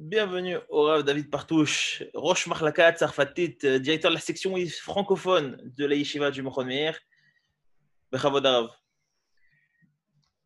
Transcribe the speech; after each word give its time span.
Bienvenue 0.00 0.58
au 0.68 0.84
Rav 0.84 1.02
David 1.02 1.28
Partouche, 1.28 2.04
Roche 2.14 2.46
Mahlakat 2.46 2.94
Sarfatit, 2.94 3.58
euh, 3.64 3.80
directeur 3.80 4.12
de 4.12 4.14
la 4.14 4.20
section 4.20 4.54
francophone 4.80 5.60
de 5.76 5.84
la 5.86 5.96
Yeshiva 5.96 6.30
du 6.30 6.40
Mokhon 6.40 6.66
Meir. 6.66 6.96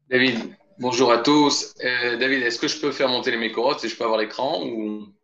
David, 0.08 0.56
bonjour 0.78 1.12
à 1.12 1.18
tous. 1.18 1.74
Euh, 1.84 2.16
David, 2.16 2.42
est-ce 2.44 2.58
que 2.58 2.66
je 2.66 2.80
peux 2.80 2.92
faire 2.92 3.10
monter 3.10 3.30
les 3.30 3.36
mécorotes 3.36 3.84
et 3.84 3.90
je 3.90 3.94
peux 3.94 4.04
avoir 4.04 4.18
l'écran 4.18 4.64
ou... 4.64 5.14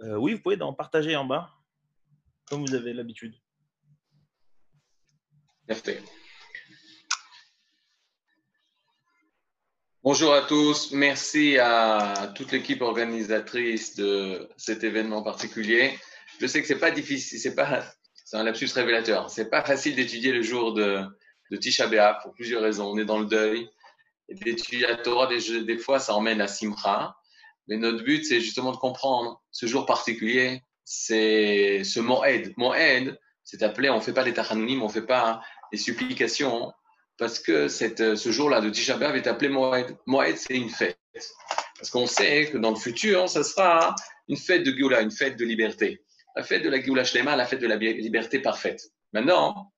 Euh, 0.00 0.16
oui, 0.16 0.32
vous 0.32 0.40
pouvez 0.40 0.60
en 0.62 0.72
partager 0.72 1.14
en 1.14 1.26
bas, 1.26 1.50
comme 2.48 2.64
vous 2.64 2.74
avez 2.74 2.94
l'habitude. 2.94 3.34
Bien 5.68 5.76
Bonjour 10.04 10.34
à 10.34 10.42
tous, 10.42 10.92
merci 10.92 11.56
à 11.56 12.30
toute 12.34 12.52
l'équipe 12.52 12.82
organisatrice 12.82 13.96
de 13.96 14.50
cet 14.58 14.84
événement 14.84 15.22
particulier. 15.22 15.98
Je 16.38 16.46
sais 16.46 16.60
que 16.60 16.68
c'est 16.68 16.78
pas 16.78 16.90
difficile, 16.90 17.38
c'est 17.38 17.54
pas, 17.54 17.82
c'est 18.26 18.36
un 18.36 18.42
lapsus 18.42 18.68
révélateur. 18.74 19.30
C'est 19.30 19.48
pas 19.48 19.64
facile 19.64 19.96
d'étudier 19.96 20.30
le 20.30 20.42
jour 20.42 20.74
de, 20.74 21.06
Tisha 21.58 21.86
B'Av 21.86 22.18
pour 22.22 22.34
plusieurs 22.34 22.60
raisons. 22.60 22.90
On 22.92 22.98
est 22.98 23.06
dans 23.06 23.18
le 23.18 23.24
deuil. 23.24 23.66
D'étudier 24.28 24.86
la 24.86 24.96
Torah, 24.96 25.26
des, 25.26 25.78
fois, 25.78 25.98
ça 25.98 26.14
emmène 26.14 26.42
à 26.42 26.48
Simcha. 26.48 27.16
Mais 27.66 27.78
notre 27.78 28.04
but, 28.04 28.26
c'est 28.26 28.42
justement 28.42 28.72
de 28.72 28.76
comprendre 28.76 29.42
ce 29.52 29.64
jour 29.64 29.86
particulier. 29.86 30.60
C'est 30.84 31.82
ce 31.82 32.00
Moed. 32.00 32.52
Moed, 32.58 33.18
c'est 33.42 33.62
appelé, 33.62 33.88
on 33.88 34.02
fait 34.02 34.12
pas 34.12 34.24
les 34.24 34.34
tachanounim, 34.34 34.82
on 34.82 34.90
fait 34.90 35.06
pas 35.06 35.40
les 35.72 35.78
supplications 35.78 36.74
parce 37.18 37.38
que 37.38 37.68
cette, 37.68 38.16
ce 38.16 38.30
jour-là 38.30 38.60
de 38.60 38.70
Tisha 38.70 38.96
B'Av 38.96 39.16
est 39.16 39.26
appelé 39.26 39.48
Moed. 39.48 39.96
Moed, 40.06 40.36
c'est 40.36 40.54
une 40.54 40.70
fête. 40.70 40.98
Parce 41.78 41.90
qu'on 41.90 42.06
sait 42.06 42.50
que 42.50 42.58
dans 42.58 42.70
le 42.70 42.76
futur, 42.76 43.28
ça 43.28 43.44
sera 43.44 43.94
une 44.28 44.36
fête 44.36 44.64
de 44.64 44.72
Géoula, 44.72 45.00
une 45.00 45.10
fête 45.10 45.36
de 45.36 45.44
liberté. 45.44 46.02
La 46.36 46.42
fête 46.42 46.62
de 46.62 46.68
la 46.68 46.80
Géoula 46.80 47.04
Shlema, 47.04 47.36
la 47.36 47.46
fête 47.46 47.60
de 47.60 47.66
la 47.66 47.76
liberté 47.76 48.40
parfaite. 48.40 48.90
Maintenant, 49.12 49.72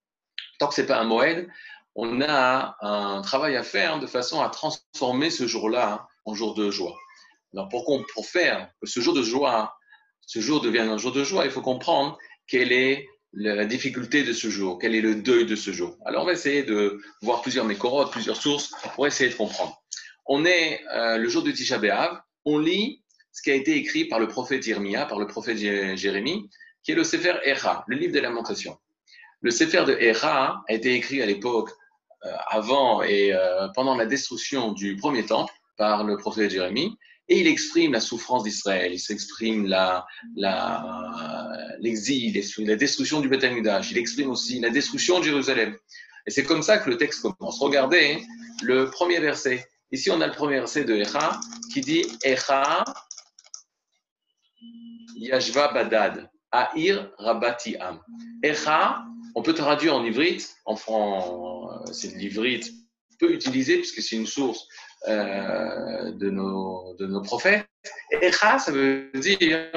tant 0.58 0.68
que 0.68 0.74
c'est 0.74 0.86
pas 0.86 0.98
un 0.98 1.04
Moed, 1.04 1.48
on 1.94 2.20
a 2.22 2.76
un 2.80 3.22
travail 3.22 3.56
à 3.56 3.62
faire 3.62 3.98
de 3.98 4.06
façon 4.06 4.40
à 4.40 4.48
transformer 4.48 5.30
ce 5.30 5.46
jour-là 5.46 6.06
en 6.24 6.34
jour 6.34 6.54
de 6.54 6.70
joie. 6.70 6.96
Alors, 7.52 7.68
pour, 7.68 7.84
pour 8.14 8.26
faire 8.26 8.70
que 8.80 8.86
ce 8.86 9.00
jour 9.00 9.14
de 9.14 9.22
joie, 9.22 9.74
ce 10.26 10.40
jour 10.40 10.60
devienne 10.60 10.88
un 10.88 10.98
jour 10.98 11.12
de 11.12 11.24
joie, 11.24 11.44
il 11.44 11.50
faut 11.50 11.62
comprendre 11.62 12.18
quelle 12.46 12.72
est 12.72 13.08
la 13.36 13.66
difficulté 13.66 14.22
de 14.22 14.32
ce 14.32 14.48
jour, 14.48 14.78
quel 14.78 14.94
est 14.94 15.02
le 15.02 15.16
deuil 15.16 15.44
de 15.44 15.56
ce 15.56 15.70
jour. 15.70 15.96
Alors 16.06 16.22
on 16.22 16.26
va 16.26 16.32
essayer 16.32 16.62
de 16.62 17.00
voir 17.20 17.42
plusieurs 17.42 17.66
mécorotes, 17.66 18.10
plusieurs 18.10 18.36
sources 18.36 18.70
pour 18.94 19.06
essayer 19.06 19.30
de 19.30 19.34
comprendre. 19.34 19.82
On 20.24 20.44
est 20.46 20.80
euh, 20.92 21.18
le 21.18 21.28
jour 21.28 21.42
de 21.42 21.52
Tisha 21.52 21.78
B'Av, 21.78 22.18
on 22.46 22.58
lit 22.58 23.02
ce 23.32 23.42
qui 23.42 23.50
a 23.50 23.54
été 23.54 23.76
écrit 23.76 24.06
par 24.06 24.18
le 24.18 24.28
prophète 24.28 24.62
Jeremia, 24.62 25.04
par 25.04 25.18
le 25.18 25.26
prophète 25.26 25.58
Jérémie, 25.58 26.48
qui 26.82 26.92
est 26.92 26.94
le 26.94 27.04
Sefer 27.04 27.34
Echa, 27.44 27.84
le 27.86 27.96
livre 27.96 28.12
des 28.14 28.22
lamentations. 28.22 28.78
Le 29.42 29.50
Sefer 29.50 29.84
de 29.84 29.92
Echa 29.92 30.62
a 30.66 30.72
été 30.72 30.94
écrit 30.94 31.20
à 31.20 31.26
l'époque 31.26 31.70
euh, 32.24 32.32
avant 32.48 33.02
et 33.02 33.34
euh, 33.34 33.68
pendant 33.74 33.94
la 33.94 34.06
destruction 34.06 34.72
du 34.72 34.96
premier 34.96 35.26
temple 35.26 35.52
par 35.76 36.04
le 36.04 36.16
prophète 36.16 36.50
Jérémie, 36.50 36.96
et 37.28 37.40
il 37.40 37.46
exprime 37.46 37.92
la 37.92 38.00
souffrance 38.00 38.44
d'Israël, 38.44 38.92
il 38.92 39.00
s'exprime 39.00 39.66
l'exil, 41.80 42.42
la 42.58 42.76
destruction 42.76 43.20
du 43.20 43.28
Beth 43.28 43.44
il 43.90 43.98
exprime 43.98 44.30
aussi 44.30 44.60
la 44.60 44.70
destruction 44.70 45.18
de 45.18 45.24
Jérusalem. 45.24 45.76
Et 46.26 46.30
c'est 46.30 46.44
comme 46.44 46.62
ça 46.62 46.78
que 46.78 46.90
le 46.90 46.96
texte 46.96 47.22
commence. 47.22 47.58
Regardez 47.58 48.22
le 48.62 48.90
premier 48.90 49.20
verset. 49.20 49.66
Ici, 49.92 50.10
on 50.10 50.20
a 50.20 50.26
le 50.26 50.32
premier 50.32 50.56
verset 50.56 50.84
de 50.84 50.94
Echa 50.94 51.40
qui 51.72 51.80
dit 51.80 52.04
Echa 52.24 52.84
Yashva 55.16 55.72
Badad, 55.72 56.28
Aïr 56.52 57.10
Rabati 57.18 57.76
Am. 57.76 58.00
Echa, 58.42 59.04
on 59.34 59.42
peut 59.42 59.54
traduire 59.54 59.94
en 59.94 60.04
ivrite, 60.04 60.56
en 60.64 60.76
franc, 60.76 61.84
c'est 61.92 62.14
l'ivrite 62.16 62.72
peu 63.18 63.32
utilisé 63.32 63.78
puisque 63.78 64.02
c'est 64.02 64.16
une 64.16 64.26
source 64.26 64.66
euh, 65.08 66.12
de, 66.12 66.30
nos, 66.30 66.94
de 66.98 67.06
nos 67.06 67.22
prophètes. 67.22 67.66
Echa, 68.20 68.58
ça 68.58 68.72
veut 68.72 69.10
dire 69.14 69.70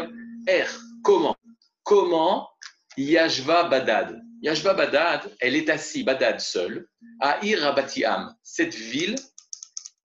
Er, 0.47 0.65
comment? 1.03 1.35
Comment 1.83 2.49
Yashva 2.97 3.65
Badad? 3.65 4.21
Yashva 4.41 4.73
Badad, 4.73 5.35
elle 5.39 5.55
est 5.55 5.69
assise, 5.69 6.05
Badad 6.05 6.39
seule, 6.39 6.87
à 7.19 7.43
Irabatiam. 7.45 8.33
Cette 8.41 8.73
ville 8.73 9.15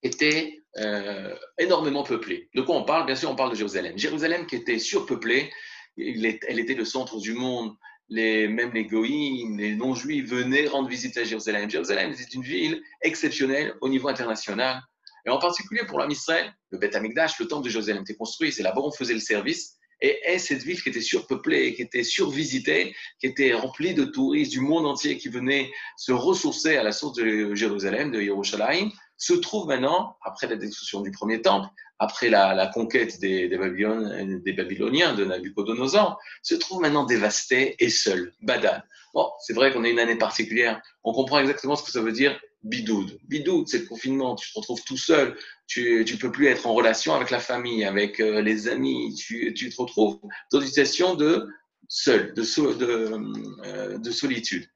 était 0.03 0.59
euh, 0.79 1.35
énormément 1.59 2.03
peuplée. 2.03 2.49
De 2.55 2.63
quoi 2.63 2.77
on 2.77 2.85
parle? 2.85 3.07
Bien 3.07 3.17
sûr, 3.17 3.31
on 3.31 3.37
parle 3.37 3.51
de 3.51 3.57
Jérusalem. 3.57 3.97
Jérusalem 3.97 4.47
qui 4.47 4.57
était 4.57 4.79
surpeuplée, 4.79 5.51
elle 5.97 6.59
était 6.59 6.75
le 6.75 6.85
centre 6.85 7.19
du 7.19 7.33
monde. 7.33 7.75
Les, 8.11 8.49
même 8.49 8.73
les 8.75 8.85
goïms, 8.85 9.57
les 9.57 9.75
non-juifs 9.75 10.29
venaient 10.29 10.67
rendre 10.67 10.89
visite 10.89 11.17
à 11.17 11.25
Jérusalem. 11.25 11.71
Jérusalem, 11.71 12.13
c'est 12.15 12.35
une 12.35 12.43
ville 12.43 12.83
exceptionnelle 13.01 13.75
au 13.81 13.89
niveau 13.89 14.09
international. 14.09 14.83
Et 15.27 15.31
en 15.31 15.39
particulier 15.39 15.85
pour 15.87 15.99
l'homme 15.99 16.11
Israël, 16.11 16.53
le 16.71 16.79
Beth 16.79 16.95
Amikdash, 16.95 17.39
le 17.39 17.47
temple 17.47 17.65
de 17.65 17.71
Jérusalem 17.71 18.03
était 18.03 18.15
construit, 18.15 18.53
c'est 18.53 18.63
là-bas 18.63 18.81
où 18.81 18.87
on 18.87 18.93
faisait 18.93 19.15
le 19.15 19.21
service. 19.21 19.79
Et, 20.01 20.39
cette 20.39 20.63
ville 20.63 20.83
qui 20.83 20.91
était 20.91 21.01
surpeuplée, 21.01 21.75
qui 21.75 21.83
était 21.83 22.03
survisitée, 22.03 22.95
qui 23.21 23.27
était 23.27 23.55
remplie 23.55 23.95
de 23.95 24.05
touristes 24.05 24.53
du 24.53 24.61
monde 24.61 24.87
entier 24.87 25.17
qui 25.17 25.29
venaient 25.29 25.71
se 25.97 26.13
ressourcer 26.13 26.77
à 26.77 26.83
la 26.83 26.93
source 26.93 27.15
de 27.15 27.55
Jérusalem, 27.55 28.11
de 28.11 28.21
Yerushalayim, 28.21 28.91
se 29.17 29.33
trouve 29.33 29.67
maintenant, 29.67 30.17
après 30.23 30.47
la 30.47 30.57
destruction 30.57 31.01
du 31.01 31.11
premier 31.11 31.41
temple, 31.41 31.69
après 31.99 32.29
la, 32.29 32.71
conquête 32.75 33.19
des, 33.21 33.49
Babyloniens 33.57 35.15
de 35.15 35.25
Nabucodonosor, 35.25 36.19
se 36.43 36.55
trouve 36.57 36.83
maintenant 36.83 37.05
dévastée 37.05 37.77
et 37.79 37.89
seule, 37.89 38.35
Badan. 38.43 38.83
Bon, 39.15 39.31
c'est 39.41 39.55
vrai 39.55 39.73
qu'on 39.73 39.85
a 39.85 39.89
une 39.89 40.01
année 40.01 40.19
particulière, 40.19 40.83
on 41.05 41.13
comprend 41.13 41.39
exactement 41.39 41.77
ce 41.77 41.85
que 41.85 41.93
ça 41.93 42.01
veut 42.01 42.13
dire 42.13 42.39
bidoud. 42.65 43.19
Bidoud, 43.29 43.69
c'est 43.69 43.81
le 43.81 43.87
confinement, 43.87 44.35
tu 44.35 44.51
te 44.51 44.59
retrouves 44.59 44.83
tout 44.85 44.97
seul, 44.97 45.37
tu 45.67 46.05
ne 46.05 46.17
peux 46.17 46.33
plus 46.33 46.49
être 46.49 46.67
en 46.67 46.75
relation 46.75 47.15
avec 47.15 47.31
la 47.31 47.39
famille, 47.39 47.85
avec 47.85 48.21
euh, 48.21 48.41
les 48.41 48.69
amis, 48.69 49.15
tu, 49.15 49.53
tu, 49.55 49.71
te 49.71 49.81
retrouves 49.81 50.19
dans 50.51 50.61
une 50.61 50.67
situation 50.67 51.15
de 51.15 51.47
seul, 51.89 52.35
de, 52.35 52.43
de, 52.75 53.19
euh, 53.65 53.99
de 53.99 54.11
solitude. 54.11 54.67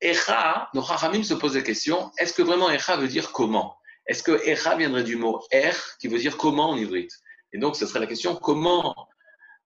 Echa, 0.00 0.68
nos 0.74 0.82
Chachamim 0.82 1.22
se 1.22 1.34
posent 1.34 1.56
la 1.56 1.62
question, 1.62 2.10
est-ce 2.18 2.32
que 2.32 2.42
vraiment 2.42 2.70
Echa 2.70 2.96
veut 2.96 3.08
dire 3.08 3.32
comment? 3.32 3.76
Est-ce 4.06 4.22
que 4.22 4.46
Echa 4.46 4.76
viendrait 4.76 5.04
du 5.04 5.16
mot 5.16 5.42
Er, 5.50 5.72
qui 6.00 6.08
veut 6.08 6.18
dire 6.18 6.36
comment 6.36 6.70
en 6.70 6.76
ivrite 6.76 7.12
Et 7.52 7.58
donc, 7.58 7.76
ce 7.76 7.86
serait 7.86 8.00
la 8.00 8.06
question, 8.06 8.34
comment, 8.36 8.94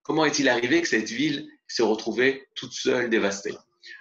comment 0.03 0.25
est-il 0.25 0.49
arrivé 0.49 0.81
que 0.83 0.89
cette 0.89 1.11
ville 1.11 1.49
s'est 1.67 1.83
retrouvée 1.83 2.47
toute 2.55 2.73
seule, 2.73 3.11
dévastée? 3.11 3.55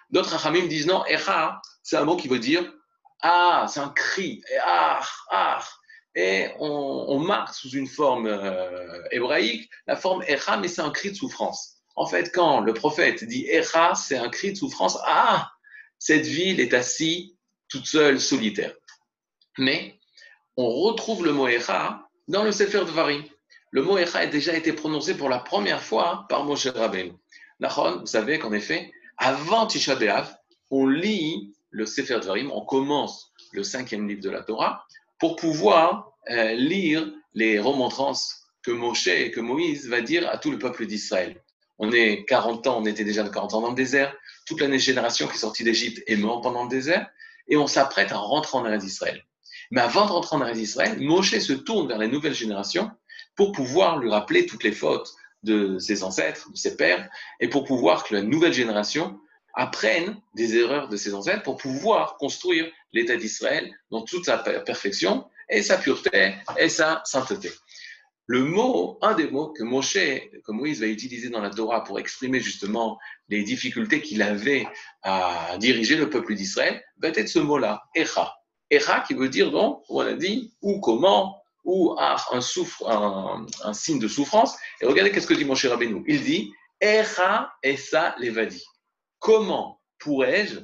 D'autres 0.10 0.30
Chachamim 0.30 0.68
disent 0.68 0.88
non, 0.88 1.04
Echa, 1.06 1.62
c'est 1.82 1.98
un 1.98 2.06
mot 2.06 2.18
qui 2.18 2.28
veut 2.28 2.40
dire 2.40 2.72
ah, 3.24 3.66
c'est 3.70 3.80
un 3.80 3.90
cri, 3.90 4.44
et 4.52 4.58
ah, 4.62 5.02
ah. 5.32 5.64
Et 6.16 6.50
on, 6.60 7.18
marque 7.20 7.56
sous 7.56 7.70
une 7.70 7.88
forme 7.88 8.28
euh, 8.28 9.02
hébraïque 9.12 9.68
la 9.88 9.96
forme 9.96 10.22
Echa, 10.28 10.58
mais 10.58 10.68
c'est 10.68 10.82
un 10.82 10.92
cri 10.92 11.12
de 11.12 11.16
souffrance. 11.16 11.78
En 11.96 12.06
fait, 12.06 12.32
quand 12.32 12.60
le 12.60 12.74
prophète 12.74 13.24
dit 13.24 13.48
Echa, 13.48 13.96
c'est 13.96 14.18
un 14.18 14.30
cri 14.30 14.52
de 14.52 14.58
souffrance. 14.58 15.00
Ah, 15.06 15.52
cette 15.98 16.26
ville 16.26 16.60
est 16.60 16.74
assise 16.74 17.36
toute 17.70 17.88
seule, 17.88 18.20
solitaire. 18.20 18.76
Mais 19.58 19.98
on 20.58 20.70
retrouve 20.70 21.26
le 21.26 21.32
mot 21.32 21.48
Echa 21.48 22.08
dans 22.28 22.44
le 22.44 22.52
Sefer 22.52 22.80
de 22.80 22.92
Varim. 22.92 23.24
Le 23.72 23.82
mot 23.82 23.98
Echa 23.98 24.20
a 24.20 24.28
déjà 24.28 24.54
été 24.54 24.74
prononcé 24.74 25.16
pour 25.16 25.30
la 25.30 25.40
première 25.40 25.82
fois 25.82 26.26
par 26.30 26.44
Moshe 26.44 26.68
Rabbeinu. 26.68 27.14
Nachon, 27.60 28.02
vous 28.02 28.06
savez 28.06 28.38
qu'en 28.38 28.52
effet, 28.52 28.92
avant 29.18 29.66
Tisha 29.66 29.96
B'Av, 29.96 30.36
on 30.70 30.86
lit 30.88 31.56
le 31.74 31.86
Sefer 31.86 32.20
Dvarim, 32.22 32.52
on 32.52 32.62
commence 32.62 33.34
le 33.52 33.64
cinquième 33.64 34.08
livre 34.08 34.22
de 34.22 34.30
la 34.30 34.44
Torah 34.44 34.86
pour 35.20 35.36
pouvoir 35.36 36.14
euh, 36.30 36.54
lire 36.54 37.12
les 37.34 37.60
remontrances 37.60 38.46
que 38.62 38.72
Moshe 38.72 39.08
et 39.08 39.32
que 39.32 39.42
Moïse 39.42 39.90
va 39.90 40.02
dire 40.02 40.30
à 40.30 40.38
tout 40.38 40.52
le 40.52 40.60
peuple 40.60 40.86
d'Israël. 40.86 41.44
On 41.80 41.92
est 41.92 42.26
40 42.26 42.68
ans, 42.68 42.80
on 42.80 42.86
était 42.86 43.04
déjà 43.04 43.28
40 43.28 43.56
ans 43.56 43.62
dans 43.62 43.70
le 43.70 43.76
désert, 43.76 44.16
toute 44.46 44.62
la 44.62 44.78
génération 44.78 45.28
qui 45.28 45.34
est 45.34 45.40
sortie 45.40 45.64
d'Égypte 45.64 46.04
est 46.06 46.16
morte 46.16 46.44
pendant 46.44 46.64
le 46.64 46.70
désert, 46.70 47.10
et 47.48 47.58
on 47.58 47.68
s'apprête 47.68 48.12
à 48.12 48.18
rentrer 48.18 48.58
en 48.58 48.66
Eretz 48.66 48.84
d'Israël. 48.84 49.26
Mais 49.72 49.82
avant 49.82 50.06
de 50.06 50.12
rentrer 50.12 50.36
en 50.36 50.42
Eretz 50.42 50.58
d'Israël, 50.58 51.00
Moshe 51.00 51.38
se 51.40 51.54
tourne 51.54 51.88
vers 51.88 51.98
les 51.98 52.08
nouvelles 52.08 52.36
générations 52.36 52.92
pour 53.36 53.52
pouvoir 53.52 53.98
lui 53.98 54.12
rappeler 54.12 54.46
toutes 54.46 54.64
les 54.64 54.72
fautes 54.72 55.12
de 55.42 55.80
ses 55.80 56.04
ancêtres, 56.04 56.52
de 56.52 56.58
ses 56.58 56.78
pères, 56.78 57.10
et 57.40 57.50
pour 57.50 57.66
pouvoir 57.66 58.04
que 58.04 58.14
la 58.14 58.22
nouvelle 58.22 58.54
génération 58.54 59.20
apprennent 59.54 60.18
des 60.34 60.56
erreurs 60.56 60.90
de 60.90 60.98
ses 60.98 61.14
ancêtres 61.14 61.44
pour 61.44 61.58
pouvoir 61.58 62.18
construire 62.18 62.72
l'État 62.92 63.16
d'Israël 63.16 63.72
dans 63.92 64.02
toute 64.02 64.26
sa 64.26 64.38
perfection 64.38 65.26
et 65.50 65.62
sa 65.62 65.78
pureté 65.78 66.36
et 66.58 66.70
sa 66.70 67.02
sainteté. 67.06 67.52
Le 68.26 68.46
mot, 68.46 68.98
un 69.02 69.16
des 69.16 69.30
mots 69.30 69.50
que 69.50 69.64
Moshe, 69.64 69.96
que 69.96 70.52
Moïse 70.52 70.80
va 70.80 70.88
utiliser 70.88 71.30
dans 71.30 71.42
la 71.42 71.50
Torah 71.50 71.84
pour 71.84 72.00
exprimer 72.00 72.40
justement 72.40 72.98
les 73.28 73.44
difficultés 73.44 74.02
qu'il 74.02 74.22
avait 74.22 74.66
à 75.02 75.58
diriger 75.60 75.98
le 75.98 76.10
peuple 76.10 76.34
d'Israël, 76.34 76.82
va 77.00 77.10
être 77.10 77.28
ce 77.28 77.40
mot-là, 77.40 77.84
Echa. 77.96 78.34
Echa 78.70 79.02
qui 79.02 79.14
veut 79.14 79.28
dire 79.28 79.52
donc, 79.52 79.84
on 79.90 80.00
a 80.00 80.14
dit, 80.14 80.54
où, 80.62 80.80
comment, 80.80 81.44
ou 81.66 81.96
un, 82.00 82.16
un, 83.64 83.74
signe 83.74 84.00
de 84.00 84.08
souffrance. 84.08 84.56
Et 84.82 84.86
regardez 84.86 85.12
qu'est-ce 85.12 85.28
que 85.28 85.34
dit 85.34 85.46
Moshe 85.46 85.66
Rabbeinu. 85.66 86.04
Il 86.08 86.24
dit 86.24 86.54
Echa 86.80 87.54
esa 87.62 88.16
levadi. 88.20 88.64
Comment 89.24 89.82
pourrais-je, 90.00 90.60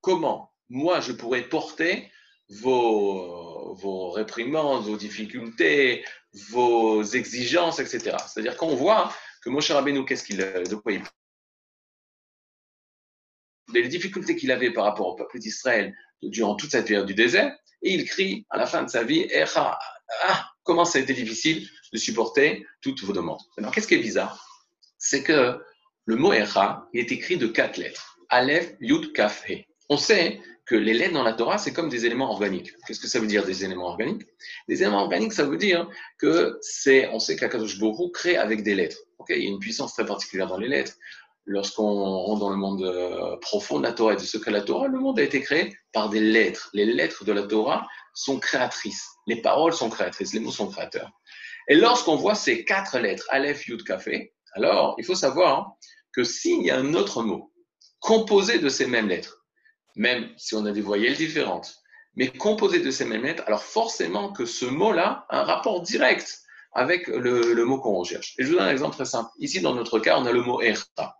comment 0.00 0.52
moi 0.68 0.98
je 0.98 1.12
pourrais 1.12 1.48
porter 1.48 2.10
vos, 2.48 4.10
réprimandes, 4.10 4.82
vos 4.82 4.96
difficultés, 4.96 6.04
vos 6.50 7.04
exigences, 7.04 7.78
etc. 7.78 8.16
C'est-à-dire 8.26 8.56
qu'on 8.56 8.74
voit 8.74 9.14
que 9.40 9.50
Moshe 9.50 9.70
Rabbeinu, 9.70 10.04
qu'est-ce 10.04 10.24
qu'il, 10.24 10.38
de 10.38 10.74
quoi 10.74 10.94
il 10.94 11.02
les 13.72 13.86
difficultés 13.86 14.34
qu'il 14.34 14.50
avait 14.50 14.72
par 14.72 14.84
rapport 14.84 15.06
au 15.06 15.14
peuple 15.14 15.38
d'Israël 15.38 15.94
durant 16.22 16.56
toute 16.56 16.72
cette 16.72 16.86
période 16.86 17.06
du 17.06 17.14
désert, 17.14 17.56
et 17.82 17.94
il 17.94 18.04
crie 18.04 18.46
à 18.50 18.58
la 18.58 18.66
fin 18.66 18.82
de 18.82 18.90
sa 18.90 19.04
vie, 19.04 19.26
Echa, 19.30 19.78
ah, 20.24 20.50
comment 20.64 20.84
ça 20.84 20.98
a 20.98 21.02
été 21.02 21.14
difficile 21.14 21.68
de 21.92 21.98
supporter 21.98 22.66
toutes 22.80 23.02
vos 23.04 23.12
demandes? 23.12 23.42
Alors, 23.58 23.72
qu'est-ce 23.72 23.86
qui 23.86 23.94
est 23.94 23.98
bizarre? 23.98 24.44
C'est 24.98 25.22
que 25.22 25.60
le 26.06 26.16
mot 26.16 26.32
Echa, 26.32 26.86
il 26.92 27.00
est 27.00 27.12
écrit 27.12 27.36
de 27.36 27.48
quatre 27.48 27.76
lettres. 27.76 28.18
Aleph, 28.28 28.74
Yud, 28.80 29.12
Kaf, 29.12 29.48
He. 29.48 29.66
On 29.88 29.96
sait 29.96 30.40
que 30.64 30.76
les 30.76 30.94
lettres 30.94 31.14
dans 31.14 31.24
la 31.24 31.32
Torah, 31.32 31.58
c'est 31.58 31.72
comme 31.72 31.88
des 31.88 32.06
éléments 32.06 32.30
organiques. 32.30 32.72
Qu'est-ce 32.86 33.00
que 33.00 33.08
ça 33.08 33.18
veut 33.18 33.26
dire 33.26 33.44
des 33.44 33.64
éléments 33.64 33.86
organiques? 33.86 34.22
Des 34.68 34.82
éléments 34.82 35.02
organiques, 35.02 35.32
ça 35.32 35.44
veut 35.44 35.56
dire 35.56 35.88
que 36.18 36.58
c'est, 36.60 37.08
on 37.08 37.18
sait 37.18 37.36
qu'Akadosh 37.36 37.78
Borou 37.78 38.10
crée 38.10 38.36
avec 38.36 38.62
des 38.62 38.74
lettres. 38.74 38.98
il 39.28 39.42
y 39.42 39.46
a 39.46 39.48
une 39.48 39.58
puissance 39.58 39.94
très 39.94 40.06
particulière 40.06 40.46
dans 40.46 40.58
les 40.58 40.68
lettres. 40.68 40.94
Lorsqu'on 41.44 41.84
rentre 41.84 42.40
dans 42.40 42.50
le 42.50 42.56
monde 42.56 42.82
euh, 42.82 43.36
profond 43.40 43.78
de 43.78 43.84
la 43.84 43.92
Torah 43.92 44.14
et 44.14 44.16
de 44.16 44.20
ce 44.20 44.38
qu'est 44.38 44.50
la 44.50 44.62
Torah, 44.62 44.88
le 44.88 44.98
monde 44.98 45.18
a 45.20 45.22
été 45.22 45.40
créé 45.40 45.76
par 45.92 46.08
des 46.08 46.20
lettres. 46.20 46.70
Les 46.72 46.84
lettres 46.84 47.24
de 47.24 47.32
la 47.32 47.42
Torah 47.42 47.86
sont 48.14 48.40
créatrices. 48.40 49.06
Les 49.28 49.40
paroles 49.42 49.72
sont 49.72 49.88
créatrices, 49.88 50.34
les 50.34 50.40
mots 50.40 50.50
sont 50.50 50.68
créateurs. 50.68 51.10
Et 51.68 51.76
lorsqu'on 51.76 52.16
voit 52.16 52.34
ces 52.34 52.64
quatre 52.64 52.98
lettres, 52.98 53.26
Aleph, 53.30 53.66
Yud, 53.68 53.84
Café, 53.84 54.32
alors 54.54 54.96
il 54.98 55.04
faut 55.04 55.14
savoir 55.14 55.76
que 56.16 56.24
s'il 56.24 56.62
y 56.62 56.70
a 56.70 56.78
un 56.78 56.94
autre 56.94 57.22
mot 57.22 57.52
composé 58.00 58.58
de 58.58 58.70
ces 58.70 58.86
mêmes 58.86 59.08
lettres, 59.08 59.44
même 59.96 60.32
si 60.38 60.54
on 60.54 60.64
a 60.64 60.72
des 60.72 60.80
voyelles 60.80 61.16
différentes, 61.16 61.76
mais 62.14 62.28
composé 62.28 62.80
de 62.80 62.90
ces 62.90 63.04
mêmes 63.04 63.22
lettres, 63.22 63.42
alors 63.46 63.62
forcément 63.62 64.32
que 64.32 64.46
ce 64.46 64.64
mot-là 64.64 65.26
a 65.28 65.40
un 65.40 65.44
rapport 65.44 65.82
direct 65.82 66.40
avec 66.72 67.06
le, 67.08 67.64
mot 67.64 67.78
qu'on 67.78 67.96
recherche. 67.96 68.34
Et 68.38 68.44
je 68.44 68.48
vous 68.48 68.54
donne 68.54 68.66
un 68.66 68.72
exemple 68.72 68.94
très 68.94 69.04
simple. 69.04 69.30
Ici, 69.38 69.60
dans 69.60 69.74
notre 69.74 69.98
cas, 69.98 70.18
on 70.18 70.24
a 70.24 70.32
le 70.32 70.42
mot 70.42 70.62
Echa. 70.62 71.16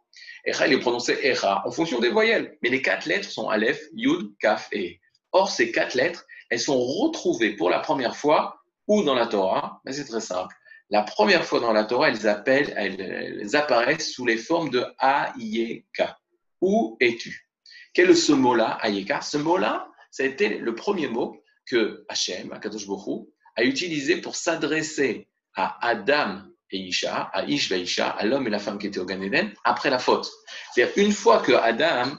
Echa, 0.46 0.66
il 0.66 0.72
est 0.72 0.80
prononcé 0.80 1.18
Echa 1.22 1.62
en 1.66 1.70
fonction 1.70 2.00
des 2.00 2.10
voyelles, 2.10 2.56
mais 2.62 2.70
les 2.70 2.80
quatre 2.80 3.04
lettres 3.04 3.30
sont 3.30 3.48
Aleph, 3.50 3.82
Yud, 3.92 4.34
Kaf 4.38 4.68
et 4.72 5.00
Or, 5.32 5.50
ces 5.50 5.72
quatre 5.72 5.94
lettres, 5.94 6.24
elles 6.48 6.60
sont 6.60 6.78
retrouvées 6.78 7.54
pour 7.56 7.68
la 7.68 7.80
première 7.80 8.16
fois 8.16 8.60
où 8.86 9.02
dans 9.02 9.14
la 9.14 9.26
Torah 9.26 9.80
Mais 9.84 9.92
C'est 9.92 10.06
très 10.06 10.20
simple. 10.20 10.54
La 10.90 11.02
première 11.02 11.44
fois 11.44 11.60
dans 11.60 11.72
la 11.72 11.84
Torah, 11.84 12.10
elles, 12.10 12.28
appellent, 12.28 12.72
elles, 12.76 13.56
apparaissent 13.56 14.12
sous 14.12 14.24
les 14.24 14.36
formes 14.36 14.70
de 14.70 14.84
Ayeka. 14.98 16.18
Où 16.60 16.96
es-tu? 17.00 17.48
Quel 17.92 18.10
est 18.10 18.14
ce 18.14 18.32
mot-là, 18.32 18.78
Ayeka 18.82 19.20
Ce 19.20 19.36
mot-là, 19.36 19.88
ça 20.10 20.22
a 20.22 20.26
été 20.26 20.58
le 20.58 20.74
premier 20.74 21.08
mot 21.08 21.42
que 21.66 22.04
Hachem, 22.08 22.52
Akadosh 22.52 22.86
Bokhu, 22.86 23.28
a 23.56 23.64
utilisé 23.64 24.20
pour 24.20 24.36
s'adresser 24.36 25.28
à 25.54 25.76
Adam 25.86 26.42
et 26.70 26.78
Isha, 26.78 27.30
à 27.32 27.44
Ish 27.44 27.72
et 27.72 27.80
Isha, 27.80 28.10
à 28.10 28.24
l'homme 28.24 28.46
et 28.46 28.50
la 28.50 28.58
femme 28.58 28.78
qui 28.78 28.86
étaient 28.86 28.98
au 28.98 29.06
Gan 29.06 29.20
Eden, 29.20 29.52
après 29.64 29.90
la 29.90 29.98
faute. 29.98 30.30
C'est-à-dire, 30.72 30.94
une 31.04 31.12
fois 31.12 31.40
que 31.40 31.52
Adam, 31.52 32.16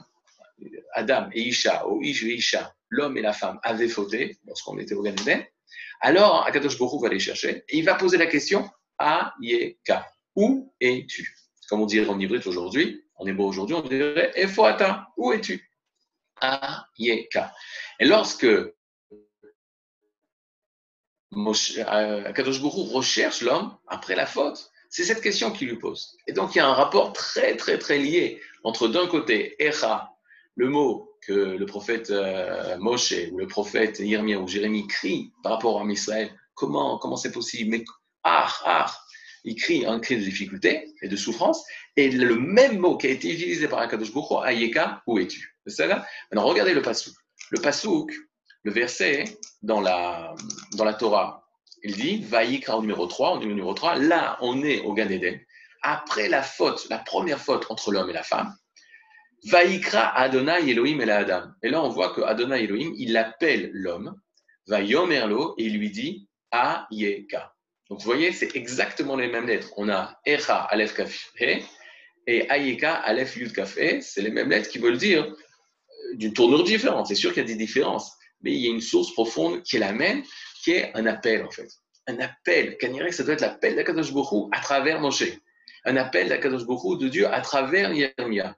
Adam 0.94 1.28
et 1.32 1.42
Isha, 1.42 1.86
ou 1.88 2.02
Ish 2.02 2.22
et 2.24 2.34
Isha, 2.34 2.74
l'homme 2.90 3.16
et 3.16 3.22
la 3.22 3.32
femme 3.32 3.58
avaient 3.62 3.88
fauté, 3.88 4.38
lorsqu'on 4.46 4.78
était 4.78 4.94
au 4.94 5.02
Gan 5.02 5.12
Eden, 5.12 5.44
alors 6.00 6.46
Akadosh 6.46 6.78
Bokhu 6.78 7.02
va 7.02 7.08
les 7.08 7.18
chercher 7.18 7.64
et 7.68 7.78
il 7.78 7.84
va 7.84 7.94
poser 7.94 8.16
la 8.18 8.26
question 8.26 8.70
Ayeka, 8.98 10.10
où 10.34 10.72
es-tu? 10.80 11.34
Comme 11.68 11.82
on 11.82 11.86
dirait 11.86 12.08
en 12.08 12.18
hybride 12.18 12.46
aujourd'hui, 12.46 13.04
en 13.16 13.26
hébreu 13.26 13.46
aujourd'hui, 13.46 13.74
on 13.76 13.82
dirait 13.82 14.32
Efoata, 14.34 15.08
où 15.16 15.32
es-tu? 15.32 15.70
Ayeka. 16.40 17.54
Et 18.00 18.06
lorsque 18.06 18.44
euh, 18.44 18.72
Kadosh 22.32 22.60
recherche 22.60 23.42
l'homme 23.42 23.76
après 23.86 24.16
la 24.16 24.26
faute, 24.26 24.70
c'est 24.88 25.04
cette 25.04 25.20
question 25.20 25.50
qu'il 25.52 25.68
lui 25.68 25.76
pose. 25.78 26.16
Et 26.26 26.32
donc 26.32 26.54
il 26.54 26.58
y 26.58 26.60
a 26.60 26.66
un 26.66 26.74
rapport 26.74 27.12
très 27.12 27.56
très 27.56 27.78
très 27.78 27.98
lié 27.98 28.40
entre 28.64 28.88
d'un 28.88 29.06
côté 29.06 29.54
Echa, 29.62 30.10
le 30.54 30.68
mot 30.68 31.07
que 31.26 31.32
le 31.32 31.66
prophète 31.66 32.10
euh, 32.10 32.76
Moshe 32.78 33.14
ou 33.32 33.38
le 33.38 33.46
prophète 33.46 33.98
Yermia 34.00 34.38
ou 34.38 34.48
Jérémie 34.48 34.86
crie 34.86 35.32
par 35.42 35.52
rapport 35.52 35.80
à 35.80 35.84
Israël, 35.84 36.30
comment 36.54 36.98
comment 36.98 37.16
c'est 37.16 37.32
possible? 37.32 37.70
Mais 37.70 37.84
ah 38.24 38.52
ah, 38.64 38.86
il 39.44 39.54
crie 39.54 39.86
un 39.86 40.00
cri 40.00 40.16
de 40.16 40.22
difficulté 40.22 40.92
et 41.02 41.08
de 41.08 41.16
souffrance, 41.16 41.64
et 41.96 42.10
le 42.10 42.36
même 42.36 42.78
mot 42.78 42.96
qui 42.96 43.06
a 43.06 43.10
été 43.10 43.32
utilisé 43.32 43.68
par 43.68 43.80
Akadosh 43.80 44.12
Baruch 44.12 44.44
Ayeka, 44.44 45.02
où 45.06 45.18
es-tu? 45.18 45.56
Maintenant, 45.66 46.44
regardez 46.44 46.74
le 46.74 46.82
pasouk. 46.82 47.14
Le 47.50 47.60
pasouk, 47.60 48.12
le 48.62 48.72
verset 48.72 49.24
dans 49.62 49.80
la, 49.80 50.34
dans 50.76 50.84
la 50.84 50.94
Torah, 50.94 51.44
il 51.82 51.94
dit, 51.94 52.22
Vaïkra 52.22 52.78
au 52.78 52.80
numéro 52.80 53.06
3, 53.06 53.36
au 53.36 53.38
numéro 53.38 53.74
3, 53.74 53.96
là, 53.96 54.38
on 54.40 54.62
est 54.62 54.80
au 54.80 54.94
Gan 54.94 55.08
Eden. 55.08 55.38
Après 55.82 56.28
la 56.28 56.42
faute, 56.42 56.86
la 56.90 56.98
première 56.98 57.40
faute 57.40 57.66
entre 57.70 57.92
l'homme 57.92 58.10
et 58.10 58.14
la 58.14 58.24
femme, 58.24 58.54
Vaïkra 59.44 60.16
Adonai 60.16 60.70
Elohim 60.70 61.00
et 61.00 61.10
Adam. 61.10 61.44
Et 61.62 61.70
là, 61.70 61.82
on 61.82 61.88
voit 61.88 62.14
que 62.14 62.20
Adonai 62.20 62.64
Elohim, 62.64 62.92
il 62.96 63.16
appelle 63.16 63.70
l'homme, 63.72 64.14
Vayomerlo, 64.66 65.54
et 65.58 65.64
il 65.64 65.78
lui 65.78 65.90
dit, 65.90 66.28
Ayeka. 66.50 67.54
Donc, 67.88 68.00
vous 68.00 68.04
voyez, 68.04 68.32
c'est 68.32 68.54
exactement 68.56 69.16
les 69.16 69.28
mêmes 69.28 69.46
lettres. 69.46 69.72
On 69.76 69.88
a 69.88 70.18
Echa, 70.26 70.62
Aleph, 70.64 70.94
Kaf, 70.94 71.32
et 72.26 72.50
Ayeka, 72.50 72.94
Aleph, 72.94 73.36
Yud, 73.36 73.52
Kaf, 73.52 73.74
C'est 73.74 74.22
les 74.22 74.30
mêmes 74.30 74.50
lettres 74.50 74.68
qui 74.68 74.78
veulent 74.78 74.98
dire 74.98 75.34
d'une 76.14 76.32
tournure 76.32 76.64
différente. 76.64 77.06
C'est 77.06 77.14
sûr 77.14 77.32
qu'il 77.32 77.42
y 77.42 77.44
a 77.44 77.48
des 77.48 77.56
différences, 77.56 78.12
mais 78.42 78.52
il 78.52 78.58
y 78.58 78.66
a 78.66 78.70
une 78.70 78.80
source 78.80 79.12
profonde 79.12 79.62
qui 79.62 79.76
est 79.76 79.80
la 79.80 79.92
même, 79.92 80.22
qui 80.62 80.72
est 80.72 80.90
un 80.94 81.06
appel 81.06 81.44
en 81.44 81.50
fait. 81.50 81.68
Un 82.06 82.18
appel. 82.20 82.76
Kanirek, 82.78 83.12
ça 83.12 83.22
doit 83.22 83.34
être 83.34 83.40
l'appel 83.42 83.76
d'Akadosh 83.76 84.12
Bokhu 84.12 84.48
à 84.52 84.60
travers 84.60 85.00
Moshe. 85.00 85.24
Un 85.84 85.96
appel 85.96 86.28
d'Akadosh 86.28 86.64
Bokhu 86.64 86.98
de 86.98 87.08
Dieu 87.08 87.26
à 87.26 87.40
travers 87.40 87.92
Yermia. 87.92 88.56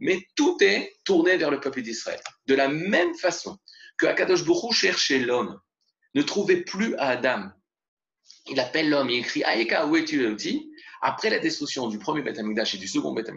Mais 0.00 0.26
tout 0.34 0.56
est 0.60 0.92
tourné 1.04 1.36
vers 1.36 1.50
le 1.50 1.60
peuple 1.60 1.82
d'Israël. 1.82 2.20
De 2.46 2.54
la 2.54 2.68
même 2.68 3.14
façon 3.14 3.58
que 3.98 4.06
Akadosh 4.06 4.44
Bokhu 4.44 4.72
cherchait 4.72 5.18
l'homme, 5.18 5.60
ne 6.14 6.22
trouvait 6.22 6.62
plus 6.62 6.96
à 6.96 7.08
Adam. 7.08 7.50
Il 8.48 8.58
appelle 8.58 8.88
l'homme, 8.88 9.10
il 9.10 9.20
écrit 9.20 9.44
Aïka, 9.44 9.86
où 9.86 9.96
es-tu 9.96 10.26
Après 11.02 11.30
la 11.30 11.38
destruction 11.38 11.88
du 11.88 11.98
premier 11.98 12.22
Beth 12.22 12.38
et 12.38 12.78
du 12.78 12.88
second 12.88 13.12
Beth 13.12 13.30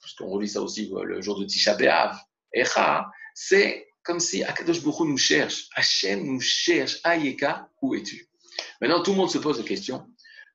puisqu'on 0.00 0.28
relit 0.28 0.48
ça 0.48 0.60
aussi 0.60 0.92
le 1.04 1.22
jour 1.22 1.38
de 1.38 1.44
Tisha 1.44 1.74
B'Av, 1.74 2.18
Echa, 2.52 3.10
c'est 3.34 3.88
comme 4.02 4.20
si 4.20 4.42
Akadosh 4.42 4.82
Baruch 4.82 5.08
nous 5.08 5.16
cherche, 5.16 5.68
Hachem 5.74 6.24
nous 6.24 6.40
cherche, 6.40 6.98
Ayeka, 7.04 7.68
où 7.80 7.94
es-tu? 7.94 8.28
Maintenant, 8.80 9.02
tout 9.02 9.12
le 9.12 9.16
monde 9.16 9.30
se 9.30 9.38
pose 9.38 9.58
la 9.58 9.64
question 9.64 10.06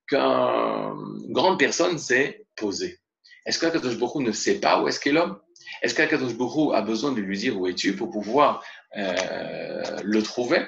qu'une 0.05 1.31
grande 1.31 1.57
personne 1.57 1.97
s'est 1.97 2.45
posée. 2.55 2.99
Est-ce 3.47 3.59
qu'Akadosh 3.59 3.97
Baruch 3.97 4.21
ne 4.21 4.33
sait 4.33 4.59
pas 4.59 4.81
où 4.81 4.89
est-ce 4.89 4.99
qu'est 4.99 5.13
l'homme? 5.13 5.39
Est-ce 5.81 5.95
qu'Akadosh 5.95 6.33
Baruch 6.33 6.75
a 6.75 6.81
besoin 6.81 7.13
de 7.13 7.21
lui 7.21 7.37
dire 7.37 7.57
où 7.57 7.65
es-tu 7.65 7.95
pour 7.95 8.11
pouvoir 8.11 8.61
euh, 8.97 10.01
le 10.03 10.21
trouver? 10.21 10.67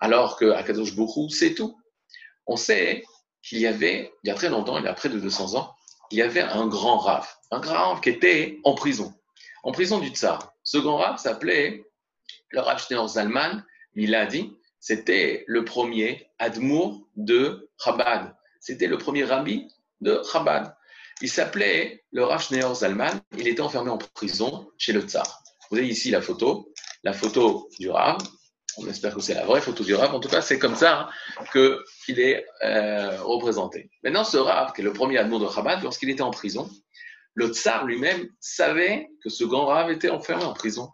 Alors 0.00 0.36
que 0.36 0.50
Akadosh 0.50 0.94
sait 1.30 1.54
tout 1.54 1.80
On 2.46 2.56
sait 2.56 3.02
qu'il 3.42 3.58
y 3.58 3.66
avait, 3.66 4.12
il 4.22 4.28
y 4.28 4.30
a 4.30 4.34
très 4.34 4.50
longtemps, 4.50 4.76
il 4.76 4.84
y 4.84 4.88
a 4.88 4.92
près 4.92 5.08
de 5.08 5.18
200 5.18 5.54
ans, 5.58 5.74
il 6.10 6.18
y 6.18 6.22
avait 6.22 6.42
un 6.42 6.66
grand 6.66 6.98
rave, 6.98 7.26
un 7.50 7.58
grand 7.58 7.94
rave 7.94 8.00
qui 8.02 8.10
était 8.10 8.58
en 8.64 8.74
prison, 8.74 9.14
en 9.62 9.72
prison 9.72 9.98
du 9.98 10.08
Tsar. 10.10 10.52
Ce 10.62 10.76
grand 10.76 10.98
rab 10.98 11.16
s'appelait 11.16 11.86
le 12.50 12.60
Rav 12.60 12.84
Schneur 12.84 13.08
Zalman 13.08 13.64
dit, 13.94 14.56
C'était 14.78 15.44
le 15.46 15.64
premier 15.64 16.28
Admour 16.38 17.08
de 17.16 17.70
Chabad. 17.82 18.34
C'était 18.60 18.88
le 18.88 18.98
premier 18.98 19.24
rabbi 19.24 19.68
de 20.02 20.20
Chabad. 20.30 20.76
Il 21.20 21.30
s'appelait 21.30 22.04
le 22.12 22.24
Rav 22.24 22.42
Zalman. 22.74 23.20
Il 23.36 23.46
était 23.46 23.60
enfermé 23.60 23.90
en 23.90 23.98
prison 23.98 24.70
chez 24.78 24.92
le 24.92 25.02
Tsar. 25.02 25.42
Vous 25.70 25.78
avez 25.78 25.88
ici 25.88 26.10
la 26.10 26.22
photo, 26.22 26.72
la 27.04 27.12
photo 27.12 27.68
du 27.78 27.90
Rav. 27.90 28.18
On 28.76 28.86
espère 28.86 29.14
que 29.14 29.20
c'est 29.20 29.34
la 29.34 29.44
vraie 29.44 29.60
photo 29.60 29.84
du 29.84 29.94
Rav. 29.94 30.14
En 30.14 30.20
tout 30.20 30.28
cas, 30.28 30.40
c'est 30.40 30.58
comme 30.58 30.76
ça 30.76 31.10
qu'il 31.52 32.20
est 32.20 32.46
euh, 32.62 33.22
représenté. 33.22 33.90
Maintenant, 34.02 34.24
ce 34.24 34.36
Rav, 34.36 34.72
qui 34.72 34.80
est 34.80 34.84
le 34.84 34.92
premier 34.92 35.18
Admour 35.18 35.40
de 35.40 35.48
Chabad, 35.48 35.82
lorsqu'il 35.82 36.08
était 36.08 36.22
en 36.22 36.30
prison, 36.30 36.70
le 37.34 37.48
tsar 37.48 37.84
lui-même 37.84 38.28
savait 38.40 39.08
que 39.22 39.30
ce 39.30 39.44
grand 39.44 39.66
rave 39.66 39.90
était 39.90 40.10
enfermé 40.10 40.44
en 40.44 40.52
prison. 40.52 40.90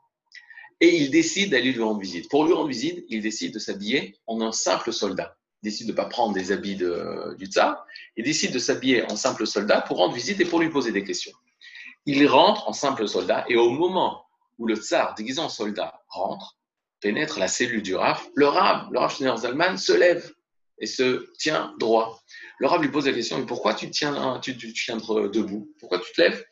Et 0.80 0.96
il 0.96 1.10
décide 1.10 1.50
d'aller 1.50 1.72
lui 1.72 1.82
rendre 1.82 2.00
visite. 2.00 2.28
Pour 2.28 2.44
lui 2.44 2.52
rendre 2.52 2.68
visite, 2.68 3.04
il 3.08 3.22
décide 3.22 3.54
de 3.54 3.58
s'habiller 3.58 4.18
en 4.26 4.40
un 4.42 4.52
simple 4.52 4.92
soldat. 4.92 5.35
Décide 5.62 5.86
de 5.86 5.92
ne 5.92 5.96
pas 5.96 6.04
prendre 6.04 6.34
des 6.34 6.52
habits 6.52 6.76
du 6.76 7.46
tsar. 7.46 7.84
Il 8.16 8.24
décide 8.24 8.52
de 8.52 8.58
s'habiller 8.58 9.10
en 9.10 9.16
simple 9.16 9.46
soldat 9.46 9.80
pour 9.80 9.98
rendre 9.98 10.14
visite 10.14 10.40
et 10.40 10.44
pour 10.44 10.60
lui 10.60 10.70
poser 10.70 10.92
des 10.92 11.02
questions. 11.02 11.32
Il 12.04 12.26
rentre 12.26 12.68
en 12.68 12.72
simple 12.72 13.08
soldat 13.08 13.44
et 13.48 13.56
au 13.56 13.70
moment 13.70 14.26
où 14.58 14.66
le 14.66 14.76
tsar, 14.76 15.14
déguisé 15.14 15.40
en 15.40 15.48
soldat, 15.48 16.02
rentre, 16.08 16.56
pénètre 17.00 17.38
la 17.38 17.48
cellule 17.48 17.82
du 17.82 17.94
Rav, 17.94 18.20
le 18.34 18.46
Rav, 18.46 18.88
le 18.92 18.98
Rav 18.98 19.36
Zalman, 19.38 19.76
se 19.76 19.92
lève 19.92 20.32
et 20.78 20.86
se 20.86 21.26
tient 21.38 21.74
droit. 21.78 22.20
Le 22.58 22.66
Rav 22.66 22.82
lui 22.82 22.90
pose 22.90 23.06
la 23.06 23.12
question, 23.12 23.38
mais 23.38 23.46
pourquoi 23.46 23.74
tu 23.74 23.90
tiens, 23.90 24.38
tu, 24.42 24.56
tu, 24.56 24.72
tiens 24.72 24.96
debout? 24.96 25.72
Pourquoi 25.80 25.98
tu 25.98 26.12
te 26.12 26.20
lèves? 26.20 26.44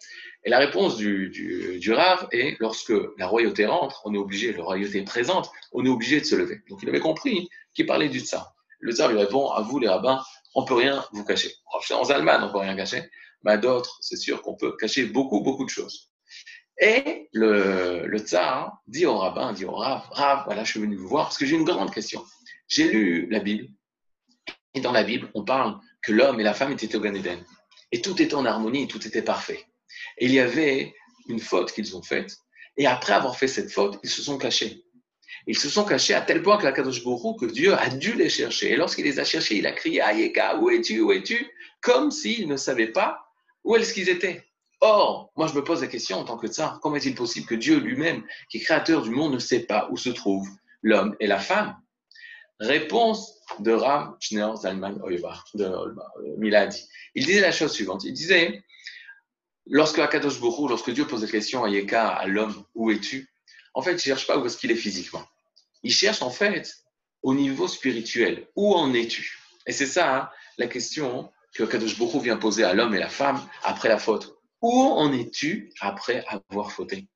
Et 0.44 0.50
la 0.50 0.58
réponse 0.58 0.96
du, 0.96 1.30
du, 1.30 1.78
du 1.78 1.92
Rav 1.92 2.28
est, 2.32 2.56
lorsque 2.61 2.92
la 3.16 3.26
royauté 3.26 3.64
rentre, 3.64 4.02
on 4.04 4.14
est 4.14 4.18
obligé, 4.18 4.52
la 4.52 4.62
royauté 4.62 4.99
est 4.99 5.04
présente, 5.04 5.50
on 5.73 5.84
est 5.84 5.88
obligé 5.88 6.20
de 6.20 6.26
se 6.26 6.34
lever. 6.34 6.61
Donc 6.68 6.80
il 6.82 6.88
avait 6.88 7.00
compris 7.00 7.49
qu'il 7.73 7.87
parlait 7.87 8.11
du 8.11 8.20
tsar. 8.20 8.53
Le 8.85 8.93
tsar 8.93 9.09
lui 9.09 9.19
répond, 9.19 9.50
à 9.50 9.62
vous 9.62 9.79
les 9.79 9.88
rabbins, 9.88 10.23
on 10.55 10.67
peut 10.67 10.75
rien 10.75 11.03
vous 11.12 11.25
cacher. 11.25 11.50
En 11.91 12.11
Allemagne, 12.11 12.43
on 12.45 12.53
peut 12.53 12.59
rien 12.59 12.76
cacher, 12.76 13.03
mais 13.43 13.53
à 13.53 13.57
d'autres, 13.57 13.97
c'est 14.03 14.19
sûr 14.19 14.43
qu'on 14.43 14.57
peut 14.57 14.76
cacher 14.76 15.07
beaucoup, 15.07 15.41
beaucoup 15.41 15.64
de 15.64 15.71
choses. 15.71 16.11
Et 16.79 17.31
le, 17.33 18.19
tsar 18.19 18.83
dit 18.87 19.07
au 19.07 19.17
rabbin, 19.17 19.55
dit 19.55 19.64
au 19.64 19.75
Rav, 19.75 20.07
Rav, 20.11 20.45
voilà, 20.45 20.64
je 20.64 20.73
suis 20.73 20.81
venu 20.81 20.97
vous 20.97 21.09
voir 21.09 21.25
parce 21.25 21.38
que 21.38 21.47
j'ai 21.47 21.57
une 21.57 21.64
grande 21.64 21.95
question. 21.95 22.23
J'ai 22.69 22.91
lu 22.91 23.26
la 23.31 23.41
Bible, 23.41 23.69
et 24.75 24.81
dans 24.81 24.93
la 24.93 25.03
Bible, 25.03 25.31
on 25.33 25.45
parle 25.45 25.81
que 26.03 26.12
l'homme 26.12 26.38
et 26.38 26.43
la 26.43 26.53
femme 26.53 26.73
étaient 26.73 26.95
au 26.95 27.00
Gan 27.00 27.14
Eden. 27.14 27.43
Et 27.91 28.03
tout 28.03 28.21
était 28.21 28.35
en 28.35 28.45
harmonie, 28.45 28.87
tout 28.87 29.07
était 29.07 29.23
parfait. 29.23 29.64
Et 30.19 30.26
il 30.26 30.33
y 30.33 30.41
avait 30.41 30.95
une 31.29 31.41
faute 31.41 31.73
qu'ils 31.73 31.97
ont 31.97 32.03
faite, 32.03 32.37
et 32.76 32.87
après 32.87 33.14
avoir 33.14 33.35
fait 33.38 33.49
cette 33.49 33.73
faute, 33.73 33.99
ils 34.03 34.11
se 34.11 34.21
sont 34.21 34.37
cachés. 34.37 34.84
Ils 35.47 35.59
se 35.59 35.69
sont 35.69 35.85
cachés 35.85 36.15
à 36.15 36.23
tel 36.23 36.43
point 36.43 36.57
que 36.57 36.65
la 36.65 36.73
Kadosh 36.73 37.03
que 37.03 37.47
Dieu 37.47 37.75
a 37.75 37.89
dû 37.91 38.15
les 38.15 38.31
chercher. 38.31 38.73
Et 38.73 38.77
lorsqu'il 38.77 39.05
les 39.05 39.19
a 39.19 39.25
cherchés, 39.25 39.57
il 39.57 39.67
a 39.67 39.73
crié 39.73 40.01
Ayeka, 40.01 40.59
où 40.59 40.71
es-tu, 40.71 41.01
où 41.01 41.13
es-tu? 41.13 41.47
Comme 41.83 42.11
s'ils 42.11 42.49
ne 42.49 42.57
savaient 42.57 42.93
pas 42.93 43.31
où 43.63 43.77
est-ce 43.77 43.93
qu'ils 43.93 44.09
étaient. 44.09 44.45
Or, 44.81 45.33
moi 45.37 45.47
je 45.47 45.55
me 45.55 45.65
pose 45.65 45.81
la 45.81 45.87
question 45.87 46.19
en 46.19 46.25
tant 46.25 46.37
que 46.37 46.47
tsar, 46.47 46.81
comment 46.81 46.97
est-il 46.97 47.15
possible 47.15 47.47
que 47.47 47.55
Dieu 47.55 47.79
lui-même, 47.79 48.23
qui 48.51 48.59
est 48.59 48.61
créateur 48.61 49.03
du 49.03 49.11
monde, 49.11 49.33
ne 49.33 49.39
sait 49.39 49.61
pas 49.61 49.89
où 49.91 49.97
se 49.97 50.11
trouvent 50.11 50.49
l'homme 50.83 51.17
et 51.21 51.27
la 51.27 51.39
femme? 51.39 51.77
Réponse 52.61 53.41
de 53.59 53.73
Ram 53.73 54.17
Schneur 54.21 54.57
Zalman 54.57 55.01
de 55.55 55.73
Miladi. 56.39 56.87
Il 57.15 57.27
disait 57.27 57.41
la 57.41 57.53
chose 57.53 57.73
suivante. 57.73 58.05
Il 58.05 58.13
disait, 58.13 58.63
lorsque 59.67 59.99
Akadosh 59.99 60.41
Borou, 60.41 60.69
lorsque 60.69 60.91
Dieu 60.91 61.07
pose 61.07 61.23
la 61.23 61.31
question 61.31 61.65
à 61.65 61.69
Yeka, 61.69 62.09
à 62.09 62.27
l'homme, 62.27 62.65
où 62.75 62.91
es-tu? 62.91 63.29
En 63.75 63.83
fait, 63.83 63.93
il 63.93 63.97
ne 63.97 64.01
cherche 64.01 64.27
pas 64.27 64.39
où 64.39 64.47
est-ce 64.47 64.57
qu'il 64.57 64.71
est 64.71 64.77
physiquement. 64.77 65.25
Il 65.85 65.93
cherche 65.93 66.23
en 66.23 66.31
fait 66.31 66.79
au 67.23 67.35
niveau 67.35 67.69
spirituel. 67.69 68.49
Où 68.57 68.75
en 68.75 68.93
es-tu? 68.95 69.38
Et 69.67 69.73
c'est 69.73 69.87
ça 69.87 70.17
hein, 70.17 70.31
la 70.59 70.67
question 70.67 71.31
que 71.55 71.62
Akadosh 71.62 71.99
Borou 71.99 72.21
vient 72.21 72.37
poser 72.37 72.64
à 72.64 72.75
l'homme 72.75 72.95
et 72.95 72.99
la 72.99 73.09
femme 73.09 73.41
après 73.62 73.88
la 73.88 73.99
faute. 73.99 74.37
Où 74.62 74.73
en 74.73 75.12
es-tu 75.12 75.71
après 75.81 76.25
avoir 76.26 76.73
fauté? 76.73 77.07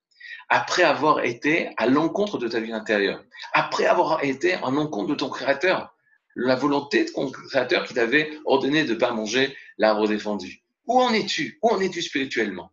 Après 0.51 0.83
avoir 0.83 1.25
été 1.25 1.71
à 1.77 1.87
l'encontre 1.87 2.39
de 2.39 2.47
ta 2.47 2.61
vie 2.61 2.73
intérieure, 2.73 3.23
après 3.53 3.87
avoir 3.87 4.23
été 4.23 4.57
en 4.57 4.71
l'encontre 4.71 5.09
de 5.09 5.15
ton 5.15 5.29
Créateur, 5.29 5.95
la 6.37 6.55
volonté 6.55 7.05
de 7.05 7.11
ton 7.11 7.31
Créateur 7.31 7.87
qui 7.87 7.95
t'avait 7.95 8.31
ordonné 8.45 8.85
de 8.85 8.95
ne 8.95 8.99
pas 8.99 9.13
manger 9.13 9.57
l'arbre 9.79 10.07
défendu. 10.07 10.63
Où 10.87 11.01
en 11.01 11.13
es-tu? 11.13 11.59
Où 11.63 11.69
en 11.71 11.81
es-tu 11.81 12.01
spirituellement? 12.01 12.73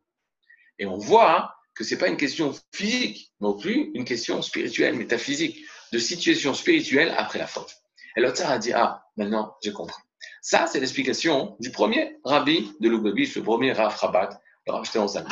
Et 0.78 0.86
on 0.86 0.98
voit 0.98 1.56
que 1.74 1.84
ce 1.84 1.94
n'est 1.94 2.00
pas 2.00 2.08
une 2.08 2.18
question 2.18 2.54
physique 2.74 3.34
non 3.42 3.54
plus, 3.58 3.92
une 3.94 4.06
question 4.06 4.42
spirituelle, 4.42 4.96
métaphysique, 4.96 5.66
de 5.92 6.00
situation 6.00 6.54
spirituelle 6.54 7.14
après 7.18 7.40
la 7.40 7.48
faute. 7.48 7.76
Et 8.16 8.22
l'autre 8.22 8.46
a 8.46 8.58
dit, 8.58 8.74
ah, 8.74 9.04
maintenant 9.18 9.56
j'ai 9.62 9.72
compris. 9.72 10.02
Ça, 10.42 10.68
c'est 10.68 10.80
l'explication 10.80 11.56
du 11.60 11.72
premier 11.72 12.18
rabbi 12.24 12.72
de 12.80 12.90
Lubavitch, 12.90 13.36
le 13.36 13.44
premier 13.44 13.74
Rav 13.74 13.96
Rabat, 13.96 14.40
le 14.68 14.74
Rav 14.74 15.28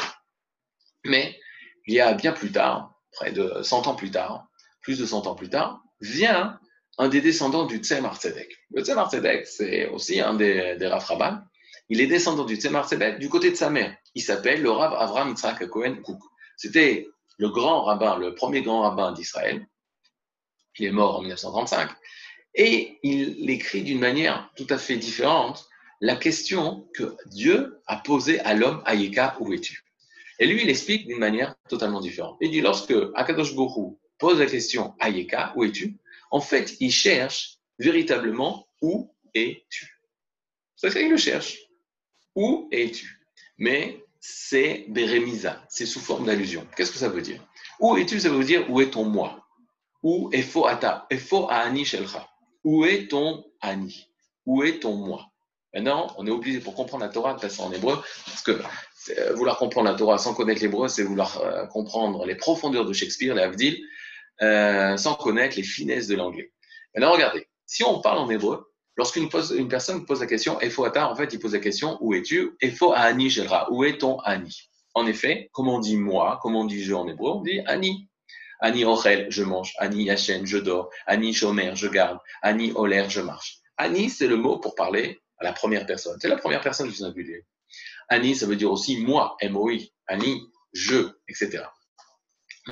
Mais 1.06 1.40
il 1.86 1.94
y 1.94 2.00
a 2.00 2.14
bien 2.14 2.34
plus 2.34 2.52
tard, 2.52 3.00
près 3.12 3.32
de 3.32 3.62
100 3.62 3.88
ans 3.88 3.96
plus 3.96 4.12
tard, 4.12 4.48
plus 4.82 5.00
de 5.00 5.06
100 5.06 5.28
ans 5.28 5.36
plus 5.36 5.50
tard, 5.50 5.82
vient 6.02 6.60
un 6.98 7.10
des 7.10 7.22
descendants 7.22 7.66
du 7.66 7.78
Tzemar 7.78 8.18
Tzedek. 8.18 8.52
Le 8.72 8.84
Tzemar 8.84 9.10
Tzedek, 9.10 9.48
c'est 9.48 9.88
aussi 9.90 10.20
un 10.20 10.34
des, 10.34 10.78
des 10.78 10.88
Rav 10.88 11.44
Il 11.90 12.02
est 12.02 12.08
descendant 12.08 12.46
du 12.46 12.56
Tzemar 12.56 12.88
Tzedek 12.88 13.20
du 13.20 13.30
côté 13.30 13.52
de 13.52 13.56
sa 13.56 13.70
mère. 13.70 13.96
Il 14.16 14.22
s'appelle 14.22 14.62
le 14.62 14.72
Rav 14.72 14.94
Avram 14.94 15.30
Yitzhak 15.30 15.68
Cohen 15.70 16.02
Kouk. 16.04 16.22
C'était 16.58 17.08
le 17.38 17.50
grand 17.50 17.84
rabbin, 17.84 18.18
le 18.18 18.36
premier 18.36 18.62
grand 18.62 18.82
rabbin 18.82 19.12
d'Israël. 19.12 19.68
Il 20.80 20.86
est 20.86 20.92
mort 20.92 21.18
en 21.18 21.22
1935. 21.22 21.90
Et 22.56 23.00
il 23.04 23.50
écrit 23.50 23.82
d'une 23.82 24.00
manière 24.00 24.52
tout 24.56 24.68
à 24.70 24.78
fait 24.78 24.98
différente 24.98 25.68
la 26.02 26.16
question 26.16 26.88
que 26.94 27.16
Dieu 27.28 27.82
a 27.88 27.98
posée 27.98 28.40
à 28.42 28.54
l'homme, 28.54 28.84
Ayeka, 28.86 29.38
où 29.40 29.54
es-tu 29.54 29.84
et 30.40 30.48
lui, 30.48 30.64
il 30.64 30.70
explique 30.70 31.08
d'une 31.08 31.20
manière 31.20 31.56
totalement 31.70 32.02
différente. 32.02 32.38
Il 32.42 32.52
dit, 32.52 32.62
lorsque 32.62 32.94
Akadosh 33.16 33.56
Borou 33.56 34.00
pose 34.18 34.40
la 34.40 34.46
question 34.46 34.96
Ayeka, 35.00 35.54
où 35.56 35.64
es-tu 35.64 35.98
En 36.32 36.42
fait, 36.42 36.76
il 36.80 36.92
cherche 36.92 37.60
véritablement 37.80 38.68
où 38.82 39.14
es-tu? 39.34 40.02
C'est 40.76 40.90
ça 40.90 41.00
qu'il 41.00 41.10
le 41.10 41.18
cherche. 41.18 41.60
Où 42.36 42.68
es-tu? 42.72 43.22
Mais 43.58 44.04
c'est 44.20 44.86
Beremisa, 44.90 45.64
c'est 45.70 45.86
sous 45.86 46.00
forme 46.00 46.26
d'allusion. 46.26 46.68
Qu'est-ce 46.76 46.92
que 46.92 46.98
ça 46.98 47.10
veut 47.10 47.22
dire? 47.22 47.42
Où 47.80 47.96
es-tu? 47.98 48.20
Ça 48.20 48.30
veut 48.30 48.44
dire 48.44 48.70
où 48.70 48.82
est 48.82 48.92
ton 48.92 49.06
moi? 49.06 49.43
Où 50.04 50.30
est 50.34 50.46
ata 50.68 51.08
Efo 51.10 51.48
ani 51.50 51.90
Où 52.64 52.86
est 52.86 53.08
ton 53.08 53.46
ani 53.62 54.08
Où 54.46 54.64
est 54.64 54.80
ton 54.80 54.96
moi? 54.96 55.28
Maintenant, 55.74 56.14
on 56.18 56.28
est 56.28 56.32
obligé, 56.32 56.60
pour 56.60 56.76
comprendre 56.76 57.04
la 57.04 57.10
Torah, 57.10 57.34
de 57.34 57.40
passer 57.40 57.62
en 57.62 57.72
hébreu, 57.72 58.00
parce 58.26 58.44
que 58.44 58.52
euh, 58.52 59.34
vouloir 59.34 59.58
comprendre 59.58 59.90
la 59.90 59.96
Torah 59.96 60.20
sans 60.20 60.36
connaître 60.36 60.62
l'hébreu, 60.62 60.88
c'est 60.88 61.04
vouloir 61.04 61.42
euh, 61.42 61.66
comprendre 61.66 62.26
les 62.26 62.36
profondeurs 62.36 62.86
de 62.86 62.94
Shakespeare, 62.94 63.34
les 63.34 63.42
Avdil, 63.42 63.82
euh, 64.42 64.98
sans 64.98 65.16
connaître 65.16 65.58
les 65.58 65.64
finesses 65.64 66.08
de 66.08 66.16
l'anglais. 66.16 66.52
Maintenant, 66.94 67.14
regardez, 67.14 67.48
si 67.66 67.84
on 67.84 68.02
parle 68.02 68.20
en 68.20 68.30
hébreu, 68.30 68.72
lorsqu'une 68.98 69.30
une 69.58 69.68
personne 69.68 70.06
pose 70.06 70.20
la 70.20 70.28
question 70.28 70.60
Efo-ata, 70.60 71.10
en 71.10 71.16
fait, 71.16 71.34
il 71.34 71.40
pose 71.40 71.54
la 71.54 71.60
question 71.60 71.98
Où 72.02 72.14
es-tu? 72.14 72.56
Efo 72.62 72.94
ani 72.94 73.36
où 73.72 73.84
est 73.84 73.98
ton 73.98 74.20
ani 74.20 74.70
En 74.94 75.08
effet, 75.08 75.50
comment 75.54 75.78
on 75.78 75.80
dit 75.80 75.98
moi, 75.98 76.40
comment 76.42 76.62
on 76.62 76.66
dit 76.66 76.84
je 76.84 76.94
en 76.94 77.08
hébreu 77.08 77.32
On 77.32 77.42
dit 77.42 77.62
ani. 77.66 78.10
Ani 78.64 78.86
ochel, 78.86 79.28
je 79.30 79.44
mange. 79.44 79.74
Ani 79.78 80.06
yachen, 80.06 80.46
je 80.46 80.58
dors. 80.58 80.90
Ani 81.06 81.34
shomer, 81.34 81.76
je 81.76 81.88
garde. 81.88 82.20
Ani 82.42 82.72
oler, 82.76 83.10
je 83.10 83.20
marche. 83.20 83.58
Ani, 83.78 84.10
c'est 84.10 84.28
le 84.28 84.38
mot 84.38 84.58
pour 84.58 84.74
parler 84.76 85.22
à 85.40 85.44
la 85.44 85.52
première 85.52 85.86
personne. 85.86 86.18
C'est 86.22 86.30
la 86.30 86.38
première 86.38 86.62
personne 86.62 86.88
du 86.88 86.96
singulier. 86.96 87.46
Ani, 88.08 88.36
ça 88.36 88.46
veut 88.46 88.56
dire 88.56 88.72
aussi 88.72 88.98
moi, 88.98 89.36
M-O-I. 89.42 89.92
Ani, 90.08 90.42
je, 90.72 91.10
etc. 91.28 91.66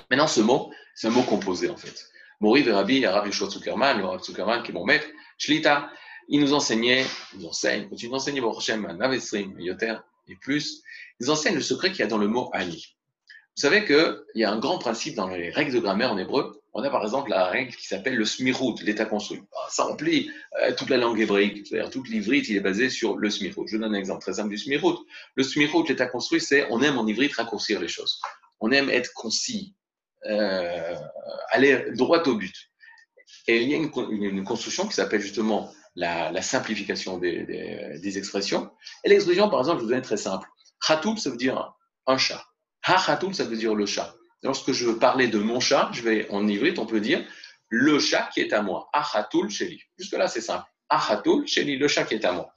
Maintenant, 0.10 0.28
ce 0.28 0.40
mot, 0.40 0.72
c'est 0.96 1.08
un 1.08 1.12
mot 1.12 1.24
composé 1.24 1.70
en 1.70 1.76
fait. 1.76 2.08
Mori 2.40 2.64
Verabi, 2.64 3.06
Arav 3.06 3.28
Yeshua 3.28 3.50
Zuckerman, 3.50 3.98
le 3.98 4.06
Rav 4.06 4.24
Zuckerman 4.24 4.64
qui 4.64 4.72
est 4.72 4.74
mon 4.74 4.86
maître, 4.86 5.08
Shlita, 5.38 5.92
il 6.30 6.40
nous 6.40 6.54
enseignait, 6.54 7.06
il 7.34 7.42
nous 7.42 7.48
enseigne, 7.48 7.90
continue 7.90 8.12
d'enseigner 8.12 8.42
Borchem, 8.42 8.88
Navesrim, 8.98 9.60
Yoter 9.60 9.96
et 10.30 10.36
plus, 10.38 10.82
il 11.20 11.26
nous 11.26 11.30
enseigne 11.32 11.56
le 11.56 11.62
secret 11.62 11.92
qu'il 11.92 12.00
y 12.00 12.04
a 12.04 12.08
dans 12.08 12.18
le 12.18 12.28
mot 12.28 12.50
Ani. 12.54 12.96
Vous 13.62 13.68
savez 13.68 13.86
qu'il 13.86 14.24
y 14.34 14.44
a 14.44 14.52
un 14.52 14.58
grand 14.58 14.80
principe 14.80 15.14
dans 15.14 15.28
les 15.28 15.52
règles 15.52 15.72
de 15.72 15.78
grammaire 15.78 16.12
en 16.12 16.18
hébreu. 16.18 16.60
On 16.74 16.82
a 16.82 16.90
par 16.90 17.04
exemple 17.04 17.30
la 17.30 17.46
règle 17.46 17.76
qui 17.76 17.86
s'appelle 17.86 18.16
le 18.16 18.26
smirut, 18.26 18.74
l'état 18.82 19.06
construit. 19.06 19.44
Ah, 19.56 19.68
ça 19.70 19.84
remplit 19.84 20.32
euh, 20.64 20.74
toute 20.74 20.90
la 20.90 20.98
langue 20.98 21.20
hébraïque, 21.20 21.68
c'est-à-dire 21.68 21.92
toute 21.92 22.10
l'ivrite, 22.10 22.50
il 22.50 22.58
est 22.58 22.62
basé 22.62 22.90
sur 22.90 23.18
le 23.18 23.30
smirut. 23.30 23.68
Je 23.68 23.78
donne 23.78 23.94
un 23.94 23.96
exemple 23.96 24.24
très 24.24 24.34
simple 24.34 24.50
du 24.50 24.58
smirut. 24.58 24.96
Le 25.36 25.44
smirut, 25.44 25.88
l'état 25.88 26.08
construit, 26.08 26.42
c'est 26.42 26.66
on 26.72 26.82
aime 26.82 26.98
en 26.98 27.06
ivrite 27.06 27.36
raccourcir 27.36 27.80
les 27.80 27.88
choses. 27.88 28.20
On 28.62 28.72
aime 28.72 28.90
être 28.90 29.14
concis, 29.14 29.76
euh, 30.26 30.96
aller 31.52 31.92
droit 31.92 32.24
au 32.24 32.34
but. 32.34 32.56
Et 33.46 33.62
il 33.62 33.70
y 33.70 33.76
a 33.76 33.78
une, 33.78 34.44
construction 34.44 34.88
qui 34.88 34.96
s'appelle 34.96 35.22
justement 35.22 35.72
la, 35.94 36.42
simplification 36.42 37.20
des, 37.20 38.18
expressions. 38.18 38.72
Et 39.04 39.10
l'expression, 39.10 39.52
par 39.52 39.60
exemple, 39.60 39.82
je 39.82 39.84
vous 39.84 39.92
donne 39.92 40.02
très 40.02 40.18
simple. 40.18 40.48
Khatoub, 40.88 41.18
ça 41.18 41.30
veut 41.30 41.38
dire 41.38 41.76
un 42.08 42.18
chat. 42.18 42.44
Ha-khatoub, 42.84 43.34
ça 43.34 43.44
veut 43.44 43.58
dire 43.58 43.76
le 43.76 43.86
chat. 43.86 44.14
Lorsque 44.44 44.72
je 44.72 44.86
veux 44.86 44.98
parler 44.98 45.28
de 45.28 45.38
mon 45.38 45.60
chat, 45.60 45.90
je 45.94 46.02
vais 46.02 46.28
en 46.30 46.48
ivrite, 46.48 46.80
on 46.80 46.86
peut 46.86 47.00
dire 47.00 47.24
le 47.72 48.00
chat 48.00 48.30
qui 48.34 48.42
est 48.42 48.54
à 48.54 48.62
moi. 48.62 48.90
Achatul 48.94 49.50
sheli. 49.50 49.82
Jusque-là, 49.98 50.28
c'est 50.28 50.42
simple. 50.42 50.66
Achatul 50.90 51.48
sheli, 51.48 51.78
le 51.78 51.88
chat 51.88 52.04
qui 52.04 52.16
est 52.16 52.26
à 52.26 52.34
moi. 52.34 52.54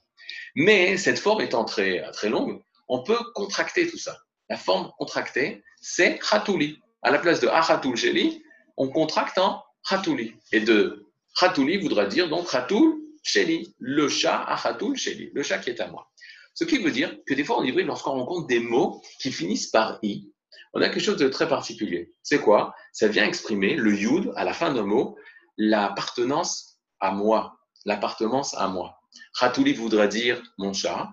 Mais 0.55 0.97
cette 0.97 1.19
forme 1.19 1.41
étant 1.41 1.63
très, 1.63 2.03
très 2.11 2.29
longue, 2.29 2.61
on 2.87 3.01
peut 3.01 3.17
contracter 3.33 3.87
tout 3.87 3.97
ça. 3.97 4.17
La 4.49 4.57
forme 4.57 4.91
contractée, 4.97 5.63
c'est 5.81 6.19
chatuli. 6.21 6.79
À 7.01 7.11
la 7.11 7.19
place 7.19 7.39
de 7.39 7.47
achatul 7.47 7.95
sheli, 7.95 8.43
on 8.77 8.89
contracte 8.89 9.37
en 9.37 9.63
chatuli. 9.87 10.35
Et 10.51 10.59
de 10.59 11.05
chatuli 11.39 11.77
voudra 11.77 12.05
dire 12.05 12.29
donc 12.29 12.49
chatul 12.49 12.95
sheli, 13.23 13.73
le 13.79 14.09
chat 14.09 14.43
achatul 14.47 14.97
sheli, 14.97 15.31
le 15.33 15.43
chat 15.43 15.59
qui 15.59 15.69
est 15.69 15.79
à 15.79 15.87
moi. 15.87 16.09
Ce 16.55 16.63
qui 16.63 16.77
veut 16.79 16.91
dire 16.91 17.15
que 17.27 17.33
des 17.33 17.43
fois 17.43 17.57
en 17.57 17.63
ivrite, 17.63 17.85
lorsqu'on 17.85 18.13
rencontre 18.13 18.47
des 18.47 18.59
mots 18.59 19.01
qui 19.19 19.31
finissent 19.31 19.67
par 19.67 19.99
i, 20.01 20.31
on 20.73 20.81
a 20.81 20.89
quelque 20.89 21.03
chose 21.03 21.17
de 21.17 21.27
très 21.27 21.47
particulier. 21.47 22.13
C'est 22.23 22.39
quoi? 22.39 22.73
Ça 22.91 23.07
vient 23.07 23.25
exprimer 23.25 23.75
le 23.75 23.93
yud 23.93 24.31
à 24.35 24.43
la 24.43 24.53
fin 24.53 24.73
d'un 24.73 24.83
mot, 24.83 25.17
l'appartenance 25.57 26.79
à 26.99 27.11
moi, 27.11 27.59
l'appartenance 27.85 28.55
à 28.55 28.67
moi. 28.67 28.97
Khatouli 29.39 29.73
voudra 29.73 30.07
dire 30.07 30.41
mon 30.57 30.73
chat, 30.73 31.11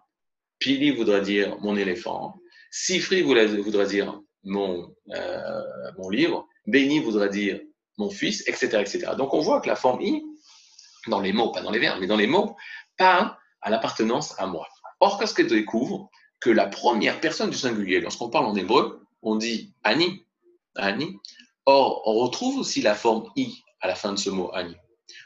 Pili 0.59 0.91
voudra 0.91 1.21
dire 1.21 1.59
mon 1.61 1.77
éléphant, 1.77 2.35
Sifri 2.71 3.23
voudra 3.23 3.85
dire 3.85 4.21
mon, 4.45 4.95
euh, 5.11 5.63
mon 5.99 6.09
livre, 6.09 6.49
Béni 6.67 7.01
voudra 7.01 7.29
dire 7.29 7.61
mon 7.99 8.11
fils, 8.11 8.47
etc., 8.49 8.79
etc. 8.81 9.13
Donc 9.19 9.35
on 9.35 9.41
voit 9.41 9.61
que 9.61 9.69
la 9.69 9.77
forme 9.77 10.01
i 10.03 10.25
dans 11.09 11.21
les 11.21 11.33
mots, 11.33 11.51
pas 11.51 11.63
dans 11.63 11.71
les 11.71 11.81
verbes, 11.81 11.99
mais 12.01 12.07
dans 12.07 12.17
les 12.17 12.27
mots, 12.29 12.57
parle 12.97 13.37
à 13.61 13.71
l'appartenance 13.71 14.39
à 14.39 14.47
moi. 14.47 14.67
Or, 15.03 15.19
qu'est-ce 15.19 15.35
que 15.35 15.43
tu 15.43 15.49
découvres 15.49 16.09
Que 16.39 16.49
la 16.49 16.69
première 16.69 17.21
personne 17.21 17.51
du 17.51 17.57
singulier, 17.57 18.01
lorsqu'on 18.01 18.31
parle 18.31 18.45
en 18.45 18.55
hébreu, 18.55 19.05
on 19.23 19.35
dit 19.35 19.75
Ani, 19.83 20.25
Ani. 20.77 21.19
Or, 21.67 22.03
on 22.07 22.21
retrouve 22.21 22.59
aussi 22.59 22.83
la 22.83 22.95
forme 22.95 23.29
I 23.35 23.53
à 23.81 23.89
la 23.89 23.97
fin 23.97 24.13
de 24.13 24.17
ce 24.17 24.31
mot 24.31 24.55
Ani. 24.55 24.77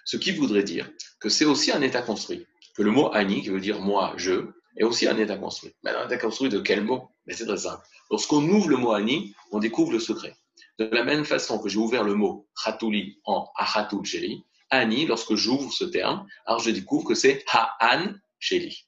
Ce 0.07 0.17
qui 0.17 0.33
voudrait 0.33 0.63
dire 0.63 0.91
que 1.21 1.29
c'est 1.29 1.45
aussi 1.45 1.73
un 1.73 1.83
état 1.83 2.01
construit. 2.01 2.47
Que 2.75 2.83
le 2.83 2.91
mot 2.91 3.13
Ani, 3.13 3.43
qui 3.43 3.51
veut 3.51 3.61
dire 3.61 3.79
moi, 3.81 4.15
je, 4.17 4.47
est 4.79 4.85
aussi 4.85 5.07
un 5.07 5.19
état 5.19 5.37
construit. 5.37 5.75
Mais 5.85 5.91
un 5.91 6.07
état 6.07 6.17
construit 6.17 6.49
de 6.49 6.59
quel 6.59 6.83
mot? 6.83 7.11
C'est 7.29 7.45
très 7.45 7.59
simple. 7.59 7.87
Lorsqu'on 8.11 8.49
ouvre 8.49 8.71
le 8.71 8.79
mot 8.79 8.93
Ani, 8.93 9.35
on 9.53 9.59
découvre 9.59 9.93
le 9.93 10.01
secret. 10.01 10.35
De 10.79 10.87
la 10.87 11.05
même 11.05 11.27
façon 11.27 11.59
que 11.59 11.69
j'ai 11.69 11.79
ouvert 11.79 12.03
le 12.03 12.15
mot 12.15 12.49
Khatouli 12.65 13.21
en 13.27 13.47
Ahatul 13.57 14.07
Sheli, 14.07 14.43
Ani, 14.71 15.05
lorsque 15.05 15.35
j'ouvre 15.35 15.71
ce 15.71 15.85
terme, 15.85 16.27
alors 16.47 16.61
je 16.61 16.71
découvre 16.71 17.07
que 17.07 17.15
c'est 17.15 17.45
Ha'an 17.53 18.15
Sheli. 18.39 18.87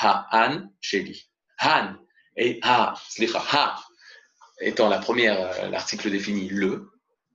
Ha'an 0.00 0.70
Sheli. 0.80 1.28
Han 1.60 1.94
et 2.36 2.60
Ha, 2.62 2.94
slicha, 3.08 3.40
Ha 3.40 3.80
étant 4.60 4.88
la 4.88 4.98
première, 4.98 5.40
euh, 5.40 5.68
l'article 5.68 6.10
définit 6.10 6.48
le, 6.48 6.90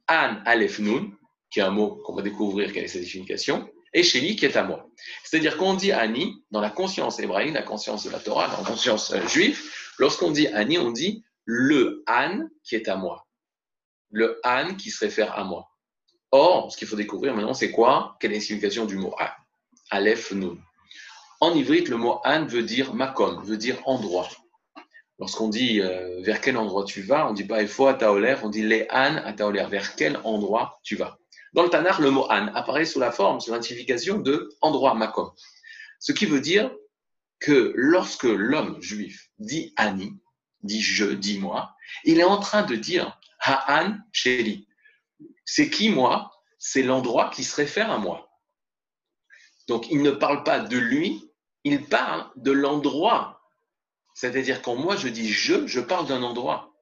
An 0.10 0.38
Aleph 0.46 0.80
Nun, 0.80 1.12
qui 1.50 1.60
est 1.60 1.64
un 1.64 1.72
mot 1.72 2.02
qu'on 2.04 2.16
va 2.16 2.22
découvrir 2.22 2.74
quelle 2.74 2.86
est 2.86 2.90
sa 2.90 3.00
définition, 3.00 3.70
et 3.94 4.04
Sheli 4.04 4.36
qui 4.36 4.46
est 4.46 4.58
à 4.58 4.64
moi. 4.64 4.90
C'est-à-dire 5.24 5.58
qu'on 5.58 5.76
dit 5.76 5.92
Ani, 5.92 6.44
dans 6.52 6.62
la 6.62 6.70
conscience 6.70 7.20
hébraïque, 7.20 7.54
la 7.54 7.62
conscience 7.62 8.04
de 8.04 8.10
la 8.10 8.20
Torah, 8.20 8.48
dans 8.48 8.58
la 8.58 8.68
conscience 8.68 9.12
euh, 9.12 9.26
juive, 9.28 9.62
lorsqu'on 10.00 10.32
dit 10.32 10.48
Ani, 10.48 10.78
on 10.78 10.92
dit 10.92 11.24
le 11.46 12.04
An 12.08 12.48
qui 12.64 12.76
est 12.76 12.88
à 12.88 12.96
moi. 12.96 13.28
Le 14.10 14.40
An 14.44 14.76
qui 14.76 14.92
se 14.92 15.06
réfère 15.06 15.38
à 15.38 15.44
moi. 15.44 15.70
Or, 16.32 16.72
ce 16.72 16.78
qu'il 16.78 16.88
faut 16.88 16.96
découvrir 16.96 17.36
maintenant, 17.36 17.54
c'est 17.54 17.72
quoi? 17.72 18.18
Quelle 18.20 18.32
est 18.32 18.36
la 18.36 18.42
signification 18.42 18.86
du 18.86 18.98
mot 18.98 19.14
An? 19.20 19.30
Aleph 19.92 20.32
Nun. 20.32 20.58
En 21.44 21.54
ivrite, 21.56 21.90
le 21.90 21.98
mot 21.98 22.22
An 22.24 22.46
veut 22.46 22.64
dire 22.64 22.94
makom, 22.94 23.44
veut 23.44 23.58
dire 23.58 23.78
endroit. 23.86 24.30
Lorsqu'on 25.20 25.50
dit 25.50 25.82
euh, 25.82 26.22
vers 26.22 26.40
quel 26.40 26.56
endroit 26.56 26.86
tu 26.86 27.02
vas, 27.02 27.30
on 27.30 27.34
dit 27.34 27.44
pas 27.44 27.62
Efo 27.62 27.86
à 27.88 27.96
Taoler, 27.96 28.38
on 28.44 28.50
dit 28.50 28.64
les 28.64 28.88
An 28.90 29.18
à 29.18 29.34
Taoler, 29.34 29.66
vers 29.70 29.98
quel 29.98 30.16
endroit 30.24 30.80
tu 30.84 30.96
vas. 30.96 31.20
Dans 31.52 31.64
le 31.64 31.70
Tanakh, 31.70 32.00
le 32.00 32.12
mot 32.12 32.24
An 32.30 32.48
apparaît 32.56 32.86
sous 32.86 33.02
la 33.02 33.12
forme, 33.12 33.42
sous 33.42 33.52
l'identification 33.52 34.20
de 34.20 34.56
endroit 34.62 34.94
makom. 34.94 35.32
Ce 36.00 36.14
qui 36.14 36.26
veut 36.28 36.40
dire 36.40 36.72
que 37.42 37.74
lorsque 37.76 38.24
l'homme 38.24 38.82
juif 38.82 39.30
dit 39.38 39.74
Ani, 39.76 40.14
dit 40.62 40.82
je, 40.82 41.08
dit 41.08 41.40
moi, 41.40 41.76
il 42.06 42.22
est 42.22 42.24
en 42.24 42.40
train 42.40 42.64
de 42.64 42.78
dire 42.78 43.20
Ha'an 43.42 43.98
Sheli, 44.14 44.66
c'est 45.44 45.70
qui 45.70 45.90
moi? 45.90 46.32
C'est 46.58 46.84
l'endroit 46.84 47.30
qui 47.32 47.44
se 47.44 47.58
réfère 47.58 47.92
à 47.92 47.98
moi. 47.98 48.30
Donc 49.68 49.92
il 49.92 50.02
ne 50.02 50.12
parle 50.12 50.44
pas 50.44 50.62
de 50.62 50.78
lui, 50.78 51.30
il 51.64 51.86
parle 51.86 52.30
de 52.36 52.52
l'endroit. 52.52 53.42
C'est-à-dire 54.16 54.62
quand 54.62 54.76
moi 54.76 54.96
je 54.96 55.08
dis 55.08 55.30
je, 55.30 55.68
je 55.68 55.80
parle 55.80 56.08
d'un 56.08 56.24
endroit. 56.24 56.74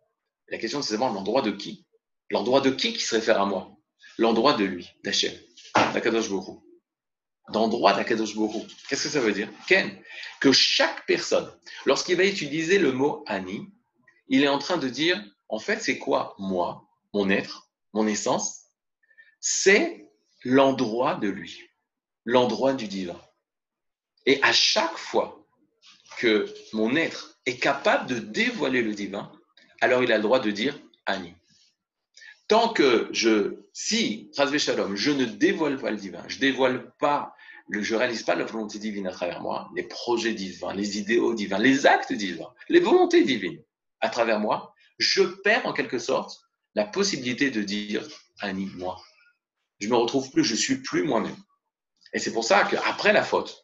La 0.50 0.58
question 0.58 0.82
c'est 0.82 0.96
vraiment 0.96 1.14
l'endroit 1.14 1.42
de 1.42 1.52
qui 1.52 1.86
L'endroit 2.30 2.62
de 2.62 2.70
qui 2.70 2.94
qui 2.94 3.04
se 3.04 3.16
réfère 3.16 3.42
à 3.42 3.46
moi 3.46 3.72
L'endroit 4.18 4.54
de 4.54 4.66
lui, 4.66 4.90
d'Hachem, 5.04 5.34
d'Akadosh 5.76 6.30
Borou. 6.30 6.64
D'endroit 7.50 7.94
d'Akadosh 7.94 8.36
Borou. 8.36 8.66
Qu'est-ce 8.88 9.04
que 9.04 9.10
ça 9.10 9.20
veut 9.20 9.34
dire? 9.34 9.50
Ken, 9.68 9.98
que 10.40 10.52
chaque 10.52 11.06
personne, 11.06 11.52
lorsqu'il 11.86 12.18
va 12.18 12.26
utiliser 12.26 12.78
le 12.78 12.92
mot 12.92 13.24
Ani, 13.28 13.68
il 14.28 14.44
est 14.44 14.48
en 14.48 14.60
train 14.60 14.78
de 14.78 14.88
dire, 14.88 15.22
en 15.50 15.60
fait, 15.60 15.82
c'est 15.82 15.98
quoi 15.98 16.36
moi, 16.40 16.88
mon 17.14 17.30
être, 17.30 17.70
mon 17.94 18.08
essence, 18.08 18.66
c'est 19.40 20.08
l'endroit 20.44 21.16
de 21.16 21.28
lui, 21.28 21.70
l'endroit 22.26 22.74
du 22.74 22.88
divin. 22.88 23.20
Et 24.26 24.42
à 24.44 24.54
chaque 24.54 24.98
fois 24.98 25.46
que 26.18 26.54
mon 26.74 26.96
être 26.96 27.40
est 27.46 27.58
capable 27.58 28.08
de 28.08 28.20
dévoiler 28.20 28.82
le 28.82 28.94
divin, 28.94 29.32
alors 29.82 30.04
il 30.04 30.12
a 30.12 30.18
le 30.18 30.24
droit 30.24 30.40
de 30.40 30.52
dire 30.52 30.80
Ani. 31.06 31.34
Tant 32.48 32.70
que 32.70 33.10
je, 33.12 33.56
si, 33.74 34.30
Shalom, 34.36 34.96
je 34.96 35.12
ne 35.12 35.26
dévoile 35.26 35.78
pas 35.78 35.90
le 35.90 35.98
divin, 35.98 36.24
je 36.28 36.38
dévoile 36.38 36.92
pas, 37.00 37.34
je 37.72 37.96
réalise 37.96 38.24
pas 38.24 38.36
la 38.36 38.44
volonté 38.44 38.78
divine 38.78 39.08
à 39.08 39.12
travers 39.12 39.42
moi, 39.42 39.70
les 39.76 39.84
projets 39.84 40.34
divins, 40.34 40.74
les 40.74 41.00
idéaux 41.00 41.34
divins, 41.34 41.58
les 41.58 41.86
actes 41.86 42.14
divins, 42.14 42.54
les 42.70 42.80
volontés 42.80 43.24
divines 43.24 43.62
à 44.02 44.10
travers 44.10 44.40
moi, 44.40 44.74
je 45.00 45.24
perds 45.24 45.66
en 45.66 45.74
quelque 45.74 45.98
sorte 45.98 46.42
la 46.76 46.86
possibilité 46.86 47.52
de 47.52 47.64
dire 47.64 48.08
Annie, 48.40 48.70
moi. 48.76 49.02
Je 49.80 49.88
me 49.88 49.96
retrouve 49.96 50.30
plus, 50.32 50.44
je 50.44 50.56
suis 50.56 50.78
plus 50.78 51.04
moi-même. 51.04 51.36
Et 52.14 52.20
c'est 52.20 52.34
pour 52.34 52.44
ça 52.44 52.68
qu'après 52.70 53.14
la 53.14 53.24
faute, 53.24 53.64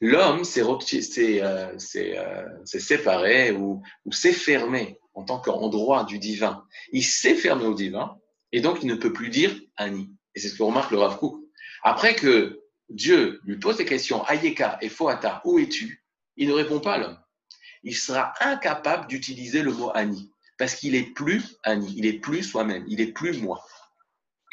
l'homme 0.00 0.44
s'est 0.44 0.62
euh, 0.62 1.76
euh, 1.96 2.64
séparé 2.64 3.52
ou, 3.52 3.82
s'est 4.10 4.32
fermé 4.32 4.98
en 5.14 5.24
tant 5.24 5.40
qu'endroit 5.40 6.04
du 6.04 6.18
divin. 6.18 6.64
Il 6.92 7.04
s'est 7.04 7.34
fermé 7.34 7.64
au 7.64 7.74
divin 7.74 8.16
et 8.52 8.60
donc 8.60 8.78
il 8.82 8.86
ne 8.86 8.94
peut 8.94 9.12
plus 9.12 9.28
dire 9.30 9.58
Annie. 9.76 10.10
Et 10.34 10.40
c'est 10.40 10.48
ce 10.48 10.56
que 10.56 10.62
remarque 10.62 10.90
le 10.90 10.98
Rav 10.98 11.18
Kook. 11.18 11.40
Après 11.82 12.14
que 12.14 12.60
Dieu 12.88 13.40
lui 13.44 13.58
pose 13.58 13.76
des 13.76 13.84
questions, 13.84 14.24
Ayeka 14.24 14.78
et 14.80 14.88
Foata, 14.88 15.42
où 15.44 15.58
es-tu? 15.58 16.04
Il 16.36 16.48
ne 16.48 16.54
répond 16.54 16.80
pas 16.80 16.98
l'homme. 16.98 17.18
Il 17.82 17.96
sera 17.96 18.32
incapable 18.40 19.06
d'utiliser 19.08 19.62
le 19.62 19.72
mot 19.72 19.90
Annie 19.94 20.32
parce 20.58 20.74
qu'il 20.74 20.94
est 20.94 21.14
plus 21.14 21.56
Annie, 21.62 21.94
il 21.96 22.06
est 22.06 22.20
plus 22.20 22.42
soi-même, 22.42 22.84
il 22.88 23.00
est 23.00 23.12
plus 23.12 23.40
moi. 23.40 23.64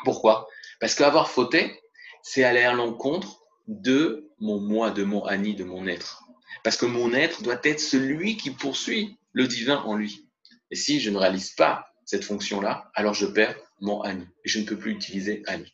Pourquoi? 0.04 0.48
Parce 0.80 0.96
qu'avoir 0.96 1.30
fauté, 1.30 1.80
c'est 2.22 2.44
aller 2.44 2.62
à 2.62 2.74
l'encontre 2.74 3.45
de 3.68 4.30
mon 4.40 4.60
moi, 4.60 4.92
de 4.92 5.04
mon 5.04 5.24
Annie, 5.26 5.56
de 5.56 5.64
mon 5.64 5.88
être. 5.88 6.24
Parce 6.64 6.78
que 6.78 6.86
mon 6.86 7.14
être 7.14 7.44
doit 7.44 7.60
être 7.64 7.80
celui 7.80 8.38
qui 8.38 8.52
poursuit 8.52 9.18
le 9.34 9.48
divin 9.48 9.78
en 9.82 9.96
lui. 9.96 10.28
Et 10.72 10.76
si 10.76 11.00
je 11.00 11.10
ne 11.10 11.18
réalise 11.18 11.52
pas 11.52 11.88
cette 12.06 12.24
fonction-là, 12.24 12.90
alors 12.96 13.14
je 13.14 13.26
perds 13.26 13.56
mon 13.82 14.02
Annie 14.02 14.28
et 14.44 14.50
je 14.50 14.60
ne 14.60 14.66
peux 14.66 14.78
plus 14.78 14.92
utiliser 14.92 15.44
Annie. 15.48 15.74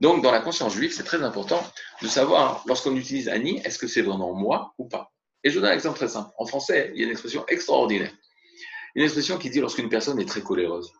Donc, 0.00 0.22
dans 0.22 0.32
la 0.32 0.40
conscience 0.40 0.74
juive, 0.74 0.92
c'est 0.92 1.04
très 1.04 1.22
important 1.22 1.62
de 2.00 2.08
savoir, 2.08 2.64
lorsqu'on 2.66 2.96
utilise 2.96 3.28
Annie, 3.28 3.60
est-ce 3.64 3.78
que 3.78 3.86
c'est 3.86 4.00
vraiment 4.00 4.32
moi 4.32 4.74
ou 4.78 4.88
pas? 4.88 5.12
Et 5.44 5.50
je 5.50 5.54
vous 5.54 5.60
donne 5.60 5.72
un 5.72 5.74
exemple 5.74 5.96
très 5.96 6.08
simple. 6.08 6.30
En 6.38 6.46
français, 6.46 6.90
il 6.94 7.00
y 7.00 7.02
a 7.02 7.06
une 7.06 7.12
expression 7.12 7.44
extraordinaire. 7.48 8.12
Une 8.94 9.04
expression 9.04 9.38
qui 9.38 9.50
dit 9.50 9.60
lorsqu'une 9.60 9.88
personne 9.88 10.18
est 10.18 10.28
très 10.28 10.40
coléreuse. 10.40 10.90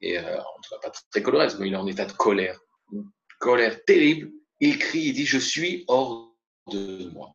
Et 0.00 0.18
euh, 0.18 0.38
en 0.38 0.60
tout 0.62 0.70
cas, 0.70 0.88
pas 0.88 0.92
très 1.10 1.22
coléreuse, 1.22 1.58
mais 1.58 1.68
il 1.68 1.74
est 1.74 1.76
en 1.76 1.86
état 1.86 2.06
de 2.06 2.12
colère. 2.12 2.58
Une 2.92 3.04
colère 3.38 3.84
terrible. 3.84 4.30
Il 4.60 4.78
crie, 4.78 5.00
il 5.00 5.12
dit 5.14 5.26
Je 5.26 5.38
suis 5.38 5.84
hors 5.88 6.34
de 6.70 7.10
moi. 7.12 7.34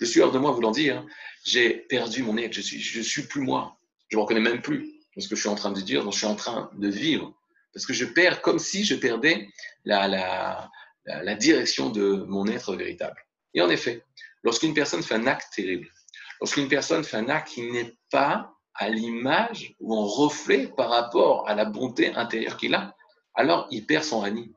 Je 0.00 0.04
suis 0.04 0.20
hors 0.20 0.32
de 0.32 0.38
moi, 0.38 0.52
voulant 0.52 0.70
dire 0.70 1.04
J'ai 1.44 1.70
perdu 1.70 2.22
mon 2.22 2.36
être, 2.36 2.52
je 2.52 2.60
suis, 2.60 2.80
je 2.80 3.00
suis 3.00 3.22
plus 3.22 3.40
moi. 3.40 3.76
Je 4.08 4.16
ne 4.16 4.20
me 4.20 4.22
reconnais 4.22 4.40
même 4.40 4.60
plus 4.60 5.00
ce 5.20 5.28
que 5.28 5.36
je 5.36 5.40
suis 5.40 5.48
en 5.48 5.54
train 5.54 5.72
de 5.72 5.80
dire, 5.80 6.10
je 6.10 6.16
suis 6.16 6.26
en 6.26 6.34
train 6.34 6.70
de 6.74 6.88
vivre. 6.88 7.34
Parce 7.72 7.86
que 7.86 7.92
je 7.92 8.04
perds 8.04 8.42
comme 8.42 8.58
si 8.58 8.84
je 8.84 8.94
perdais 8.94 9.48
la, 9.84 10.08
la, 10.08 10.70
la 11.04 11.34
direction 11.34 11.90
de 11.90 12.24
mon 12.28 12.46
être 12.48 12.74
véritable. 12.74 13.24
Et 13.54 13.60
en 13.60 13.70
effet, 13.70 14.04
lorsqu'une 14.42 14.74
personne 14.74 15.02
fait 15.02 15.14
un 15.14 15.26
acte 15.26 15.52
terrible, 15.54 15.88
lorsqu'une 16.40 16.68
personne 16.68 17.04
fait 17.04 17.16
un 17.16 17.28
acte 17.28 17.48
qui 17.48 17.62
n'est 17.62 17.96
pas 18.10 18.52
à 18.74 18.88
l'image 18.88 19.74
ou 19.80 19.94
en 19.94 20.04
reflet 20.04 20.68
par 20.68 20.90
rapport 20.90 21.48
à 21.48 21.54
la 21.54 21.64
bonté 21.64 22.14
intérieure 22.14 22.56
qu'il 22.56 22.74
a, 22.74 22.96
alors 23.34 23.68
il 23.70 23.86
perd 23.86 24.04
son 24.04 24.22
ani. 24.22 24.52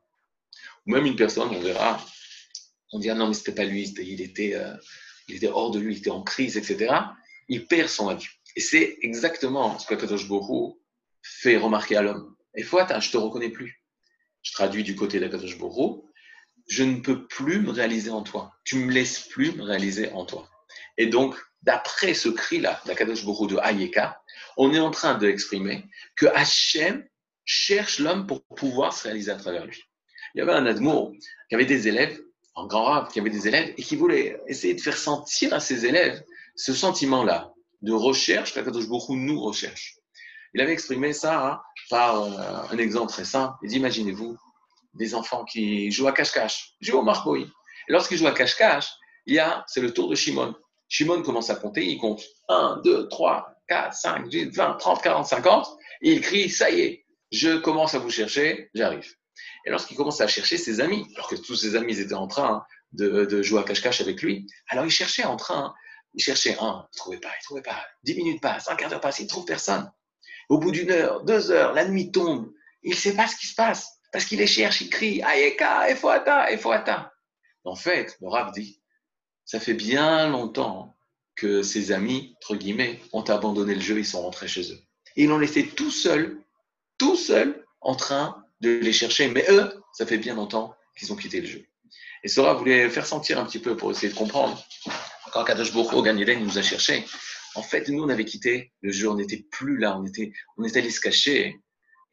Même 0.85 1.05
une 1.05 1.15
personne, 1.15 1.49
on 1.49 1.59
verra, 1.59 2.03
on 2.91 2.99
dit 2.99 3.09
ah 3.09 3.15
non 3.15 3.27
mais 3.27 3.33
c'était 3.33 3.53
pas 3.53 3.63
lui, 3.63 3.83
il 3.83 4.21
était, 4.21 4.55
euh, 4.55 4.73
il 5.27 5.35
était 5.35 5.47
hors 5.47 5.71
de 5.71 5.79
lui, 5.79 5.93
il 5.93 5.97
était 5.99 6.09
en 6.09 6.23
crise, 6.23 6.57
etc. 6.57 6.93
Il 7.47 7.67
perd 7.67 7.89
son 7.89 8.09
ani. 8.09 8.25
Et 8.55 8.61
c'est 8.61 8.97
exactement 9.01 9.79
ce 9.79 9.87
que 9.87 9.95
Kadosh 9.95 10.27
Borou 10.27 10.79
fait 11.21 11.57
remarquer 11.57 11.95
à 11.95 12.01
l'homme. 12.01 12.35
Et 12.55 12.65
attends, 12.77 12.99
je 12.99 13.11
te 13.11 13.17
reconnais 13.17 13.49
plus. 13.49 13.81
Je 14.43 14.51
traduis 14.51 14.83
du 14.83 14.95
côté 14.95 15.19
d'Akadosh 15.19 15.57
Borou, 15.57 16.11
je 16.67 16.83
ne 16.83 16.99
peux 16.99 17.27
plus 17.27 17.59
me 17.59 17.71
réaliser 17.71 18.09
en 18.09 18.21
toi. 18.21 18.53
Tu 18.63 18.75
me 18.75 18.91
laisses 18.91 19.19
plus 19.19 19.53
me 19.53 19.63
réaliser 19.63 20.11
en 20.11 20.25
toi. 20.25 20.49
Et 20.97 21.07
donc, 21.07 21.35
d'après 21.61 22.13
ce 22.13 22.29
cri-là, 22.29 22.81
d'Akadosh 22.85 23.23
Bourou 23.23 23.47
de 23.47 23.57
Ayeka, 23.57 24.21
on 24.57 24.73
est 24.73 24.79
en 24.79 24.91
train 24.91 25.17
d'exprimer 25.17 25.85
que 26.15 26.27
Hachem 26.27 27.07
cherche 27.45 27.99
l'homme 27.99 28.27
pour 28.27 28.45
pouvoir 28.45 28.93
se 28.93 29.03
réaliser 29.03 29.31
à 29.31 29.35
travers 29.35 29.65
lui. 29.65 29.83
Il 30.33 30.39
y 30.39 30.41
avait 30.41 30.53
un 30.53 30.65
Admour 30.65 31.13
qui 31.49 31.55
avait 31.55 31.65
des 31.65 31.87
élèves, 31.87 32.19
un 32.55 32.65
grand 32.65 32.85
rave 32.85 33.11
qui 33.11 33.19
avait 33.19 33.29
des 33.29 33.47
élèves, 33.47 33.73
et 33.77 33.83
qui 33.83 33.95
voulait 33.95 34.39
essayer 34.47 34.73
de 34.73 34.81
faire 34.81 34.97
sentir 34.97 35.53
à 35.53 35.59
ses 35.59 35.85
élèves 35.85 36.23
ce 36.55 36.73
sentiment-là 36.73 37.53
de 37.81 37.91
recherche 37.91 38.53
qu'Akadosh 38.53 38.87
Bourou 38.87 39.15
nous 39.15 39.41
recherche. 39.41 39.97
Il 40.53 40.61
avait 40.61 40.73
exprimé 40.73 41.13
ça 41.13 41.47
hein, 41.47 41.61
par 41.89 42.23
euh, 42.23 42.67
un 42.71 42.77
exemple 42.77 43.11
très 43.11 43.25
simple. 43.25 43.55
Il 43.63 43.69
dit, 43.69 43.77
imaginez-vous 43.77 44.37
des 44.93 45.15
enfants 45.15 45.43
qui 45.45 45.91
jouent 45.91 46.07
à 46.07 46.11
cache-cache, 46.11 46.75
jouent 46.79 46.99
au 46.99 47.03
marboï. 47.03 47.43
Et 47.43 47.91
lorsqu'ils 47.91 48.17
jouent 48.17 48.27
à 48.27 48.33
cache-cache, 48.33 48.87
il 49.25 49.35
y 49.35 49.39
a, 49.39 49.63
c'est 49.67 49.81
le 49.81 49.93
tour 49.93 50.09
de 50.09 50.15
Shimon. 50.15 50.53
Shimon 50.87 51.23
commence 51.23 51.49
à 51.49 51.55
compter, 51.55 51.85
il 51.85 51.97
compte 51.97 52.21
1, 52.49 52.81
2, 52.83 53.07
3, 53.07 53.55
4, 53.67 53.93
5, 53.93 54.27
20, 54.31 54.73
30, 54.73 55.01
40, 55.01 55.25
50, 55.25 55.67
et 56.01 56.13
il 56.13 56.21
crie, 56.21 56.49
ça 56.49 56.69
y 56.69 56.81
est, 56.81 57.05
je 57.31 57.57
commence 57.57 57.95
à 57.95 57.99
vous 57.99 58.11
chercher, 58.11 58.69
j'arrive. 58.75 59.11
Et 59.65 59.69
lorsqu'il 59.69 59.97
commence 59.97 60.21
à 60.21 60.27
chercher 60.27 60.57
ses 60.57 60.79
amis, 60.79 61.05
alors 61.15 61.27
que 61.27 61.35
tous 61.35 61.55
ses 61.55 61.75
amis 61.75 61.99
étaient 61.99 62.13
en 62.13 62.27
train 62.27 62.65
de, 62.91 63.41
jouer 63.41 63.59
à 63.59 63.63
cache-cache 63.63 64.01
avec 64.01 64.21
lui, 64.21 64.47
alors 64.69 64.85
il 64.85 64.91
cherchait 64.91 65.23
en 65.23 65.35
train, 65.35 65.73
il 66.13 66.23
cherchait 66.23 66.57
un, 66.59 66.87
il 66.91 66.95
ne 66.95 66.97
trouvait 66.97 67.19
pas, 67.19 67.29
il 67.29 67.41
ne 67.41 67.43
trouvait 67.43 67.61
pas, 67.61 67.83
dix 68.03 68.15
minutes 68.15 68.41
passent, 68.41 68.69
un 68.69 68.75
quart 68.75 68.89
d'heure 68.89 69.01
passe, 69.01 69.19
il 69.19 69.23
ne 69.23 69.29
trouve 69.29 69.45
personne. 69.45 69.91
Au 70.49 70.57
bout 70.57 70.71
d'une 70.71 70.91
heure, 70.91 71.23
deux 71.23 71.51
heures, 71.51 71.73
la 71.73 71.85
nuit 71.85 72.11
tombe, 72.11 72.51
il 72.83 72.91
ne 72.91 72.95
sait 72.95 73.15
pas 73.15 73.27
ce 73.27 73.35
qui 73.35 73.47
se 73.47 73.55
passe, 73.55 73.99
parce 74.11 74.25
qu'il 74.25 74.39
les 74.39 74.47
cherche, 74.47 74.81
il 74.81 74.89
crie, 74.89 75.21
Ayeka, 75.23 75.89
Efoata, 75.89 76.51
Efoata. 76.51 77.13
En 77.63 77.75
fait, 77.75 78.17
le 78.21 78.51
dit, 78.51 78.81
ça 79.45 79.59
fait 79.59 79.73
bien 79.73 80.29
longtemps 80.29 80.95
que 81.35 81.63
ses 81.63 81.91
amis, 81.91 82.35
entre 82.37 82.55
guillemets, 82.55 82.99
ont 83.11 83.23
abandonné 83.23 83.73
le 83.73 83.81
jeu, 83.81 83.97
ils 83.97 84.05
sont 84.05 84.21
rentrés 84.21 84.47
chez 84.47 84.71
eux. 84.71 84.79
Et 85.15 85.23
ils 85.23 85.29
l'ont 85.29 85.39
laissé 85.39 85.67
tout 85.67 85.91
seul, 85.91 86.37
tout 86.97 87.15
seul, 87.15 87.65
en 87.81 87.95
train 87.95 88.42
de 88.63 88.79
les 88.79 88.93
chercher. 88.93 89.27
Mais 89.27 89.45
eux, 89.49 89.83
ça 89.91 90.05
fait 90.05 90.17
bien 90.17 90.35
longtemps 90.35 90.75
qu'ils 90.97 91.11
ont 91.13 91.15
quitté 91.15 91.41
le 91.41 91.47
jeu. 91.47 91.65
Et 92.23 92.29
Sora 92.29 92.53
voulait 92.53 92.89
faire 92.89 93.05
sentir 93.05 93.37
un 93.37 93.45
petit 93.45 93.59
peu 93.59 93.75
pour 93.75 93.91
essayer 93.91 94.11
de 94.11 94.17
comprendre. 94.17 94.63
Quand 95.31 95.43
Kadosh 95.43 95.73
Boko 95.73 96.01
Ganiden 96.01 96.43
nous 96.43 96.57
a 96.57 96.61
cherché, 96.61 97.05
en 97.55 97.61
fait, 97.61 97.89
nous, 97.89 98.01
on 98.03 98.09
avait 98.09 98.25
quitté 98.25 98.71
le 98.81 98.91
jeu, 98.91 99.09
on 99.09 99.15
n'était 99.15 99.45
plus 99.51 99.77
là, 99.77 99.97
on 99.97 100.05
était, 100.05 100.31
on 100.57 100.63
allé 100.63 100.89
se 100.89 101.01
cacher 101.01 101.59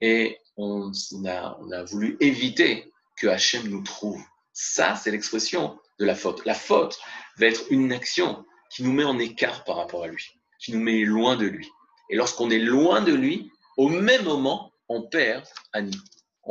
et 0.00 0.38
on, 0.56 0.90
a, 1.26 1.56
on 1.60 1.70
a 1.70 1.84
voulu 1.84 2.16
éviter 2.20 2.92
que 3.16 3.28
Hachem 3.28 3.68
nous 3.68 3.82
trouve. 3.82 4.20
Ça, 4.52 4.96
c'est 4.96 5.10
l'expression 5.10 5.78
de 5.98 6.04
la 6.04 6.14
faute. 6.14 6.44
La 6.44 6.54
faute 6.54 6.98
va 7.38 7.46
être 7.46 7.64
une 7.70 7.92
action 7.92 8.44
qui 8.70 8.82
nous 8.82 8.92
met 8.92 9.04
en 9.04 9.18
écart 9.18 9.64
par 9.64 9.76
rapport 9.76 10.04
à 10.04 10.08
lui, 10.08 10.24
qui 10.58 10.72
nous 10.72 10.80
met 10.80 11.04
loin 11.04 11.36
de 11.36 11.46
lui. 11.46 11.68
Et 12.10 12.16
lorsqu'on 12.16 12.50
est 12.50 12.58
loin 12.58 13.00
de 13.00 13.12
lui, 13.12 13.50
au 13.76 13.88
même 13.88 14.24
moment, 14.24 14.72
on 14.88 15.02
perd 15.02 15.44
Annie. 15.72 16.00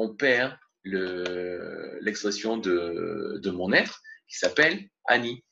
On 0.01 0.07
perd 0.15 0.53
l'expression 0.85 2.55
de, 2.55 3.51
mon 3.51 3.73
être 3.73 4.01
qui 4.29 4.37
s'appelle 4.37 4.87
Annie. 5.05 5.43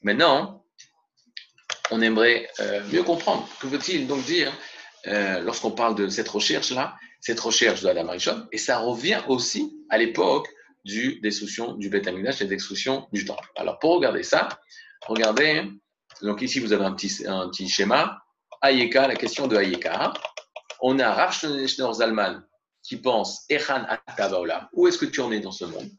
Maintenant, 0.00 0.64
on 1.90 2.00
aimerait 2.00 2.48
euh, 2.60 2.82
mieux 2.90 3.02
comprendre. 3.02 3.46
Que 3.60 3.66
veut-il 3.66 4.06
donc 4.06 4.24
dire 4.24 4.50
euh, 5.08 5.42
lorsqu'on 5.42 5.72
parle 5.72 5.94
de 5.94 6.08
cette 6.08 6.28
recherche-là, 6.28 6.96
cette 7.20 7.38
recherche 7.38 7.82
de 7.82 7.90
la 7.90 8.02
Marichon, 8.02 8.46
et 8.50 8.56
ça 8.56 8.78
revient 8.78 9.20
aussi 9.28 9.76
à 9.90 9.98
l'époque 9.98 10.48
du 10.86 11.20
destruction 11.20 11.74
du 11.74 11.90
Beth 11.90 12.08
et 12.08 12.44
destruction 12.46 13.08
du 13.12 13.26
temple. 13.26 13.46
Alors 13.56 13.78
pour 13.78 13.96
regarder 13.96 14.22
ça, 14.22 14.48
regardez, 15.02 15.64
donc 16.22 16.40
ici 16.40 16.60
vous 16.60 16.72
avez 16.72 16.86
un 16.86 16.92
petit, 16.92 17.68
schéma, 17.68 18.22
la 18.62 19.16
question 19.16 19.48
de 19.48 19.56
Ayeka. 19.56 20.14
On 20.80 20.98
a 20.98 21.12
Rav 21.12 21.38
Zalman 21.92 22.42
qui 22.82 22.96
pense 22.96 23.46
où 24.72 24.88
est-ce 24.88 24.98
que 24.98 25.06
tu 25.06 25.20
en 25.20 25.32
es 25.32 25.40
dans 25.40 25.52
ce 25.52 25.64
monde 25.64 25.90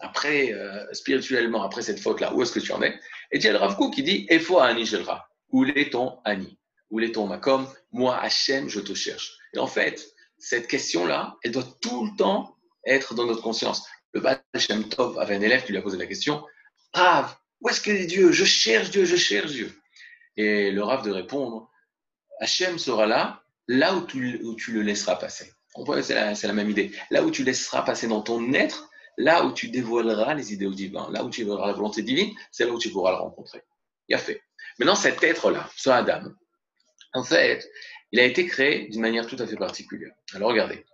Après, 0.00 0.52
euh, 0.52 0.84
spirituellement, 0.92 1.62
après 1.62 1.82
cette 1.82 2.00
faute-là, 2.00 2.34
où 2.34 2.42
est-ce 2.42 2.52
que 2.52 2.60
tu 2.60 2.72
en 2.72 2.82
es 2.82 2.98
Et 3.30 3.38
il 3.38 3.44
y 3.44 3.48
a 3.48 3.52
le 3.52 3.58
Rav 3.58 3.76
qui 3.90 4.02
dit 4.02 4.26
Efo 4.28 4.58
Ani 4.58 4.86
Shelra, 4.86 5.28
où 5.50 5.64
est 5.64 5.92
ton 5.92 6.18
Ani 6.24 6.58
Où 6.90 7.00
est 7.00 7.12
ton 7.12 7.26
Makom 7.26 7.68
Moi, 7.92 8.16
Hachem, 8.18 8.68
je 8.68 8.80
te 8.80 8.94
cherche. 8.94 9.38
Et 9.54 9.58
en 9.58 9.66
fait, 9.66 10.06
cette 10.38 10.66
question-là, 10.66 11.36
elle 11.42 11.52
doit 11.52 11.66
tout 11.80 12.06
le 12.06 12.16
temps 12.16 12.56
être 12.84 13.14
dans 13.14 13.26
notre 13.26 13.42
conscience. 13.42 13.86
Le 14.12 14.20
Baal 14.20 14.42
Shem 14.56 14.88
Tov 14.88 15.18
avait 15.18 15.36
un 15.36 15.40
élève 15.40 15.64
qui 15.64 15.72
lui 15.72 15.78
a 15.78 15.82
posé 15.82 15.96
la 15.96 16.06
question 16.06 16.44
Rav, 16.92 17.34
où 17.60 17.68
est-ce 17.68 17.80
que 17.80 17.90
est 17.90 18.06
Dieu 18.06 18.32
Je 18.32 18.44
cherche 18.44 18.90
Dieu, 18.90 19.04
je 19.04 19.16
cherche 19.16 19.52
Dieu. 19.52 19.72
Et 20.36 20.70
le 20.70 20.82
Rav 20.82 21.04
de 21.04 21.10
répondre 21.10 21.70
Hachem 22.40 22.78
sera 22.78 23.06
là, 23.06 23.42
là 23.66 23.94
où 23.94 24.02
tu 24.06 24.72
le 24.72 24.82
laisseras 24.82 25.16
passer. 25.16 25.52
C'est 26.02 26.46
la, 26.46 26.52
même 26.52 26.70
idée. 26.70 26.92
Là 27.10 27.22
où 27.22 27.30
tu 27.30 27.44
laisseras 27.44 27.82
passer 27.82 28.08
dans 28.08 28.22
ton 28.22 28.52
être, 28.54 28.88
là 29.18 29.44
où 29.44 29.52
tu 29.52 29.68
dévoileras 29.68 30.34
les 30.34 30.52
idéaux 30.52 30.72
divins, 30.72 31.08
là 31.10 31.24
où 31.24 31.30
tu 31.30 31.44
verras 31.44 31.66
la 31.66 31.72
volonté 31.72 32.02
divine, 32.02 32.34
c'est 32.50 32.64
là 32.64 32.72
où 32.72 32.78
tu 32.78 32.90
pourras 32.90 33.12
le 33.12 33.18
rencontrer. 33.18 33.62
Il 34.08 34.14
a 34.14 34.18
fait. 34.18 34.42
Maintenant, 34.78 34.94
cet 34.94 35.22
être-là, 35.22 35.68
ce 35.76 35.90
Adam, 35.90 36.22
en 37.14 37.24
fait, 37.24 37.68
il 38.12 38.20
a 38.20 38.24
été 38.24 38.46
créé 38.46 38.88
d'une 38.88 39.00
manière 39.00 39.26
tout 39.26 39.36
à 39.38 39.46
fait 39.46 39.56
particulière. 39.56 40.12
Alors 40.34 40.50
regardez, 40.50 40.84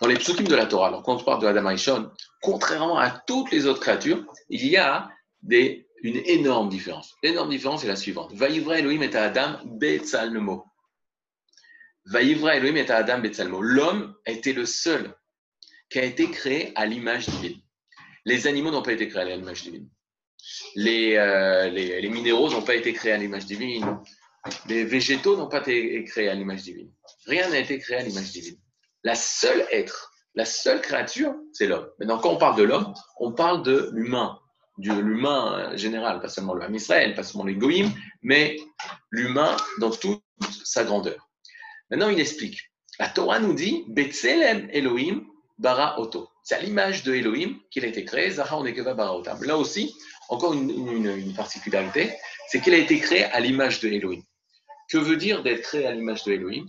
dans 0.00 0.06
les 0.06 0.16
psukim 0.16 0.46
de 0.46 0.54
la 0.54 0.66
Torah, 0.66 0.88
alors 0.88 1.02
quand 1.02 1.20
on 1.20 1.24
parle 1.24 1.42
de 1.42 1.46
Adam 1.46 1.66
Arishon, 1.66 2.10
contrairement 2.42 2.98
à 2.98 3.10
toutes 3.10 3.50
les 3.50 3.66
autres 3.66 3.80
créatures, 3.80 4.24
il 4.48 4.66
y 4.66 4.76
a 4.76 5.08
une 5.50 6.22
énorme 6.26 6.68
différence. 6.68 7.14
L'énorme 7.22 7.50
différence 7.50 7.84
est 7.84 7.88
la 7.88 7.96
suivante. 7.96 8.32
Vaïvra 8.34 8.78
Elohim 8.78 9.02
et 9.02 9.14
Adam 9.14 9.58
Betzalmo. 9.64 9.72
Vaïvra 9.74 9.92
Elohim 9.92 9.92
et 9.92 9.96
Adam 9.96 10.54
Betzalmo. 10.54 10.64
L'homme 12.06 12.44
a 14.26 14.30
été 14.30 14.52
le 14.52 14.66
seul 14.66 15.14
qui 15.88 15.98
a 15.98 16.04
été 16.04 16.30
créé 16.30 16.72
à 16.74 16.86
l'image 16.86 17.28
divine. 17.28 17.60
Les 18.24 18.46
animaux 18.46 18.70
n'ont 18.70 18.82
pas 18.82 18.92
été 18.92 19.08
créés 19.08 19.32
à 19.32 19.36
l'image 19.36 19.62
divine. 19.62 19.88
Les, 20.74 21.16
euh, 21.16 21.68
les, 21.70 22.00
les 22.00 22.08
minéraux 22.08 22.50
n'ont 22.50 22.62
pas 22.62 22.74
été 22.74 22.92
créés 22.92 23.12
à 23.12 23.16
l'image 23.16 23.46
divine. 23.46 23.98
Les 24.66 24.84
végétaux 24.84 25.36
n'ont 25.36 25.48
pas 25.48 25.60
été 25.60 26.04
créés 26.04 26.28
à 26.28 26.34
l'image 26.34 26.62
divine. 26.62 26.90
Rien 27.26 27.48
n'a 27.48 27.58
été 27.58 27.78
créé 27.78 27.96
à 27.96 28.02
l'image 28.02 28.32
divine. 28.32 28.58
La 29.02 29.14
seule 29.14 29.66
être, 29.70 30.12
la 30.34 30.44
seule 30.44 30.80
créature, 30.80 31.34
c'est 31.52 31.66
l'homme. 31.66 31.88
Maintenant, 31.98 32.18
quand 32.18 32.30
on 32.30 32.38
parle 32.38 32.56
de 32.56 32.64
l'homme, 32.64 32.92
on 33.18 33.32
parle 33.32 33.62
de 33.62 33.90
l'humain, 33.92 34.38
de 34.78 34.92
l'humain 34.92 35.76
général, 35.76 36.20
pas 36.20 36.28
seulement 36.28 36.54
le 36.54 36.74
Israël, 36.74 37.14
pas 37.14 37.22
seulement 37.22 37.44
l'égoïme, 37.44 37.90
mais 38.22 38.56
l'humain 39.10 39.56
dans 39.78 39.90
toute 39.90 40.22
sa 40.64 40.84
grandeur. 40.84 41.28
Maintenant, 41.90 42.08
il 42.08 42.20
explique. 42.20 42.58
La 42.98 43.08
Torah 43.08 43.40
nous 43.40 43.54
dit 43.54 43.84
Betselem 43.88 44.68
Elohim 44.72 45.24
bara 45.58 45.98
oto. 46.00 46.28
C'est 46.42 46.56
à 46.56 46.60
l'image 46.60 47.04
de 47.04 47.14
Elohim 47.14 47.58
qu'il 47.70 47.84
a 47.84 47.88
été 47.88 48.04
créé, 48.04 48.30
Zahar 48.30 48.62
bara. 48.62 49.22
Là 49.42 49.56
aussi, 49.56 49.94
encore 50.28 50.52
une, 50.52 51.34
particularité, 51.34 52.12
c'est 52.48 52.60
qu'il 52.60 52.74
a 52.74 52.78
été 52.78 52.98
créé 52.98 53.24
à 53.24 53.40
l'image 53.40 53.80
de 53.80 53.88
Elohim. 53.88 54.22
Que 54.90 54.98
veut 54.98 55.16
dire 55.16 55.42
d'être 55.42 55.62
créé 55.62 55.86
à 55.86 55.92
l'image 55.92 56.24
de 56.24 56.32
Elohim? 56.32 56.66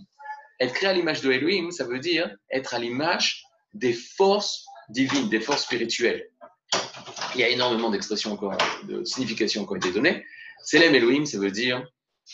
Être 0.60 0.72
créé 0.72 0.88
à 0.88 0.92
l'image 0.94 1.20
de 1.20 1.30
Elohim, 1.30 1.70
ça 1.70 1.84
veut 1.84 1.98
dire 1.98 2.34
être 2.50 2.74
à 2.74 2.78
l'image 2.78 3.44
des 3.74 3.92
forces 3.92 4.64
divines, 4.88 5.28
des 5.28 5.40
forces 5.40 5.64
spirituelles. 5.64 6.30
Il 7.34 7.40
y 7.40 7.44
a 7.44 7.48
énormément 7.48 7.90
d'expressions 7.90 8.32
encore, 8.32 8.56
de 8.84 9.04
significations 9.04 9.66
qui 9.66 9.72
ont 9.72 9.76
été 9.76 9.92
données. 9.92 10.24
Selem 10.64 10.94
Elohim, 10.94 11.26
ça 11.26 11.38
veut 11.38 11.50
dire, 11.50 11.86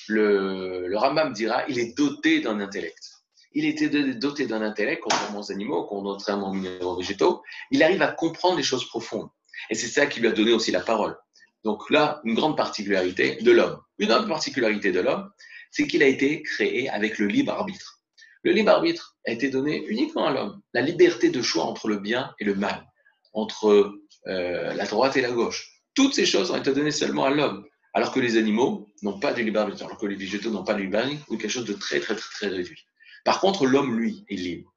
le, 0.09 0.87
le 0.87 0.99
Rambam 0.99 1.33
dira, 1.33 1.65
il 1.69 1.79
est 1.79 1.97
doté 1.97 2.41
d'un 2.41 2.61
intellect. 2.61 3.13
Il 3.55 3.67
était 3.67 3.89
doté 4.15 4.47
d'un 4.47 4.63
intellect, 4.63 5.03
contrairement 5.03 5.41
aux 5.41 5.53
animaux, 5.53 5.85
contrairement 5.85 6.51
aux 6.51 6.55
minéraux 6.55 6.97
végétaux. 6.97 7.43
Il 7.71 7.83
arrive 7.83 8.03
à 8.03 8.11
comprendre 8.11 8.57
les 8.57 8.63
choses 8.63 8.87
profondes. 8.87 9.29
Et 9.71 9.75
c'est 9.75 9.89
ça 9.89 10.07
qui 10.07 10.21
lui 10.21 10.29
a 10.29 10.33
donné 10.33 10.53
aussi 10.53 10.71
la 10.71 10.81
parole. 10.81 11.17
Donc 11.65 11.91
là, 11.91 12.21
une 12.25 12.35
grande 12.35 12.57
particularité 12.57 13.37
de 13.43 13.53
l'homme. 13.53 13.79
Une 13.99 14.11
autre 14.11 14.27
particularité 14.27 14.91
de 14.91 15.01
l'homme, 15.01 15.31
c'est 15.71 15.87
qu'il 15.87 16.03
a 16.03 16.07
été 16.07 16.43
créé 16.43 16.89
avec 16.89 17.19
le 17.19 17.27
libre 17.27 17.53
arbitre. 17.53 18.01
Le 18.43 18.53
libre 18.53 18.71
arbitre 18.71 19.17
a 19.27 19.31
été 19.31 19.51
donné 19.51 19.85
uniquement 19.87 20.27
à 20.27 20.33
l'homme. 20.33 20.61
La 20.73 20.81
liberté 20.81 21.31
de 21.31 21.43
choix 21.43 21.65
entre 21.65 21.89
le 21.89 21.99
bien 21.99 22.35
et 22.41 22.45
le 22.45 22.55
mal, 22.55 22.85
entre 23.33 23.95
euh, 24.27 24.75
la 24.75 24.87
droite 24.87 25.17
et 25.17 25.21
la 25.21 25.31
gauche. 25.31 25.83
Toutes 25.95 26.15
ces 26.15 26.27
choses 26.27 26.51
ont 26.51 26.57
été 26.57 26.73
données 26.73 26.91
seulement 26.91 27.27
à 27.27 27.31
l'homme, 27.31 27.65
alors 27.95 28.13
que 28.13 28.21
les 28.21 28.37
animaux 28.37 28.89
n'ont 29.03 29.19
pas 29.19 29.33
de 29.33 29.43
libre 29.43 29.61
alors 29.61 29.99
que 29.99 30.07
les 30.07 30.17
végétaux 30.17 30.51
n'ont 30.51 30.65
pas 30.65 30.75
de 30.75 30.83
libre 30.83 30.99
ou 31.29 31.37
quelque 31.37 31.51
chose 31.51 31.67
de 31.67 31.75
très, 31.75 32.01
très, 32.01 32.15
très, 32.15 32.31
très 32.31 32.49
réduit. 32.49 32.85
Par 33.25 33.41
contre, 33.41 33.67
l'homme, 33.67 33.99
lui, 33.99 34.25
est 34.29 34.37
libre. 34.37 34.73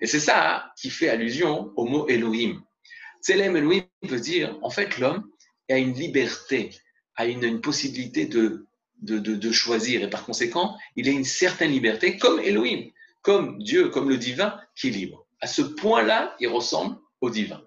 Et 0.00 0.06
c'est 0.06 0.20
ça 0.20 0.72
qui 0.76 0.90
fait 0.90 1.08
allusion 1.08 1.72
au 1.76 1.86
mot 1.86 2.06
Elohim. 2.08 2.62
Tselem 3.22 3.56
Elohim 3.56 3.84
veut 4.02 4.20
dire, 4.20 4.58
en 4.62 4.70
fait, 4.70 4.98
l'homme 4.98 5.28
a 5.70 5.78
une 5.78 5.94
liberté, 5.94 6.70
a 7.16 7.26
une, 7.26 7.60
possibilité 7.60 8.26
de 8.26 8.66
de, 9.02 9.52
choisir. 9.52 10.02
Et 10.02 10.10
par 10.10 10.24
conséquent, 10.24 10.76
il 10.96 11.08
a 11.08 11.12
une 11.12 11.24
certaine 11.24 11.70
liberté, 11.70 12.16
comme 12.16 12.40
Elohim, 12.40 12.90
comme 13.22 13.58
Dieu, 13.62 13.88
comme 13.88 14.08
le 14.08 14.16
divin, 14.16 14.58
qui 14.74 14.88
est 14.88 14.92
libre. 14.92 15.26
À 15.40 15.46
ce 15.46 15.62
point-là, 15.62 16.34
il 16.40 16.48
ressemble 16.48 16.98
au 17.20 17.30
divin. 17.30 17.62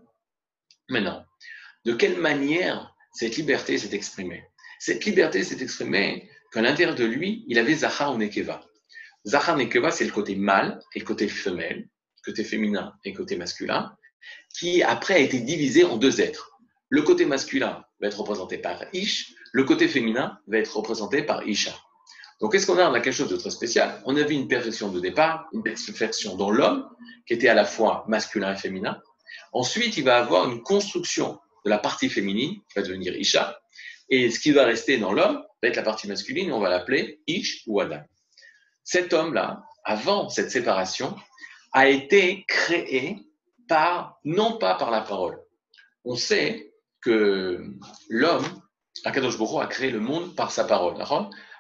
Maintenant, 0.90 1.24
de 1.86 1.94
quelle 1.94 2.20
manière 2.20 2.96
cette 3.14 3.38
liberté 3.38 3.78
s'est 3.78 3.96
exprimée? 3.96 4.44
Cette 4.80 5.06
liberté 5.06 5.44
s'est 5.44 5.62
exprimée 5.62 6.30
qu'à 6.52 6.62
l'intérieur 6.62 6.96
de 6.96 7.06
lui, 7.06 7.46
il 7.48 7.60
avait 7.60 7.76
Zachar 7.76 8.14
ou 8.14 8.18
Nekeva. 8.18 8.62
Zachar 9.28 9.58
Nekeva, 9.58 9.92
c'est 9.92 10.06
le 10.06 10.12
côté 10.12 10.36
mâle 10.36 10.80
et 10.96 11.00
le 11.00 11.06
côté 11.06 11.28
femelle, 11.28 11.88
le 12.26 12.32
côté 12.32 12.44
féminin 12.44 12.94
et 13.04 13.14
côté 13.14 13.36
masculin, 13.36 13.96
qui 14.58 14.82
après 14.82 15.16
a 15.16 15.20
été 15.20 15.40
divisé 15.42 15.84
en 15.84 15.98
deux 15.98 16.22
êtres. 16.22 16.58
Le 16.88 17.02
côté 17.02 17.26
masculin 17.26 17.84
va 18.00 18.08
être 18.08 18.20
représenté 18.20 18.58
par 18.58 18.84
Ish, 18.94 19.36
le 19.52 19.64
côté 19.64 19.88
féminin 19.88 20.40
va 20.48 20.58
être 20.58 20.76
représenté 20.76 21.24
par 21.24 21.48
Isha. 21.48 21.76
Donc, 22.40 22.54
qu'est-ce 22.54 22.66
qu'on 22.66 22.78
a 22.78 22.90
On 22.90 22.94
a 22.94 23.02
quelque 23.02 23.14
chose 23.14 23.30
de 23.30 23.36
très 23.36 23.50
spécial? 23.50 24.02
On 24.06 24.16
a 24.16 24.24
vu 24.24 24.34
une 24.34 24.48
perfection 24.48 24.90
de 24.90 25.00
départ, 25.00 25.50
une 25.52 25.62
perfection 25.62 26.36
dans 26.38 26.52
l'homme, 26.52 26.88
qui 27.28 27.34
était 27.34 27.50
à 27.50 27.54
la 27.54 27.66
fois 27.66 28.06
masculin 28.08 28.54
et 28.54 28.58
féminin. 28.58 29.02
Ensuite, 29.52 29.98
il 29.98 30.06
va 30.06 30.18
avoir 30.18 30.50
une 30.50 30.62
construction 30.62 31.40
de 31.66 31.70
la 31.70 31.78
partie 31.78 32.10
féminine, 32.10 32.56
qui 32.70 32.80
va 32.80 32.82
devenir 32.82 33.16
Isha. 33.18 33.60
Et 34.10 34.30
ce 34.32 34.40
qui 34.40 34.52
va 34.52 34.66
rester 34.66 34.98
dans 34.98 35.14
l'homme 35.14 35.44
va 35.62 35.70
être 35.70 35.76
la 35.76 35.84
partie 35.84 36.08
masculine, 36.08 36.52
on 36.52 36.60
va 36.60 36.70
l'appeler 36.70 37.22
Ish 37.28 37.64
ou 37.68 37.80
Adam. 37.80 38.02
Cet 38.84 39.14
homme-là, 39.14 39.64
avant 39.84 40.30
cette 40.30 40.52
séparation, 40.52 41.16
a 41.74 41.88
été 41.88 42.46
créé 42.48 43.18
par, 43.68 44.20
non 44.24 44.58
pas 44.58 44.76
par 44.76 44.90
la 44.92 45.02
parole. 45.02 45.40
On 46.06 46.16
sait 46.16 46.74
que 47.02 47.64
l'homme, 48.10 48.62
Akadosh 49.06 49.38
Baruch 49.38 49.64
a 49.64 49.68
créé 49.68 49.92
le 49.92 50.00
monde 50.00 50.36
par 50.36 50.52
sa 50.52 50.64
parole. 50.64 50.98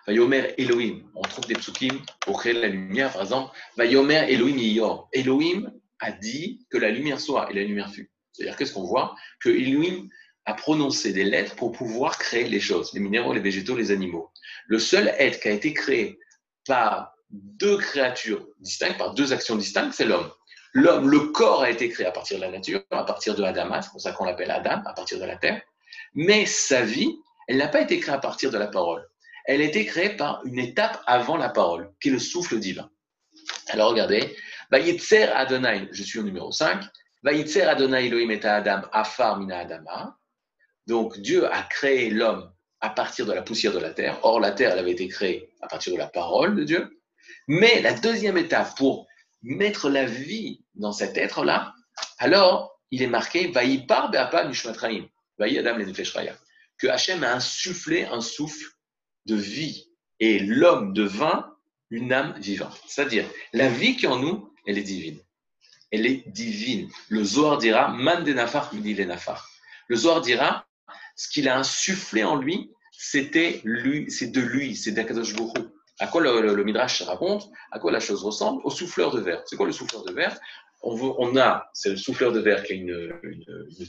Vayomer 0.08 0.56
Elohim. 0.58 1.04
On 1.14 1.22
trouve 1.22 1.46
des 1.46 1.54
psukim 1.54 2.00
pour 2.22 2.40
créer 2.40 2.54
la 2.54 2.68
lumière, 2.68 3.14
par 3.14 3.22
exemple. 3.22 3.56
Vayomer 3.78 4.26
Elohim 4.30 4.58
Yor. 4.58 5.08
Elohim 5.14 5.72
a 6.00 6.12
dit 6.12 6.66
que 6.72 6.78
la 6.78 6.90
lumière 6.90 7.20
soit 7.20 7.52
et 7.52 7.54
la 7.54 7.64
lumière 7.64 7.92
fut. 7.92 8.10
C'est-à-dire, 8.32 8.58
qu'est-ce 8.58 8.74
qu'on 8.74 8.86
voit 8.86 9.16
Que 9.40 9.50
Elohim 9.50 10.08
a 10.50 10.54
prononcé 10.56 11.14
des 11.14 11.24
lettres 11.24 11.56
pour 11.56 11.72
pouvoir 11.72 12.18
créer 12.18 12.46
les 12.46 12.60
choses, 12.60 12.92
les 12.94 13.00
minéraux, 13.00 13.34
les 13.34 13.40
végétaux, 13.40 13.78
les 13.78 13.92
animaux. 13.92 14.32
Le 14.68 14.80
seul 14.80 15.14
être 15.20 15.40
qui 15.40 15.48
a 15.48 15.52
été 15.52 15.74
créé 15.74 16.20
par 16.68 17.14
deux 17.30 17.78
créatures 17.78 18.48
distinctes, 18.60 18.98
par 18.98 19.14
deux 19.14 19.32
actions 19.32 19.56
distinctes, 19.56 19.94
c'est 19.94 20.06
l'homme. 20.06 20.30
L'homme, 20.74 21.10
le 21.10 21.20
corps 21.20 21.64
a 21.64 21.70
été 21.70 21.90
créé 21.90 22.06
à 22.06 22.12
partir 22.12 22.38
de 22.38 22.42
la 22.42 22.52
nature, 22.52 22.82
à 22.92 23.04
partir 23.04 23.36
de 23.36 23.44
Adama, 23.44 23.82
c'est 23.82 23.92
pour 23.92 24.02
ça 24.02 24.12
qu'on 24.12 24.26
l'appelle 24.26 24.52
Adam, 24.52 24.82
à 24.86 24.94
partir 24.94 25.20
de 25.20 25.26
la 25.26 25.36
terre. 25.36 25.62
Mais 26.14 26.46
sa 26.46 26.82
vie, 26.82 27.16
elle 27.48 27.58
n'a 27.58 27.68
pas 27.68 27.82
été 27.82 28.00
créée 28.00 28.16
à 28.16 28.20
partir 28.20 28.52
de 28.52 28.58
la 28.58 28.68
parole. 28.68 29.08
Elle 29.46 29.62
a 29.62 29.66
été 29.66 29.86
créée 29.86 30.16
par 30.16 30.42
une 30.46 30.60
étape 30.60 31.02
avant 31.08 31.38
la 31.38 31.50
parole, 31.50 31.92
qui 32.00 32.10
est 32.10 32.12
le 32.12 32.20
souffle 32.20 32.60
divin. 32.60 32.90
Alors 33.70 33.90
regardez, 33.90 34.36
Vayitzer 34.72 35.24
Adonai, 35.24 35.90
je 35.92 36.04
suis 36.04 36.20
au 36.20 36.24
numéro 36.24 36.52
5, 36.52 36.84
Vayitzer 37.24 37.64
Adonai 37.64 38.06
Elohim 38.06 38.32
et 38.32 38.46
Adam 38.46 38.82
Afar 38.92 39.38
Mina 39.38 39.60
Adama. 39.60 40.19
Donc 40.88 41.20
Dieu 41.20 41.52
a 41.52 41.64
créé 41.64 42.10
l'homme 42.10 42.52
à 42.82 42.90
partir 42.90 43.26
de 43.26 43.34
la 43.34 43.42
poussière 43.42 43.74
de 43.74 43.80
la 43.80 43.92
terre. 43.92 44.20
Or, 44.24 44.40
la 44.40 44.52
terre, 44.52 44.72
elle 44.72 44.80
avait 44.80 44.92
été 44.92 45.08
créée 45.08 45.50
à 45.62 45.68
partir 45.68 45.94
de 45.94 45.98
la 45.98 46.08
parole 46.08 46.56
de 46.56 46.64
Dieu. 46.64 47.02
Mais 47.48 47.82
la 47.82 47.94
deuxième 47.94 48.38
étape 48.38 48.76
pour 48.78 49.08
mettre 49.42 49.90
la 49.90 50.06
vie 50.06 50.62
dans 50.76 50.92
cet 50.92 51.18
être-là, 51.18 51.74
alors 52.18 52.80
il 52.92 53.02
est 53.02 53.08
marqué 53.08 53.48
Vaïpar 53.48 54.12
Be'apa 54.12 54.46
Mishmatraim, 54.46 55.06
Vaï 55.38 55.58
Adam 55.58 55.78
le 55.78 55.94
que 56.78 56.88
Hachem 56.88 57.24
a 57.24 57.34
insufflé 57.34 58.06
un 58.06 58.22
souffle 58.22 58.72
de 59.26 59.36
vie 59.36 59.90
et 60.20 60.40
l'homme 60.40 60.94
devint 60.94 61.54
une 61.90 62.14
âme 62.14 62.40
vivante. 62.40 62.80
C'est-à-dire, 62.88 63.26
la 63.54 63.70
vie 63.70 63.96
qui 63.96 64.06
est 64.06 64.10
en 64.10 64.20
nous, 64.20 64.54
elle 64.66 64.78
est 64.78 64.84
divine. 64.84 65.20
Elle 65.92 66.06
est 66.06 66.28
divine. 66.30 66.90
Le 67.10 67.24
Zohar 67.24 67.58
dira 67.58 67.90
Man 67.90 68.24
de 68.24 68.34
Nafar, 68.34 68.72
le 68.74 69.06
Nafar. 69.06 69.50
Le 69.88 69.96
Zohar 69.96 70.22
dira 70.22 70.66
ce 71.20 71.28
qu'il 71.28 71.50
a 71.50 71.58
insufflé 71.58 72.24
en 72.24 72.38
lui, 72.38 72.72
c'était 72.94 73.60
lui, 73.66 74.10
c'est 74.10 74.28
de 74.28 74.40
lui, 74.40 74.78
c'est 74.78 74.94
d'Akadosh 74.94 75.36
Baruch 75.36 75.68
À 76.00 76.08
quoi 76.08 76.22
le, 76.22 76.64
Midrash 76.64 77.02
raconte 77.02 77.50
À 77.72 77.80
quoi 77.80 77.92
la 77.92 78.00
chose 78.00 78.24
ressemble? 78.24 78.62
Au 78.64 78.70
souffleur 78.70 79.12
de 79.12 79.20
verre. 79.20 79.44
C'est 79.46 79.58
quoi 79.58 79.66
le 79.66 79.74
souffleur 79.74 80.06
de 80.06 80.14
verre? 80.14 80.40
On, 80.82 80.96
on, 81.20 81.36
a, 81.36 81.70
c'est 81.74 81.90
le 81.90 81.98
souffleur 81.98 82.32
de 82.32 82.40
verre 82.40 82.64
qui 82.64 82.72
a 82.72 82.76
une, 82.78 83.20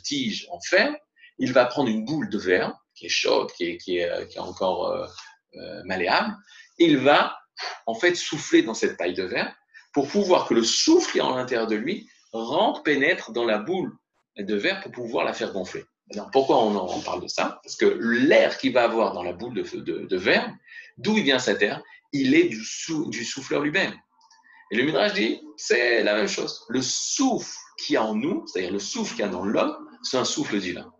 tige 0.03 0.49
en 0.51 0.59
fer. 0.61 0.93
Il 1.39 1.53
va 1.53 1.67
prendre 1.67 1.89
une 1.89 2.05
boule 2.05 2.29
de 2.31 2.39
verre 2.39 2.75
qui 2.97 3.07
est 3.07 3.11
chaude, 3.11 3.53
qui 3.53 3.99
est, 3.99 4.39
encore 4.39 4.89
euh, 4.89 5.07
euh, 5.55 5.83
malléable. 5.85 6.35
il 6.79 6.99
va 6.99 7.39
en 7.87 7.95
fait 7.95 8.17
souffler 8.17 8.63
dans 8.63 8.75
cette 8.75 8.97
paille 8.97 9.15
de 9.15 9.23
verre 9.23 9.55
pour 9.93 10.09
pouvoir 10.09 10.49
que 10.49 10.55
le 10.55 10.65
souffle 10.65 11.13
qui 11.13 11.19
est 11.19 11.23
en 11.23 11.37
l'intérieur 11.37 11.69
de 11.69 11.77
lui 11.77 12.11
rentre, 12.33 12.83
pénètre 12.83 13.31
dans 13.31 13.45
la 13.45 13.59
boule 13.59 13.93
de 14.37 14.57
verre 14.57 14.81
pour 14.81 14.91
pouvoir 14.91 15.25
la 15.25 15.33
faire 15.33 15.53
gonfler. 15.53 15.85
Pourquoi 16.33 16.59
on 16.65 16.75
en 16.75 17.01
parle 17.01 17.23
de 17.23 17.29
ça? 17.29 17.61
Parce 17.63 17.77
que 17.77 17.87
l'air 17.87 18.59
qu'il 18.59 18.73
va 18.73 18.85
avoir 18.85 19.13
dans 19.13 19.23
la 19.23 19.33
boule 19.33 19.55
de, 19.55 20.17
verre, 20.17 20.53
d'où 20.99 21.17
il 21.17 21.25
vient 21.25 21.39
cet 21.39 21.63
air? 21.63 21.83
Il 22.13 22.35
est 22.35 22.49
du, 22.49 22.61
du 23.09 23.25
souffleur 23.25 23.63
lui-même. 23.63 23.95
Et 24.73 24.77
le 24.77 24.85
Midrash 24.85 25.15
dit, 25.15 25.41
c'est 25.57 26.03
la 26.03 26.15
même 26.15 26.29
chose. 26.29 26.65
Le 26.69 26.81
souffle 26.83 27.57
qui 27.79 27.95
y 27.95 27.97
a 27.97 28.05
en 28.05 28.15
nous, 28.15 28.47
c'est-à-dire 28.47 28.73
le 28.73 28.79
souffle 28.79 29.13
qu'il 29.13 29.21
y 29.21 29.29
a 29.29 29.29
dans 29.29 29.45
l'homme, 29.45 29.77
c'est 30.03 30.17
un 30.17 30.25
souffle 30.25 30.59
divin. 30.59 30.93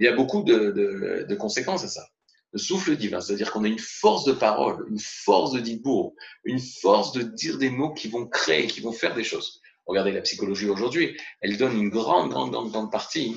Il 0.00 0.06
y 0.06 0.08
a 0.08 0.14
beaucoup 0.14 0.42
de, 0.42 1.34
conséquences 1.38 1.84
à 1.84 1.88
ça. 1.88 2.04
Le 2.52 2.58
souffle 2.58 2.96
divin, 2.96 3.20
c'est-à-dire 3.20 3.50
qu'on 3.50 3.64
a 3.64 3.68
une 3.68 3.78
force 3.78 4.24
de 4.24 4.32
parole, 4.32 4.86
une 4.90 4.98
force 4.98 5.52
de 5.52 5.60
dibour, 5.60 6.14
une 6.44 6.60
force 6.60 7.12
de 7.12 7.22
dire 7.22 7.58
des 7.58 7.70
mots 7.70 7.94
qui 7.94 8.08
vont 8.08 8.26
créer, 8.26 8.66
qui 8.66 8.80
vont 8.80 8.92
faire 8.92 9.14
des 9.14 9.24
choses. 9.24 9.60
Regardez 9.86 10.12
la 10.12 10.20
psychologie 10.20 10.68
aujourd'hui, 10.68 11.16
elle 11.40 11.56
donne 11.56 11.76
une 11.76 11.88
grande, 11.88 12.30
grande, 12.30 12.50
grande, 12.50 12.70
grande 12.70 12.92
partie 12.92 13.36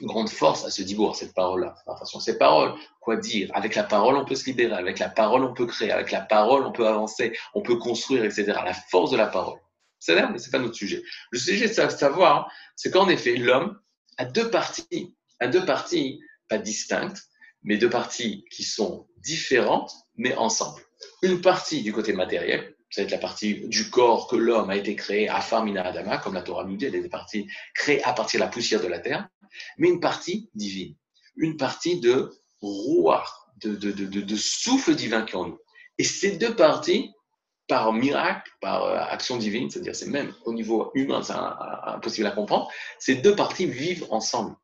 une 0.00 0.06
grande 0.06 0.28
force 0.28 0.64
à 0.64 0.70
ce 0.70 0.82
dibour, 0.82 1.10
à 1.10 1.14
cette 1.14 1.34
parole-là. 1.34 1.74
Attention, 1.86 2.20
ces 2.20 2.38
paroles, 2.38 2.74
quoi 3.00 3.16
dire? 3.16 3.50
Avec 3.54 3.74
la 3.74 3.84
parole, 3.84 4.16
on 4.16 4.24
peut 4.24 4.34
se 4.34 4.46
libérer, 4.46 4.74
avec 4.74 4.98
la 4.98 5.08
parole, 5.08 5.44
on 5.44 5.54
peut 5.54 5.66
créer, 5.66 5.90
avec 5.90 6.10
la 6.10 6.20
parole, 6.20 6.64
on 6.64 6.72
peut 6.72 6.86
avancer, 6.86 7.36
on 7.54 7.62
peut 7.62 7.76
construire, 7.76 8.24
etc. 8.24 8.46
La 8.64 8.74
force 8.74 9.10
de 9.10 9.16
la 9.16 9.26
parole. 9.26 9.58
C'est 9.98 10.14
là, 10.14 10.30
mais 10.32 10.38
c'est 10.38 10.50
pas 10.50 10.58
notre 10.58 10.74
sujet. 10.74 11.02
Le 11.30 11.38
sujet 11.38 11.68
de 11.68 11.72
savoir, 11.72 12.50
c'est 12.74 12.90
qu'en 12.90 13.08
effet, 13.08 13.36
l'homme 13.36 13.78
a 14.16 14.24
deux 14.24 14.50
parties, 14.50 15.14
a 15.38 15.46
deux 15.46 15.64
parties 15.64 16.20
pas 16.48 16.58
distinctes, 16.58 17.22
mais 17.62 17.76
deux 17.76 17.90
parties 17.90 18.44
qui 18.50 18.64
sont 18.64 19.06
différentes, 19.18 19.92
mais 20.16 20.34
ensemble. 20.34 20.80
Une 21.22 21.40
partie 21.40 21.82
du 21.82 21.92
côté 21.92 22.14
matériel, 22.14 22.74
c'est 22.90 23.10
la 23.10 23.18
partie 23.18 23.66
du 23.68 23.88
corps 23.88 24.26
que 24.26 24.36
l'homme 24.36 24.70
a 24.70 24.76
été 24.76 24.96
créé 24.96 25.28
à 25.28 25.40
Famina 25.40 25.86
Adama, 25.86 26.18
comme 26.18 26.34
la 26.34 26.42
Torah 26.42 26.64
nous 26.64 26.76
dit, 26.76 26.86
elle 26.86 26.96
est 26.96 27.02
des 27.02 27.08
parties 27.08 27.48
créées 27.74 28.02
à 28.02 28.12
partir 28.12 28.40
de 28.40 28.44
la 28.44 28.50
poussière 28.50 28.80
de 28.80 28.88
la 28.88 28.98
terre 28.98 29.28
mais 29.78 29.88
une 29.88 30.00
partie 30.00 30.48
divine, 30.54 30.94
une 31.36 31.56
partie 31.56 32.00
de 32.00 32.30
roi, 32.60 33.24
de, 33.62 33.74
de, 33.74 33.92
de, 33.92 34.20
de, 34.20 34.36
souffle 34.36 34.94
divin 34.94 35.22
qui 35.22 35.32
est 35.32 35.38
en 35.38 35.48
nous. 35.48 35.58
Et 35.98 36.04
ces 36.04 36.36
deux 36.36 36.54
parties, 36.54 37.12
par 37.68 37.92
miracle, 37.92 38.50
par 38.60 38.84
euh, 38.84 38.96
action 38.96 39.36
divine, 39.36 39.70
c'est-à-dire 39.70 39.94
c'est 39.94 40.08
même 40.08 40.34
au 40.44 40.52
niveau 40.52 40.90
humain, 40.94 41.22
c'est 41.22 41.34
impossible 41.34 42.26
à 42.26 42.32
comprendre, 42.32 42.68
ces 42.98 43.16
deux 43.16 43.36
parties 43.36 43.66
vivent 43.66 44.06
ensemble, 44.10 44.56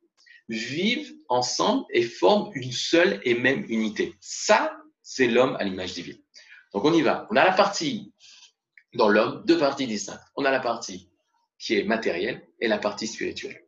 vivent 0.48 1.12
ensemble 1.28 1.84
et 1.90 2.02
forment 2.02 2.50
une 2.54 2.72
seule 2.72 3.20
et 3.24 3.34
même 3.34 3.64
unité. 3.68 4.14
Ça, 4.20 4.76
c'est 5.02 5.28
l'homme 5.28 5.56
à 5.60 5.64
l'image 5.64 5.94
divine. 5.94 6.18
Donc 6.72 6.84
on 6.84 6.92
y 6.92 7.02
va. 7.02 7.26
On 7.30 7.36
a 7.36 7.44
la 7.44 7.52
partie 7.52 8.12
dans 8.96 9.08
l'homme, 9.08 9.42
deux 9.46 9.58
parties 9.58 9.86
distinctes. 9.86 10.22
On 10.36 10.44
a 10.44 10.50
la 10.50 10.60
partie 10.60 11.08
qui 11.58 11.78
est 11.78 11.84
matérielle 11.84 12.42
et 12.60 12.68
la 12.68 12.78
partie 12.78 13.06
spirituelle. 13.06 13.62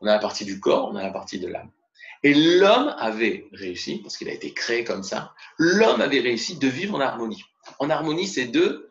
On 0.00 0.06
a 0.06 0.12
la 0.14 0.18
partie 0.18 0.44
du 0.44 0.60
corps, 0.60 0.90
on 0.92 0.96
a 0.96 1.02
la 1.02 1.10
partie 1.10 1.38
de 1.38 1.48
l'âme. 1.48 1.70
Et 2.24 2.34
l'homme 2.34 2.94
avait 2.98 3.46
réussi, 3.52 3.98
parce 3.98 4.16
qu'il 4.16 4.28
a 4.28 4.32
été 4.32 4.52
créé 4.52 4.84
comme 4.84 5.02
ça, 5.02 5.34
l'homme 5.58 6.00
avait 6.00 6.20
réussi 6.20 6.56
de 6.56 6.68
vivre 6.68 6.94
en 6.94 7.00
harmonie. 7.00 7.42
En 7.78 7.90
harmonie, 7.90 8.26
c'est 8.28 8.46
deux 8.46 8.90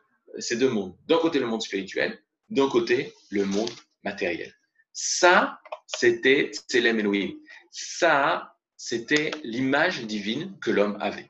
mondes. 0.70 0.96
D'un 1.08 1.18
côté, 1.18 1.40
le 1.40 1.48
monde 1.48 1.62
spirituel, 1.62 2.20
d'un 2.50 2.68
côté, 2.68 3.14
le 3.30 3.46
monde 3.46 3.70
matériel. 4.04 4.54
Ça, 4.92 5.60
c'était 5.86 6.52
Tselem 6.54 7.00
Elohim. 7.00 7.32
Ça, 7.72 8.56
c'était 8.76 9.32
l'image 9.44 10.02
divine 10.06 10.58
que 10.60 10.72
l'homme 10.72 10.98
avait. 11.00 11.30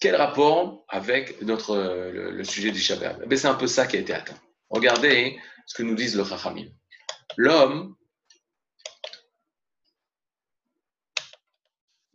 Quel 0.00 0.14
rapport 0.14 0.84
avec 0.88 1.42
notre, 1.42 1.76
le, 1.76 2.44
sujet 2.44 2.70
du 2.70 2.78
Shabbat? 2.78 3.18
Eh 3.28 3.36
C'est 3.36 3.48
un 3.48 3.54
peu 3.54 3.66
ça 3.66 3.86
qui 3.86 3.96
a 3.96 4.00
été 4.00 4.14
atteint. 4.14 4.38
Regardez 4.70 5.38
ce 5.66 5.74
que 5.74 5.82
nous 5.82 5.96
disent 5.96 6.16
le 6.16 6.24
Chachamim. 6.24 6.68
L'homme, 7.36 7.96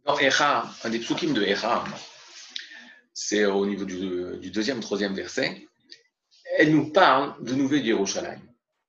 dans 0.05 0.17
Echa, 0.17 0.69
un 0.83 0.89
des 0.89 0.99
psukim 0.99 1.33
de 1.33 1.43
Echa, 1.43 1.83
c'est 3.13 3.45
au 3.45 3.65
niveau 3.65 3.85
du, 3.85 4.49
deuxième, 4.49 4.79
troisième 4.79 5.13
verset, 5.13 5.67
elle 6.57 6.71
nous 6.71 6.91
parle 6.91 7.43
de 7.43 7.53
Nouvel 7.53 7.85
Yerushalayim. 7.85 8.41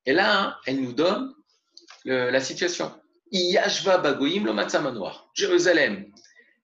Et 0.07 0.13
là, 0.13 0.61
elle 0.67 0.81
nous 0.81 0.93
donne 0.93 1.35
la 2.05 2.41
situation. 2.41 2.95
Yashva 3.33 3.99
Bagoim 3.99 4.45
le 4.45 4.53
manoir. 4.53 5.31
Jérusalem 5.35 6.13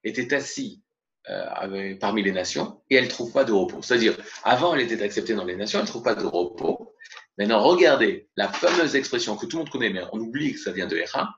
était 0.05 0.33
assis 0.35 0.83
euh, 1.29 1.95
parmi 2.01 2.23
les 2.23 2.33
nations 2.33 2.81
et 2.89 2.97
elle 2.97 3.05
ne 3.05 3.11
trouve 3.11 3.33
pas 3.33 3.45
de 3.45 3.53
repos. 3.53 3.83
C'est-à-dire, 3.83 4.17
avant, 4.43 4.75
elle 4.75 4.81
était 4.81 5.03
acceptée 5.03 5.35
dans 5.35 5.45
les 5.45 5.57
nations, 5.57 5.79
elle 5.79 5.85
ne 5.85 5.91
trouve 5.91 6.03
pas 6.03 6.15
de 6.15 6.25
repos. 6.25 6.95
Maintenant, 7.37 7.63
regardez 7.63 8.29
la 8.37 8.49
fameuse 8.49 8.97
expression 8.97 9.37
que 9.37 9.47
tout 9.47 9.57
le 9.59 9.65
monde 9.65 9.71
connaît, 9.71 9.91
mais 9.91 10.03
on 10.13 10.19
oublie 10.19 10.55
que 10.55 10.59
ça 10.59 10.73
vient 10.73 10.87
de 10.87 10.97
Echa. 10.97 11.29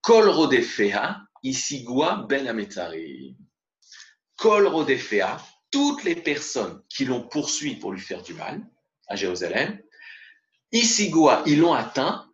Kol 0.00 0.28
rodefea, 0.28 1.20
isigua 1.42 2.26
ben 2.28 2.48
ametari. 2.48 3.36
Kol 4.36 4.66
rodefea, 4.66 5.40
toutes 5.70 6.04
les 6.04 6.16
personnes 6.16 6.82
qui 6.88 7.04
l'ont 7.04 7.28
poursuivi 7.28 7.76
pour 7.76 7.92
lui 7.92 8.00
faire 8.00 8.22
du 8.22 8.34
mal 8.34 8.60
à 9.08 9.16
Jérusalem, 9.16 9.80
isigua, 10.72 11.42
ils 11.46 11.60
l'ont 11.60 11.74
atteint, 11.74 12.26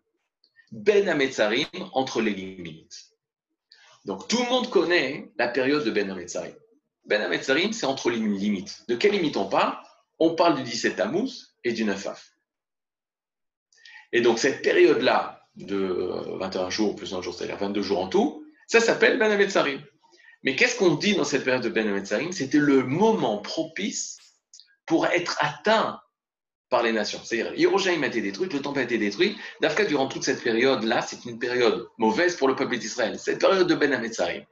ben 0.73 1.09
ametzarim, 1.09 1.67
entre 1.93 2.21
les 2.23 2.33
limites. 2.33 3.13
Donc 4.05 4.29
tout 4.29 4.39
le 4.39 4.49
monde 4.49 4.71
connaît 4.71 5.31
la 5.39 5.49
période 5.49 5.85
de 5.85 5.91
ben 5.91 6.11
ametzarim. 6.11 6.55
Ben 7.07 7.23
ametzarim, 7.23 7.73
c'est 7.73 7.87
entre 7.87 8.11
les 8.11 8.19
limites. 8.19 8.85
De 8.89 8.97
quelle 8.97 9.13
limite 9.13 9.37
on 9.37 9.49
parle? 9.49 9.77
On 10.19 10.35
parle 10.35 10.57
du 10.57 10.63
17 10.63 10.97
Tammuz 10.97 11.55
et 11.65 11.73
du 11.73 11.85
9 11.85 12.07
Af. 12.07 12.33
Et 14.13 14.21
donc, 14.21 14.39
cette 14.39 14.63
période-là 14.63 15.47
de 15.57 16.37
21 16.39 16.71
jours 16.71 16.97
plus 16.97 17.15
un 17.15 17.23
jour, 17.23 17.35
c'est-à-dire 17.35 17.57
22 17.57 17.83
jours 17.83 18.01
en 18.01 18.09
tout, 18.09 18.45
ça 18.67 18.81
s'appelle 18.81 19.19
Ben 19.19 19.31
Ametzarim. 19.31 19.81
Mais 20.43 20.57
qu'est-ce 20.57 20.77
qu'on 20.77 20.95
dit 20.95 21.15
dans 21.15 21.25
cette 21.25 21.45
période 21.45 21.63
de 21.63 21.69
Ben 21.69 21.87
Ametzarim? 21.89 22.33
C'était 22.33 22.59
le 22.59 22.83
moment 22.83 23.39
propice 23.39 24.19
pour 24.87 25.07
être 25.07 25.37
atteint 25.41 26.01
par 26.69 26.83
les 26.83 26.93
nations. 26.93 27.21
C'est-à-dire, 27.23 27.55
Yerushalayim 27.55 28.03
a 28.03 28.07
été 28.07 28.21
détruite, 28.21 28.53
le 28.53 28.61
temple 28.61 28.81
a 28.81 28.83
été 28.83 28.99
détruit. 28.99 29.37
Dafka, 29.61 29.85
durant 29.85 30.09
toute 30.09 30.25
cette 30.25 30.43
période-là, 30.43 31.03
c'est 31.03 31.25
une 31.25 31.39
période 31.39 31.89
mauvaise 31.99 32.37
pour 32.37 32.49
le 32.49 32.57
peuple 32.57 32.79
d'Israël. 32.79 33.19
Cette 33.19 33.41
période 33.41 33.69
de 33.69 33.75
Ben 33.75 33.93
Hametzarim. 33.93 34.45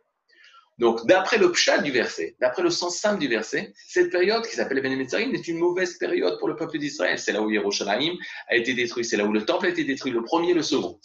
Donc, 0.78 1.06
d'après 1.06 1.38
le 1.38 1.52
pshat 1.52 1.78
du 1.78 1.92
verset, 1.92 2.34
d'après 2.40 2.62
le 2.62 2.70
sens 2.70 2.96
simple 2.98 3.20
du 3.20 3.28
verset, 3.28 3.72
cette 3.86 4.10
période 4.10 4.44
qui 4.44 4.56
s'appelle 4.56 4.82
Ben 4.82 5.00
est 5.00 5.48
une 5.48 5.58
mauvaise 5.58 5.96
période 5.98 6.38
pour 6.38 6.48
le 6.48 6.56
peuple 6.56 6.78
d'Israël. 6.78 7.18
C'est 7.18 7.32
là 7.32 7.42
où 7.42 7.50
Yerushalayim 7.50 8.14
a 8.48 8.56
été 8.56 8.74
détruit, 8.74 9.04
c'est 9.04 9.16
là 9.16 9.24
où 9.24 9.32
le 9.32 9.44
temple 9.44 9.66
a 9.66 9.68
été 9.68 9.84
détruit, 9.84 10.10
le 10.10 10.22
premier, 10.24 10.52
le 10.52 10.62
second. 10.62 10.98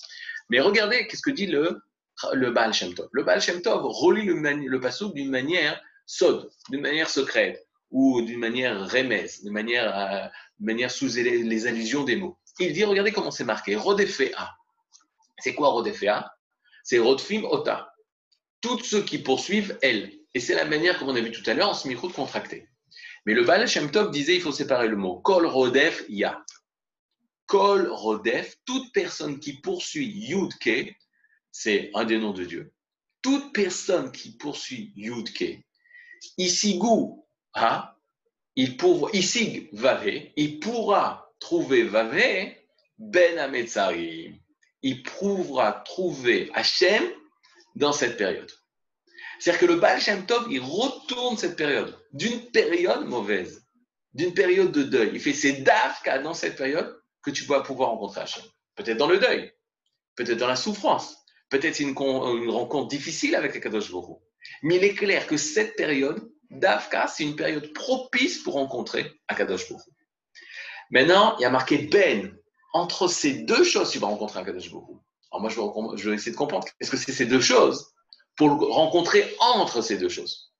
Mais 0.50 0.60
regardez, 0.60 1.08
qu'est-ce 1.08 1.22
que 1.22 1.30
dit 1.30 1.46
le, 1.46 1.82
Baal 2.52 2.74
Shem 2.74 2.96
Tov? 2.96 3.10
Le 3.12 3.24
Baal 3.24 3.42
Shem 3.42 3.62
Tov 3.62 3.84
relie 3.84 4.26
le, 4.26 4.34
le 4.34 5.14
d'une 5.14 5.30
manière 5.30 5.80
sod, 6.08 6.50
d'une 6.70 6.82
manière 6.82 7.10
secrète 7.10 7.68
ou 7.92 8.22
d'une 8.22 8.40
manière 8.40 8.88
d'une 8.88 9.54
manière, 9.54 9.98
euh, 9.98 10.28
manière 10.60 10.92
sous 10.92 11.08
les, 11.16 11.68
allusions 11.68 12.04
des 12.04 12.16
mots. 12.16 12.38
Il 12.60 12.74
dit, 12.74 12.84
regardez 12.84 13.12
comment 13.12 13.32
c'est 13.32 13.44
marqué, 13.44 13.76
Rodefea. 13.76 14.56
C'est 15.38 15.54
quoi 15.54 15.70
Rodefea 15.70 16.34
C'est 16.84 17.00
Rodfim 17.00 17.44
Ota. 17.46 17.89
Tous 18.62 18.80
ceux 18.84 19.04
qui 19.04 19.20
poursuivent 19.20 19.78
elle. 19.82 20.12
Et 20.34 20.40
c'est 20.40 20.56
la 20.56 20.66
manière, 20.66 21.00
comme 21.00 21.10
on 21.10 21.16
a 21.16 21.22
vu 21.22 21.32
tout 21.32 21.48
à 21.50 21.54
l'heure, 21.54 21.70
en 21.70 21.74
semi 21.74 21.96
de 21.96 22.00
contracté. 22.00 22.68
Mais 23.26 23.34
le 23.34 23.44
Baal 23.44 23.68
Shem 23.68 23.92
Tov 23.92 24.12
disait, 24.12 24.36
il 24.36 24.42
faut 24.42 24.52
séparer 24.52 24.88
le 24.88 24.96
mot 24.96 25.20
Kol 25.20 25.46
Rodef 25.46 26.04
Ya. 26.10 26.44
Kol 27.48 27.90
Rodef, 27.92 28.56
toute 28.66 28.92
personne 28.94 29.40
qui 29.40 29.54
poursuit 29.62 30.08
Yudke, 30.08 30.96
c'est 31.52 31.90
un 31.96 32.06
des 32.06 32.20
noms 32.20 32.34
de 32.34 32.46
Dieu. 32.46 32.74
Toute 33.22 33.54
personne 33.54 34.12
qui 34.12 34.38
poursuit 34.38 34.94
Yudke, 34.96 35.64
Isigu 36.38 37.16
ha, 37.54 37.98
il 38.56 38.78
pourra, 38.78 39.10
isig 39.14 39.70
vave, 39.72 40.32
il 40.36 40.60
pourra 40.60 41.32
trouver 41.40 41.84
vave 41.84 42.54
ben 42.98 43.38
ametzarim. 43.38 44.38
Il 44.82 45.04
pourra 45.04 45.72
trouver 45.72 46.50
Hachem 46.54 47.04
dans 47.80 47.94
cette 47.94 48.18
période. 48.18 48.52
C'est-à-dire 49.40 49.62
que 49.62 49.66
le 49.66 49.80
Baal 49.80 50.02
Shem 50.02 50.26
Tov, 50.26 50.48
il 50.52 50.60
retourne 50.60 51.38
cette 51.38 51.56
période 51.56 51.98
d'une 52.12 52.52
période 52.52 53.08
mauvaise, 53.08 53.66
d'une 54.14 54.34
période 54.34 54.72
de 54.72 54.84
deuil. 54.84 55.12
Il 55.14 55.22
fait 55.22 55.34
c'est 55.34 55.64
dafka 55.64 56.20
dans 56.20 56.34
cette 56.34 56.58
période 56.58 57.02
que 57.24 57.32
tu 57.32 57.46
vas 57.46 57.62
pouvoir 57.62 57.92
rencontrer 57.92 58.22
Hachem. 58.22 58.44
Peut-être 58.76 58.98
dans 58.98 59.08
le 59.08 59.18
deuil, 59.18 59.52
peut-être 60.16 60.38
dans 60.38 60.48
la 60.48 60.58
souffrance, 60.58 61.16
peut-être 61.50 61.80
une, 61.80 61.90
une 61.90 62.50
rencontre 62.50 62.90
difficile 62.90 63.34
avec 63.36 63.54
les 63.54 63.62
Kadosh 63.62 63.92
Mais 64.62 64.76
il 64.76 64.84
est 64.84 64.94
clair 64.94 65.26
que 65.26 65.38
cette 65.38 65.78
période, 65.78 66.22
Dafka, 66.50 67.08
c'est 67.08 67.24
une 67.24 67.38
période 67.38 67.72
propice 67.74 68.40
pour 68.44 68.56
rencontrer 68.56 69.10
Akadosh 69.28 69.70
Baruch 69.70 69.86
Maintenant, 70.92 71.38
il 71.38 71.44
y 71.44 71.46
a 71.46 71.50
marqué 71.50 71.78
Ben. 71.78 72.36
Entre 72.74 73.08
ces 73.08 73.34
deux 73.44 73.64
choses, 73.64 73.92
tu 73.92 74.00
vas 74.00 74.08
rencontrer 74.08 74.40
Akadosh 74.42 74.70
Baruch 74.72 75.00
Alors 75.32 75.42
moi, 75.42 75.50
je 75.96 76.10
vais, 76.10 76.16
essayer 76.16 76.32
de 76.32 76.38
comprendre. 76.38 76.68
Est-ce 76.80 76.90
que 76.92 76.98
c'est 76.98 77.12
ces 77.12 77.26
deux 77.26 77.42
choses 77.42 77.94
pour 78.36 78.60
rencontrer 78.60 79.36
entre 79.40 79.82
ces 79.82 79.98
deux 79.98 80.10
choses? 80.10 80.52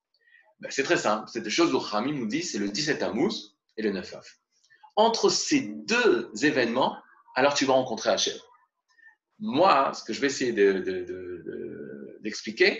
Ben, 0.60 0.70
C'est 0.72 0.84
très 0.84 0.98
simple. 0.98 1.30
Ces 1.32 1.42
deux 1.42 1.50
choses, 1.50 1.72
le 1.72 1.78
Rami 1.78 2.14
nous 2.14 2.28
dit, 2.28 2.44
c'est 2.44 2.60
le 2.60 2.70
17 2.70 3.00
Tammuz 3.00 3.56
et 3.78 3.82
le 3.82 3.92
9 3.92 4.14
Av. 4.16 4.26
Entre 4.96 5.30
ces 5.30 5.62
deux 5.62 6.32
événements, 6.42 6.98
alors 7.36 7.54
tu 7.54 7.66
vas 7.66 7.74
rencontrer 7.74 8.10
Hachem. 8.12 8.38
Moi, 9.40 9.94
ce 9.94 10.04
que 10.04 10.14
je 10.14 10.20
vais 10.20 10.28
essayer 10.28 10.52
d'expliquer, 12.22 12.72
de, 12.72 12.80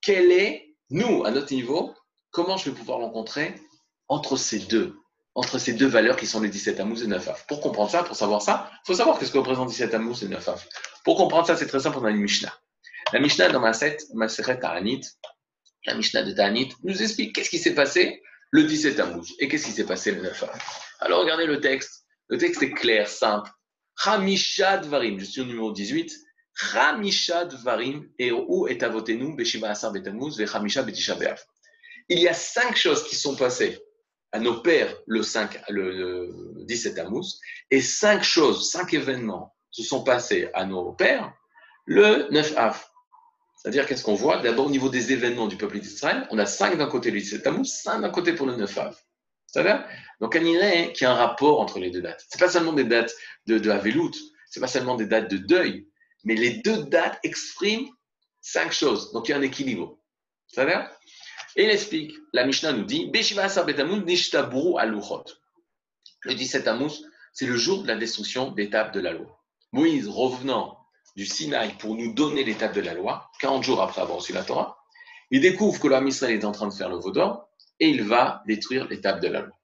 quel 0.00 0.30
est, 0.30 0.76
nous, 0.90 1.24
à 1.24 1.30
notre 1.30 1.52
niveau, 1.52 1.94
comment 2.30 2.56
je 2.56 2.70
vais 2.70 2.76
pouvoir 2.76 2.98
rencontrer 2.98 3.54
entre 4.06 4.36
ces 4.36 4.60
deux, 4.60 4.96
entre 5.38 5.58
ces 5.58 5.72
deux 5.72 5.86
valeurs 5.86 6.16
qui 6.16 6.26
sont 6.26 6.40
les 6.40 6.48
17 6.48 6.80
Amos 6.80 6.96
et 6.96 7.06
9 7.06 7.28
Af. 7.28 7.46
Pour 7.46 7.60
comprendre 7.60 7.90
ça, 7.92 8.02
pour 8.02 8.16
savoir 8.16 8.42
ça, 8.42 8.72
il 8.72 8.86
faut 8.88 8.94
savoir 8.94 9.18
qu'est-ce 9.18 9.30
que 9.30 9.38
représente 9.38 9.68
17 9.68 9.94
Amos 9.94 10.16
et 10.16 10.26
9 10.26 10.48
Af. 10.48 10.68
Pour 11.04 11.16
comprendre 11.16 11.46
ça, 11.46 11.56
c'est 11.56 11.68
très 11.68 11.78
simple, 11.78 11.98
on 11.98 12.04
a 12.06 12.10
une 12.10 12.16
Mishnah. 12.16 12.52
La 13.12 13.20
Mishnah 13.20 13.48
dans 13.50 13.60
ma 13.60 13.70
Maseret 14.14 14.58
Ta'anit, 14.58 15.02
la 15.86 15.94
Mishnah 15.94 16.24
de 16.24 16.32
Ta'anit, 16.32 16.70
nous 16.82 17.02
explique 17.02 17.36
qu'est-ce 17.36 17.50
qui 17.50 17.58
s'est 17.58 17.74
passé 17.74 18.20
le 18.50 18.64
17 18.64 18.98
Amos 18.98 19.26
et 19.38 19.46
qu'est-ce 19.46 19.66
qui 19.66 19.70
s'est 19.70 19.86
passé 19.86 20.10
le 20.10 20.22
9 20.22 20.42
Af. 20.42 20.80
Alors 20.98 21.20
regardez 21.20 21.46
le 21.46 21.60
texte. 21.60 22.04
Le 22.26 22.36
texte 22.36 22.60
est 22.64 22.72
clair, 22.72 23.06
simple. 23.06 23.48
Chamishad 23.96 24.86
Varim, 24.86 25.20
je 25.20 25.24
suis 25.24 25.40
au 25.40 25.44
numéro 25.44 25.70
18. 25.70 26.12
Chamishad 26.52 27.54
Varim, 27.62 28.08
et 28.18 28.32
où 28.32 28.66
est 28.66 28.82
avotenu, 28.82 29.36
Beshima 29.36 29.68
Asar 29.68 29.92
Betamuz, 29.92 30.36
Vechamisha 30.36 30.82
Betisha 30.82 31.14
il 32.10 32.20
y 32.20 32.28
a 32.28 32.34
cinq 32.34 32.74
choses 32.76 33.06
qui 33.06 33.16
sont 33.16 33.36
passées 33.36 33.78
à 34.32 34.38
nos 34.38 34.60
pères 34.60 34.94
le, 35.06 35.22
5, 35.22 35.60
le, 35.70 36.30
17 36.64 36.94
Tammuz, 36.94 37.40
et 37.70 37.80
cinq 37.80 38.22
choses, 38.22 38.70
cinq 38.70 38.94
événements 38.94 39.54
se 39.70 39.82
sont 39.82 40.04
passés 40.04 40.50
à 40.54 40.64
nos 40.64 40.92
pères 40.92 41.32
le 41.86 42.28
9 42.30 42.56
Av. 42.56 42.84
C'est-à-dire, 43.56 43.86
qu'est-ce 43.86 44.04
qu'on 44.04 44.14
voit? 44.14 44.38
D'abord, 44.38 44.66
au 44.66 44.70
niveau 44.70 44.88
des 44.88 45.12
événements 45.12 45.48
du 45.48 45.56
peuple 45.56 45.80
d'Israël, 45.80 46.28
on 46.30 46.38
a 46.38 46.46
cinq 46.46 46.76
d'un 46.76 46.86
côté 46.86 47.10
le 47.10 47.18
17 47.18 47.42
Tammuz, 47.42 47.66
cinq 47.66 48.00
d'un 48.00 48.10
côté 48.10 48.32
pour 48.34 48.46
le 48.46 48.54
9 48.56 48.78
Av. 48.78 48.96
C'est-à-dire 49.46 49.84
Donc, 50.20 50.36
on 50.38 50.44
dirait 50.44 50.92
y 51.00 51.04
a 51.04 51.10
un 51.10 51.14
rapport 51.14 51.60
entre 51.60 51.78
les 51.78 51.90
deux 51.90 52.02
dates. 52.02 52.24
Ce 52.30 52.36
n'est 52.36 52.44
pas 52.44 52.50
seulement 52.50 52.72
des 52.72 52.84
dates 52.84 53.14
de, 53.46 53.58
de 53.58 53.70
Havelut, 53.70 54.12
ce 54.50 54.58
n'est 54.58 54.60
pas 54.60 54.68
seulement 54.68 54.94
des 54.94 55.06
dates 55.06 55.30
de 55.30 55.38
deuil, 55.38 55.88
mais 56.24 56.34
les 56.34 56.58
deux 56.58 56.84
dates 56.84 57.18
expriment 57.22 57.88
cinq 58.42 58.72
choses. 58.72 59.12
Donc, 59.12 59.28
il 59.28 59.32
y 59.32 59.34
a 59.34 59.38
un 59.38 59.42
équilibre. 59.42 59.98
C'est-à-dire 60.46 60.88
et 61.56 61.64
il 61.64 61.70
explique, 61.70 62.14
la 62.32 62.44
Mishnah 62.44 62.72
nous 62.72 62.84
dit, 62.84 63.10
Le 66.24 66.34
17 66.34 66.64
Tammuz, 66.64 67.04
c'est 67.32 67.46
le 67.46 67.56
jour 67.56 67.82
de 67.82 67.88
la 67.88 67.96
destruction 67.96 68.50
des 68.50 68.70
tables 68.70 68.92
de 68.92 69.00
la 69.00 69.12
loi. 69.12 69.42
Moïse, 69.72 70.08
revenant 70.08 70.78
du 71.16 71.26
Sinaï 71.26 71.72
pour 71.78 71.94
nous 71.94 72.12
donner 72.12 72.44
les 72.44 72.54
tables 72.54 72.74
de 72.74 72.80
la 72.80 72.94
loi, 72.94 73.30
40 73.40 73.62
jours 73.64 73.82
après 73.82 74.00
avoir 74.00 74.18
reçu 74.18 74.32
la 74.32 74.44
Torah, 74.44 74.78
il 75.30 75.40
découvre 75.40 75.80
que 75.80 75.88
l'homme 75.88 76.08
Israël 76.08 76.34
est 76.34 76.44
en 76.44 76.52
train 76.52 76.68
de 76.68 76.72
faire 76.72 76.88
le 76.88 76.96
vaudor 76.96 77.48
et 77.80 77.88
il 77.88 78.02
va 78.02 78.42
détruire 78.46 78.88
les 78.88 79.00
tables 79.00 79.20
de 79.20 79.28
la 79.28 79.40
loi. 79.42 79.54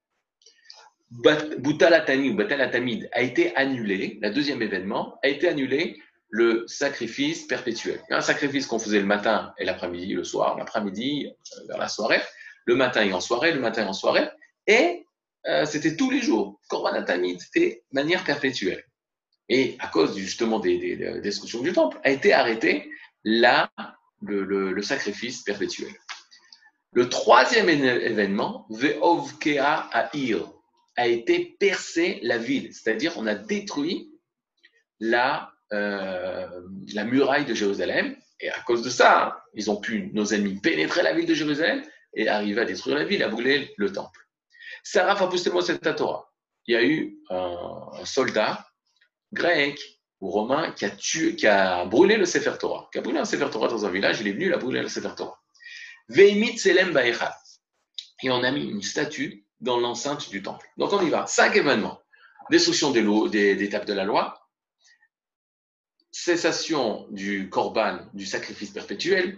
Boutalatani 1.58 2.30
ou 2.30 2.34
Batalatamid 2.34 3.08
a 3.12 3.22
été 3.22 3.54
annulé, 3.56 4.18
le 4.20 4.30
deuxième 4.30 4.62
événement 4.62 5.18
a 5.22 5.28
été 5.28 5.48
annulé 5.48 6.00
le 6.34 6.64
sacrifice 6.66 7.46
perpétuel. 7.46 8.02
Un 8.10 8.20
sacrifice 8.20 8.66
qu'on 8.66 8.80
faisait 8.80 8.98
le 8.98 9.06
matin 9.06 9.54
et 9.56 9.64
l'après-midi, 9.64 10.14
le 10.14 10.24
soir, 10.24 10.58
l'après-midi 10.58 11.28
euh, 11.28 11.60
vers 11.68 11.78
la 11.78 11.86
soirée, 11.86 12.20
le 12.64 12.74
matin 12.74 13.04
et 13.04 13.12
en 13.12 13.20
soirée, 13.20 13.52
le 13.52 13.60
matin 13.60 13.84
et 13.84 13.86
en 13.86 13.92
soirée, 13.92 14.28
et 14.66 15.06
euh, 15.46 15.64
c'était 15.64 15.94
tous 15.94 16.10
les 16.10 16.20
jours. 16.20 16.60
Korban 16.68 17.04
c'était 17.38 17.84
manière 17.92 18.24
perpétuelle. 18.24 18.82
Et 19.48 19.76
à 19.78 19.86
cause 19.86 20.18
justement 20.18 20.58
des, 20.58 20.96
des, 20.96 21.20
destructions 21.20 21.62
du 21.62 21.72
temple, 21.72 22.00
a 22.02 22.10
été 22.10 22.32
arrêté 22.32 22.90
là 23.22 23.70
le, 24.20 24.82
sacrifice 24.82 25.42
perpétuel. 25.42 25.94
Le 26.94 27.08
troisième 27.08 27.68
événement, 27.68 28.66
Ve'ovkea 28.70 29.88
Air, 29.92 30.50
a 30.96 31.06
été 31.06 31.56
percé 31.60 32.18
la 32.24 32.38
ville, 32.38 32.74
c'est-à-dire 32.74 33.12
on 33.18 33.28
a 33.28 33.36
détruit 33.36 34.10
la 34.98 35.53
euh, 35.74 36.46
la 36.94 37.04
muraille 37.04 37.44
de 37.44 37.54
Jérusalem. 37.54 38.16
Et 38.40 38.48
à 38.50 38.60
cause 38.60 38.82
de 38.82 38.90
ça, 38.90 39.42
ils 39.54 39.70
ont 39.70 39.76
pu, 39.80 40.10
nos 40.12 40.26
ennemis, 40.26 40.60
pénétrer 40.60 41.02
la 41.02 41.12
ville 41.12 41.26
de 41.26 41.34
Jérusalem 41.34 41.82
et 42.14 42.28
arriver 42.28 42.60
à 42.60 42.64
détruire 42.64 42.96
la 42.96 43.04
ville, 43.04 43.22
à 43.22 43.28
brûler 43.28 43.72
le 43.76 43.92
temple. 43.92 44.20
Sarah 44.82 45.16
Fapustemo 45.16 45.62
Torah. 45.62 46.30
Il 46.66 46.74
y 46.74 46.76
a 46.76 46.82
eu 46.82 47.18
un, 47.30 48.04
soldat 48.04 48.66
grec 49.32 49.78
ou 50.20 50.30
romain 50.30 50.72
qui 50.72 50.84
a, 50.84 50.90
tué, 50.90 51.34
qui 51.36 51.46
a 51.46 51.84
brûlé 51.86 52.16
le 52.16 52.24
Sefer 52.24 52.54
Torah, 52.58 52.88
qui 52.92 52.98
a 52.98 53.02
brûlé 53.02 53.18
un 53.18 53.24
Sefer 53.24 53.48
Torah 53.50 53.68
dans 53.68 53.84
un 53.84 53.90
village, 53.90 54.20
il 54.20 54.28
est 54.28 54.32
venu, 54.32 54.46
il 54.46 54.54
a 54.54 54.58
brûlé 54.58 54.80
le 54.80 54.88
Sefer 54.88 55.14
Torah. 55.16 55.38
Veimit 56.08 56.58
Selem 56.58 56.96
Et 58.22 58.30
on 58.30 58.42
a 58.42 58.50
mis 58.50 58.64
une 58.64 58.82
statue 58.82 59.46
dans 59.60 59.78
l'enceinte 59.78 60.30
du 60.30 60.42
temple. 60.42 60.66
Donc 60.76 60.92
on 60.92 61.04
y 61.04 61.10
va. 61.10 61.26
Cinq 61.26 61.56
événements. 61.56 62.00
Destruction 62.50 62.90
des, 62.90 63.02
des, 63.30 63.56
des 63.56 63.68
tables 63.70 63.86
de 63.86 63.94
la 63.94 64.04
loi, 64.04 64.43
cessation 66.14 67.08
du 67.10 67.50
korban, 67.50 67.98
du 68.14 68.24
sacrifice 68.24 68.70
perpétuel, 68.70 69.36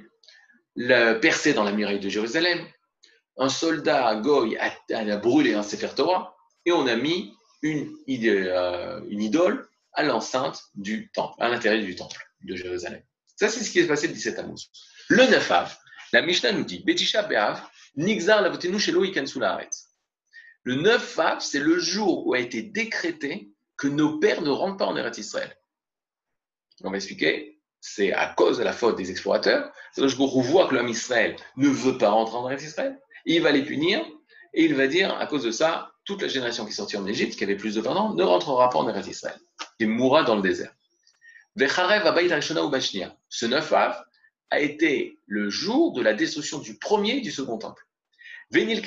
le 0.74 1.18
percée 1.20 1.54
dans 1.54 1.64
la 1.64 1.72
muraille 1.72 2.00
de 2.00 2.10
Jérusalem, 2.10 2.66
un 3.38 3.48
soldat 3.48 4.16
goy 4.16 4.58
a, 4.58 5.16
brûlé 5.16 5.54
un 5.54 5.62
Sefer 5.62 5.88
Torah 5.96 6.36
et 6.66 6.72
on 6.72 6.86
a 6.86 6.94
mis 6.94 7.32
une, 7.62 7.96
euh, 8.06 9.00
une 9.08 9.22
idole 9.22 9.66
à 9.94 10.02
l'enceinte 10.02 10.64
du 10.74 11.10
temple, 11.12 11.34
à 11.38 11.48
l'intérieur 11.48 11.82
du 11.82 11.96
temple 11.96 12.22
de 12.42 12.54
Jérusalem. 12.54 13.02
Ça, 13.36 13.48
c'est 13.48 13.64
ce 13.64 13.70
qui 13.70 13.78
est 13.78 13.86
passé 13.86 14.06
le 14.08 14.12
17 14.12 14.36
Tammuz. 14.36 14.70
Le 15.08 15.24
9 15.24 15.50
Av, 15.50 15.74
la 16.12 16.20
Mishnah 16.20 16.52
nous 16.52 16.64
dit 16.64 16.80
Betisha 16.80 17.22
Be'av, 17.22 17.62
Nixar 17.96 18.42
Le 20.62 20.74
9 20.74 21.18
Av, 21.18 21.40
c'est 21.40 21.58
le 21.58 21.78
jour 21.78 22.26
où 22.26 22.34
a 22.34 22.38
été 22.38 22.60
décrété 22.60 23.50
que 23.78 23.88
nos 23.88 24.18
pères 24.18 24.42
ne 24.42 24.50
rentrent 24.50 24.76
pas 24.76 24.86
en 24.86 24.96
Eretz 24.96 25.16
Israël 25.16 25.56
on 26.84 26.90
va 26.90 26.96
expliquer, 26.96 27.58
c'est 27.80 28.12
à 28.12 28.28
cause 28.28 28.58
de 28.58 28.64
la 28.64 28.72
faute 28.72 28.96
des 28.96 29.10
explorateurs. 29.10 29.72
C'est 29.92 30.06
je 30.06 30.16
voit 30.16 30.68
que 30.68 30.74
l'homme 30.74 30.88
Israël 30.88 31.36
ne 31.56 31.68
veut 31.68 31.98
pas 31.98 32.10
rentrer 32.10 32.36
en 32.36 32.50
Israël. 32.50 32.98
Il 33.24 33.42
va 33.42 33.52
les 33.52 33.64
punir 33.64 34.04
et 34.54 34.64
il 34.64 34.74
va 34.74 34.86
dire, 34.86 35.14
à 35.18 35.26
cause 35.26 35.44
de 35.44 35.50
ça, 35.50 35.92
toute 36.04 36.22
la 36.22 36.28
génération 36.28 36.64
qui 36.64 36.70
est 36.70 36.74
sortie 36.74 36.96
en 36.96 37.06
Égypte, 37.06 37.36
qui 37.36 37.44
avait 37.44 37.56
plus 37.56 37.74
de 37.74 37.80
20 37.80 37.96
ans, 37.96 38.14
ne 38.14 38.22
rentrera 38.22 38.70
pas 38.70 38.78
en 38.78 38.88
Eretz 38.88 39.06
Israël. 39.06 39.38
Il 39.78 39.88
mourra 39.88 40.22
dans 40.22 40.36
le 40.36 40.42
désert. 40.42 40.72
Ce 43.28 43.46
9 43.46 43.72
av 43.72 44.04
a 44.50 44.60
été 44.60 45.18
le 45.26 45.50
jour 45.50 45.92
de 45.92 46.02
la 46.02 46.14
destruction 46.14 46.58
du 46.58 46.78
premier 46.78 47.16
et 47.16 47.20
du 47.20 47.32
second 47.32 47.58
temple. 47.58 47.82
Venil 48.50 48.82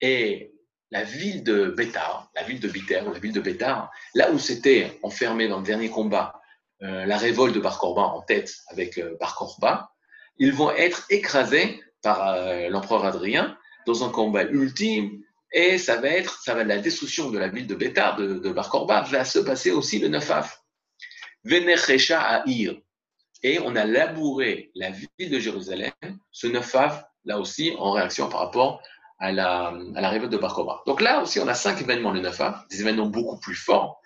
et 0.00 0.52
la 0.90 1.04
ville 1.04 1.44
de 1.44 1.66
Bétar, 1.66 2.30
la 2.34 2.42
ville 2.42 2.60
de 2.60 2.68
Biter 2.68 3.02
la 3.12 3.18
ville 3.18 3.32
de 3.32 3.40
Bétar, 3.40 3.90
là 4.14 4.30
où 4.30 4.38
s'était 4.38 4.98
enfermé 5.02 5.48
dans 5.48 5.58
le 5.58 5.64
dernier 5.64 5.90
combat 5.90 6.37
euh, 6.82 7.06
la 7.06 7.16
révolte 7.16 7.54
de 7.54 7.60
Bar 7.60 7.78
Korba 7.78 8.02
en 8.02 8.22
tête 8.22 8.54
avec 8.68 8.98
euh, 8.98 9.16
Bar 9.18 9.34
Korba, 9.34 9.90
ils 10.38 10.52
vont 10.52 10.70
être 10.70 11.04
écrasés 11.10 11.82
par 12.02 12.28
euh, 12.28 12.68
l'empereur 12.68 13.04
Adrien 13.04 13.58
dans 13.86 14.04
un 14.04 14.10
combat 14.10 14.44
ultime 14.44 15.20
et 15.52 15.78
ça 15.78 15.96
va 15.96 16.08
être 16.08 16.40
ça 16.42 16.54
va 16.54 16.62
la 16.62 16.78
destruction 16.78 17.30
de 17.30 17.38
la 17.38 17.48
ville 17.48 17.66
de 17.66 17.74
Bétar, 17.74 18.16
de, 18.16 18.34
de 18.34 18.52
Bar 18.52 18.70
va 19.06 19.24
se 19.24 19.38
passer 19.40 19.70
aussi 19.70 19.98
le 19.98 20.08
9 20.08 20.30
av. 20.30 20.54
Venechecha 21.44 22.20
à. 22.20 22.44
Et 23.42 23.58
on 23.60 23.74
a 23.76 23.84
labouré 23.84 24.70
la 24.74 24.90
ville 24.90 25.30
de 25.30 25.38
Jérusalem, 25.38 25.92
ce 26.30 26.46
9 26.46 26.74
av, 26.74 27.04
là 27.24 27.38
aussi, 27.38 27.74
en 27.78 27.92
réaction 27.92 28.28
par 28.28 28.40
rapport 28.40 28.82
à 29.18 29.32
la, 29.32 29.72
à 29.94 30.00
la 30.00 30.08
révolte 30.10 30.32
de 30.32 30.38
Bar 30.38 30.54
Korba. 30.54 30.82
Donc 30.86 31.00
là 31.00 31.22
aussi, 31.22 31.40
on 31.40 31.48
a 31.48 31.54
cinq 31.54 31.80
événements 31.80 32.12
le 32.12 32.20
9 32.20 32.40
av, 32.40 32.66
des 32.70 32.80
événements 32.80 33.06
beaucoup 33.06 33.38
plus 33.38 33.54
forts. 33.54 34.00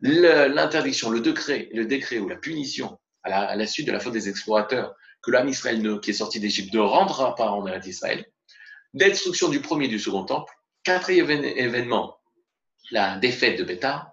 L'interdiction, 0.00 1.10
le, 1.10 1.20
décret, 1.20 1.68
le 1.72 1.86
décret 1.86 2.18
ou 2.18 2.28
la 2.28 2.36
punition 2.36 2.98
à 3.22 3.56
la, 3.56 3.66
suite 3.66 3.86
de 3.86 3.92
la 3.92 4.00
faute 4.00 4.12
des 4.12 4.28
explorateurs 4.28 4.94
que 5.22 5.30
l'âme 5.30 5.48
Israël 5.48 5.82
qui 6.00 6.10
est 6.10 6.14
sorti 6.14 6.38
d'Égypte 6.38 6.72
ne 6.74 6.80
rendra 6.80 7.34
pas 7.34 7.50
en 7.50 7.66
Eretz 7.66 7.86
Israël, 7.86 8.24
destruction 8.94 9.48
du 9.48 9.60
premier 9.60 9.86
et 9.86 9.88
du 9.88 9.98
second 9.98 10.24
temple, 10.24 10.52
quatrième 10.84 11.30
événement, 11.30 12.18
la 12.90 13.16
défaite 13.18 13.58
de 13.58 13.64
Bétar, 13.64 14.12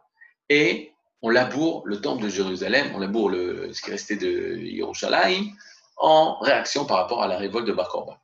et 0.49 0.91
on 1.21 1.29
laboure 1.29 1.83
le 1.85 2.01
temple 2.01 2.23
de 2.23 2.29
Jérusalem, 2.29 2.91
on 2.95 2.99
laboure 2.99 3.29
le, 3.29 3.71
ce 3.73 3.81
qui 3.81 3.91
restait 3.91 4.15
de 4.15 4.57
Yerushalayim, 4.57 5.51
en 5.97 6.39
réaction 6.39 6.85
par 6.85 6.97
rapport 6.97 7.21
à 7.23 7.27
la 7.27 7.37
révolte 7.37 7.67
de 7.67 7.73
Bar 7.73 7.89
Korba. 7.89 8.19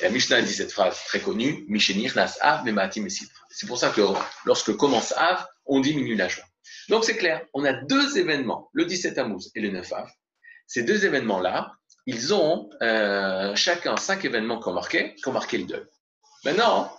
Et 0.00 0.04
la 0.04 0.10
Mishnah 0.10 0.42
dit 0.42 0.52
cette 0.52 0.72
phrase 0.72 1.02
très 1.06 1.20
connue, 1.20 1.64
Mishenir 1.68 2.14
nas 2.14 2.38
av 2.40 2.64
C'est 3.50 3.66
pour 3.66 3.78
ça 3.78 3.90
que 3.90 4.02
lorsque 4.44 4.76
commence 4.76 5.12
Av, 5.16 5.46
on 5.66 5.80
diminue 5.80 6.14
la 6.14 6.28
joie. 6.28 6.44
Donc 6.88 7.04
c'est 7.04 7.16
clair, 7.16 7.44
on 7.54 7.64
a 7.64 7.72
deux 7.72 8.18
événements, 8.18 8.68
le 8.72 8.84
17 8.84 9.14
Tammuz 9.14 9.50
et 9.54 9.60
le 9.60 9.70
9 9.70 9.92
Av. 9.92 10.10
Ces 10.66 10.82
deux 10.82 11.04
événements-là, 11.04 11.72
ils 12.06 12.32
ont 12.32 12.70
euh, 12.82 13.54
chacun 13.54 13.96
cinq 13.96 14.24
événements 14.24 14.60
marqué, 14.72 15.14
qui 15.14 15.28
ont 15.28 15.32
marqué 15.32 15.58
le 15.58 15.64
deuil. 15.64 15.84
Maintenant, 16.44 16.96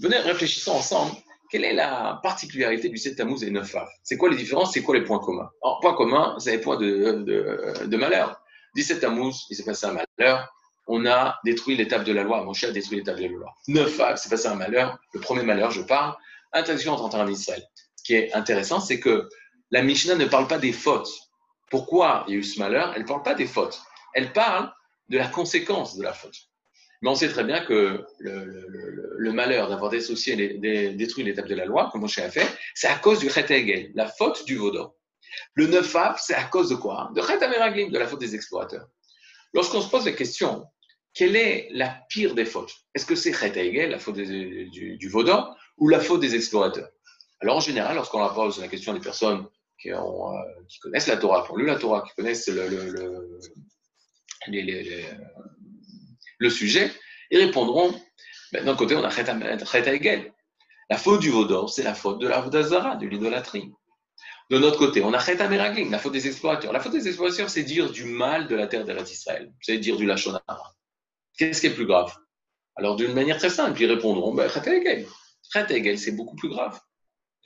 venez 0.00 0.18
réfléchissons 0.18 0.72
ensemble 0.72 1.12
quelle 1.50 1.64
est 1.64 1.72
la 1.72 2.18
particularité 2.22 2.88
du 2.88 2.98
7 2.98 3.16
Tammuz 3.16 3.44
et 3.44 3.50
9 3.50 3.74
Av 3.76 3.88
C'est 4.02 4.16
quoi 4.16 4.28
les 4.28 4.36
différences? 4.36 4.72
C'est 4.72 4.82
quoi 4.82 4.96
les 4.96 5.04
points 5.04 5.20
communs? 5.20 5.48
Alors, 5.62 5.78
points 5.80 5.94
communs, 5.94 6.34
c'est 6.38 6.50
les 6.50 6.58
points 6.58 6.76
de, 6.76 7.96
malheur. 7.96 8.40
17 8.74 9.00
Tammuz, 9.00 9.46
il 9.50 9.56
s'est 9.56 9.64
passé 9.64 9.86
un 9.86 9.92
malheur. 9.92 10.52
On 10.88 11.06
a 11.06 11.38
détruit 11.44 11.76
l'étape 11.76 12.02
de 12.02 12.12
la 12.12 12.24
loi. 12.24 12.42
Mon 12.42 12.52
a 12.52 12.70
détruit 12.72 12.98
l'étape 12.98 13.18
de 13.18 13.22
la 13.22 13.28
loi. 13.28 13.54
9 13.68 14.00
Av, 14.00 14.16
c'est 14.16 14.28
passé 14.28 14.48
un 14.48 14.56
malheur. 14.56 14.98
Le 15.12 15.20
premier 15.20 15.44
malheur, 15.44 15.70
je 15.70 15.82
parle. 15.82 16.16
Interdiction 16.52 16.92
entre 16.92 17.16
en 17.16 17.28
Israël. 17.28 17.62
Ce 18.04 18.12
qui 18.12 18.16
est 18.16 18.34
intéressant, 18.34 18.80
c'est 18.80 19.00
que 19.00 19.30
la 19.70 19.80
Mishnah 19.80 20.16
ne 20.16 20.26
parle 20.26 20.46
pas 20.46 20.58
des 20.58 20.72
fautes. 20.72 21.08
Pourquoi 21.70 22.26
il 22.28 22.34
y 22.34 22.36
a 22.36 22.40
eu 22.40 22.42
ce 22.42 22.58
malheur? 22.58 22.92
Elle 22.94 23.02
ne 23.02 23.06
parle 23.06 23.22
pas 23.22 23.32
des 23.32 23.46
fautes. 23.46 23.80
Elle 24.12 24.30
parle 24.34 24.70
de 25.08 25.16
la 25.16 25.26
conséquence 25.26 25.96
de 25.96 26.02
la 26.02 26.12
faute. 26.12 26.36
Mais 27.00 27.08
on 27.08 27.14
sait 27.14 27.30
très 27.30 27.44
bien 27.44 27.64
que 27.64 28.04
le, 28.18 29.32
malheur 29.32 29.70
d'avoir 29.70 29.90
dissocié, 29.90 30.36
les, 30.36 30.90
détruit 30.90 31.24
l'étape 31.24 31.48
de 31.48 31.54
la 31.54 31.64
loi, 31.64 31.88
comme 31.90 32.02
Moshe 32.02 32.18
a 32.18 32.30
fait, 32.30 32.46
c'est 32.74 32.88
à 32.88 32.96
cause 32.96 33.20
du 33.20 33.30
Chet 33.30 33.90
la 33.94 34.06
faute 34.06 34.44
du 34.44 34.56
vaudor. 34.56 34.94
Le 35.54 35.66
neuf 35.66 35.96
av, 35.96 36.18
c'est 36.20 36.34
à 36.34 36.44
cause 36.44 36.68
de 36.68 36.74
quoi? 36.74 37.10
De 37.14 37.22
Chet 37.22 37.42
Ameraglim, 37.42 37.90
de 37.90 37.98
la 37.98 38.06
faute 38.06 38.20
des 38.20 38.34
explorateurs. 38.34 38.86
Lorsqu'on 39.54 39.80
se 39.80 39.88
pose 39.88 40.04
la 40.04 40.12
question, 40.12 40.66
quelle 41.14 41.36
est 41.36 41.68
la 41.70 42.02
pire 42.10 42.34
des 42.34 42.44
fautes? 42.44 42.74
Est-ce 42.94 43.06
que 43.06 43.14
c'est 43.14 43.32
Chet 43.32 43.88
la 43.88 43.98
faute 43.98 44.16
du, 44.16 44.98
du 44.98 45.12
ou 45.78 45.88
la 45.88 46.00
faute 46.00 46.20
des 46.20 46.34
explorateurs? 46.34 46.90
Alors 47.44 47.58
en 47.58 47.60
général, 47.60 47.94
lorsqu'on 47.94 48.26
pose 48.32 48.58
la 48.58 48.68
question 48.68 48.94
des 48.94 49.00
personnes 49.00 49.46
euh, 49.84 49.98
qui 50.66 50.78
connaissent 50.78 51.08
la 51.08 51.18
Torah, 51.18 51.44
qui 51.44 51.52
ont 51.52 51.56
lu 51.56 51.66
la 51.66 51.76
Torah, 51.76 52.00
qui 52.00 52.14
connaissent 52.14 52.48
le, 52.48 53.38
sujet, 56.48 56.90
ils 57.30 57.38
répondront 57.38 57.94
ben, 58.50 58.64
d'un 58.64 58.74
côté, 58.74 58.96
on 58.96 59.04
a 59.04 59.10
Chet 59.10 59.28
Egel. 59.28 60.32
La 60.88 60.96
faute 60.96 61.20
du 61.20 61.28
Vaudor, 61.28 61.68
c'est 61.68 61.82
la 61.82 61.92
faute 61.92 62.18
de 62.18 62.26
la 62.26 62.40
Vodazara, 62.40 62.96
de 62.96 63.06
l'idolâtrie. 63.06 63.70
De 64.48 64.56
notre 64.56 64.78
côté, 64.78 65.02
on 65.02 65.12
a 65.12 65.18
Chet 65.18 65.42
Ameraglim, 65.42 65.90
la 65.90 65.98
faute 65.98 66.14
des 66.14 66.26
explorateurs. 66.26 66.72
La 66.72 66.80
faute 66.80 66.92
des 66.92 67.08
explorateurs, 67.08 67.50
c'est 67.50 67.62
dire 67.62 67.90
du 67.90 68.04
mal 68.04 68.48
de 68.48 68.54
la 68.54 68.68
terre 68.68 68.86
d'Eretz 68.86 69.12
Israël. 69.12 69.52
C'est 69.60 69.76
dire 69.76 69.98
du 69.98 70.06
Lachonara. 70.06 70.72
Qu'est-ce 71.36 71.60
qui 71.60 71.66
est 71.66 71.74
plus 71.74 71.86
grave? 71.86 72.16
Alors, 72.74 72.96
d'une 72.96 73.12
manière 73.12 73.36
très 73.36 73.50
simple, 73.50 73.78
ils 73.82 73.92
répondront 73.92 74.32
ben, 74.32 74.48
Chet 74.48 74.66
Egel. 74.66 75.06
Chet 75.52 75.70
Egel, 75.70 75.98
c'est 75.98 76.12
beaucoup 76.12 76.36
plus 76.36 76.48
grave. 76.48 76.80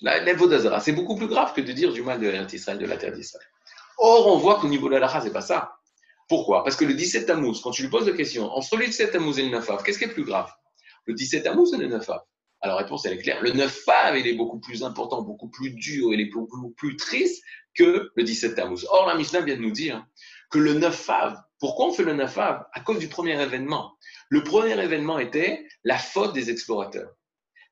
C'est 0.00 0.92
beaucoup 0.92 1.16
plus 1.16 1.26
grave 1.26 1.52
que 1.54 1.60
de 1.60 1.72
dire 1.72 1.92
du 1.92 2.02
mal 2.02 2.20
de 2.20 2.54
Israël, 2.54 2.78
de 2.78 2.86
la 2.86 2.96
terre 2.96 3.12
d'Israël. 3.12 3.46
Or, 3.98 4.28
on 4.28 4.38
voit 4.38 4.60
qu'au 4.60 4.68
niveau 4.68 4.88
de 4.88 4.96
la 4.96 5.20
c'est 5.20 5.32
pas 5.32 5.40
ça. 5.40 5.78
Pourquoi? 6.28 6.62
Parce 6.62 6.76
que 6.76 6.84
le 6.84 6.94
17 6.94 7.26
Tammuz, 7.26 7.60
quand 7.62 7.70
tu 7.70 7.82
lui 7.82 7.88
poses 7.88 8.06
la 8.06 8.14
question, 8.14 8.44
entre 8.44 8.76
le 8.76 8.84
17 8.84 9.12
Tammuz 9.12 9.38
et 9.38 9.42
le 9.42 9.50
9 9.50 9.70
Av, 9.70 9.82
qu'est-ce 9.82 9.98
qui 9.98 10.04
est 10.04 10.12
plus 10.12 10.24
grave? 10.24 10.52
Le 11.06 11.14
17 11.14 11.42
Tammuz 11.42 11.72
ou 11.72 11.78
le 11.78 11.88
9 11.88 12.08
Av? 12.10 12.20
Alors 12.60 12.76
la 12.76 12.84
réponse, 12.84 13.06
elle 13.06 13.14
est 13.14 13.18
claire. 13.18 13.42
Le 13.42 13.52
9 13.52 13.88
Av, 14.04 14.16
il 14.16 14.26
est 14.26 14.34
beaucoup 14.34 14.60
plus 14.60 14.84
important, 14.84 15.22
beaucoup 15.22 15.48
plus 15.48 15.70
dur, 15.70 16.12
il 16.12 16.20
est 16.20 16.30
beaucoup 16.30 16.70
plus 16.70 16.96
triste 16.96 17.42
que 17.74 18.10
le 18.14 18.22
17 18.22 18.54
Tammuz. 18.54 18.86
Or, 18.90 19.06
la 19.06 19.14
Mishnah 19.14 19.40
vient 19.40 19.56
de 19.56 19.62
nous 19.62 19.70
dire 19.70 20.04
que 20.50 20.58
le 20.58 20.74
9 20.74 21.10
Av, 21.10 21.42
pourquoi 21.58 21.86
on 21.86 21.92
fait 21.92 22.04
le 22.04 22.12
9 22.12 22.38
Av? 22.38 22.66
À 22.72 22.80
cause 22.80 22.98
du 22.98 23.08
premier 23.08 23.40
événement. 23.40 23.96
Le 24.28 24.44
premier 24.44 24.78
événement 24.80 25.18
était 25.18 25.66
la 25.82 25.98
faute 25.98 26.34
des 26.34 26.50
explorateurs. 26.50 27.10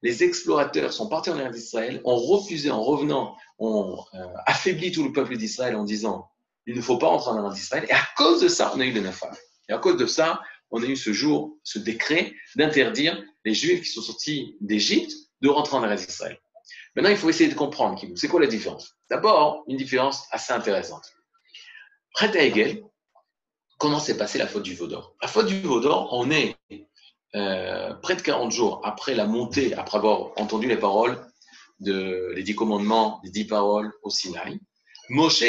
Les 0.06 0.22
explorateurs 0.22 0.92
sont 0.92 1.08
partis 1.08 1.30
en 1.30 1.38
Eretz 1.40 1.56
d'Israël, 1.56 2.00
ont 2.04 2.14
refusé 2.14 2.70
en 2.70 2.80
revenant, 2.80 3.36
ont 3.58 4.04
euh, 4.14 4.24
affaibli 4.46 4.92
tout 4.92 5.02
le 5.02 5.10
peuple 5.10 5.36
d'Israël 5.36 5.74
en 5.74 5.82
disant 5.82 6.30
il 6.64 6.76
ne 6.76 6.80
faut 6.80 6.96
pas 6.96 7.08
entrer 7.08 7.30
en 7.30 7.44
Eretz 7.44 7.56
d'Israël. 7.56 7.86
Et 7.88 7.92
à 7.92 8.06
cause 8.16 8.40
de 8.40 8.46
ça, 8.46 8.72
on 8.76 8.78
a 8.78 8.84
eu 8.84 8.92
le 8.92 9.00
Nafar. 9.00 9.34
Et 9.68 9.72
à 9.72 9.78
cause 9.78 9.96
de 9.96 10.06
ça, 10.06 10.40
on 10.70 10.80
a 10.80 10.86
eu 10.86 10.94
ce 10.94 11.12
jour, 11.12 11.58
ce 11.64 11.80
décret 11.80 12.32
d'interdire 12.54 13.20
les 13.44 13.52
Juifs 13.52 13.82
qui 13.82 13.88
sont 13.88 14.00
sortis 14.00 14.56
d'Égypte 14.60 15.10
de 15.40 15.48
rentrer 15.48 15.76
en 15.76 15.82
Eretz 15.82 16.06
d'Israël. 16.06 16.38
Maintenant, 16.94 17.10
il 17.10 17.16
faut 17.16 17.28
essayer 17.28 17.50
de 17.50 17.56
comprendre, 17.56 18.00
c'est 18.14 18.28
quoi 18.28 18.40
la 18.40 18.46
différence? 18.46 18.94
D'abord, 19.10 19.64
une 19.66 19.76
différence 19.76 20.28
assez 20.30 20.52
intéressante. 20.52 21.12
Près 22.12 22.28
à 22.38 22.44
Hegel, 22.44 22.84
comment 23.76 23.98
s'est 23.98 24.16
passée 24.16 24.38
la 24.38 24.46
faute 24.46 24.62
du 24.62 24.76
Vaudor? 24.76 25.16
La 25.20 25.26
faute 25.26 25.46
du 25.46 25.60
Vaudor, 25.62 26.10
on 26.12 26.30
est 26.30 26.54
euh, 27.36 27.94
près 27.94 28.16
de 28.16 28.22
40 28.22 28.50
jours 28.50 28.80
après 28.84 29.14
la 29.14 29.26
montée, 29.26 29.74
après 29.74 29.98
avoir 29.98 30.32
entendu 30.36 30.66
les 30.68 30.76
paroles 30.76 31.24
de 31.80 32.32
les 32.34 32.42
dix 32.42 32.54
commandements, 32.54 33.20
les 33.24 33.30
dix 33.30 33.44
paroles 33.44 33.92
au 34.02 34.10
Sinaï. 34.10 34.58
Moshe 35.10 35.44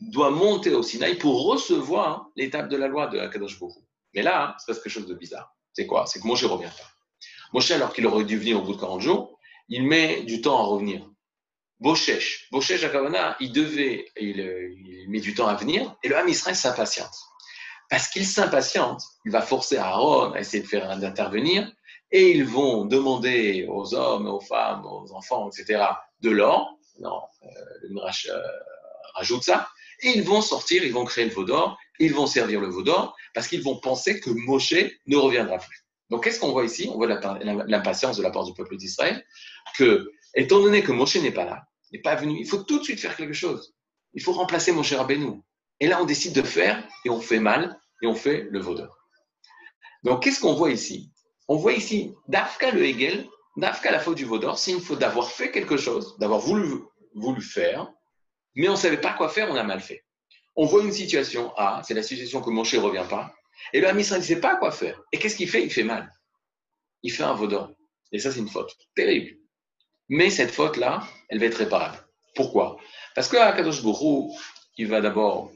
doit 0.00 0.30
monter 0.30 0.74
au 0.74 0.82
Sinaï 0.82 1.16
pour 1.16 1.44
recevoir 1.44 2.28
l'étape 2.36 2.68
de 2.68 2.76
la 2.76 2.88
loi 2.88 3.06
de 3.06 3.18
Kadosh 3.26 3.58
Baruch 3.58 3.74
Mais 4.14 4.22
là, 4.22 4.56
c'est 4.58 4.66
passe 4.66 4.82
quelque 4.82 4.92
chose 4.92 5.06
de 5.06 5.14
bizarre. 5.14 5.56
C'est 5.72 5.86
quoi? 5.86 6.06
C'est 6.06 6.20
que 6.20 6.26
Moshe 6.26 6.42
ne 6.42 6.48
revient 6.48 6.64
pas. 6.64 6.90
Moshe, 7.52 7.70
alors 7.70 7.92
qu'il 7.92 8.06
aurait 8.06 8.24
dû 8.24 8.38
venir 8.38 8.58
au 8.58 8.62
bout 8.62 8.74
de 8.74 8.80
40 8.80 9.00
jours, 9.00 9.38
il 9.68 9.86
met 9.86 10.22
du 10.22 10.40
temps 10.40 10.58
à 10.58 10.62
revenir. 10.62 11.08
Boshesh, 11.80 12.48
Boshesh 12.50 12.84
Akavana, 12.84 13.36
il 13.40 13.52
devait, 13.52 14.06
il, 14.20 14.38
il, 14.38 15.10
met 15.10 15.20
du 15.20 15.34
temps 15.34 15.48
à 15.48 15.54
venir, 15.54 15.94
et 16.02 16.08
le 16.08 16.16
Ham 16.16 16.28
Israël 16.28 16.56
s'impatiente. 16.56 17.14
Parce 17.90 18.08
qu'il 18.08 18.26
s'impatiente, 18.26 19.02
il 19.24 19.32
va 19.32 19.42
forcer 19.42 19.76
Aaron 19.76 20.32
à 20.32 20.40
essayer 20.40 20.62
de 20.62 20.68
faire 20.68 20.96
d'intervenir, 20.98 21.70
et 22.10 22.30
ils 22.30 22.44
vont 22.44 22.84
demander 22.84 23.66
aux 23.68 23.94
hommes, 23.94 24.26
aux 24.26 24.40
femmes, 24.40 24.84
aux 24.86 25.12
enfants, 25.12 25.50
etc., 25.50 25.84
de 26.20 26.30
l'or. 26.30 26.76
Non, 27.00 27.20
euh, 27.42 27.48
le 27.82 28.00
euh, 28.00 28.42
rajoute 29.14 29.42
ça 29.42 29.68
et 30.02 30.10
ils 30.16 30.22
vont 30.22 30.40
sortir, 30.40 30.84
ils 30.84 30.92
vont 30.92 31.04
créer 31.04 31.24
le 31.24 31.30
veau 31.32 31.44
d'or, 31.44 31.78
ils 31.98 32.12
vont 32.12 32.26
servir 32.26 32.60
le 32.60 32.68
veau 32.68 32.82
d'or, 32.82 33.16
parce 33.32 33.48
qu'ils 33.48 33.62
vont 33.62 33.78
penser 33.78 34.20
que 34.20 34.30
Moshe 34.30 34.74
ne 35.06 35.16
reviendra 35.16 35.58
plus. 35.58 35.86
Donc, 36.10 36.24
qu'est-ce 36.24 36.38
qu'on 36.38 36.52
voit 36.52 36.64
ici? 36.64 36.88
On 36.92 36.96
voit 36.96 37.06
l'impatience 37.06 38.16
de 38.16 38.22
la 38.22 38.30
part 38.30 38.44
du 38.44 38.52
peuple 38.52 38.76
d'Israël, 38.76 39.24
que, 39.76 40.10
étant 40.34 40.60
donné 40.60 40.82
que 40.82 40.92
Moshe 40.92 41.16
n'est 41.16 41.32
pas 41.32 41.44
là, 41.44 41.64
n'est 41.92 42.00
pas 42.00 42.14
venu, 42.14 42.38
il 42.38 42.46
faut 42.46 42.62
tout 42.62 42.78
de 42.78 42.84
suite 42.84 43.00
faire 43.00 43.16
quelque 43.16 43.32
chose. 43.32 43.74
Il 44.12 44.22
faut 44.22 44.32
remplacer 44.32 44.72
Moshe 44.72 44.92
Rabbeinu. 44.92 45.42
Et 45.80 45.86
là, 45.88 46.00
on 46.00 46.04
décide 46.04 46.34
de 46.34 46.42
faire, 46.42 46.86
et 47.04 47.10
on 47.10 47.20
fait 47.20 47.40
mal, 47.40 47.78
et 48.02 48.06
on 48.06 48.14
fait 48.14 48.46
le 48.50 48.60
veau 48.60 48.74
d'or. 48.74 48.96
Donc, 50.02 50.22
qu'est-ce 50.22 50.40
qu'on 50.40 50.54
voit 50.54 50.70
ici? 50.70 51.10
On 51.48 51.56
voit 51.56 51.72
ici, 51.72 52.14
Dafka 52.28 52.70
le 52.70 52.84
Hegel, 52.84 53.26
Dafka 53.56 53.90
la 53.90 54.00
faute 54.00 54.16
du 54.16 54.24
veau 54.24 54.38
d'or, 54.38 54.58
c'est 54.58 54.72
une 54.72 54.80
faute 54.80 54.98
d'avoir 54.98 55.30
fait 55.30 55.50
quelque 55.50 55.76
chose, 55.76 56.16
d'avoir 56.18 56.40
voulu, 56.40 56.82
faire, 57.40 57.92
mais 58.54 58.68
on 58.68 58.72
ne 58.72 58.76
savait 58.76 59.00
pas 59.00 59.12
quoi 59.12 59.28
faire, 59.28 59.50
on 59.50 59.56
a 59.56 59.62
mal 59.62 59.80
fait. 59.80 60.04
On 60.56 60.66
voit 60.66 60.82
une 60.82 60.92
situation 60.92 61.52
c'est 61.82 61.94
la 61.94 62.02
situation 62.02 62.40
que 62.40 62.50
Moshe 62.50 62.74
ne 62.74 62.80
revient 62.80 63.06
pas, 63.08 63.34
et 63.72 63.80
le 63.80 64.00
Israël 64.00 64.20
ne 64.20 64.26
sait 64.26 64.40
pas 64.40 64.56
quoi 64.56 64.70
faire. 64.70 65.00
Et 65.12 65.18
qu'est-ce 65.18 65.36
qu'il 65.36 65.48
fait? 65.48 65.62
Il 65.62 65.70
fait 65.70 65.84
mal. 65.84 66.12
Il 67.02 67.12
fait 67.12 67.22
un 67.22 67.34
vaudor. 67.34 67.72
Et 68.12 68.18
ça, 68.18 68.30
c'est 68.30 68.38
une 68.38 68.48
faute 68.48 68.74
terrible. 68.94 69.38
Mais 70.08 70.30
cette 70.30 70.50
faute-là, 70.50 71.06
elle 71.28 71.38
va 71.38 71.46
être 71.46 71.56
réparable. 71.56 71.98
Pourquoi? 72.34 72.78
Parce 73.14 73.28
que 73.28 73.36
Akadosh 73.36 73.82
Borou, 73.82 74.36
il 74.76 74.88
va 74.88 75.00
d'abord 75.00 75.52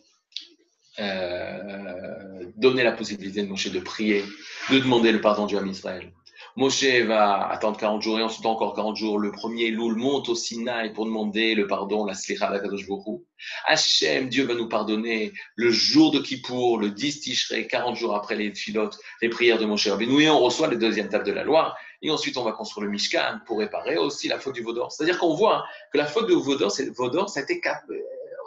euh, 1.01 2.45
donner 2.57 2.83
la 2.83 2.93
possibilité 2.93 3.43
de 3.43 3.49
Moshe 3.49 3.71
de 3.71 3.81
prier, 3.81 4.25
de 4.71 4.79
demander 4.79 5.13
le 5.13 5.21
pardon 5.21 5.47
du 5.47 5.57
Ham 5.57 5.67
Israël. 5.67 6.13
Moshe 6.57 6.85
va 7.07 7.49
attendre 7.51 7.79
40 7.79 8.03
jours 8.03 8.19
et 8.19 8.23
ensuite 8.23 8.45
encore 8.45 8.75
40 8.75 8.97
jours. 8.97 9.19
Le 9.21 9.31
premier 9.31 9.71
Loul 9.71 9.95
monte 9.95 10.29
au 10.29 10.35
Sinaï 10.35 10.93
pour 10.93 11.05
demander 11.05 11.55
le 11.55 11.69
pardon, 11.69 12.05
la 12.05 12.15
Slicha 12.15 12.51
d'Akadosh 12.51 12.85
Borou. 12.85 13.25
Hachem, 13.67 14.29
Dieu 14.29 14.45
va 14.45 14.55
nous 14.55 14.69
pardonner 14.69 15.33
le 15.55 15.71
jour 15.71 16.11
de 16.11 16.19
Kippour, 16.19 16.79
le 16.79 16.91
10 16.91 17.21
Tishrei, 17.21 17.69
40 17.69 17.95
jours 17.95 18.17
après 18.17 18.35
les 18.35 18.53
filotes, 18.53 18.99
les 19.23 19.29
prières 19.29 19.59
de 19.59 19.67
Moshe 19.67 19.87
Rabbeinu. 19.87 20.29
On 20.31 20.41
reçoit 20.41 20.67
le 20.67 20.77
deuxième 20.77 21.09
table 21.09 21.25
de 21.25 21.33
la 21.33 21.45
loi. 21.45 21.77
Et 22.03 22.11
ensuite, 22.11 22.37
on 22.37 22.43
va 22.43 22.51
construire 22.51 22.87
le 22.87 22.91
Mishkan 22.91 23.39
pour 23.47 23.61
réparer 23.61 23.97
aussi 23.97 24.27
la 24.27 24.41
faute 24.41 24.55
du 24.55 24.63
Vaudor. 24.63 24.91
C'est-à-dire 24.91 25.19
qu'on 25.19 25.35
voit 25.35 25.65
que 25.93 25.99
la 25.99 26.07
faute 26.07 26.27
du 26.27 26.35
Vaudor, 26.35 26.73
c'est 26.73 26.93
Vaudor, 26.93 27.29
c'était 27.29 27.61
cap 27.61 27.85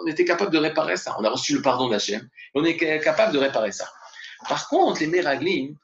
on 0.04 0.08
était 0.08 0.26
capable 0.26 0.52
de 0.52 0.58
réparer 0.58 0.97
ça. 0.97 1.16
On 1.20 1.24
a 1.24 1.30
reçu 1.30 1.54
le 1.56 1.62
pardon 1.62 1.89
d'Hachem. 1.89 2.28
On 2.54 2.64
est 2.64 2.78
capable 3.02 3.34
de 3.34 3.39
réparer 3.39 3.72
ça. 3.72 3.91
Par 4.47 4.68
contre, 4.70 5.02
les 5.02 5.08
Meraglim, 5.08 5.76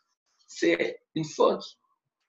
c'est 0.47 1.01
une 1.15 1.25
faute 1.25 1.77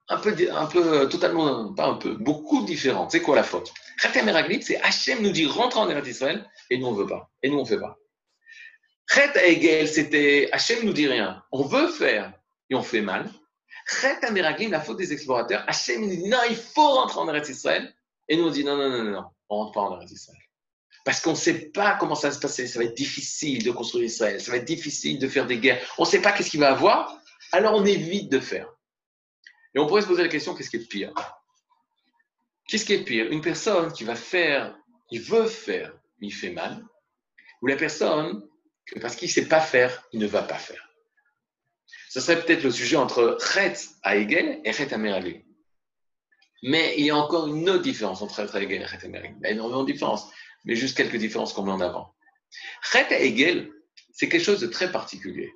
un 0.09 0.19
peu, 0.19 0.35
un 0.51 0.67
peu, 0.67 1.09
totalement, 1.09 1.73
pas 1.75 1.87
un 1.87 1.95
peu, 1.95 2.15
beaucoup 2.15 2.65
différente. 2.65 3.13
C'est 3.13 3.21
quoi 3.21 3.37
la 3.37 3.43
faute? 3.43 3.73
Chet 3.99 4.23
Meraglim, 4.23 4.63
c'est 4.63 4.81
Hachem 4.81 5.23
nous 5.23 5.31
dit 5.31 5.47
rentre 5.47 5.79
en 5.79 5.89
Eretz 5.91 6.09
Israël 6.09 6.49
et 6.71 6.79
nous 6.79 6.87
on 6.87 6.93
veut 6.93 7.07
pas. 7.07 7.31
Et 7.43 7.51
nous 7.51 7.59
on 7.59 7.65
fait 7.65 7.81
pas. 7.81 7.99
Chet 9.11 9.33
Egel, 9.37 9.89
c'était 9.89 10.49
Hachem 10.53 10.85
nous 10.85 10.93
dit 10.93 11.09
rien. 11.09 11.43
On 11.53 11.63
veut 11.63 11.89
faire 11.89 12.33
et 12.71 12.75
on 12.75 12.83
fait 12.83 13.01
mal. 13.01 13.31
Chet 13.87 14.31
Meraglim, 14.31 14.71
la 14.71 14.81
faute 14.81 14.99
des 14.99 15.13
explorateurs, 15.13 15.65
Hachem 15.67 16.03
nous 16.03 16.09
dit 16.09 16.29
non, 16.29 16.39
il 16.49 16.57
faut 16.57 16.89
rentrer 16.89 17.21
en 17.21 17.29
Eretz 17.29 17.49
Israël. 17.49 17.93
Et 18.29 18.37
nous 18.37 18.47
on 18.47 18.51
dit 18.51 18.65
non, 18.65 18.77
non, 18.77 18.89
non, 18.89 19.05
non, 19.05 19.11
non 19.11 19.25
on 19.51 19.57
rentre 19.57 19.73
pas 19.73 19.81
en 19.81 19.97
Eretz 19.97 20.13
Israël. 20.13 20.41
Parce 21.09 21.23
qu'on 21.23 21.31
ne 21.31 21.37
sait 21.37 21.71
pas 21.71 21.95
comment 21.95 22.15
ça 22.15 22.29
va 22.29 22.35
se 22.35 22.39
passer. 22.39 22.67
Ça 22.67 22.79
va 22.79 22.85
être 22.85 22.95
difficile 22.95 23.65
de 23.65 23.71
construire 23.71 24.05
Israël. 24.05 24.43
Ça 24.43 24.51
va 24.51 24.59
être 24.59 24.67
difficile 24.67 25.19
de 25.19 25.27
faire 25.27 25.47
des 25.47 25.57
guerres. 25.57 25.83
On 25.97 26.03
ne 26.03 26.07
sait 26.07 26.21
pas 26.21 26.33
qu'est-ce 26.33 26.51
qu'il 26.51 26.61
va 26.61 26.71
avoir. 26.71 27.19
Alors 27.51 27.73
on 27.77 27.87
évite 27.87 28.31
de 28.31 28.39
faire. 28.39 28.71
Et 29.75 29.79
on 29.79 29.87
pourrait 29.87 30.03
se 30.03 30.07
poser 30.07 30.23
la 30.23 30.29
question 30.29 30.55
qu'est-ce 30.55 30.69
qui 30.69 30.77
est 30.77 30.87
pire? 30.87 31.15
Qu'est-ce 32.69 32.85
qui 32.85 32.93
est 32.93 33.05
pire? 33.05 33.33
Une 33.33 33.41
personne 33.41 33.91
qui 33.91 34.05
va 34.05 34.17
faire, 34.17 34.77
qui 35.09 35.19
veut 35.19 35.47
faire, 35.47 35.99
mais 36.21 36.27
il 36.27 36.31
fait 36.31 36.51
mal, 36.51 36.85
ou 37.63 37.69
la 37.69 37.77
personne 37.77 38.47
que 38.85 38.99
parce 38.99 39.17
qu'il 39.17 39.29
ne 39.29 39.33
sait 39.33 39.49
pas 39.49 39.63
faire, 39.63 40.07
il 40.13 40.21
ne 40.21 40.27
va 40.27 40.43
pas 40.43 40.59
faire. 40.59 40.93
Ce 42.11 42.21
serait 42.21 42.45
peut-être 42.45 42.65
le 42.65 42.71
sujet 42.71 42.97
entre 42.97 43.39
Chet 43.55 43.77
à 44.03 44.15
Hegel 44.15 44.61
et 44.63 44.75
Chet 44.75 44.93
à 44.93 44.99
Meraglim. 44.99 45.43
Mais 46.65 46.97
il 46.99 47.07
y 47.07 47.11
a 47.11 47.17
encore 47.17 47.47
une 47.47 47.67
autre 47.71 47.83
différence 47.83 48.21
entre 48.21 48.37
Chet 48.37 48.55
à 48.55 48.61
Hegel 48.61 48.83
et 48.83 48.87
Chet 48.87 49.07
à 49.07 49.09
Meraglim. 49.09 49.39
Il 49.41 49.45
y 49.45 49.47
a 49.47 49.51
énormément 49.53 49.85
de 49.85 49.93
différences 49.93 50.31
mais 50.65 50.77
juste 50.77 50.97
quelques 50.97 51.17
différences 51.17 51.53
qu'on 51.53 51.63
met 51.63 51.73
en 51.73 51.81
avant. 51.81 52.15
Chet 52.83 53.07
Hegel, 53.11 53.71
c'est 54.13 54.29
quelque 54.29 54.45
chose 54.45 54.61
de 54.61 54.67
très 54.67 54.91
particulier. 54.91 55.53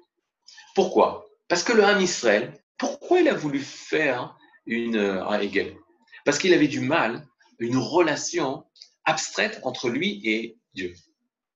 Pourquoi? 0.74 1.26
Parce 1.48 1.62
que 1.62 1.72
le 1.72 1.84
Ham 1.84 2.00
Israël, 2.00 2.55
pourquoi 2.78 3.20
il 3.20 3.28
a 3.28 3.34
voulu 3.34 3.61
faire 3.61 4.36
une, 4.66 4.96
un 4.96 5.40
Hegel? 5.40 5.76
Parce 6.24 6.38
qu'il 6.38 6.55
avait 6.55 6.68
du 6.68 6.80
mal, 6.80 7.26
une 7.59 7.76
relation 7.76 8.64
abstraite 9.05 9.61
entre 9.62 9.88
lui 9.88 10.20
et 10.24 10.59
Dieu. 10.74 10.94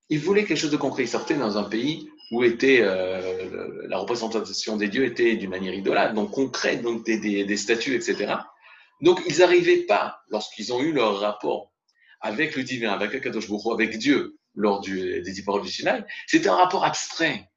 Il 0.08 0.20
voulait 0.20 0.44
quelque 0.44 0.58
chose 0.58 0.70
de 0.70 0.76
concret. 0.76 1.04
Il 1.04 1.08
sortait 1.08 1.34
dans 1.34 1.58
un 1.58 1.64
pays 1.64 2.08
où 2.30 2.42
était 2.42 2.80
euh, 2.82 3.86
la 3.88 3.98
représentation 3.98 4.76
des 4.76 4.88
dieux 4.88 5.04
était 5.04 5.36
d'une 5.36 5.50
manière 5.50 5.74
idolâtre, 5.74 6.14
donc 6.14 6.32
concrète, 6.32 6.82
donc 6.82 7.04
des 7.04 7.56
statues, 7.56 7.94
etc. 7.94 8.34
Donc 9.00 9.20
ils 9.26 9.38
n'arrivaient 9.38 9.84
pas, 9.84 10.20
lorsqu'ils 10.28 10.72
ont 10.72 10.80
eu 10.80 10.92
leur 10.92 11.20
rapport 11.20 11.72
avec 12.20 12.56
le 12.56 12.62
divin, 12.62 12.92
avec 12.92 13.14
Akadosh 13.14 13.48
Baruch 13.48 13.66
avec 13.72 13.98
Dieu, 13.98 14.36
lors 14.54 14.80
des 14.80 15.42
paroles 15.44 15.62
du 15.62 15.70
Sinaï, 15.70 16.04
c'était 16.26 16.48
un 16.48 16.56
rapport 16.56 16.84
abstrait. 16.84 17.50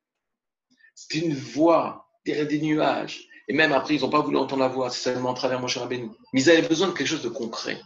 C'était 0.95 1.25
une 1.25 1.33
voix 1.33 2.09
derrière 2.25 2.47
des 2.47 2.59
nuages. 2.59 3.25
Et 3.47 3.53
même 3.53 3.71
après, 3.71 3.95
ils 3.95 4.01
n'ont 4.01 4.09
pas 4.09 4.21
voulu 4.21 4.37
entendre 4.37 4.61
la 4.61 4.67
voix, 4.67 4.89
c'est 4.89 5.11
seulement 5.11 5.31
à 5.31 5.33
travers 5.33 5.59
Moshe 5.59 5.77
Rabbeinu. 5.77 6.09
Mais 6.33 6.41
ils 6.41 6.49
avaient 6.49 6.67
besoin 6.67 6.87
de 6.89 6.93
quelque 6.93 7.07
chose 7.07 7.23
de 7.23 7.29
concret. 7.29 7.79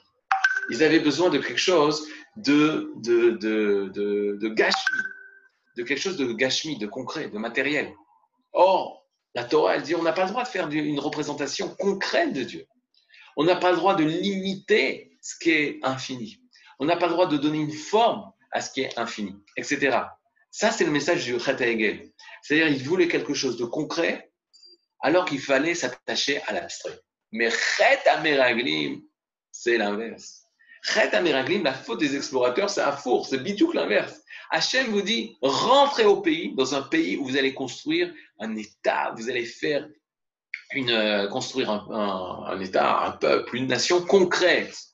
Ils 0.70 0.84
avaient 0.84 1.00
besoin 1.00 1.30
de 1.30 1.38
quelque 1.38 1.60
chose 1.60 2.08
de, 2.36 2.92
de, 2.98 3.32
de, 3.32 3.92
de, 3.94 4.40
de 4.42 5.84
quelque 5.84 6.00
chose 6.00 6.18
de 6.18 6.34
gashmi, 6.34 6.78
de 6.78 6.88
concret, 6.88 7.30
de 7.30 7.38
matériel. 7.38 7.94
Or, 8.52 9.08
la 9.36 9.44
Torah, 9.44 9.76
elle 9.76 9.84
dit, 9.84 9.96
on 9.96 10.04
n'a 10.04 10.14
pas 10.14 10.26
le 10.26 10.32
droit 10.32 10.44
de 10.44 10.48
faire 10.48 10.70
une 10.70 11.00
représentation 11.00 11.70
concrète 11.80 12.34
de 12.34 12.44
Dieu. 12.44 12.66
On 13.38 13.46
n'a 13.46 13.56
pas 13.56 13.72
le 13.72 13.78
droit 13.78 13.96
de 13.96 14.04
limiter 14.04 15.18
ce 15.22 15.36
qui 15.38 15.52
est 15.52 15.80
infini. 15.82 16.40
On 16.84 16.86
n'a 16.86 16.98
pas 16.98 17.08
le 17.08 17.14
droit 17.14 17.28
de 17.28 17.38
donner 17.38 17.60
une 17.60 17.72
forme 17.72 18.30
à 18.52 18.60
ce 18.60 18.70
qui 18.70 18.82
est 18.82 19.00
infini, 19.00 19.34
etc. 19.56 20.00
Ça, 20.52 20.70
c'est 20.70 20.84
le 20.84 20.92
message 20.92 21.24
du 21.24 21.40
Chet 21.40 21.62
Hegel. 21.62 22.12
C'est-à-dire, 22.42 22.68
il 22.68 22.84
voulait 22.84 23.08
quelque 23.08 23.34
chose 23.34 23.56
de 23.56 23.64
concret, 23.64 24.30
alors 25.00 25.24
qu'il 25.24 25.40
fallait 25.40 25.76
s'attacher 25.76 26.42
à 26.46 26.52
l'abstrait. 26.52 27.00
Mais 27.32 27.50
Chet 27.50 28.06
Ameraglim, 28.10 29.02
c'est 29.50 29.78
l'inverse. 29.78 30.44
Chet 30.82 31.16
Ameraglim, 31.16 31.64
la 31.64 31.74
faute 31.74 32.02
des 32.02 32.18
explorateurs, 32.18 32.70
c'est 32.70 32.82
un 32.82 32.92
four, 32.92 33.28
c'est 33.28 33.38
bidouk 33.38 33.74
l'inverse. 33.76 34.20
Hachem 34.52 34.88
vous 34.88 35.02
dit, 35.02 35.38
rentrez 35.42 36.04
au 36.04 36.20
pays, 36.20 36.54
dans 36.54 36.76
un 36.76 36.82
pays 36.82 37.16
où 37.16 37.24
vous 37.24 37.38
allez 37.38 37.54
construire 37.54 38.14
un 38.40 38.58
État, 38.58 39.14
vous 39.16 39.30
allez 39.30 39.46
faire 39.46 39.88
une, 40.74 40.90
euh, 40.90 41.30
construire 41.30 41.70
un 41.70 42.60
État, 42.60 43.06
un 43.06 43.12
peuple, 43.12 43.56
une 43.56 43.68
nation 43.68 44.02
concrète. 44.06 44.93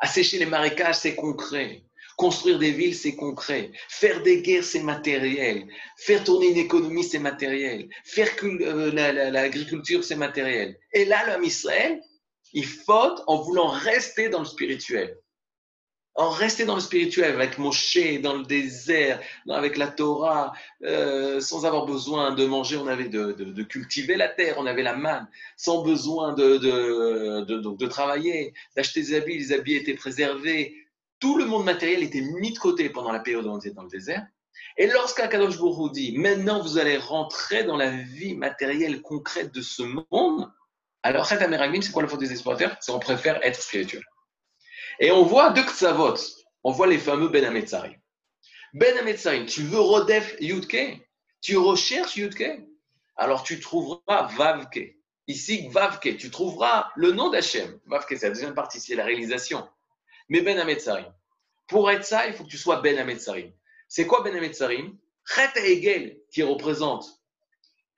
Assécher 0.00 0.38
les 0.38 0.46
marécages, 0.46 0.96
c'est 0.96 1.14
concret. 1.14 1.82
Construire 2.16 2.58
des 2.58 2.70
villes, 2.70 2.94
c'est 2.94 3.14
concret. 3.14 3.72
Faire 3.88 4.22
des 4.22 4.40
guerres, 4.40 4.64
c'est 4.64 4.82
matériel. 4.82 5.66
Faire 5.98 6.24
tourner 6.24 6.48
une 6.48 6.56
économie, 6.56 7.04
c'est 7.04 7.18
matériel. 7.18 7.88
Faire 8.04 8.30
euh, 8.42 9.30
l'agriculture, 9.30 10.02
c'est 10.02 10.16
matériel. 10.16 10.78
Et 10.92 11.04
là, 11.04 11.26
l'homme 11.26 11.44
Israël, 11.44 12.00
il 12.52 12.64
faute 12.64 13.22
en 13.26 13.42
voulant 13.42 13.68
rester 13.68 14.30
dans 14.30 14.38
le 14.38 14.46
spirituel. 14.46 15.16
En 16.16 16.30
rester 16.30 16.64
dans 16.64 16.76
le 16.76 16.80
spirituel, 16.80 17.34
avec 17.34 17.58
Moshe, 17.58 17.98
dans 18.22 18.34
le 18.38 18.44
désert, 18.44 19.20
avec 19.50 19.76
la 19.76 19.88
Torah, 19.88 20.54
euh, 20.82 21.40
sans 21.40 21.66
avoir 21.66 21.84
besoin 21.84 22.32
de 22.32 22.46
manger, 22.46 22.78
on 22.78 22.86
avait 22.86 23.08
de, 23.08 23.62
cultiver 23.62 24.16
la 24.16 24.28
terre, 24.28 24.56
on 24.58 24.64
avait 24.64 24.82
la 24.82 24.96
manne, 24.96 25.28
sans 25.56 25.82
besoin 25.82 26.32
de, 26.32 26.56
de 26.56 27.86
travailler, 27.86 28.54
d'acheter 28.74 29.02
des 29.02 29.14
habits, 29.14 29.38
les 29.38 29.52
habits 29.52 29.74
étaient 29.74 29.94
préservés. 29.94 30.74
Tout 31.18 31.36
le 31.36 31.44
monde 31.44 31.64
matériel 31.64 32.02
était 32.02 32.22
mis 32.22 32.52
de 32.52 32.58
côté 32.58 32.88
pendant 32.88 33.12
la 33.12 33.20
période 33.20 33.46
où 33.46 33.50
on 33.50 33.58
était 33.58 33.70
dans 33.70 33.82
le 33.82 33.90
désert. 33.90 34.26
Et 34.78 34.86
lorsqu'Akadosh 34.86 35.56
vous 35.56 35.90
dit, 35.90 36.16
maintenant 36.16 36.62
vous 36.62 36.78
allez 36.78 36.96
rentrer 36.96 37.64
dans 37.64 37.76
la 37.76 37.90
vie 37.90 38.34
matérielle 38.34 39.02
concrète 39.02 39.52
de 39.54 39.62
ce 39.62 39.82
monde, 39.82 40.50
alors 41.02 41.26
c'est 41.26 41.92
quoi 41.92 42.02
la 42.02 42.08
faute 42.08 42.20
des 42.20 42.32
explorateurs 42.32 42.76
C'est 42.80 42.92
qu'on 42.92 42.98
préfère 42.98 43.38
être 43.44 43.60
spirituel. 43.60 44.02
Et 44.98 45.10
on 45.10 45.22
voit 45.24 45.50
deux 45.50 45.64
ksavot, 45.64 46.16
on 46.64 46.72
voit 46.72 46.86
les 46.86 46.98
fameux 46.98 47.28
Ben 47.28 47.44
Ametzarim. 47.44 47.96
Ben 48.74 48.96
Ametzarim, 48.98 49.46
tu 49.46 49.62
veux 49.62 49.80
Rodef 49.80 50.36
Yudke? 50.40 51.00
Tu 51.40 51.56
recherches 51.56 52.16
Yudke? 52.16 52.64
Alors 53.16 53.42
tu 53.42 53.60
trouveras 53.60 54.28
Vavke. 54.36 54.96
Ici, 55.28 55.68
Vavke, 55.68 56.16
tu 56.16 56.30
trouveras 56.30 56.90
le 56.96 57.12
nom 57.12 57.30
d'Hachem. 57.30 57.78
Vavke, 57.86 58.16
c'est 58.16 58.28
la 58.28 58.34
deuxième 58.34 58.54
partie, 58.54 58.80
c'est 58.80 58.94
la 58.94 59.04
réalisation. 59.04 59.68
Mais 60.28 60.40
Ben 60.40 60.58
Ametzarim. 60.58 61.12
Pour 61.66 61.90
être 61.90 62.04
ça, 62.04 62.26
il 62.26 62.32
faut 62.32 62.44
que 62.44 62.48
tu 62.48 62.58
sois 62.58 62.80
Ben 62.80 62.98
Ametzarim. 62.98 63.52
C'est 63.88 64.06
quoi 64.06 64.22
Ben 64.22 64.34
Ametzarim? 64.36 64.96
Chet 65.24 65.50
Hegel, 65.56 66.20
qui 66.30 66.42
représente 66.42 67.20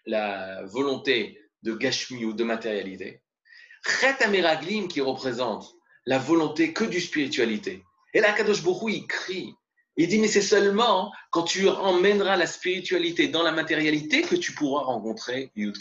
la 0.07 0.65
volonté 0.65 1.41
de 1.63 1.75
Gashmi 1.75 2.25
ou 2.25 2.33
de 2.33 2.45
matérialité. 2.45 3.23
Chet 3.85 4.23
Ameraglim, 4.23 4.89
qui 4.89 5.01
représente 5.01 5.78
la 6.09 6.19
volonté 6.19 6.73
que 6.73 6.85
du 6.85 7.03
spiritualité. 7.03 7.85
Et 8.15 8.21
là, 8.21 8.33
Kadosh 8.33 8.63
Bourou, 8.63 8.89
il 8.89 9.07
crie. 9.07 9.55
Il 9.99 10.09
dit, 10.09 10.19
mais 10.19 10.29
c'est 10.29 10.41
seulement 10.41 11.13
quand 11.31 11.43
tu 11.43 11.69
emmèneras 11.69 12.37
la 12.39 12.47
spiritualité 12.47 13.29
dans 13.29 13.43
la 13.43 13.53
matérialité 13.53 14.23
que 14.23 14.35
tu 14.35 14.53
pourras 14.55 14.85
rencontrer 14.85 15.53
Yud 15.55 15.77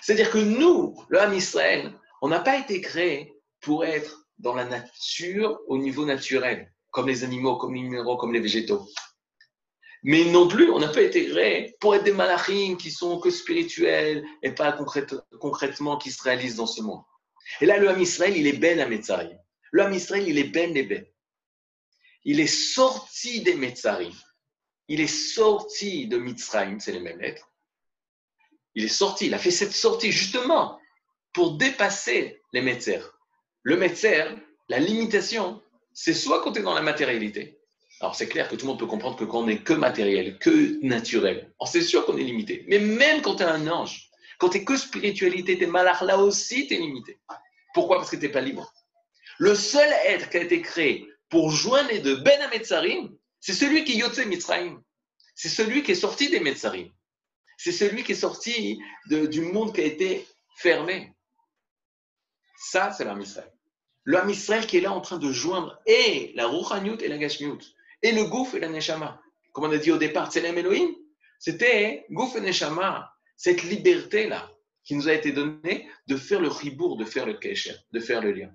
C'est-à-dire 0.00 0.30
que 0.30 0.38
nous, 0.38 0.96
le 1.10 1.20
Ham 1.20 1.34
Israël, 1.34 1.92
on 2.22 2.28
n'a 2.28 2.40
pas 2.40 2.56
été 2.56 2.80
créé 2.80 3.34
pour 3.60 3.84
être 3.84 4.26
dans 4.38 4.54
la 4.54 4.64
nature 4.64 5.60
au 5.66 5.76
niveau 5.76 6.06
naturel, 6.06 6.72
comme 6.90 7.08
les 7.08 7.22
animaux, 7.22 7.56
comme 7.56 7.74
les 7.74 7.82
minéraux, 7.82 8.16
comme 8.16 8.32
les 8.32 8.40
végétaux. 8.40 8.88
Mais 10.04 10.24
non 10.24 10.48
plus, 10.48 10.70
on 10.70 10.78
n'a 10.78 10.88
pas 10.88 11.02
été 11.02 11.28
créé 11.28 11.76
pour 11.80 11.94
être 11.94 12.04
des 12.04 12.12
malachim 12.12 12.76
qui 12.78 12.90
sont 12.90 13.18
que 13.18 13.28
spirituels 13.28 14.24
et 14.42 14.52
pas 14.52 14.74
concrètement 15.38 15.98
qui 15.98 16.10
se 16.10 16.22
réalisent 16.22 16.56
dans 16.56 16.66
ce 16.66 16.80
monde. 16.80 17.02
Et 17.60 17.66
là, 17.66 17.78
le 17.78 17.88
Ham 17.88 18.00
Israël, 18.00 18.36
il 18.36 18.46
est 18.46 18.58
ben 18.58 18.80
à 18.80 18.86
Metzarim. 18.86 19.38
Le 19.72 19.82
Ham 19.82 19.92
Israël, 19.92 20.24
il 20.26 20.38
est 20.38 20.44
ben 20.44 20.72
les 20.72 20.82
ben. 20.82 21.04
Il 22.24 22.40
est 22.40 22.46
sorti 22.46 23.42
des 23.42 23.54
Metzarim. 23.54 24.12
Il 24.88 25.00
est 25.00 25.06
sorti 25.06 26.06
de 26.06 26.16
Mitzrayim, 26.16 26.78
c'est 26.78 26.92
les 26.92 27.00
mêmes 27.00 27.18
lettres. 27.18 27.50
Il 28.74 28.84
est 28.84 28.88
sorti, 28.88 29.26
il 29.26 29.34
a 29.34 29.38
fait 29.38 29.50
cette 29.50 29.72
sortie 29.72 30.12
justement 30.12 30.78
pour 31.32 31.56
dépasser 31.56 32.40
les 32.52 32.62
Metzer. 32.62 33.00
Le 33.62 33.76
médecin, 33.76 34.36
la 34.68 34.78
limitation, 34.78 35.60
c'est 35.92 36.14
soit 36.14 36.42
quand 36.42 36.52
tu 36.52 36.60
es 36.60 36.62
dans 36.62 36.74
la 36.74 36.82
matérialité. 36.82 37.58
Alors 38.00 38.14
c'est 38.14 38.28
clair 38.28 38.48
que 38.48 38.54
tout 38.54 38.66
le 38.66 38.72
monde 38.72 38.78
peut 38.78 38.86
comprendre 38.86 39.16
que 39.16 39.24
quand 39.24 39.40
on 39.40 39.46
n'est 39.46 39.62
que 39.62 39.72
matériel, 39.72 40.38
que 40.38 40.78
naturel, 40.86 41.52
c'est 41.64 41.82
sûr 41.82 42.04
qu'on 42.04 42.18
est 42.18 42.22
limité. 42.22 42.64
Mais 42.68 42.78
même 42.78 43.22
quand 43.22 43.36
tu 43.36 43.42
es 43.42 43.46
un 43.46 43.66
ange, 43.68 44.05
quand 44.38 44.50
tu 44.50 44.58
es 44.58 44.64
que 44.64 44.76
spiritualité, 44.76 45.58
tu 45.58 45.64
es 45.64 45.66
malach, 45.66 46.02
là 46.02 46.18
aussi 46.18 46.66
tu 46.66 46.74
es 46.74 46.78
limité. 46.78 47.18
Pourquoi? 47.74 47.98
Parce 47.98 48.10
que 48.10 48.16
tu 48.16 48.22
n'es 48.22 48.32
pas 48.32 48.40
libre. 48.40 48.72
Le 49.38 49.54
seul 49.54 49.90
être 50.06 50.30
qui 50.30 50.36
a 50.38 50.42
été 50.42 50.62
créé 50.62 51.08
pour 51.28 51.50
joindre 51.50 51.90
les 51.90 51.98
deux, 51.98 52.16
Ben 52.16 52.40
Ametzarim, 52.42 53.16
c'est 53.40 53.52
celui 53.52 53.84
qui 53.84 53.92
est 53.92 53.96
Yotze 53.96 54.24
Mitzrayim. 54.26 54.82
C'est 55.34 55.48
celui 55.48 55.82
qui 55.82 55.92
est 55.92 55.96
sorti 55.96 56.30
des 56.30 56.40
Metzarim. 56.40 56.90
C'est 57.58 57.72
celui 57.72 58.04
qui 58.04 58.12
est 58.12 58.14
sorti 58.14 58.78
du 59.08 59.40
monde 59.40 59.74
qui 59.74 59.80
a 59.82 59.84
été 59.84 60.26
fermé. 60.56 61.14
Ça, 62.58 62.92
c'est 62.92 63.04
l'âme 63.04 63.20
Israël. 63.20 63.52
L'âme 64.04 64.30
Israël 64.30 64.66
qui 64.66 64.78
est 64.78 64.80
là 64.80 64.92
en 64.92 65.00
train 65.00 65.18
de 65.18 65.30
joindre 65.30 65.80
et 65.84 66.32
la 66.34 66.46
Rouchaniut 66.46 67.02
et 67.02 67.08
la 67.08 67.18
Gashmiut, 67.18 67.58
et 68.02 68.12
le 68.12 68.24
Gouf 68.24 68.54
et 68.54 68.60
la 68.60 68.68
Neshama. 68.68 69.20
Comme 69.52 69.64
on 69.64 69.72
a 69.72 69.78
dit 69.78 69.90
au 69.90 69.98
départ, 69.98 70.32
c'est 70.32 70.42
Elohim. 70.42 70.94
C'était 71.38 72.06
Gouf 72.10 72.36
et 72.36 72.40
Neshama, 72.40 73.12
cette 73.36 73.62
liberté-là 73.62 74.50
qui 74.84 74.94
nous 74.94 75.08
a 75.08 75.12
été 75.12 75.32
donnée 75.32 75.88
de 76.06 76.16
faire 76.16 76.40
le 76.40 76.48
ribour, 76.48 76.96
de 76.96 77.04
faire 77.04 77.26
le 77.26 77.34
kesher, 77.34 77.74
de 77.92 78.00
faire 78.00 78.22
le 78.22 78.32
lien. 78.32 78.50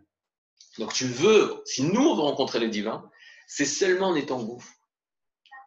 Donc 0.78 0.94
tu 0.94 1.06
veux, 1.06 1.62
si 1.66 1.84
nous 1.84 2.02
on 2.02 2.16
veut 2.16 2.22
rencontrer 2.22 2.60
le 2.60 2.70
divin, 2.70 3.10
c'est 3.48 3.66
seulement 3.66 4.10
en 4.10 4.16
étant 4.16 4.42
Gouf, 4.42 4.72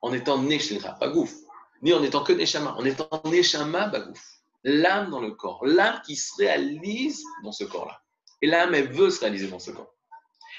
en 0.00 0.12
étant 0.12 0.38
Neshama, 0.38 0.92
pas 0.92 1.08
Gouf, 1.08 1.34
ni 1.82 1.92
en 1.92 2.02
étant 2.02 2.24
que 2.24 2.32
Neshama, 2.32 2.74
en 2.76 2.84
étant 2.84 3.22
Neshama, 3.26 3.88
Bagouf. 3.88 4.22
L'âme 4.66 5.10
dans 5.10 5.20
le 5.20 5.32
corps, 5.32 5.64
l'âme 5.66 6.00
qui 6.06 6.16
se 6.16 6.34
réalise 6.38 7.22
dans 7.42 7.52
ce 7.52 7.64
corps-là. 7.64 8.00
Et 8.40 8.46
l'âme, 8.46 8.74
elle 8.74 8.90
veut 8.90 9.10
se 9.10 9.20
réaliser 9.20 9.48
dans 9.48 9.58
ce 9.58 9.70
corps. 9.70 9.94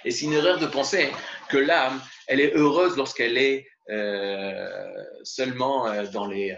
Et 0.03 0.11
c'est 0.11 0.25
une 0.25 0.33
erreur 0.33 0.59
de 0.59 0.67
penser 0.67 1.09
que 1.49 1.57
l'âme, 1.57 1.99
elle 2.27 2.39
est 2.39 2.53
heureuse 2.55 2.95
lorsqu'elle 2.95 3.37
est 3.39 3.67
euh, 3.89 5.03
seulement 5.23 5.87
euh, 5.87 6.05
dans, 6.05 6.27
les, 6.27 6.51
euh, 6.51 6.55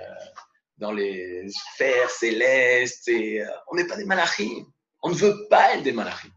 dans 0.78 0.92
les 0.92 1.48
sphères 1.50 2.10
célestes. 2.10 3.08
Et, 3.08 3.44
on 3.72 3.76
n'est 3.76 3.88
pas 3.88 3.98
des 3.98 4.06
malachim. 4.06 4.66
On 5.04 5.10
ne 5.10 5.16
veut 5.16 5.48
pas 5.50 5.76
être 5.76 5.84
des 5.84 5.92
malachim. 5.92 6.30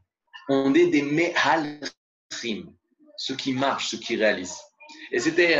On 0.48 0.74
est 0.74 0.88
des 0.88 1.02
mehalchim, 1.02 2.72
ceux 3.16 3.36
qui 3.36 3.52
marchent, 3.52 3.90
ceux 3.90 3.98
qui 3.98 4.16
réalisent. 4.16 4.60
Et 5.12 5.20
c'était 5.20 5.56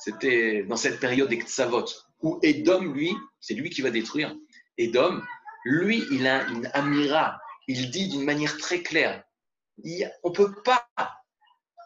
c'était 0.00 0.64
dans 0.64 0.76
cette 0.76 0.98
période 0.98 1.28
d'Ektsavot, 1.28 1.84
où 2.22 2.40
Edom, 2.42 2.92
lui, 2.92 3.14
c'est 3.38 3.54
lui 3.54 3.70
qui 3.70 3.82
va 3.82 3.90
détruire. 3.90 4.34
Edom, 4.78 5.22
lui, 5.64 6.04
il 6.10 6.26
a 6.26 6.46
une 6.48 6.70
amira, 6.72 7.38
il 7.68 7.90
dit 7.90 8.08
d'une 8.08 8.24
manière 8.24 8.56
très 8.56 8.82
claire, 8.82 9.22
on 10.22 10.32
peut 10.32 10.54
pas, 10.62 10.88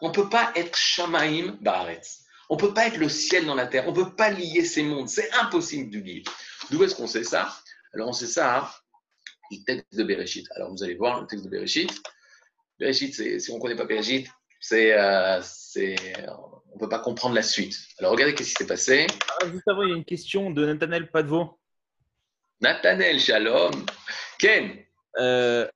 on 0.01 0.11
peut 0.11 0.29
pas 0.29 0.51
être 0.55 0.77
Shamaim 0.77 1.57
Baaretz. 1.61 2.24
On 2.49 2.57
peut 2.57 2.73
pas 2.73 2.87
être 2.87 2.97
le 2.97 3.09
ciel 3.09 3.45
dans 3.45 3.55
la 3.55 3.67
terre. 3.67 3.87
On 3.87 3.93
peut 3.93 4.15
pas 4.15 4.29
lier 4.29 4.63
ces 4.65 4.83
mondes. 4.83 5.09
C'est 5.09 5.31
impossible 5.33 5.89
de 5.89 5.99
lier. 5.99 6.23
D'où 6.71 6.83
est-ce 6.83 6.95
qu'on 6.95 7.07
sait 7.07 7.23
ça? 7.23 7.55
Alors 7.93 8.09
on 8.09 8.13
sait 8.13 8.27
ça 8.27 8.59
hein, 8.59 8.69
du 9.51 9.63
texte 9.63 9.95
de 9.95 10.03
Bereshit. 10.03 10.47
Alors 10.55 10.71
vous 10.71 10.83
allez 10.83 10.95
voir 10.95 11.21
le 11.21 11.27
texte 11.27 11.45
de 11.45 11.49
Bereshit. 11.49 11.91
Bereshit, 12.79 13.13
si 13.13 13.51
on 13.51 13.55
ne 13.55 13.61
connaît 13.61 13.75
pas 13.75 13.85
Bereshit, 13.85 14.27
c'est, 14.59 14.93
euh, 14.93 15.41
on 15.77 16.75
ne 16.75 16.79
peut 16.79 16.89
pas 16.89 16.99
comprendre 16.99 17.35
la 17.35 17.43
suite. 17.43 17.77
Alors 17.99 18.11
regardez 18.11 18.33
qu'est-ce 18.33 18.49
qui 18.49 18.55
s'est 18.55 18.67
passé. 18.67 19.07
Ah, 19.41 19.47
juste 19.47 19.67
avant, 19.67 19.83
il 19.83 19.89
y 19.89 19.93
a 19.93 19.95
une 19.95 20.05
question 20.05 20.51
de 20.51 20.65
Nathanaël 20.65 21.09
Padvo. 21.09 21.59
Nathanaël, 22.61 23.19
shalom. 23.19 23.85
Ken. 24.39 24.77
Euh, 25.17 25.67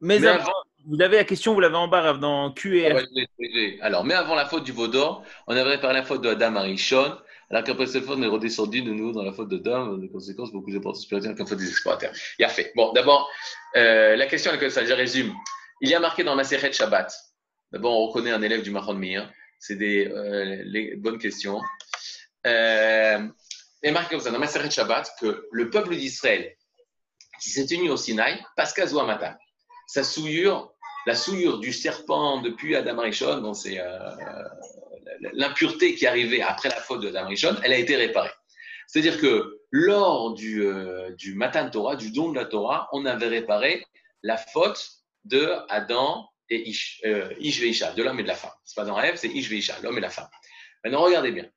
mais, 0.00 0.24
avant, 0.26 0.52
vous 0.88 1.02
avez 1.02 1.16
la 1.16 1.24
question, 1.24 1.52
vous 1.52 1.60
l'avez 1.60 1.76
en 1.76 1.86
bas 1.86 2.14
dans 2.14 2.50
Q 2.50 2.80
et 2.80 2.92
R. 2.92 2.98
Alors, 3.82 4.04
mais 4.04 4.14
avant 4.14 4.34
la 4.34 4.46
faute 4.46 4.64
du 4.64 4.72
Vaudor, 4.72 5.22
on 5.46 5.54
avait 5.54 5.70
réparé 5.70 5.92
la 5.92 6.02
faute 6.02 6.22
de 6.22 6.30
Adam 6.30 6.56
Arishon, 6.56 7.14
alors 7.50 7.62
qu'après 7.62 7.86
cette 7.86 8.04
faute, 8.04 8.18
on 8.18 8.22
est 8.22 8.26
redescendu 8.26 8.80
de 8.82 8.90
nouveau 8.90 9.12
dans 9.12 9.22
la 9.22 9.32
faute 9.32 9.48
de 9.48 9.58
Dom, 9.58 10.00
de 10.00 10.06
conséquences 10.06 10.50
beaucoup 10.50 10.66
plus 10.66 10.76
importantes 10.76 11.02
spirituelles 11.02 11.36
qu'en 11.36 11.46
faute 11.46 11.58
des 11.58 11.68
explorateurs. 11.68 12.12
Il 12.38 12.44
a 12.44 12.48
fait. 12.48 12.72
Bon, 12.74 12.92
d'abord, 12.92 13.28
euh, 13.76 14.16
la 14.16 14.26
question 14.26 14.52
est 14.52 14.58
que 14.58 14.70
ça, 14.70 14.84
je 14.84 14.92
résume. 14.92 15.34
Il 15.82 15.90
y 15.90 15.94
a 15.94 16.00
marqué 16.00 16.24
dans 16.24 16.34
ma 16.34 16.42
de 16.42 16.72
Shabbat. 16.72 17.12
D'abord, 17.70 17.98
on 17.98 18.06
reconnaît 18.06 18.32
un 18.32 18.42
élève 18.42 18.62
du 18.62 18.70
Mahon 18.70 18.94
Mir. 18.94 19.30
C'est 19.58 19.76
des 19.76 20.06
euh, 20.08 20.62
les 20.64 20.96
bonnes 20.96 21.18
questions. 21.18 21.60
Euh, 22.46 23.18
il 23.82 23.86
y 23.86 23.88
a 23.88 23.92
marqué 23.92 24.14
comme 24.14 24.24
ça 24.24 24.30
dans 24.30 24.38
ma 24.38 24.46
de 24.46 24.70
Shabbat 24.70 25.10
que 25.20 25.46
le 25.52 25.70
peuple 25.70 25.96
d'Israël 25.96 26.54
qui 27.40 27.50
s'est 27.50 27.66
tenu 27.66 27.90
au 27.90 27.96
Sinaï, 27.96 28.42
Pascal 28.56 28.88
Zouamata, 28.88 29.38
sa 29.86 30.02
souillure 30.02 30.72
la 31.06 31.14
souillure 31.14 31.58
du 31.58 31.72
serpent 31.72 32.40
depuis 32.40 32.76
Adam 32.76 33.00
Rishon, 33.00 33.40
donc 33.40 33.56
c'est 33.56 33.78
euh, 33.80 33.98
l'impureté 35.32 35.94
qui 35.94 36.06
arrivait 36.06 36.40
après 36.40 36.68
la 36.68 36.76
faute 36.76 37.00
de 37.00 37.08
Adam 37.08 37.26
Rishon, 37.26 37.56
elle 37.62 37.72
a 37.72 37.78
été 37.78 37.96
réparée. 37.96 38.30
C'est-à-dire 38.86 39.20
que 39.20 39.60
lors 39.70 40.34
du, 40.34 40.64
euh, 40.64 41.10
du 41.14 41.38
Torah, 41.72 41.96
du 41.96 42.10
don 42.10 42.30
de 42.30 42.36
la 42.36 42.46
Torah, 42.46 42.88
on 42.92 43.04
avait 43.06 43.28
réparé 43.28 43.86
la 44.22 44.36
faute 44.36 44.90
de 45.24 45.52
Adam 45.68 46.28
et 46.50 46.68
Ish, 46.68 47.00
euh, 47.04 47.32
Ish 47.38 47.60
de 47.60 48.02
l'homme 48.02 48.20
et 48.20 48.22
de 48.22 48.28
la 48.28 48.34
femme. 48.34 48.52
C'est 48.64 48.76
pas 48.76 48.84
dans 48.84 48.94
rêve, 48.94 49.16
c'est 49.16 49.28
Ish 49.28 49.48
Veisha, 49.50 49.78
l'homme 49.82 49.98
et 49.98 50.02
la 50.02 50.10
femme. 50.10 50.28
Maintenant, 50.84 51.02
regardez 51.02 51.32
bien. 51.32 51.48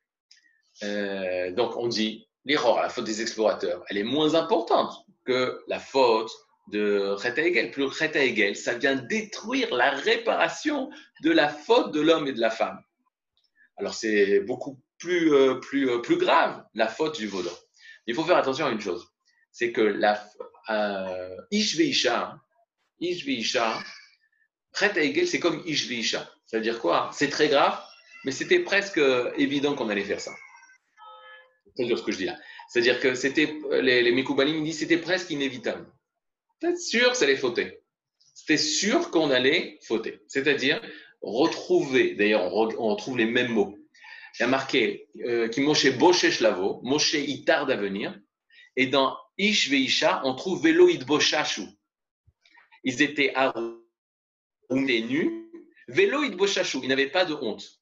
donc, 1.54 1.78
on 1.78 1.88
dit, 1.88 2.28
l'erreur, 2.46 2.82
la 2.82 2.90
faute 2.90 3.06
des 3.06 3.22
explorateurs, 3.22 3.84
elle 3.90 3.98
est 3.98 4.04
moins 4.04 4.36
importante 4.36 4.94
que 5.26 5.64
la 5.68 5.80
faute 5.80 6.32
de 6.68 7.12
Reta 7.12 7.42
Egel. 7.42 7.72
Plus 7.72 7.86
Reta 7.86 8.24
Egel, 8.24 8.56
ça 8.56 8.76
vient 8.76 8.96
détruire 8.96 9.74
la 9.74 9.92
réparation 9.92 10.90
de 11.24 11.32
la 11.32 11.50
faute 11.50 11.92
de 11.94 12.02
l'homme 12.02 12.28
et 12.28 12.34
de 12.34 12.40
la 12.40 12.50
femme. 12.50 12.80
Alors 13.78 13.94
c'est 13.94 14.42
beaucoup 14.42 14.80
plus, 15.00 15.34
euh, 15.34 15.56
plus, 15.56 15.90
euh, 15.90 16.00
plus 16.00 16.18
grave, 16.18 16.64
la 16.74 16.88
faute 16.88 17.18
du 17.18 17.28
vaudor. 17.28 17.58
Il 18.06 18.16
faut 18.16 18.24
faire 18.24 18.38
attention 18.38 18.66
à 18.66 18.72
une 18.72 18.82
chose, 18.82 19.08
c'est 19.52 19.72
que 19.72 19.82
la 19.82 20.24
euh, 20.70 21.38
Ishveisha, 21.52 22.40
Ishveisha, 23.00 23.80
Reta 24.74 25.02
Egel, 25.02 25.28
c'est 25.28 25.40
comme 25.40 25.64
Ishveisha. 25.66 26.30
Ça 26.46 26.58
veut 26.58 26.64
dire 26.64 26.80
quoi? 26.80 27.10
C'est 27.14 27.30
très 27.30 27.50
grave, 27.50 27.82
mais 28.24 28.32
c'était 28.32 28.60
presque 28.60 29.02
évident 29.38 29.76
qu'on 29.76 29.90
allait 29.90 30.04
faire 30.04 30.22
ça. 30.22 30.32
C'est 31.76 31.96
ce 31.96 32.04
que 32.04 32.12
je 32.12 32.18
dis 32.18 32.26
là. 32.26 32.38
C'est-à-dire 32.70 33.00
que 33.00 33.16
c'était, 33.16 33.58
les, 33.82 34.04
les 34.04 34.12
Mekoubalim 34.12 34.64
disent 34.64 34.80
c'était 34.80 34.98
presque 34.98 35.30
inévitable. 35.30 35.86
C'était 36.62 36.78
sûr 36.78 37.12
que 37.12 37.18
ça 37.18 37.26
allait 37.26 37.38
fauter. 37.38 37.82
C'était 38.36 38.58
sûr 38.58 39.10
qu'on 39.10 39.32
allait 39.32 39.80
fauter. 39.82 40.20
C'est-à-dire 40.28 40.80
retrouver, 41.22 42.14
d'ailleurs, 42.14 42.54
on, 42.54 42.90
retrouve 42.90 43.18
les 43.18 43.26
mêmes 43.26 43.52
mots. 43.52 43.78
Il 44.36 44.44
y 44.44 44.46
a 44.46 44.48
marqué 44.48 45.08
euh, 45.26 45.48
qui 45.48 45.62
Moshe 45.62 45.92
Boshesh 45.98 46.40
Lavo, 46.40 46.80
Moshe 46.84 47.14
il 47.14 47.44
tarde 47.46 47.72
à 47.72 47.76
venir. 47.76 48.18
Et 48.76 48.88
dans 48.88 49.18
Ish 49.38 49.70
Veisha, 49.70 50.22
on 50.24 50.36
trouve 50.36 50.62
Velo 50.64 50.88
Boshashu. 51.06 51.64
Ils 52.84 53.02
étaient 53.02 53.34
et 53.36 55.02
nus. 55.02 55.52
Velo 55.88 56.30
Boshashu, 56.30 56.80
ils 56.84 56.90
n'avaient 56.90 57.10
pas 57.10 57.26
de 57.26 57.34
honte. 57.34 57.82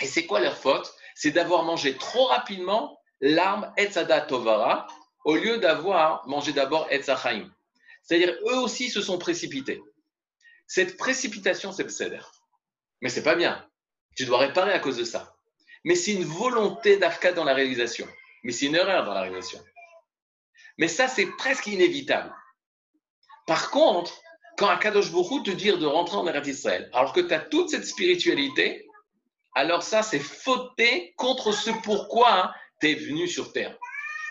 Et 0.00 0.06
c'est 0.06 0.26
quoi 0.26 0.40
leur 0.40 0.56
faute? 0.56 0.94
C'est 1.14 1.32
d'avoir 1.32 1.64
mangé 1.64 1.96
trop 1.96 2.26
rapidement 2.26 2.98
l'arme 3.20 3.72
Etzada 3.76 4.20
Tovara 4.20 4.86
au 5.24 5.34
lieu 5.34 5.58
d'avoir 5.58 6.26
mangé 6.28 6.52
d'abord 6.52 6.86
Etzachaim. 6.90 7.50
C'est-à-dire, 8.02 8.34
eux 8.48 8.58
aussi 8.58 8.90
se 8.90 9.00
sont 9.00 9.18
précipités. 9.18 9.80
Cette 10.66 10.96
précipitation, 10.96 11.72
c'est 11.72 11.84
le 11.84 12.18
Mais 13.00 13.08
c'est 13.08 13.22
pas 13.22 13.34
bien. 13.34 13.66
Tu 14.16 14.24
dois 14.24 14.38
réparer 14.38 14.72
à 14.72 14.78
cause 14.78 14.96
de 14.96 15.04
ça. 15.04 15.36
Mais 15.84 15.94
c'est 15.94 16.12
une 16.12 16.24
volonté 16.24 16.96
d'Afka 16.96 17.32
dans 17.32 17.44
la 17.44 17.54
réalisation. 17.54 18.08
Mais 18.44 18.52
c'est 18.52 18.66
une 18.66 18.74
erreur 18.74 19.04
dans 19.04 19.14
la 19.14 19.22
réalisation. 19.22 19.60
Mais 20.78 20.88
ça, 20.88 21.08
c'est 21.08 21.26
presque 21.36 21.66
inévitable. 21.66 22.34
Par 23.46 23.70
contre, 23.70 24.20
quand 24.56 24.68
Akadosh 24.68 25.10
Baruch 25.10 25.44
te 25.44 25.50
dire 25.50 25.78
de 25.78 25.86
rentrer 25.86 26.16
en 26.16 26.26
Eretz 26.26 26.48
Israël, 26.48 26.90
alors 26.92 27.12
que 27.12 27.20
tu 27.20 27.32
as 27.32 27.40
toute 27.40 27.70
cette 27.70 27.86
spiritualité, 27.86 28.86
alors 29.54 29.82
ça, 29.82 30.02
c'est 30.02 30.18
fauter 30.18 31.14
contre 31.16 31.52
ce 31.52 31.70
pourquoi 31.82 32.32
hein, 32.32 32.54
tu 32.80 32.90
es 32.90 32.94
venu 32.94 33.28
sur 33.28 33.52
terre. 33.52 33.76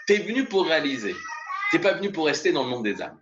Tu 0.07 0.13
es 0.13 0.19
venu 0.19 0.45
pour 0.45 0.65
réaliser. 0.65 1.15
Tu 1.69 1.77
n'es 1.77 1.81
pas 1.81 1.93
venu 1.93 2.11
pour 2.11 2.25
rester 2.25 2.51
dans 2.51 2.63
le 2.63 2.69
monde 2.69 2.83
des 2.83 3.01
âmes. 3.01 3.21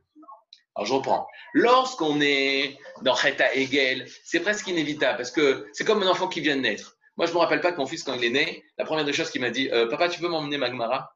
Alors 0.80 0.88
je 0.88 0.94
reprends. 0.94 1.28
Lorsqu'on 1.52 2.22
est 2.22 2.78
dans 3.02 3.14
Cheta 3.14 3.54
Hegel, 3.54 4.08
c'est 4.24 4.40
presque 4.40 4.66
inévitable 4.68 5.18
parce 5.18 5.30
que 5.30 5.68
c'est 5.74 5.84
comme 5.84 6.02
un 6.04 6.08
enfant 6.08 6.30
qui 6.30 6.40
vient 6.40 6.56
de 6.56 6.62
naître. 6.62 6.96
Moi, 7.18 7.28
je 7.28 7.34
me 7.34 7.38
rappelle 7.38 7.60
pas 7.60 7.74
que 7.74 7.78
mon 7.80 7.86
fils, 7.86 8.02
quand 8.02 8.14
il 8.14 8.24
est 8.24 8.30
né, 8.30 8.64
la 8.78 8.86
première 8.86 9.04
des 9.04 9.12
choses 9.12 9.30
qu'il 9.30 9.42
m'a 9.42 9.50
dit, 9.50 9.70
euh, 9.74 9.90
papa, 9.90 10.08
tu 10.08 10.22
peux 10.22 10.30
m'emmener 10.30 10.58
Magmara 10.58 11.14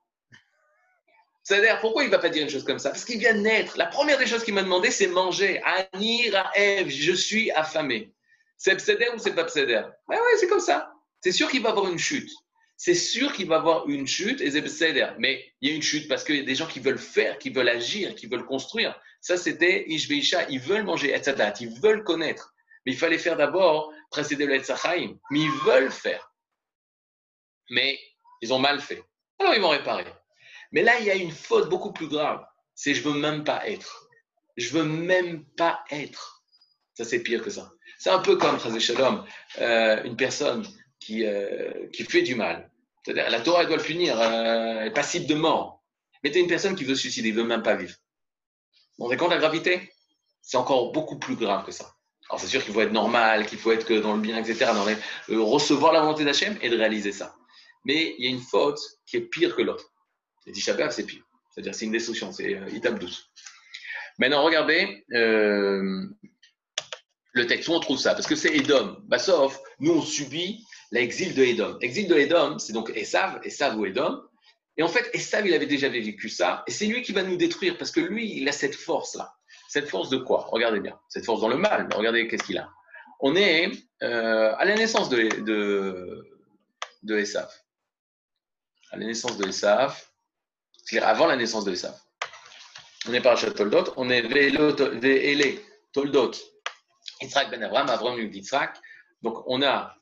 C'est-à-dire, 1.43 1.79
pourquoi 1.79 2.03
il 2.03 2.09
va 2.09 2.19
pas 2.19 2.27
dire 2.27 2.43
une 2.43 2.49
chose 2.49 2.65
comme 2.65 2.77
ça? 2.77 2.89
Parce 2.89 3.05
qu'il 3.05 3.19
vient 3.19 3.35
de 3.35 3.39
naître. 3.39 3.77
La 3.77 3.85
première 3.85 4.17
des 4.17 4.27
choses 4.27 4.43
qu'il 4.43 4.53
m'a 4.53 4.63
demandé, 4.63 4.91
c'est 4.91 5.07
manger. 5.07 5.61
Anir 5.93 6.35
à 6.35 6.51
Eve, 6.59 6.89
je 6.89 7.13
suis 7.13 7.49
affamé. 7.51 8.11
C'est 8.57 8.75
Pseder 8.75 9.11
ou 9.15 9.17
c'est 9.17 9.33
pas 9.33 9.45
Pseder? 9.45 9.83
Ben 10.09 10.17
oui, 10.17 10.37
c'est 10.41 10.47
comme 10.47 10.59
ça. 10.59 10.91
C'est 11.21 11.31
sûr 11.31 11.49
qu'il 11.49 11.61
va 11.61 11.69
avoir 11.69 11.89
une 11.89 11.99
chute 11.99 12.31
c'est 12.75 12.95
sûr 12.95 13.31
qu'il 13.31 13.47
va 13.47 13.55
avoir 13.55 13.87
une 13.87 14.07
chute 14.07 14.41
et 14.41 14.51
Mais 15.19 15.45
il 15.61 15.69
y 15.69 15.71
a 15.71 15.75
une 15.75 15.81
chute 15.81 16.09
parce 16.09 16.25
qu'il 16.25 16.35
y 16.35 16.39
a 16.39 16.43
des 16.43 16.55
gens 16.55 16.67
qui 16.67 16.81
veulent 16.81 16.97
faire, 16.97 17.37
qui 17.37 17.49
veulent 17.49 17.69
agir, 17.69 18.13
qui 18.13 18.27
veulent 18.27 18.45
construire. 18.45 18.99
Ça, 19.23 19.37
c'était 19.37 19.85
Ishveisha. 19.87 20.49
Ils 20.49 20.59
veulent 20.59 20.83
manger, 20.83 21.15
etc. 21.15 21.53
Ils 21.61 21.79
veulent 21.79 22.03
connaître. 22.03 22.53
Mais 22.85 22.91
il 22.91 22.97
fallait 22.97 23.17
faire 23.17 23.37
d'abord 23.37 23.93
précéder 24.11 24.45
le 24.45 24.55
Etzachaim. 24.55 25.17
Mais 25.31 25.39
ils 25.39 25.59
veulent 25.65 25.91
faire. 25.91 26.33
Mais 27.69 27.97
ils 28.41 28.53
ont 28.53 28.59
mal 28.59 28.81
fait. 28.81 29.01
Alors 29.39 29.55
ils 29.55 29.61
vont 29.61 29.69
réparer. 29.69 30.05
Mais 30.73 30.83
là, 30.83 30.99
il 30.99 31.05
y 31.05 31.09
a 31.09 31.15
une 31.15 31.31
faute 31.31 31.69
beaucoup 31.69 31.93
plus 31.93 32.09
grave. 32.09 32.45
C'est 32.75 32.93
je 32.93 33.01
veux 33.01 33.17
même 33.17 33.45
pas 33.45 33.65
être. 33.65 34.09
Je 34.57 34.69
veux 34.73 34.83
même 34.83 35.45
pas 35.55 35.85
être. 35.89 36.43
Ça, 36.93 37.05
c'est 37.05 37.23
pire 37.23 37.41
que 37.41 37.49
ça. 37.49 37.71
C'est 37.97 38.09
un 38.09 38.19
peu 38.19 38.35
comme, 38.35 38.59
Shalom, 38.79 39.23
euh, 39.59 40.03
une 40.03 40.17
personne 40.17 40.67
qui, 40.99 41.25
euh, 41.25 41.87
qui 41.93 42.03
fait 42.03 42.23
du 42.23 42.35
mal. 42.35 42.69
C'est-à-dire, 43.03 43.29
la 43.29 43.39
Torah, 43.39 43.61
elle 43.61 43.67
doit 43.67 43.77
le 43.77 43.83
punir, 43.83 44.19
euh, 44.19 44.81
elle 44.81 44.87
est 44.87 44.93
passible 44.93 45.27
de 45.27 45.35
mort. 45.35 45.81
Mais 46.23 46.31
tu 46.31 46.39
une 46.39 46.47
personne 46.47 46.75
qui 46.75 46.83
veut 46.83 46.95
se 46.95 47.01
suicider, 47.01 47.31
veut 47.31 47.45
même 47.45 47.63
pas 47.63 47.75
vivre. 47.75 47.95
Vous 48.97 49.05
vous 49.05 49.09
rendez 49.09 49.17
de 49.17 49.29
la 49.29 49.37
gravité? 49.37 49.91
C'est 50.41 50.57
encore 50.57 50.91
beaucoup 50.91 51.17
plus 51.17 51.35
grave 51.35 51.65
que 51.65 51.71
ça. 51.71 51.95
Alors, 52.29 52.39
c'est 52.39 52.47
sûr 52.47 52.63
qu'il 52.63 52.73
faut 52.73 52.81
être 52.81 52.91
normal, 52.91 53.45
qu'il 53.45 53.59
faut 53.59 53.71
être 53.71 53.91
dans 53.93 54.15
le 54.15 54.21
bien, 54.21 54.37
etc., 54.37 54.71
dans 54.73 54.87
euh, 54.87 55.41
recevoir 55.41 55.93
la 55.93 56.01
volonté 56.01 56.23
d'Hachem 56.23 56.57
et 56.61 56.69
de 56.69 56.77
réaliser 56.77 57.11
ça. 57.11 57.35
Mais 57.85 58.15
il 58.17 58.25
y 58.25 58.27
a 58.27 58.31
une 58.31 58.41
faute 58.41 58.79
qui 59.05 59.17
est 59.17 59.21
pire 59.21 59.55
que 59.55 59.61
l'autre. 59.61 59.91
Les 60.45 60.53
Tisha 60.53 60.89
c'est 60.91 61.05
pire. 61.05 61.23
C'est-à-dire, 61.51 61.75
c'est 61.75 61.85
une 61.85 61.91
destruction, 61.91 62.31
c'est 62.31 62.55
euh, 62.55 62.67
étape 62.67 62.99
douce. 62.99 63.29
Maintenant, 64.17 64.43
regardez 64.43 65.05
euh, 65.13 66.07
le 67.33 67.47
texte 67.47 67.67
où 67.67 67.73
on 67.73 67.79
trouve 67.79 67.99
ça, 67.99 68.13
parce 68.13 68.27
que 68.27 68.35
c'est 68.35 68.55
Edom. 68.55 68.97
Bah, 69.07 69.19
sauf, 69.19 69.59
nous, 69.79 69.93
on 69.93 70.01
subit 70.01 70.65
l'exil 70.91 71.35
de 71.35 71.43
Edom. 71.43 71.77
L'exil 71.81 72.07
de 72.07 72.15
Edom, 72.15 72.59
c'est 72.59 72.73
donc 72.73 72.91
Esav, 72.95 73.39
Esav 73.43 73.77
ou 73.77 73.85
Edom. 73.85 74.21
Et 74.77 74.83
en 74.83 74.87
fait, 74.87 75.09
Esav, 75.13 75.45
il 75.45 75.53
avait 75.53 75.67
déjà 75.67 75.87
vécu 75.87 76.29
ça, 76.29 76.63
et 76.67 76.71
c'est 76.71 76.85
lui 76.85 77.01
qui 77.03 77.11
va 77.11 77.23
nous 77.23 77.37
détruire, 77.37 77.77
parce 77.77 77.91
que 77.91 77.99
lui, 77.99 78.37
il 78.37 78.47
a 78.49 78.51
cette 78.51 78.75
force-là. 78.75 79.35
Cette 79.67 79.89
force 79.89 80.09
de 80.09 80.17
quoi? 80.17 80.47
Regardez 80.51 80.79
bien. 80.79 80.99
Cette 81.09 81.25
force 81.25 81.41
dans 81.41 81.47
le 81.47 81.57
mal, 81.57 81.87
regardez 81.95 82.27
qu'est-ce 82.27 82.43
qu'il 82.43 82.57
a? 82.57 82.69
On 83.19 83.35
est 83.35 83.71
euh, 84.01 84.53
à 84.57 84.65
la 84.65 84.75
naissance 84.75 85.09
de, 85.09 86.23
de, 87.03 87.17
Esav. 87.17 87.49
À 88.91 88.97
la 88.97 89.05
naissance 89.05 89.37
de 89.37 89.47
Esav, 89.47 89.99
c'est-à-dire 90.83 91.07
avant 91.07 91.27
la 91.27 91.35
naissance 91.35 91.65
de 91.65 91.71
Esav. 91.71 91.95
On 93.07 93.13
est 93.13 93.21
par 93.21 93.39
Toldot, 93.39 93.93
on 93.97 94.09
est 94.09 94.21
Vélé, 94.21 95.63
Toldot, 95.91 96.31
Yitzhak 97.21 97.49
ben 97.51 97.63
Abraham, 97.63 97.89
Abraham 97.89 98.19
Yitzhak. 98.19 98.77
Donc 99.21 99.43
on 99.47 99.61
a 99.61 99.95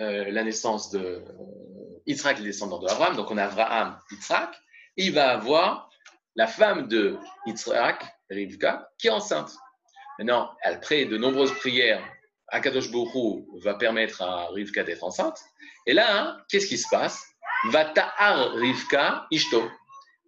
euh, 0.00 0.30
la 0.30 0.44
naissance 0.44 0.90
de 0.90 1.24
Yitzhak, 2.06 2.38
le 2.38 2.44
descendant 2.44 2.78
de 2.78 2.88
Abraham, 2.88 3.16
donc 3.16 3.30
on 3.30 3.38
a 3.38 3.44
Abraham, 3.44 3.98
Yitzhak, 4.10 4.54
il 4.96 5.12
va 5.12 5.32
avoir 5.32 5.90
la 6.36 6.46
femme 6.46 6.88
de 6.88 7.18
Yitzhak, 7.46 8.04
Rivka, 8.30 8.88
qui 8.98 9.08
est 9.08 9.10
enceinte. 9.10 9.52
Maintenant, 10.18 10.50
après 10.62 11.04
de 11.04 11.16
nombreuses 11.16 11.52
prières, 11.54 12.02
Akadosh 12.48 12.90
Borou 12.90 13.48
va 13.62 13.74
permettre 13.74 14.22
à 14.22 14.48
Rivka 14.48 14.84
d'être 14.84 15.04
enceinte. 15.04 15.40
Et 15.86 15.94
là, 15.94 16.06
hein, 16.10 16.38
qu'est-ce 16.48 16.66
qui 16.66 16.78
se 16.78 16.88
passe? 16.88 17.24
Va 17.70 17.86
ta'ar 17.86 18.52
Rivka 18.52 19.26
ishto. 19.30 19.70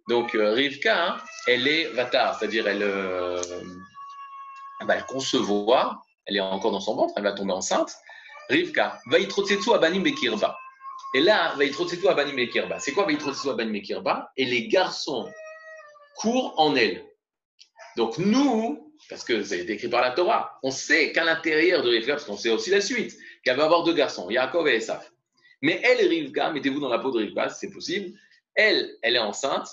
Donc 0.09 0.35
euh, 0.35 0.51
Rivka, 0.53 1.05
hein, 1.05 1.17
elle 1.47 1.67
est 1.67 1.89
vatar, 1.91 2.37
c'est-à-dire 2.37 2.67
elle, 2.67 2.83
euh, 2.83 3.41
va 4.81 5.01
concevoir, 5.01 6.03
elle 6.25 6.37
est 6.37 6.41
encore 6.41 6.71
dans 6.71 6.79
son 6.79 6.95
ventre, 6.95 7.13
elle 7.17 7.23
va 7.23 7.33
tomber 7.33 7.53
enceinte. 7.53 7.95
Rivka, 8.49 8.99
va 9.07 9.17
abanim 9.75 10.01
bekirba. 10.01 10.57
Et 11.15 11.21
là, 11.21 11.53
va 11.55 11.63
yitrotsetsu 11.63 12.09
abanim 12.09 12.35
bekirba. 12.35 12.77
C'est 12.79 12.91
quoi 12.91 13.05
va 13.05 13.13
yitrotsetsu 13.13 13.49
abanim 13.49 13.71
bekirba 13.71 14.33
Et 14.35 14.43
les 14.43 14.67
garçons 14.67 15.31
courent 16.17 16.53
en 16.57 16.75
elle. 16.75 17.05
Donc 17.95 18.17
nous, 18.17 18.93
parce 19.07 19.23
que 19.23 19.41
c'est 19.41 19.63
décrit 19.63 19.87
par 19.87 20.01
la 20.01 20.11
Torah, 20.11 20.59
on 20.61 20.71
sait 20.71 21.13
qu'à 21.13 21.23
l'intérieur 21.23 21.83
de 21.83 21.89
Rivka, 21.89 22.15
parce 22.15 22.25
qu'on 22.25 22.35
sait 22.35 22.49
aussi 22.49 22.69
la 22.69 22.81
suite, 22.81 23.15
qu'elle 23.45 23.55
va 23.55 23.63
avoir 23.63 23.83
deux 23.83 23.93
garçons, 23.93 24.29
Yaakov 24.29 24.67
et 24.67 24.75
Esav. 24.75 25.09
Mais 25.61 25.79
elle, 25.85 26.05
Rivka, 26.05 26.51
mettez-vous 26.51 26.81
dans 26.81 26.89
la 26.89 26.99
peau 26.99 27.11
de 27.11 27.19
Rivka, 27.19 27.47
si 27.47 27.59
c'est 27.59 27.71
possible, 27.71 28.19
elle, 28.53 28.97
elle 29.01 29.15
est 29.15 29.19
enceinte, 29.19 29.69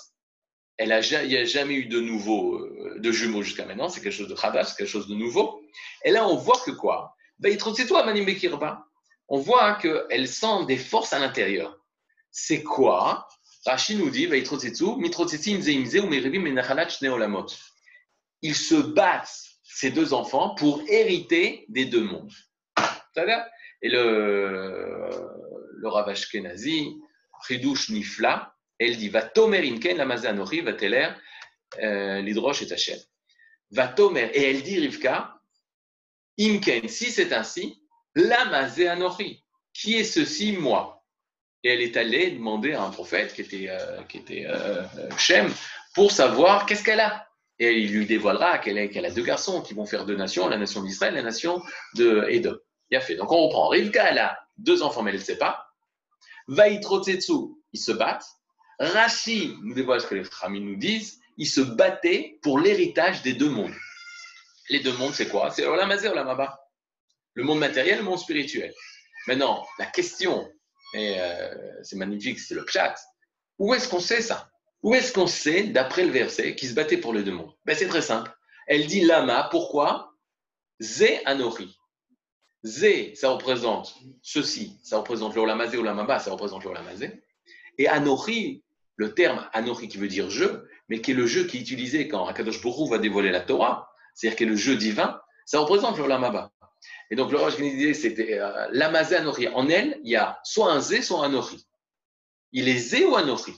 elle 0.77 0.93
a, 0.93 1.01
il 1.01 1.27
n'y 1.27 1.35
a 1.35 1.43
jamais 1.43 1.73
eu 1.73 1.87
de 1.87 1.99
nouveau, 1.99 2.55
euh, 2.55 2.99
de 2.99 3.11
jumeaux 3.11 3.41
jusqu'à 3.41 3.65
maintenant, 3.65 3.89
c'est 3.89 3.99
quelque 3.99 4.13
chose 4.13 4.29
de 4.29 4.35
khadash, 4.35 4.67
c'est 4.67 4.77
quelque 4.77 4.87
chose 4.87 5.09
de 5.09 5.15
nouveau. 5.15 5.61
Et 6.05 6.11
là, 6.11 6.25
on 6.25 6.37
voit 6.37 6.61
que 6.65 6.71
quoi? 6.71 7.17
C'est 7.43 7.85
toi, 7.85 8.05
Manim 8.05 8.23
Bekirba. 8.23 8.85
On 9.29 9.39
voit 9.39 9.75
qu'elle 9.75 10.27
sent 10.27 10.65
des 10.67 10.77
forces 10.77 11.13
à 11.13 11.19
l'intérieur. 11.19 11.79
C'est 12.31 12.63
quoi? 12.63 13.27
Rachid 13.65 13.97
nous 13.99 14.09
dit, 14.09 14.27
ils 18.41 18.55
se 18.55 18.75
battent, 18.75 19.43
ces 19.63 19.91
deux 19.91 20.13
enfants, 20.13 20.55
pour 20.55 20.83
hériter 20.87 21.65
des 21.69 21.85
deux 21.85 22.03
mondes. 22.03 22.33
Et 23.81 23.89
le, 23.89 25.09
le 25.77 25.87
Ravash 25.87 26.29
Kenazi, 26.29 26.99
Nifla, 27.89 28.55
elle 28.79 28.97
dit, 28.97 29.09
va 29.09 29.21
tomer 29.21 29.67
imken 29.69 29.97
la 29.97 30.05
mazanori, 30.05 30.61
va 30.61 30.73
teler 30.73 31.09
euh, 31.81 32.21
l'hydroche 32.21 32.63
et 32.63 32.71
Hachem. 32.71 32.97
Va 33.71 33.87
tomer, 33.87 34.29
et 34.33 34.49
elle 34.49 34.63
dit, 34.63 34.79
Rivka, 34.79 35.39
imken, 36.39 36.87
si 36.87 37.11
c'est 37.11 37.33
ainsi, 37.33 37.82
la 38.15 38.45
mazanori, 38.45 39.43
qui 39.73 39.95
est 39.95 40.03
ceci, 40.03 40.53
moi? 40.53 41.03
Et 41.63 41.69
elle 41.69 41.81
est 41.81 41.97
allée 41.97 42.31
demander 42.31 42.73
à 42.73 42.83
un 42.83 42.89
prophète 42.89 43.33
qui 43.33 43.41
était, 43.41 43.69
euh, 43.69 44.01
qui 44.03 44.17
était 44.17 44.45
euh, 44.47 44.83
Shem 45.17 45.51
pour 45.95 46.11
savoir 46.11 46.65
qu'est-ce 46.65 46.83
qu'elle 46.83 46.99
a. 46.99 47.27
Et 47.59 47.79
il 47.79 47.93
lui 47.93 48.05
dévoilera 48.05 48.57
qu'elle 48.57 48.77
a 48.77 49.11
deux 49.11 49.23
garçons 49.23 49.61
qui 49.61 49.73
vont 49.73 49.85
faire 49.85 50.05
deux 50.05 50.15
nations, 50.15 50.49
la 50.49 50.57
nation 50.57 50.81
d'Israël 50.81 51.13
et 51.13 51.17
la 51.17 51.23
nation 51.23 51.61
de 51.95 52.25
Edom. 52.29 52.57
Il 52.89 52.97
a 52.97 52.99
fait. 53.01 53.15
Donc 53.15 53.31
on 53.31 53.47
reprend. 53.47 53.69
Rivka, 53.69 54.09
elle 54.09 54.17
a 54.17 54.37
deux 54.57 54.83
enfants, 54.83 55.03
mais 55.03 55.11
elle 55.11 55.19
ne 55.19 55.23
sait 55.23 55.37
pas. 55.37 55.67
Vaïtrotsetsu, 56.47 57.55
ils 57.71 57.79
se 57.79 57.91
battent. 57.91 58.27
Rashi 58.79 59.55
nous 59.61 59.73
dévoile 59.73 60.01
ce 60.01 60.07
que 60.07 60.15
les 60.15 60.23
Khamis 60.23 60.59
nous 60.59 60.75
disent. 60.75 61.21
Ils 61.37 61.47
se 61.47 61.61
battaient 61.61 62.39
pour 62.41 62.59
l'héritage 62.59 63.21
des 63.21 63.33
deux 63.33 63.49
mondes. 63.49 63.73
Les 64.69 64.79
deux 64.79 64.93
mondes, 64.93 65.13
c'est 65.13 65.29
quoi? 65.29 65.51
C'est 65.51 65.65
Olamazé, 65.65 66.09
Olamaba. 66.09 66.62
Le 67.35 67.43
monde 67.43 67.59
matériel, 67.59 67.99
le 67.99 68.03
monde 68.03 68.19
spirituel. 68.19 68.73
Maintenant, 69.27 69.65
la 69.79 69.85
question 69.85 70.47
et 70.93 71.15
euh, 71.19 71.83
c'est 71.83 71.95
magnifique, 71.95 72.39
c'est 72.39 72.53
le 72.53 72.65
chat. 72.67 72.95
Où 73.57 73.73
est-ce 73.73 73.89
qu'on 73.89 73.99
sait 73.99 74.21
ça? 74.21 74.49
Où 74.83 74.93
est-ce 74.93 75.11
qu'on 75.11 75.27
sait, 75.27 75.63
d'après 75.63 76.03
le 76.05 76.11
verset, 76.11 76.55
qui 76.55 76.67
se 76.67 76.73
battait 76.73 76.97
pour 76.97 77.13
les 77.13 77.23
deux 77.23 77.31
mondes? 77.31 77.53
Ben, 77.65 77.75
C'est 77.75 77.87
très 77.87 78.01
simple. 78.01 78.31
Elle 78.67 78.85
dit 78.85 79.01
lama, 79.01 79.47
pourquoi? 79.49 80.13
Zé 80.81 81.25
anori. 81.25 81.77
Zé, 82.65 83.13
ça 83.15 83.29
représente 83.29 83.95
ceci, 84.21 84.77
ça 84.83 84.97
représente 84.97 85.35
l'olamazé 85.35 85.77
ou 85.77 85.83
l'amaba, 85.83 86.19
ça 86.19 86.31
représente 86.31 86.63
l'olamazé. 86.63 87.23
Et 87.77 87.87
anori, 87.87 88.63
le 88.95 89.13
terme 89.13 89.47
anori 89.53 89.87
qui 89.87 89.97
veut 89.97 90.07
dire 90.07 90.29
jeu, 90.29 90.69
mais 90.87 91.01
qui 91.01 91.11
est 91.11 91.15
le 91.15 91.25
jeu 91.25 91.45
qui 91.45 91.57
est 91.57 91.61
utilisé 91.61 92.07
quand 92.07 92.25
Akadosh 92.25 92.61
Borou 92.61 92.87
va 92.87 92.99
dévoiler 92.99 93.31
la 93.31 93.41
Torah, 93.41 93.89
c'est-à-dire 94.13 94.37
que 94.37 94.45
le 94.45 94.55
jeu 94.55 94.75
divin, 94.75 95.19
ça 95.45 95.59
représente 95.59 95.97
l'olamaba. 95.97 96.51
Et 97.13 97.15
donc, 97.15 97.31
le 97.31 97.37
Rosh 97.37 97.57
disait, 97.57 97.93
c'était 97.93 98.39
euh, 98.39 98.67
l'amazé 98.71 99.17
Anori. 99.17 99.47
En 99.49 99.69
elle, 99.69 99.99
il 100.03 100.09
y 100.09 100.15
a 100.15 100.39
soit 100.43 100.71
un 100.71 100.79
zé, 100.79 101.03
soit 101.03 101.19
un 101.19 101.25
Anori. 101.25 101.63
Il 102.53 102.67
est 102.67 102.79
zé 102.79 103.05
ou 103.05 103.15
Anori 103.15 103.53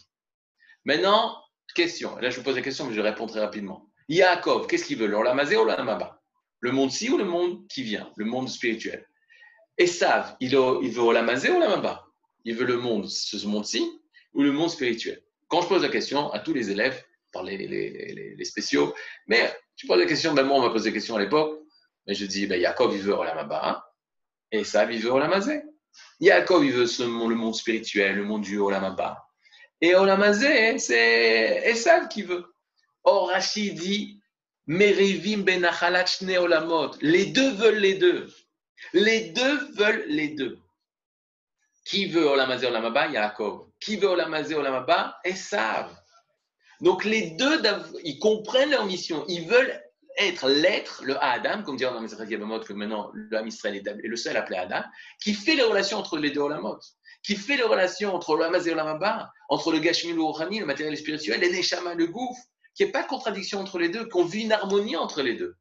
Maintenant, 0.84 1.42
question. 1.74 2.18
Là, 2.18 2.30
je 2.30 2.36
vous 2.36 2.44
pose 2.44 2.58
la 2.58 2.62
question, 2.62 2.86
mais 2.86 2.94
je 2.94 3.00
réponds 3.00 3.28
très 3.28 3.40
rapidement. 3.40 3.90
Yaakov, 4.10 4.68
qu'est-ce 4.68 4.84
qu'il 4.84 4.98
veut? 4.98 5.08
L'Olamazé 5.08 5.56
ou 5.56 5.64
l'Amaba? 5.64 6.22
Le 6.60 6.74
monde-ci 6.74 7.10
ou 7.10 7.18
le 7.18 7.24
monde 7.24 7.66
qui 7.70 7.84
vient? 7.84 8.12
Le 8.18 8.26
monde 8.26 8.50
spirituel. 8.50 9.08
Esav, 9.78 10.36
il, 10.42 10.52
il 10.52 10.92
veut 10.92 11.04
l'Olamazé 11.04 11.50
ou 11.50 11.58
l'Amaba? 11.58 12.08
Il 12.44 12.56
veut 12.56 12.66
le 12.66 12.76
monde, 12.76 13.08
ce 13.08 13.48
monde-ci 13.48 13.90
ou 14.34 14.44
le 14.44 14.52
monde 14.52 14.70
spirituel? 14.70 15.24
Quand 15.48 15.62
je 15.62 15.70
pose 15.70 15.82
la 15.82 15.88
question 15.88 16.30
à 16.34 16.40
tous 16.40 16.54
les 16.54 16.72
élèves, 16.72 17.02
par 17.32 17.44
les, 17.44 17.56
les, 17.56 18.44
spéciaux, 18.44 18.94
mais 19.28 19.50
tu 19.78 19.88
poses 19.88 20.00
la 20.00 20.08
question, 20.08 20.34
ben 20.34 20.44
moi 20.44 20.58
on 20.58 20.62
m'a 20.62 20.72
posé 20.72 20.90
la 20.90 20.94
question 20.94 21.16
à 21.16 21.22
l'époque, 21.22 21.65
mais 22.08 22.14
je 22.14 22.26
dis, 22.26 22.48
ben, 22.48 22.60
Yaakov, 22.60 22.94
il 22.94 23.02
veut 23.02 23.14
Olamaba, 23.14 23.92
et 24.52 24.64
ça, 24.64 24.90
il 24.92 25.02
veut 25.02 25.12
Olamazé. 25.12 25.64
Yaakov, 26.20 26.66
il 26.66 26.74
veut 26.74 26.86
le 26.86 27.36
monde 27.36 27.56
spirituel, 27.56 28.16
le 28.16 28.24
monde 28.24 28.42
du 28.42 28.60
Olamaba. 28.60 29.28
Et 29.82 29.96
Olamazé, 29.96 30.78
c'est 30.80 31.64
Esav 31.66 32.08
qui 32.08 32.24
veut. 32.24 32.46
Or, 33.04 33.30
Rachid 33.30 33.76
dit, 33.76 34.20
Merivim 34.68 35.44
ben 35.44 35.64
olamot. 36.40 36.92
Les 37.02 37.28
deux 37.28 37.52
veulent 37.52 37.78
les 37.78 37.96
deux. 37.96 38.34
Les 38.94 39.30
deux 39.30 39.72
veulent 39.74 40.06
les 40.08 40.30
deux. 40.30 40.58
Qui 41.86 42.08
veut 42.08 42.26
Olamazé 42.26 42.66
Olamaba 42.66 43.08
Yaakov. 43.08 43.68
Qui 43.80 43.98
veut 43.98 44.08
Olamazé 44.08 44.56
Olamaba 44.56 45.20
Esav. 45.24 45.96
Donc 46.82 47.06
les 47.06 47.32
deux, 47.32 47.62
ils 48.04 48.18
comprennent 48.18 48.72
leur 48.72 48.86
mission. 48.86 49.24
Ils 49.28 49.48
veulent 49.48 49.80
être 50.18 50.50
l'être, 50.50 51.04
le 51.04 51.22
Adam, 51.24 51.64
comme 51.64 51.78
dit 51.78 51.86
Mesrach 52.02 52.30
Yabamot, 52.30 52.62
que 52.62 52.74
maintenant 52.74 53.12
l'homme 53.14 53.48
Israël 53.48 53.76
est 53.76 54.08
le 54.08 54.16
seul 54.16 54.38
appelé 54.38 54.58
Adam, 54.58 54.84
qui 55.22 55.34
fait 55.34 55.56
les 55.56 55.64
relations 55.64 55.98
entre 55.98 56.18
les 56.18 56.32
deux 56.32 56.42
Olamot, 56.42 56.80
qui 57.24 57.36
fait 57.36 57.58
les 57.58 57.64
relations 57.64 58.14
entre 58.14 58.38
l'Amaz 58.38 58.68
et 58.68 58.74
l'Amaba, 58.74 59.32
entre 59.50 59.72
le 59.72 59.80
Gashmi, 59.80 60.14
le 60.14 60.22
Rouhani, 60.22 60.60
le 60.60 60.66
matériel 60.66 60.96
spirituel, 60.98 61.44
et 61.44 61.52
Neshama, 61.52 61.96
le 61.96 62.08
Gouf, 62.08 62.38
qui 62.76 62.86
n'y 62.86 62.92
pas 62.92 63.04
de 63.04 63.08
contradiction 63.08 63.60
entre 63.60 63.80
les 63.80 63.90
deux, 63.90 64.06
qu'on 64.06 64.26
vit 64.26 64.44
une 64.44 64.52
harmonie 64.52 64.96
entre 64.98 65.22
les 65.22 65.36
deux. 65.36 65.56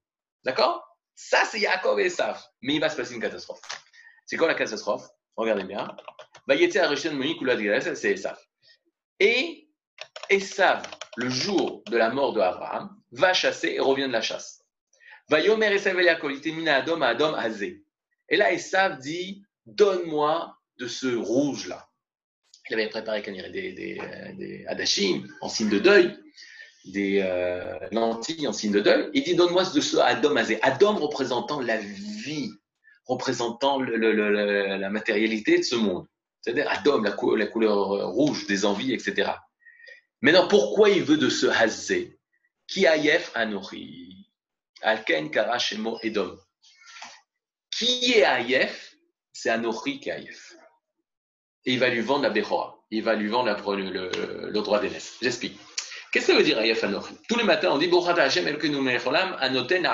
D'accord? 0.45 0.85
Ça, 1.15 1.45
c'est 1.51 1.61
Yaakov 1.61 2.01
et 2.01 2.07
Esav. 2.07 2.43
Mais 2.61 2.75
il 2.75 2.81
va 2.81 2.89
se 2.89 2.97
passer 2.97 3.15
une 3.15 3.21
catastrophe. 3.21 3.61
C'est 4.27 4.37
quoi 4.37 4.49
la 4.49 4.55
catastrophe? 4.55 5.09
Regardez 5.37 5.65
bien. 5.65 5.95
C'est 6.49 8.11
Esav. 8.11 8.39
Et 9.21 9.64
Esav, 10.31 10.83
le 11.17 11.29
jour 11.29 11.83
de 11.91 11.97
la 11.97 12.11
mort 12.11 12.33
de 12.33 12.41
Abraham, 12.41 12.91
va 13.13 13.33
chasser 13.33 13.75
et 13.77 13.81
revient 13.81 14.07
de 14.07 14.13
la 14.13 14.23
chasse. 14.23 14.65
Vayomer 15.29 15.73
Esav 15.73 15.99
et 16.01 16.05
Yaakov, 16.05 16.33
Adom 16.67 17.03
Azé. 17.03 17.83
Et 18.29 18.37
là, 18.37 18.53
Esav 18.53 18.99
dit 18.99 19.43
Donne-moi 19.67 20.57
de 20.79 20.87
ce 20.87 21.15
rouge-là. 21.17 21.89
Il 22.69 22.75
avait 22.75 22.89
préparé 22.89 23.23
des, 23.23 23.73
des, 23.73 23.99
euh, 24.01 24.33
des 24.35 24.65
adachim 24.67 25.27
en 25.41 25.49
signe 25.49 25.69
de 25.69 25.79
deuil, 25.79 26.17
des 26.87 27.21
euh, 27.23 27.79
lentilles 27.93 28.49
en 28.49 28.53
signe 28.53 28.73
de 28.73 28.81
deuil. 28.81 29.11
Il 29.15 29.23
dit 29.23 29.35
Donne-moi 29.35 29.65
de 29.75 29.81
ce 29.81 29.97
Adom 29.99 30.37
Azé. 30.37 30.59
Adom 30.63 30.97
représentant 30.97 31.61
la 31.61 31.79
vie, 31.79 32.51
représentant 33.07 33.81
la 33.81 34.91
matérialité 34.91 35.59
de 35.59 35.63
ce 35.63 35.77
monde. 35.77 36.07
C'est-à-dire 36.41 36.71
Adom, 36.71 37.03
la, 37.05 37.17
la, 37.37 37.47
couleur 37.47 38.13
rouge 38.13 38.47
des 38.47 38.65
envies, 38.67 38.93
etc. 38.93 39.33
Maintenant, 40.25 40.49
pourquoi 40.49 40.89
il 40.89 41.03
veut 41.03 41.19
de 41.19 41.29
ce 41.29 41.45
Hazé 41.45 42.19
Qui 42.67 42.87
ayef 42.87 43.31
anori 43.35 44.27
Alken 44.81 45.31
edom. 46.03 46.41
Qui 47.71 48.15
est 48.15 48.25
Ayef 48.25 48.97
C'est 49.35 49.51
Anori 49.51 50.01
qui 50.01 50.09
est. 50.09 50.57
Et 51.67 51.75
il 51.75 51.79
va 51.79 51.91
lui 51.91 52.01
vendre 52.01 52.23
la 52.23 52.31
Bechora. 52.31 52.79
Il 52.91 53.03
va 53.03 53.15
lui 53.17 53.29
vendre 53.29 53.55
le, 53.77 54.61
droit 54.63 54.81
d'aînesse. 54.81 55.19
J'explique. 55.21 55.59
Qu'est-ce 56.11 56.29
que 56.29 56.33
ça 56.33 56.39
veut 56.39 56.45
dire 56.45 56.59
Ayef 56.59 56.83
Anori 56.85 57.19
Tous 57.29 57.37
les 57.37 57.45
matins, 57.45 57.73
on 57.73 57.77
dit 57.77 57.91
Anoten. 59.41 59.91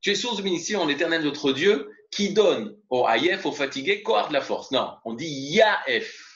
Tu 0.00 0.10
es 0.10 0.14
source 0.14 0.36
de 0.36 0.42
bénédiction 0.42 0.82
en 0.82 0.86
l'éternel 0.86 1.22
notre 1.22 1.50
Dieu 1.50 1.90
qui 2.12 2.32
donne 2.32 2.76
au 2.88 3.04
Ayef, 3.08 3.46
au 3.46 3.52
fatigué, 3.52 4.04
Koach 4.04 4.28
de 4.28 4.34
la 4.34 4.42
force. 4.42 4.70
Non, 4.70 4.94
on 5.04 5.14
dit 5.14 5.26
Yaef. 5.26 6.35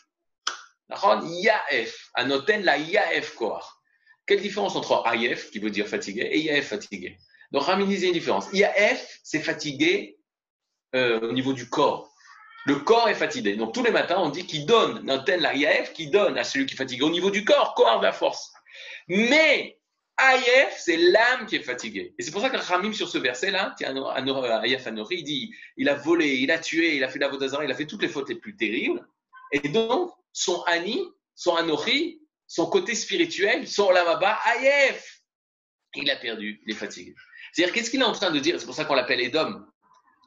Yaef. 0.90 2.10
Anoten 2.14 2.62
la 2.62 2.78
Yaef 2.78 3.34
Koach. 3.34 3.64
Quelle 4.26 4.40
différence 4.40 4.76
entre 4.76 5.02
Ayef, 5.06 5.50
qui 5.50 5.58
veut 5.58 5.70
dire 5.70 5.88
fatigué, 5.88 6.28
et 6.30 6.38
Yaef 6.38 6.68
fatigué? 6.68 7.18
Donc, 7.50 7.64
raminiser 7.64 8.06
une 8.06 8.12
différence. 8.12 8.48
IAF, 8.52 9.18
c'est 9.24 9.40
fatigué 9.40 10.18
euh, 10.94 11.20
au 11.20 11.32
niveau 11.32 11.52
du 11.52 11.68
corps. 11.68 12.12
Le 12.66 12.76
corps 12.76 13.08
est 13.08 13.14
fatigué. 13.14 13.56
Donc, 13.56 13.74
tous 13.74 13.82
les 13.82 13.90
matins, 13.90 14.18
on 14.18 14.28
dit 14.28 14.46
qu'il 14.46 14.66
donne, 14.66 15.04
l'antenne, 15.06 15.40
la 15.40 15.54
IAF, 15.54 15.92
qui 15.92 16.10
donne 16.10 16.38
à 16.38 16.44
celui 16.44 16.66
qui 16.66 16.74
est 16.74 16.76
fatigué 16.76 17.02
au 17.02 17.10
niveau 17.10 17.30
du 17.30 17.44
corps, 17.44 17.74
corps 17.74 17.98
de 17.98 18.04
la 18.04 18.12
force. 18.12 18.52
Mais, 19.08 19.78
IAF, 20.20 20.78
c'est 20.78 20.96
l'âme 20.96 21.46
qui 21.46 21.56
est 21.56 21.62
fatiguée. 21.62 22.14
Et 22.18 22.22
c'est 22.22 22.30
pour 22.30 22.42
ça 22.42 22.50
que 22.50 22.56
Ramim, 22.56 22.92
sur 22.92 23.08
ce 23.08 23.18
verset-là, 23.18 23.74
Ayef 24.62 24.86
Anori, 24.86 25.16
il 25.16 25.24
dit 25.24 25.54
il 25.76 25.88
a 25.88 25.94
volé, 25.94 26.36
il 26.36 26.50
a 26.50 26.58
tué, 26.58 26.96
il 26.96 27.02
a 27.02 27.08
fait 27.08 27.18
la 27.18 27.28
vodazara, 27.28 27.64
il 27.64 27.70
a 27.72 27.74
fait 27.74 27.86
toutes 27.86 28.02
les 28.02 28.08
fautes 28.08 28.28
les 28.28 28.34
plus 28.34 28.54
terribles. 28.54 29.04
Et 29.50 29.68
donc, 29.70 30.12
son 30.32 30.62
Ani, 30.64 31.02
son 31.34 31.56
Anori, 31.56 32.20
son 32.46 32.66
côté 32.66 32.94
spirituel, 32.94 33.66
son 33.68 33.90
Lamaba, 33.90 34.38
Ayef, 34.44 35.22
il 35.94 36.10
a 36.10 36.16
perdu, 36.16 36.60
il 36.66 36.72
est 36.72 36.76
fatigué. 36.76 37.14
C'est-à-dire, 37.52 37.74
qu'est-ce 37.74 37.90
qu'il 37.90 38.00
est 38.00 38.04
en 38.04 38.12
train 38.12 38.30
de 38.30 38.38
dire? 38.38 38.58
C'est 38.58 38.66
pour 38.66 38.74
ça 38.74 38.84
qu'on 38.84 38.94
l'appelle 38.94 39.20
Edom. 39.20 39.66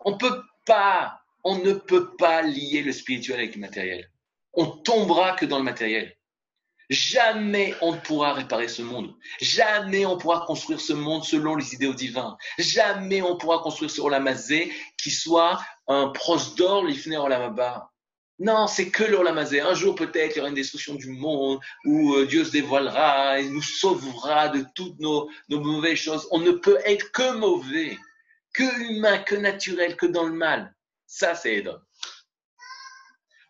On 0.01 0.17
peut 0.17 0.41
pas, 0.65 1.21
on 1.43 1.57
ne 1.57 1.73
peut 1.73 2.15
pas 2.17 2.41
lier 2.41 2.81
le 2.81 2.91
spirituel 2.91 3.39
avec 3.39 3.55
le 3.55 3.61
matériel. 3.61 4.11
On 4.53 4.65
tombera 4.65 5.33
que 5.33 5.45
dans 5.45 5.57
le 5.57 5.63
matériel. 5.63 6.15
Jamais 6.89 7.73
on 7.81 7.93
ne 7.93 7.99
pourra 7.99 8.33
réparer 8.33 8.67
ce 8.67 8.81
monde. 8.81 9.15
Jamais 9.39 10.05
on 10.05 10.17
pourra 10.17 10.45
construire 10.45 10.81
ce 10.81 10.93
monde 10.93 11.23
selon 11.23 11.55
les 11.55 11.73
idéaux 11.73 11.93
divins. 11.93 12.37
Jamais 12.59 13.21
on 13.21 13.37
pourra 13.37 13.59
construire 13.59 13.89
ce 13.89 14.01
Olamazé 14.01 14.71
qui 15.01 15.09
soit 15.09 15.63
un 15.87 16.09
proche 16.09 16.55
d'or, 16.55 16.85
l'Ifner 16.85 17.17
Olamaba. 17.17 17.92
Non, 18.39 18.67
c'est 18.67 18.89
que 18.89 19.03
l'Olamazé. 19.03 19.61
Un 19.61 19.75
jour, 19.75 19.95
peut-être, 19.95 20.35
il 20.35 20.37
y 20.37 20.39
aura 20.39 20.49
une 20.49 20.55
destruction 20.55 20.95
du 20.95 21.09
monde 21.09 21.59
où 21.85 22.15
euh, 22.15 22.25
Dieu 22.25 22.43
se 22.43 22.51
dévoilera 22.51 23.39
et 23.39 23.47
nous 23.47 23.61
sauvera 23.61 24.49
de 24.49 24.65
toutes 24.75 24.99
nos, 24.99 25.29
mauvaises 25.49 25.99
choses. 25.99 26.27
On 26.31 26.39
ne 26.39 26.51
peut 26.51 26.79
être 26.83 27.11
que 27.11 27.33
mauvais, 27.33 27.97
que 28.53 28.81
humain, 28.89 29.19
que 29.19 29.35
naturel, 29.35 29.95
que 29.95 30.07
dans 30.07 30.23
le 30.23 30.33
mal. 30.33 30.73
Ça, 31.05 31.35
c'est 31.35 31.57
Edom. 31.57 31.79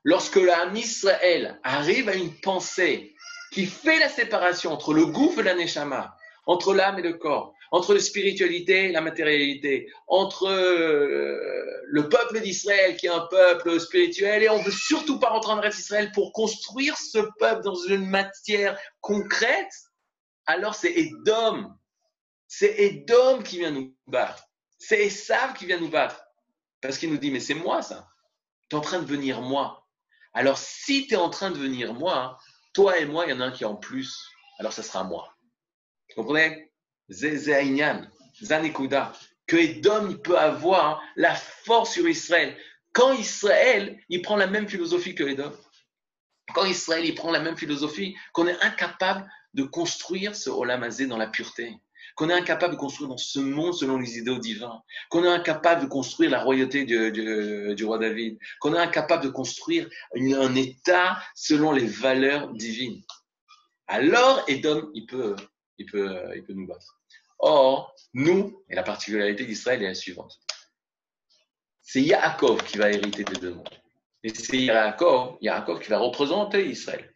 Lorsque 0.03 0.35
l'âme 0.35 0.75
Israël 0.75 1.59
arrive 1.63 2.09
à 2.09 2.15
une 2.15 2.37
pensée 2.41 3.15
qui 3.53 3.65
fait 3.65 3.99
la 3.99 4.09
séparation 4.09 4.73
entre 4.73 4.93
le 4.93 5.05
gouffre 5.05 5.39
et 5.39 5.43
la 5.43 5.55
neshama, 5.55 6.17
entre 6.45 6.73
l'âme 6.73 6.99
et 6.99 7.03
le 7.03 7.13
corps, 7.13 7.53
entre 7.73 7.95
la 7.95 7.99
spiritualité 7.99 8.89
et 8.89 8.91
la 8.91 9.01
matérialité, 9.01 9.91
entre 10.05 10.47
euh, 10.47 11.81
le 11.85 12.07
peuple 12.07 12.39
d'Israël 12.39 12.95
qui 12.95 13.07
est 13.07 13.09
un 13.09 13.25
peuple 13.31 13.79
spirituel 13.79 14.43
et 14.43 14.49
on 14.49 14.61
veut 14.61 14.71
surtout 14.71 15.19
pas 15.19 15.29
rentrer 15.29 15.53
en 15.53 15.59
reste 15.59 15.79
Israël 15.79 16.11
pour 16.13 16.33
construire 16.33 16.95
ce 16.95 17.17
peuple 17.39 17.63
dans 17.63 17.75
une 17.87 18.05
matière 18.05 18.79
concrète, 19.01 19.73
alors 20.45 20.75
c'est 20.75 20.93
Edom. 20.93 21.75
C'est 22.47 22.75
Edom 22.77 23.41
qui 23.41 23.57
vient 23.57 23.71
nous 23.71 23.97
battre. 24.05 24.43
C'est 24.77 25.07
Esav 25.07 25.55
qui 25.55 25.65
vient 25.65 25.79
nous 25.79 25.89
battre. 25.89 26.23
Parce 26.79 26.99
qu'il 26.99 27.09
nous 27.09 27.17
dit, 27.17 27.31
mais 27.31 27.39
c'est 27.39 27.55
moi 27.55 27.81
ça. 27.81 28.07
Tu 28.69 28.75
es 28.75 28.79
en 28.79 28.81
train 28.81 28.99
de 28.99 29.07
venir 29.07 29.41
moi. 29.41 29.87
Alors 30.33 30.59
si 30.59 31.07
tu 31.07 31.15
es 31.15 31.17
en 31.17 31.31
train 31.31 31.49
de 31.49 31.57
venir 31.57 31.95
moi, 31.95 32.37
toi 32.71 32.99
et 32.99 33.05
moi, 33.07 33.25
il 33.25 33.31
y 33.31 33.33
en 33.33 33.41
a 33.41 33.45
un 33.45 33.51
qui 33.51 33.63
est 33.63 33.67
en 33.67 33.75
plus. 33.75 34.15
Alors 34.59 34.73
ça 34.73 34.83
sera 34.83 35.03
moi. 35.03 35.35
Vous 36.09 36.21
comprenez? 36.21 36.72
Que 39.47 39.57
Edom 39.57 40.17
peut 40.23 40.37
avoir 40.37 41.01
la 41.15 41.35
force 41.35 41.93
sur 41.93 42.07
Israël. 42.07 42.55
Quand 42.93 43.13
Israël, 43.13 43.99
il 44.09 44.21
prend 44.21 44.35
la 44.35 44.47
même 44.47 44.67
philosophie 44.67 45.15
que 45.15 45.23
Edom, 45.23 45.51
quand 46.53 46.65
Israël, 46.65 47.05
il 47.05 47.15
prend 47.15 47.31
la 47.31 47.39
même 47.39 47.57
philosophie, 47.57 48.15
qu'on 48.33 48.47
est 48.47 48.59
incapable 48.61 49.29
de 49.53 49.63
construire 49.63 50.35
ce 50.35 50.49
Olamazé 50.49 51.07
dans 51.07 51.17
la 51.17 51.27
pureté, 51.27 51.75
qu'on 52.15 52.29
est 52.29 52.33
incapable 52.33 52.75
de 52.75 52.79
construire 52.79 53.09
dans 53.09 53.17
ce 53.17 53.39
monde 53.39 53.73
selon 53.73 53.97
les 53.97 54.17
idéaux 54.17 54.37
divins, 54.37 54.81
qu'on 55.09 55.23
est 55.23 55.29
incapable 55.29 55.81
de 55.81 55.87
construire 55.87 56.29
la 56.29 56.43
royauté 56.43 56.85
du, 56.85 57.85
roi 57.85 57.97
David, 57.97 58.37
qu'on 58.59 58.75
est 58.75 58.79
incapable 58.79 59.23
de 59.23 59.29
construire 59.29 59.89
un 60.15 60.55
État 60.55 61.17
selon 61.35 61.71
les 61.71 61.87
valeurs 61.87 62.53
divines. 62.53 63.01
Alors, 63.87 64.43
Edom, 64.47 64.89
il 64.93 65.05
peut 65.05 65.35
il 65.77 65.85
peut, 65.85 66.17
il 66.35 66.43
peut 66.43 66.53
nous 66.53 66.67
battre. 66.67 66.99
Or, 67.45 67.93
nous, 68.13 68.63
et 68.69 68.75
la 68.75 68.83
particularité 68.83 69.43
d'Israël 69.45 69.83
est 69.83 69.87
la 69.87 69.93
suivante. 69.93 70.39
C'est 71.81 72.01
Yaakov 72.01 72.63
qui 72.63 72.77
va 72.77 72.89
hériter 72.89 73.25
des 73.25 73.35
deux 73.35 73.53
mondes. 73.53 73.81
Et 74.23 74.33
c'est 74.33 74.59
Yaakov, 74.59 75.39
Yaakov 75.41 75.81
qui 75.81 75.89
va 75.89 75.97
représenter 75.97 76.65
Israël. 76.65 77.13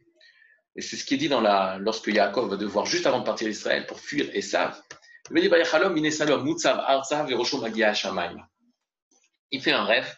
Et 0.75 0.81
c'est 0.81 0.97
ce 0.97 1.05
qui 1.05 1.13
est 1.13 1.17
dit 1.17 1.29
dans 1.29 1.39
la, 1.39 1.77
lorsque 1.79 2.07
Yaakov 2.07 2.49
va 2.49 2.57
devoir, 2.57 2.85
juste 2.85 3.05
avant 3.05 3.19
de 3.19 3.23
partir 3.23 3.47
d'Israël, 3.47 3.85
pour 3.85 4.01
fuir 4.01 4.29
Esav, 4.33 4.77
il 5.29 5.49
fait 9.61 9.71
un 9.71 9.85
rêve. 9.85 10.17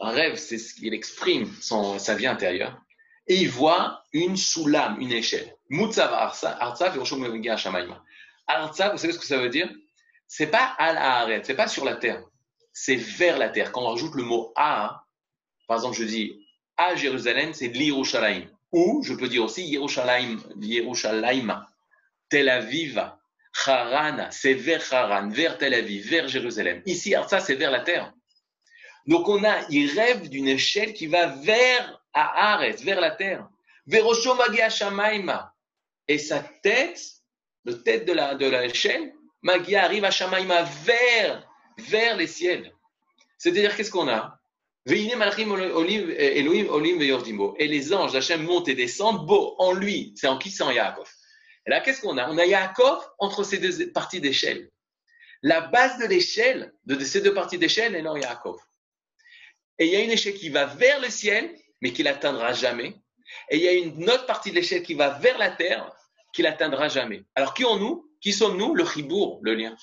Un 0.00 0.10
rêve, 0.10 0.36
c'est 0.36 0.58
ce 0.58 0.74
qu'il 0.74 0.94
exprime 0.94 1.52
son, 1.60 1.98
sa 1.98 2.14
vie 2.14 2.28
intérieure 2.28 2.80
et 3.26 3.36
il 3.36 3.48
voit 3.48 4.04
une 4.12 4.36
soulame, 4.36 5.00
une 5.00 5.12
échelle. 5.12 5.56
Artsav, 8.46 8.92
vous 8.92 8.98
savez 8.98 9.12
ce 9.12 9.18
que 9.18 9.26
ça 9.26 9.38
veut 9.38 9.48
dire? 9.48 9.70
C'est 10.26 10.46
pas 10.46 10.74
al 10.78 11.40
ce 11.40 11.46
c'est 11.46 11.54
pas 11.54 11.68
sur 11.68 11.84
la 11.84 11.96
terre, 11.96 12.22
c'est 12.72 12.96
vers 12.96 13.38
la 13.38 13.48
terre. 13.48 13.72
Quand 13.72 13.82
on 13.82 13.90
rajoute 13.90 14.14
le 14.14 14.22
mot 14.22 14.52
à, 14.56 15.04
par 15.68 15.76
exemple, 15.78 15.96
je 15.96 16.04
dis 16.04 16.46
à 16.76 16.94
Jérusalem, 16.96 17.54
c'est 17.54 17.68
l'Yerushalayim. 17.68 18.48
Ou 18.72 19.02
je 19.04 19.14
peux 19.14 19.28
dire 19.28 19.44
aussi 19.44 19.64
Yerushalayim, 19.66 20.40
Yerushalayim, 20.60 21.64
Tel 22.28 22.48
Aviv, 22.48 23.00
Haran, 23.66 24.28
c'est 24.30 24.54
vers 24.54 24.82
Haran, 24.92 25.28
vers 25.28 25.58
Tel 25.58 25.74
Aviv, 25.74 26.08
vers 26.08 26.26
Jérusalem. 26.26 26.82
Ici, 26.84 27.14
Artsav, 27.14 27.44
c'est 27.44 27.54
vers 27.54 27.70
la 27.70 27.80
terre. 27.80 28.12
Donc 29.06 29.28
on 29.28 29.44
a, 29.44 29.60
il 29.70 29.98
rêve 29.98 30.28
d'une 30.28 30.48
échelle 30.48 30.92
qui 30.94 31.06
va 31.06 31.26
vers 31.26 32.00
Ares, 32.12 32.76
vers 32.82 33.00
la 33.00 33.10
terre. 33.10 33.48
Verosho. 33.86 34.34
Et 36.08 36.18
sa 36.18 36.40
tête, 36.62 37.00
la 37.64 37.74
tête 37.74 38.06
de 38.06 38.12
la, 38.12 38.34
de 38.34 38.46
l'échelle, 38.46 39.14
Magia 39.42 39.84
arrive 39.84 40.04
à 40.04 40.10
Shamaima 40.10 40.62
vers, 40.84 41.48
vers 41.78 42.16
les 42.16 42.26
ciels. 42.26 42.72
C'est-à-dire, 43.38 43.76
qu'est-ce 43.76 43.90
qu'on 43.90 44.08
a? 44.08 44.38
Et 44.86 44.94
les 47.68 47.94
anges 47.94 48.12
d'Hachem 48.12 48.42
montent 48.42 48.68
et 48.68 48.74
descendent, 48.74 49.26
beau, 49.26 49.54
en 49.58 49.72
lui. 49.72 50.12
C'est 50.16 50.26
en 50.26 50.38
qui? 50.38 50.50
C'est 50.50 50.62
en 50.62 50.70
Yaakov. 50.70 51.08
Et 51.66 51.70
là, 51.70 51.80
qu'est-ce 51.80 52.02
qu'on 52.02 52.18
a? 52.18 52.30
On 52.30 52.36
a 52.36 52.44
Yaakov 52.44 53.02
entre 53.18 53.44
ces 53.44 53.58
deux 53.58 53.90
parties 53.92 54.20
d'échelle. 54.20 54.70
La 55.42 55.62
base 55.62 55.98
de 55.98 56.06
l'échelle, 56.06 56.72
de 56.84 57.02
ces 57.02 57.20
deux 57.22 57.32
parties 57.32 57.58
d'échelle, 57.58 57.94
est 57.94 58.06
en 58.06 58.16
Yaakov. 58.16 58.60
Et 59.78 59.86
il 59.86 59.92
y 59.92 59.96
a 59.96 60.00
une 60.00 60.10
échelle 60.10 60.34
qui 60.34 60.50
va 60.50 60.66
vers 60.66 61.00
le 61.00 61.08
ciel 61.10 61.54
mais 61.84 61.92
qui 61.92 62.02
l'atteindra 62.02 62.54
jamais. 62.54 62.96
Et 63.50 63.58
il 63.58 63.62
y 63.62 63.68
a 63.68 63.72
une 63.72 64.08
autre 64.08 64.24
partie 64.24 64.48
de 64.48 64.54
l'échelle 64.54 64.82
qui 64.82 64.94
va 64.94 65.10
vers 65.18 65.36
la 65.36 65.50
terre, 65.50 65.94
qui 66.34 66.42
l'atteindra 66.42 66.88
jamais. 66.88 67.24
Alors 67.34 67.54
qui 67.54 67.62
sommes-nous 67.62 68.10
Qui 68.20 68.32
sommes-nous? 68.32 68.74
Le 68.74 68.84
chibour, 68.84 69.40
le 69.42 69.54
lien. 69.54 69.76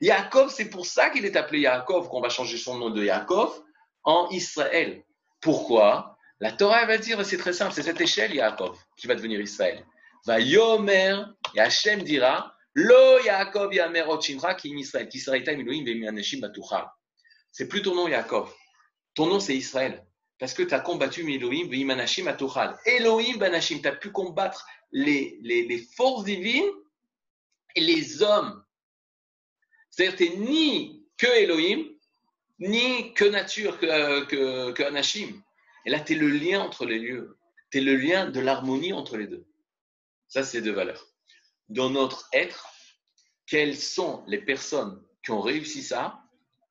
Yaakov, 0.00 0.50
c'est 0.50 0.70
pour 0.70 0.86
ça 0.86 1.10
qu'il 1.10 1.24
est 1.24 1.36
appelé 1.36 1.60
Yaakov, 1.60 2.08
qu'on 2.08 2.20
va 2.20 2.28
changer 2.28 2.56
son 2.56 2.78
nom 2.78 2.90
de 2.90 3.04
Yaakov 3.04 3.60
en 4.04 4.28
Israël. 4.30 5.04
Pourquoi? 5.40 6.16
La 6.40 6.52
Torah 6.52 6.86
va 6.86 6.98
dire, 6.98 7.24
c'est 7.26 7.36
très 7.36 7.52
simple, 7.52 7.72
c'est 7.74 7.82
cette 7.82 8.00
échelle 8.00 8.32
Yaakov 8.32 8.78
qui 8.96 9.08
va 9.08 9.16
devenir 9.16 9.40
Israël. 9.40 9.84
Va 10.24 10.38
Yomer, 10.38 11.16
et 11.56 11.60
Hachem 11.60 12.02
dira, 12.02 12.54
Lo 12.74 13.18
Yaakov 13.24 13.74
Yamer 13.74 14.08
Otchimra 14.08 14.54
qui 14.54 14.68
Israël, 14.68 15.08
qui 15.08 15.18
sera 15.18 15.36
Elohim. 15.36 15.84
C'est 17.50 17.66
plus 17.66 17.82
ton 17.82 17.96
nom 17.96 18.06
Yaakov. 18.06 18.54
Ton 19.14 19.26
nom 19.26 19.40
c'est 19.40 19.56
Israël. 19.56 20.06
Parce 20.38 20.54
que 20.54 20.62
tu 20.62 20.74
as 20.74 20.80
combattu 20.80 21.30
Elohim 21.32 21.68
Ve'imanashim 21.68 22.24
Batuchal. 22.24 22.78
Elohim 22.86 23.38
Banashim, 23.38 23.80
tu 23.80 23.88
as 23.88 23.96
pu 23.96 24.10
combattre 24.10 24.66
les, 24.92 25.86
forces 25.96 26.24
divines 26.24 26.70
et 27.74 27.80
les 27.80 28.22
hommes. 28.22 28.64
C'est-à-dire, 29.90 30.16
tu 30.16 30.38
n'es 30.38 30.46
ni 30.46 31.06
que 31.16 31.26
Elohim, 31.26 31.84
ni 32.60 33.14
que 33.14 33.24
nature, 33.24 33.78
que, 33.78 34.24
que, 34.24 34.70
que. 34.72 34.82
Et 35.84 35.90
là, 35.90 36.00
tu 36.00 36.12
es 36.12 36.16
le 36.16 36.28
lien 36.28 36.60
entre 36.60 36.84
les 36.86 36.98
lieux. 36.98 37.36
Tu 37.70 37.78
es 37.78 37.80
le 37.80 37.96
lien 37.96 38.30
de 38.30 38.40
l'harmonie 38.40 38.92
entre 38.92 39.16
les 39.16 39.26
deux. 39.26 39.46
Ça, 40.28 40.42
c'est 40.42 40.62
deux 40.62 40.72
valeurs. 40.72 41.06
Dans 41.68 41.90
notre 41.90 42.28
être, 42.32 42.68
quelles 43.46 43.76
sont 43.76 44.22
les 44.26 44.38
personnes 44.38 45.02
qui 45.24 45.32
ont 45.32 45.40
réussi 45.40 45.82
ça? 45.82 46.20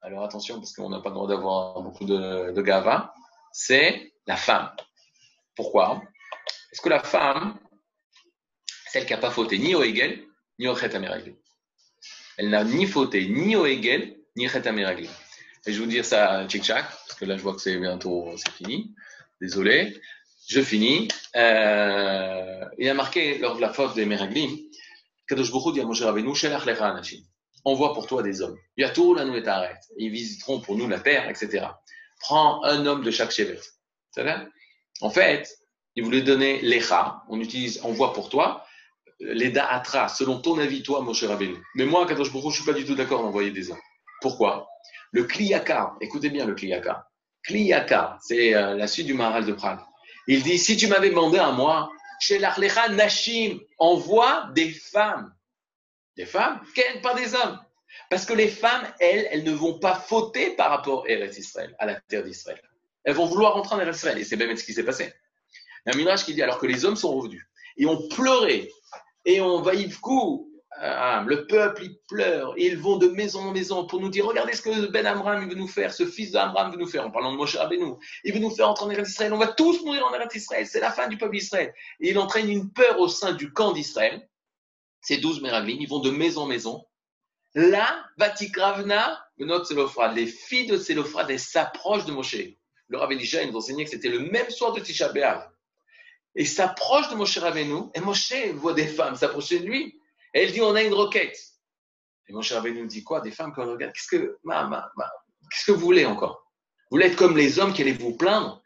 Alors 0.02 0.24
attention, 0.24 0.58
parce 0.58 0.74
qu'on 0.74 0.90
n'a 0.90 1.02
pas 1.02 1.10
le 1.10 1.16
droit 1.16 1.28
d'avoir 1.28 1.82
beaucoup 1.82 2.06
de, 2.06 2.52
de 2.52 2.62
gava. 2.62 3.14
C'est 3.60 4.14
la 4.28 4.38
femme. 4.38 4.70
Pourquoi? 5.56 6.04
Parce 6.70 6.80
que 6.80 6.90
la 6.90 7.00
femme, 7.00 7.58
celle 8.92 9.08
qui 9.08 9.14
n'a 9.14 9.18
pas 9.18 9.32
fauté 9.32 9.58
ni 9.58 9.74
au 9.74 9.82
Hegel, 9.82 10.24
ni 10.60 10.68
au 10.68 10.76
Elle 12.38 12.50
n'a 12.52 12.64
ni 12.64 12.86
fauté 12.86 13.28
ni 13.28 13.56
au 13.56 13.66
Hegel, 13.66 14.16
ni 14.36 14.48
Chet 14.48 14.62
Et 14.68 15.74
je 15.74 15.80
vous 15.82 15.88
dire 15.88 16.06
ça 16.06 16.46
tchic-tchac, 16.46 16.84
parce 16.84 17.16
que 17.20 17.26
là, 17.26 17.36
je 17.36 17.42
vois 17.42 17.56
que 17.56 17.62
c'est 17.62 17.80
bientôt, 17.80 18.32
c'est 18.38 18.52
fini. 18.52 18.94
Désolé. 19.42 20.00
Je 20.48 20.62
finis. 20.62 21.08
Euh, 21.36 22.64
il 22.78 22.88
a 22.88 22.94
marqué 22.94 23.40
lors 23.40 23.56
de 23.56 23.62
la 23.62 23.74
faute 23.74 23.96
des 23.96 24.06
Meraglim, 24.06 24.56
Kadosh 25.28 25.52
Baruch 25.52 25.80
à. 25.80 27.02
Envoie 27.66 27.96
pour 27.96 28.06
toi 28.06 28.22
des 28.22 28.40
hommes. 28.40 28.58
Yatou 28.78 29.16
la 29.16 29.26
nous 29.26 29.42
arrête. 29.50 29.84
Ils 29.98 30.12
visiteront 30.12 30.62
pour 30.62 30.78
nous 30.78 30.88
la 30.88 31.00
terre, 31.00 31.28
etc. 31.28 31.70
Prends 32.20 32.64
un 32.64 32.86
homme 32.86 33.04
de 33.04 33.12
chaque 33.12 33.32
vrai? 34.18 34.48
En 35.02 35.10
fait, 35.10 35.58
il 35.96 36.04
voulait 36.04 36.22
donner 36.22 36.62
lecha. 36.62 37.24
On 37.30 37.40
utilise 37.40 37.82
envoie 37.84 38.14
pour 38.14 38.30
toi. 38.30 38.66
Les 39.20 39.50
da'atra, 39.50 40.10
selon 40.10 40.40
ton 40.40 40.58
avis, 40.60 40.84
toi, 40.84 41.02
Moshe 41.02 41.24
Rabbeinu. 41.24 41.56
Mais 41.76 41.86
moi, 41.86 42.06
Kadosh 42.06 42.32
Baruch 42.32 42.52
je 42.52 42.62
suis 42.62 42.66
pas 42.66 42.78
du 42.78 42.86
tout 42.86 42.96
d'accord 42.96 43.24
d'envoyer 43.24 43.52
des 43.52 43.72
hommes. 43.72 43.82
Pourquoi? 44.22 44.68
Le 45.12 45.24
kliyaka, 45.24 45.96
écoutez 46.02 46.30
bien 46.30 46.46
le 46.46 46.54
kliyaka. 46.54 47.08
Kliyaka, 47.44 48.18
c'est 48.22 48.54
euh, 48.54 48.76
la 48.76 48.88
suite 48.88 49.08
du 49.08 49.14
Maharal 49.14 49.46
de 49.46 49.54
Prague. 49.54 49.80
Il 50.28 50.44
dit, 50.44 50.58
si 50.58 50.76
tu 50.78 50.88
m'avais 50.88 51.10
demandé 51.10 51.40
à 51.40 51.52
moi, 51.52 51.90
chez 52.20 52.40
l'Arlecha 52.40 52.90
Nashim, 52.90 53.60
envoie 53.80 54.50
des 54.54 54.70
femmes. 54.70 55.34
Des 56.16 56.26
femmes, 56.26 56.62
pas 57.02 57.14
des 57.14 57.34
hommes. 57.36 57.60
Parce 58.10 58.26
que 58.26 58.34
les 58.34 58.48
femmes, 58.48 58.88
elles, 59.00 59.28
elles 59.32 59.44
ne 59.44 59.52
vont 59.52 59.80
pas 59.80 59.96
fauter 59.96 60.52
par 60.52 60.70
rapport 60.70 61.06
à 61.06 61.12
Israël, 61.12 61.76
à 61.80 61.86
la 61.86 61.96
terre 61.96 62.24
d'Israël. 62.24 62.62
Elles 63.04 63.16
vont 63.16 63.26
vouloir 63.26 63.54
rentrer 63.54 63.76
en 63.76 63.80
Eretz 63.80 63.98
Israël. 63.98 64.18
Et 64.18 64.24
c'est 64.24 64.38
même 64.38 64.56
ce 64.56 64.64
qui 64.64 64.74
s'est 64.74 64.84
passé. 64.84 65.14
Il 65.86 65.90
y 65.90 65.92
a 65.92 65.96
un 65.96 65.98
mirage 65.98 66.26
qui 66.26 66.34
dit, 66.34 66.42
alors 66.42 66.60
que 66.60 66.68
les 66.68 66.86
hommes 66.86 66.96
sont 66.96 67.16
revenus, 67.16 67.46
et 67.78 67.86
ont 67.86 68.08
pleuré, 68.10 68.72
et 69.26 69.42
ont 69.42 69.64
coup 70.02 70.48
ah, 70.80 71.24
le 71.26 71.48
peuple, 71.48 71.86
il 71.86 71.98
pleure 72.08 72.54
et 72.56 72.68
ils 72.68 72.78
vont 72.78 72.98
de 72.98 73.08
maison 73.08 73.40
en 73.40 73.52
maison 73.52 73.88
pour 73.88 74.00
nous 74.00 74.10
dire 74.10 74.26
regardez 74.26 74.54
ce 74.54 74.62
que 74.62 74.92
Ben 74.92 75.08
Amram 75.08 75.50
veut 75.50 75.56
nous 75.56 75.68
faire, 75.68 75.92
ce 75.92 76.06
fils 76.06 76.32
d'Amram 76.32 76.72
veut 76.72 76.78
nous 76.78 76.88
faire, 76.88 77.06
en 77.06 77.10
parlant 77.10 77.32
de 77.32 77.38
Moshe 77.38 77.56
Rabbeinu. 77.56 77.94
Il 78.24 78.34
veut 78.34 78.40
nous 78.40 78.52
faire 78.52 78.70
entrer 78.70 78.86
en 78.86 78.92
Eretz 78.92 79.10
Israël. 79.10 79.34
On 79.34 79.40
va 79.40 79.48
tous 79.48 79.84
mourir 79.84 80.06
en 80.06 80.14
Eretz 80.14 80.36
Israël. 80.36 80.68
C'est 80.68 80.80
la 80.80 80.92
fin 80.92 81.08
du 81.08 81.18
peuple 81.18 81.34
d'Israël. 81.34 81.74
Et 82.00 82.12
il 82.12 82.20
entraîne 82.20 82.50
une 82.50 82.72
peur 82.72 83.00
au 83.00 83.08
sein 83.08 83.34
du 83.34 83.52
camp 83.54 83.72
d'Israël. 83.72 84.30
Ces 85.02 85.18
douze 85.18 85.42
Meraglim, 85.42 85.78
ils 85.80 85.90
vont 85.90 86.00
de 86.00 86.12
maison 86.12 86.44
en 86.44 86.48
maison. 86.48 86.86
Là, 87.58 88.06
Vatikravna, 88.18 89.26
notre 89.40 89.66
Sélophrade, 89.66 90.16
les 90.16 90.28
filles 90.28 90.68
de 90.68 90.78
Sélophrade, 90.78 91.32
elles 91.32 91.40
s'approchent 91.40 92.06
de 92.06 92.12
Moshe. 92.12 92.38
Le 92.88 92.98
Rabbi 92.98 93.16
Elisha 93.16 93.46
nous 93.46 93.56
enseignait 93.56 93.84
que 93.84 93.90
c'était 93.90 94.10
le 94.10 94.20
même 94.20 94.50
soir 94.50 94.74
de 94.74 94.80
Tisha 94.80 95.10
B'Av. 95.10 95.50
Et 96.36 96.46
s'approche 96.46 97.10
de 97.10 97.16
Moshe 97.16 97.38
Rabbeinu, 97.38 97.90
et 97.96 98.00
Moshe 98.00 98.34
voit 98.54 98.74
des 98.74 98.88
femmes 98.88 99.16
s'approcher 99.16 99.60
de 99.60 99.66
lui 99.66 100.00
elle 100.34 100.52
dit, 100.52 100.62
on 100.62 100.76
a 100.76 100.84
une 100.84 100.94
requête. 100.94 101.38
Et 102.28 102.42
cher 102.44 102.64
nous 102.64 102.86
dit 102.86 103.04
quoi? 103.04 103.22
Des 103.22 103.32
femmes 103.32 103.54
qu'on 103.54 103.72
regarde. 103.72 103.94
Qu'est-ce 103.94 104.08
que, 104.08 104.38
que 105.66 105.72
vous 105.72 105.80
voulez 105.80 106.06
encore? 106.06 106.46
Vous 106.92 106.98
voulez 106.98 107.08
être 107.08 107.16
comme 107.16 107.36
les 107.36 107.58
hommes 107.58 107.74
qui 107.74 107.82
allaient 107.82 107.94
vous 107.94 108.16
plaindre? 108.16 108.62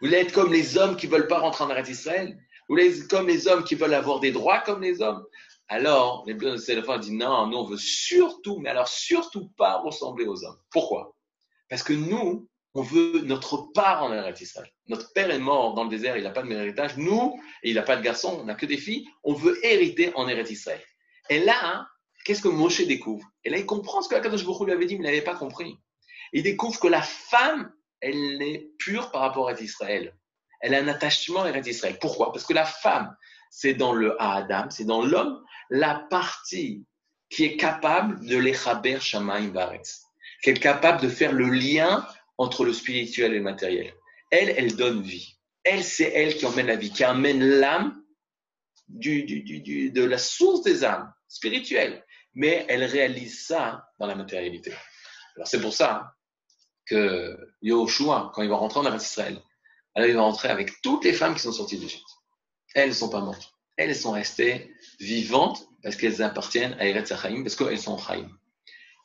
Vous 0.00 0.06
voulez 0.06 0.18
être 0.18 0.32
comme 0.32 0.52
les 0.52 0.78
hommes 0.78 0.96
qui 0.96 1.08
ne 1.08 1.12
veulent 1.12 1.26
pas 1.26 1.38
rentrer 1.38 1.64
en 1.64 1.70
Eretz 1.70 1.88
Israël? 1.88 2.36
Vous 2.68 2.74
voulez 2.74 3.00
être 3.00 3.08
comme 3.08 3.26
les 3.26 3.48
hommes 3.48 3.64
qui 3.64 3.74
veulent 3.74 3.94
avoir 3.94 4.20
des 4.20 4.30
droits 4.30 4.60
comme 4.60 4.82
les 4.82 5.02
hommes? 5.02 5.24
Alors, 5.72 6.24
les 6.26 6.34
de 6.34 6.98
disent 6.98 7.12
non, 7.12 7.46
nous 7.46 7.56
on 7.56 7.64
veut 7.64 7.76
surtout, 7.76 8.58
mais 8.58 8.70
alors 8.70 8.88
surtout 8.88 9.50
pas 9.50 9.78
ressembler 9.78 10.26
aux 10.26 10.44
hommes. 10.44 10.58
Pourquoi? 10.72 11.14
Parce 11.68 11.84
que 11.84 11.92
nous, 11.92 12.48
on 12.74 12.82
veut 12.82 13.20
notre 13.20 13.70
part 13.72 14.02
en 14.02 14.12
Eretz 14.12 14.40
Israël. 14.40 14.68
Notre 14.88 15.12
père 15.12 15.30
est 15.30 15.38
mort 15.38 15.74
dans 15.74 15.84
le 15.84 15.88
désert, 15.88 16.16
il 16.16 16.24
n'a 16.24 16.30
pas 16.30 16.42
de 16.42 16.50
héritage. 16.50 16.96
Nous, 16.96 17.40
il 17.62 17.76
n'a 17.76 17.82
pas 17.82 17.96
de 17.96 18.02
garçon, 18.02 18.36
on 18.40 18.44
n'a 18.46 18.56
que 18.56 18.66
des 18.66 18.78
filles, 18.78 19.06
on 19.22 19.32
veut 19.32 19.64
hériter 19.64 20.12
en 20.16 20.26
Eretz 20.26 20.50
Israël. 20.50 20.82
Et 21.28 21.38
là, 21.38 21.86
qu'est-ce 22.24 22.42
que 22.42 22.48
Moshe 22.48 22.84
découvre? 22.84 23.24
Et 23.44 23.50
là, 23.50 23.56
il 23.56 23.64
comprend 23.64 24.02
ce 24.02 24.08
que 24.08 24.16
Akadosh 24.16 24.44
Baruch 24.44 24.66
lui 24.66 24.72
avait 24.72 24.86
dit, 24.86 24.96
mais 24.96 25.04
il 25.04 25.06
n'avait 25.06 25.22
pas 25.22 25.36
compris. 25.36 25.78
Il 26.32 26.42
découvre 26.42 26.80
que 26.80 26.88
la 26.88 27.02
femme, 27.02 27.72
elle 28.00 28.42
est 28.42 28.72
pure 28.80 29.12
par 29.12 29.20
rapport 29.20 29.48
à 29.48 29.52
Israël. 29.52 30.16
Elle 30.62 30.74
a 30.74 30.78
un 30.78 30.88
attachement 30.88 31.42
à 31.42 31.56
Israël. 31.56 31.96
Pourquoi? 32.00 32.32
Parce 32.32 32.44
que 32.44 32.54
la 32.54 32.64
femme, 32.64 33.16
c'est 33.50 33.74
dans 33.74 33.92
le 33.92 34.20
Adam, 34.22 34.70
c'est 34.70 34.84
dans 34.84 35.04
l'homme, 35.04 35.44
la 35.68 36.06
partie 36.08 36.86
qui 37.28 37.44
est 37.44 37.56
capable 37.56 38.24
de 38.24 38.36
l'échaber 38.36 38.98
Shamaim 39.00 39.48
Baretz, 39.48 40.02
qui 40.42 40.50
est 40.50 40.54
capable 40.54 41.02
de 41.02 41.08
faire 41.08 41.32
le 41.32 41.50
lien 41.50 42.06
entre 42.38 42.64
le 42.64 42.72
spirituel 42.72 43.32
et 43.32 43.38
le 43.38 43.42
matériel. 43.42 43.92
Elle, 44.30 44.50
elle 44.56 44.76
donne 44.76 45.02
vie. 45.02 45.36
Elle, 45.64 45.84
c'est 45.84 46.10
elle 46.14 46.36
qui 46.36 46.46
emmène 46.46 46.66
la 46.66 46.76
vie, 46.76 46.90
qui 46.90 47.04
amène 47.04 47.44
l'âme 47.44 48.02
du, 48.88 49.24
du, 49.24 49.90
de 49.90 50.04
la 50.04 50.18
source 50.18 50.62
des 50.62 50.84
âmes 50.84 51.12
spirituelle, 51.28 52.04
mais 52.34 52.64
elle 52.68 52.84
réalise 52.84 53.46
ça 53.46 53.88
dans 53.98 54.06
la 54.06 54.14
matérialité. 54.14 54.72
Alors 55.36 55.46
c'est 55.46 55.60
pour 55.60 55.72
ça 55.74 56.14
que 56.86 57.36
Yahushua, 57.62 58.32
quand 58.34 58.42
il 58.42 58.48
va 58.48 58.56
rentrer 58.56 58.80
en 58.80 58.96
Israël, 58.96 59.40
alors 59.94 60.08
il 60.08 60.16
va 60.16 60.22
rentrer 60.22 60.48
avec 60.48 60.80
toutes 60.82 61.04
les 61.04 61.12
femmes 61.12 61.34
qui 61.34 61.40
sont 61.40 61.52
sorties 61.52 61.78
d'Égypte. 61.78 62.19
Elles 62.74 62.90
ne 62.90 62.94
sont 62.94 63.08
pas 63.08 63.20
mortes. 63.20 63.54
Elles 63.76 63.96
sont 63.96 64.12
restées 64.12 64.74
vivantes 64.98 65.66
parce 65.82 65.96
qu'elles 65.96 66.22
appartiennent 66.22 66.76
à 66.78 66.86
Eretz 66.86 67.08
Chaim, 67.08 67.42
parce 67.42 67.56
qu'elles 67.56 67.78
sont 67.78 67.98
Chaim. 67.98 68.28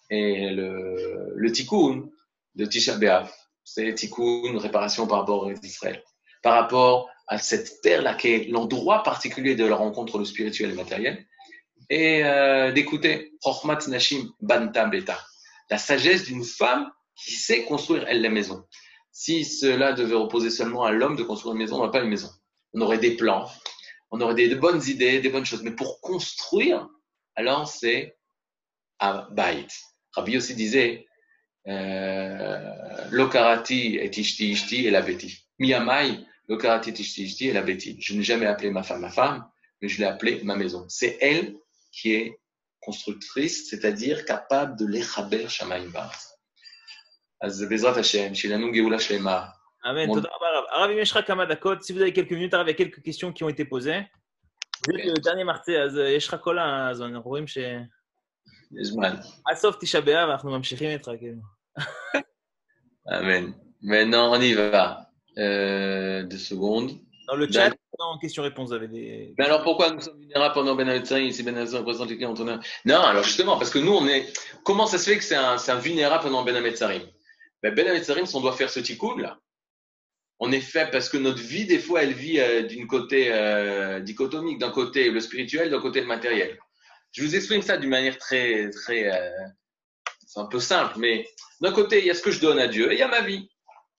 Et 0.09 0.49
le, 0.51 1.33
le 1.35 1.51
tikkun 1.51 2.09
de 2.55 2.65
Tisha 2.65 2.97
B'Av, 2.97 3.31
c'est 3.63 3.93
tikkun, 3.95 4.57
réparation 4.57 5.07
par 5.07 5.19
rapport 5.19 5.47
à 5.47 5.53
Israël. 5.63 6.03
Par 6.43 6.53
rapport 6.53 7.09
à 7.27 7.37
cette 7.37 7.81
terre-là 7.81 8.13
qui 8.13 8.27
est 8.27 8.47
l'endroit 8.49 9.01
particulier 9.01 9.55
de 9.55 9.65
la 9.65 9.75
rencontre 9.75 10.19
le 10.19 10.25
spirituel 10.25 10.69
et 10.69 10.71
le 10.71 10.77
matériel, 10.77 11.25
et 11.89 12.23
euh, 12.23 12.71
d'écouter 12.71 13.33
Chochmat 13.43 13.79
Nashim 13.87 14.29
Banta 14.41 14.85
Beta, 14.85 15.19
la 15.69 15.77
sagesse 15.77 16.25
d'une 16.25 16.43
femme 16.43 16.91
qui 17.15 17.33
sait 17.33 17.63
construire 17.63 18.05
elle 18.07 18.21
la 18.21 18.29
maison. 18.29 18.65
Si 19.11 19.45
cela 19.45 19.93
devait 19.93 20.15
reposer 20.15 20.49
seulement 20.49 20.83
à 20.83 20.91
l'homme 20.91 21.15
de 21.15 21.23
construire 21.23 21.53
une 21.53 21.59
maison, 21.59 21.75
on 21.75 21.79
n'aurait 21.79 21.91
pas 21.91 22.03
une 22.03 22.09
maison 22.09 22.29
On 22.74 22.80
aurait 22.80 22.98
des 22.98 23.16
plans, 23.16 23.50
on 24.10 24.20
aurait 24.20 24.34
des, 24.34 24.54
bonnes 24.54 24.82
idées, 24.86 25.20
des 25.20 25.28
bonnes 25.28 25.44
choses. 25.44 25.62
Mais 25.62 25.72
pour 25.72 26.00
construire, 26.00 26.88
alors 27.34 27.68
c'est 27.68 28.16
à 28.98 29.28
Bait. 29.32 29.66
Rabbi 30.12 30.36
aussi 30.36 30.54
disait 30.54 31.06
euh, 31.68 33.08
Lokarati 33.10 33.96
et 33.96 34.10
Ishti 34.10 34.50
Ishti 34.52 34.86
et 34.86 34.90
la 34.90 35.02
Beti. 35.02 35.46
Miyamai, 35.58 36.26
Lokarati 36.48 36.90
Ishti 36.90 37.24
Ishti 37.24 37.48
et 37.48 37.52
la 37.52 37.62
Beti. 37.62 37.96
Je 38.00 38.14
n'ai 38.14 38.22
jamais 38.22 38.46
appelé 38.46 38.70
ma 38.70 38.82
femme 38.82 39.00
ma 39.00 39.10
femme, 39.10 39.48
mais 39.80 39.88
je 39.88 39.98
l'ai 39.98 40.06
appelée 40.06 40.42
ma 40.44 40.56
maison. 40.56 40.86
C'est 40.88 41.18
elle 41.20 41.56
qui 41.92 42.12
est 42.12 42.38
constructrice, 42.80 43.68
c'est-à-dire 43.68 44.24
capable 44.24 44.78
de 44.78 44.86
l'échaber 44.86 45.48
Shamaim 45.48 45.90
אז 47.42 47.64
בעזרת 47.68 47.96
השם, 47.96 48.34
שיהיה 48.34 48.56
לנו 48.56 48.72
גאולה 48.72 49.00
שלמה. 49.00 49.46
Amen. 49.84 50.08
Arav, 50.44 50.90
אם 50.90 50.98
יש 50.98 51.10
לך 51.10 51.18
כמה 51.26 51.44
דקות, 51.44 51.82
si 51.82 51.92
vous 51.92 52.00
avez 52.00 52.12
quelques 52.12 52.32
minutes, 52.32 52.54
il 52.54 52.66
y 52.66 52.70
a 52.70 52.74
quelques 52.74 53.02
questions 53.02 53.32
qui 53.32 53.44
ont 53.44 53.48
été 53.48 53.64
posées. 53.64 54.02
vous 54.86 54.98
êtes 54.98 55.04
le 55.04 55.22
dernier 55.22 55.44
מרצה, 55.44 55.82
אז 55.82 55.96
יש 55.96 56.28
לך 56.28 56.36
כל 56.40 56.58
הזמן, 56.58 57.14
אנחנו 57.14 57.30
רואים 57.30 57.46
ש... 57.46 57.58
יש 57.58 58.86
זמן. 58.86 59.16
עד 59.46 59.56
סוף 59.56 59.76
תשעה 59.80 60.00
באב 60.00 60.30
אנחנו 60.30 60.50
ממשיכים 60.50 60.90
איתך, 60.90 61.10
כאילו. 61.18 61.40
Amen. 63.08 63.54
Maintenant, 63.82 64.30
on 64.32 64.40
y 64.40 64.54
va. 64.54 65.10
Euh, 65.38 66.22
deux 66.24 66.38
secondes. 66.38 66.90
Dans 67.28 67.36
le 67.36 67.50
chat, 67.50 67.72
en 67.98 68.18
question-réponse, 68.18 68.68
vous 68.68 68.74
avez 68.74 68.88
des. 68.88 69.34
Mais 69.38 69.44
alors 69.44 69.62
pourquoi 69.62 69.90
nous 69.90 70.00
sommes 70.00 70.18
vulnérables 70.18 70.54
pendant 70.54 70.74
Ben 70.74 70.88
Hametzarim 70.88 71.30
si 71.30 71.42
Ben 71.42 71.56
Hametzarim 71.56 71.84
représente 71.84 72.10
les 72.10 72.16
clients 72.16 72.34
Non, 72.84 73.00
alors 73.00 73.22
justement, 73.22 73.56
parce 73.56 73.70
que 73.70 73.78
nous, 73.78 73.92
on 73.92 74.06
est. 74.06 74.32
Comment 74.64 74.86
ça 74.86 74.98
se 74.98 75.10
fait 75.10 75.18
que 75.18 75.24
c'est 75.24 75.36
un, 75.36 75.56
un, 75.56 75.74
vulnérable 75.76 76.24
pendant 76.24 76.42
Ben 76.44 76.56
Hametzarim 76.56 77.02
Ben, 77.62 77.74
ben 77.74 77.86
Hametzarim, 77.88 78.26
si 78.26 78.34
on 78.36 78.40
doit 78.40 78.52
faire 78.52 78.70
ce 78.70 78.80
tikkun 78.80 79.16
là, 79.18 79.38
on 80.39 80.51
est 80.51 80.91
parce 80.91 81.09
que 81.09 81.17
notre 81.17 81.41
vie, 81.41 81.65
des 81.65 81.79
fois, 81.79 82.03
elle 82.03 82.13
vit 82.13 82.39
euh, 82.39 82.63
d'une 82.63 82.87
côté 82.87 83.31
euh, 83.31 83.99
dichotomique, 84.01 84.59
d'un 84.59 84.71
côté 84.71 85.09
le 85.09 85.19
spirituel, 85.19 85.69
d'un 85.69 85.81
côté 85.81 86.01
le 86.01 86.07
matériel. 86.07 86.59
Je 87.11 87.23
vous 87.23 87.35
exprime 87.35 87.61
ça 87.61 87.77
d'une 87.77 87.89
manière 87.89 88.17
très, 88.17 88.69
très. 88.69 89.13
Euh, 89.13 89.29
c'est 90.27 90.39
un 90.39 90.47
peu 90.47 90.59
simple, 90.59 90.95
mais 90.97 91.27
d'un 91.61 91.71
côté, 91.71 91.99
il 91.99 92.05
y 92.05 92.11
a 92.11 92.13
ce 92.13 92.21
que 92.21 92.31
je 92.31 92.41
donne 92.41 92.59
à 92.59 92.67
Dieu 92.67 92.91
et 92.91 92.95
il 92.95 92.99
y 92.99 93.03
a 93.03 93.07
ma 93.07 93.21
vie. 93.21 93.49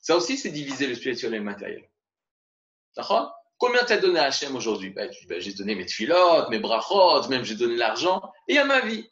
Ça 0.01 0.17
aussi, 0.17 0.37
c'est 0.37 0.51
diviser 0.51 0.87
le 0.87 0.95
spirituel 0.95 1.35
et 1.35 1.39
le 1.39 1.45
matériel. 1.45 1.89
D'accord? 2.97 3.33
Combien 3.59 3.83
t'as 3.85 3.97
donné 3.97 4.19
à 4.19 4.25
Hachem 4.25 4.55
aujourd'hui? 4.55 4.91
Ben, 4.91 5.11
J'ai 5.39 5.55
donné 5.55 5.75
mes 5.75 5.87
tfilotes, 5.87 6.51
mes 6.51 6.59
brachot, 6.59 7.27
même 7.29 7.45
j'ai 7.45 7.55
donné 7.55 7.77
l'argent, 7.77 8.21
et 8.49 8.53
il 8.53 8.57
y 8.57 8.59
a 8.59 8.67
ma 8.67 8.81
vie. 8.81 9.11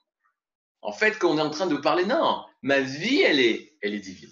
En 0.83 0.93
fait, 0.93 1.19
quand 1.19 1.31
on 1.31 1.39
est 1.39 1.43
en 1.43 1.49
train 1.49 1.67
de 1.67 1.77
parler, 1.77 2.05
non, 2.05 2.45
ma 2.61 2.81
vie, 2.81 3.23
elle 3.23 3.41
est, 3.41 3.73
elle 3.81 3.95
est 3.95 4.01
divine. 4.01 4.31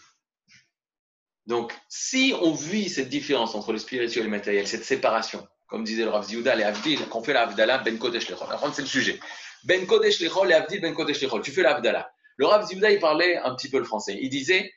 Donc, 1.47 1.73
si 1.89 2.35
on 2.41 2.53
vit 2.53 2.89
cette 2.89 3.09
différence 3.09 3.55
entre 3.55 3.73
le 3.73 3.79
spirituel 3.79 4.23
et 4.23 4.25
le 4.25 4.31
matériel, 4.31 4.69
cette 4.69 4.85
séparation, 4.85 5.47
comme 5.67 5.85
disait 5.85 6.05
le 6.05 6.11
Rav 6.11 6.25
Ziouda, 6.25 6.55
les 6.55 6.65
Avdil, 6.65 7.09
qu'on 7.09 7.23
fait 7.23 7.33
l'Avdallah, 7.33 7.79
Ben 7.79 7.99
Kodesh 7.99 8.29
Lechol. 8.29 8.47
c'est 8.75 8.83
le 8.83 8.89
sujet. 8.89 9.19
Ben 9.65 9.87
Kodesh 9.87 10.21
Lechol 10.21 10.51
et 10.51 10.55
Avdil, 10.55 10.81
Ben 10.81 10.95
Kodesh 10.95 11.21
Lechol. 11.21 11.43
Tu 11.43 11.51
fais 11.51 11.63
l'Avdallah. 11.63 12.13
Le 12.37 12.47
Rav 12.47 12.67
Ziouda, 12.67 12.91
il 12.91 13.01
parlait 13.01 13.39
un 13.39 13.55
petit 13.55 13.69
peu 13.69 13.79
le 13.79 13.85
français. 13.85 14.19
Il 14.21 14.29
disait, 14.29 14.73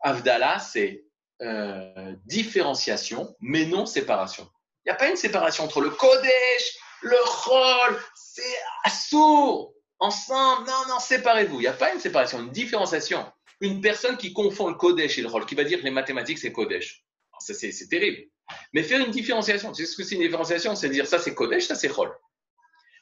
Avdallah, 0.00 0.58
c'est 0.58 1.04
euh, 1.42 2.14
différenciation, 2.26 3.36
mais 3.40 3.64
non 3.66 3.86
séparation. 3.86 4.48
Il 4.84 4.88
n'y 4.88 4.92
a 4.92 4.96
pas 4.96 5.08
une 5.08 5.16
séparation 5.16 5.64
entre 5.64 5.80
le 5.80 5.90
Kodesh, 5.90 6.78
le 7.02 7.16
Chol, 7.44 8.00
c'est 8.14 8.42
assourd, 8.84 9.72
ensemble. 9.98 10.66
Non, 10.66 10.88
non, 10.88 10.98
séparez-vous. 10.98 11.56
Il 11.56 11.62
n'y 11.62 11.66
a 11.68 11.72
pas 11.72 11.92
une 11.92 12.00
séparation, 12.00 12.40
une 12.40 12.50
différenciation. 12.50 13.24
Une 13.60 13.80
personne 13.80 14.16
qui 14.16 14.32
confond 14.32 14.68
le 14.68 14.74
Kodesh 14.74 15.18
et 15.18 15.22
le 15.22 15.28
Chol, 15.28 15.46
qui 15.46 15.54
va 15.54 15.64
dire 15.64 15.80
les 15.82 15.90
mathématiques, 15.90 16.38
c'est 16.38 16.52
Kodesh. 16.52 17.04
C'est 17.40 17.88
terrible. 17.88 18.28
Mais 18.72 18.82
faire 18.82 19.04
une 19.04 19.10
différenciation, 19.10 19.72
tu 19.72 19.84
ce 19.84 19.96
que 19.96 20.02
c'est 20.02 20.14
une 20.14 20.22
différenciation 20.22 20.74
C'est 20.74 20.88
dire 20.88 21.06
ça 21.06 21.18
c'est 21.18 21.34
Kodesh, 21.34 21.66
ça 21.66 21.74
c'est 21.74 21.88
Chol. 21.88 22.10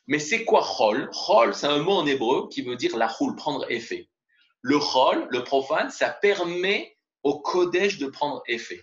Mais 0.06 0.18
c'est 0.18 0.44
quoi 0.44 0.62
Chol 0.62 1.10
Chol, 1.12 1.54
c'est 1.54 1.66
un 1.66 1.78
mot 1.78 1.92
en 1.92 2.06
hébreu 2.06 2.48
qui 2.50 2.62
veut 2.62 2.76
dire 2.76 2.96
la 2.96 3.06
roule, 3.06 3.36
prendre 3.36 3.70
effet. 3.70 4.08
Le 4.62 4.78
Chol, 4.78 5.26
le 5.30 5.44
profane, 5.44 5.90
ça 5.90 6.10
permet 6.10 6.96
au 7.22 7.40
Kodesh 7.40 7.98
de 7.98 8.06
prendre 8.06 8.42
effet. 8.46 8.80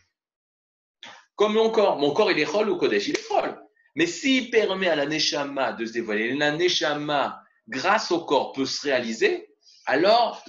Comme 1.35 1.53
mon 1.53 1.69
corps. 1.71 1.97
Mon 1.97 2.11
corps, 2.13 2.31
il 2.31 2.39
est 2.39 2.45
Chol 2.45 2.69
ou 2.69 2.77
Kodesh? 2.77 3.07
Il 3.07 3.17
est 3.17 3.27
Chol. 3.27 3.59
Mais 3.95 4.07
s'il 4.07 4.49
permet 4.49 4.87
à 4.87 4.95
la 4.95 5.05
Neshama 5.05 5.73
de 5.73 5.85
se 5.85 5.93
dévoiler, 5.93 6.33
la 6.35 6.51
Neshama, 6.51 7.41
grâce 7.67 8.11
au 8.11 8.25
corps, 8.25 8.51
peut 8.53 8.65
se 8.65 8.87
réaliser, 8.87 9.52
alors 9.85 10.43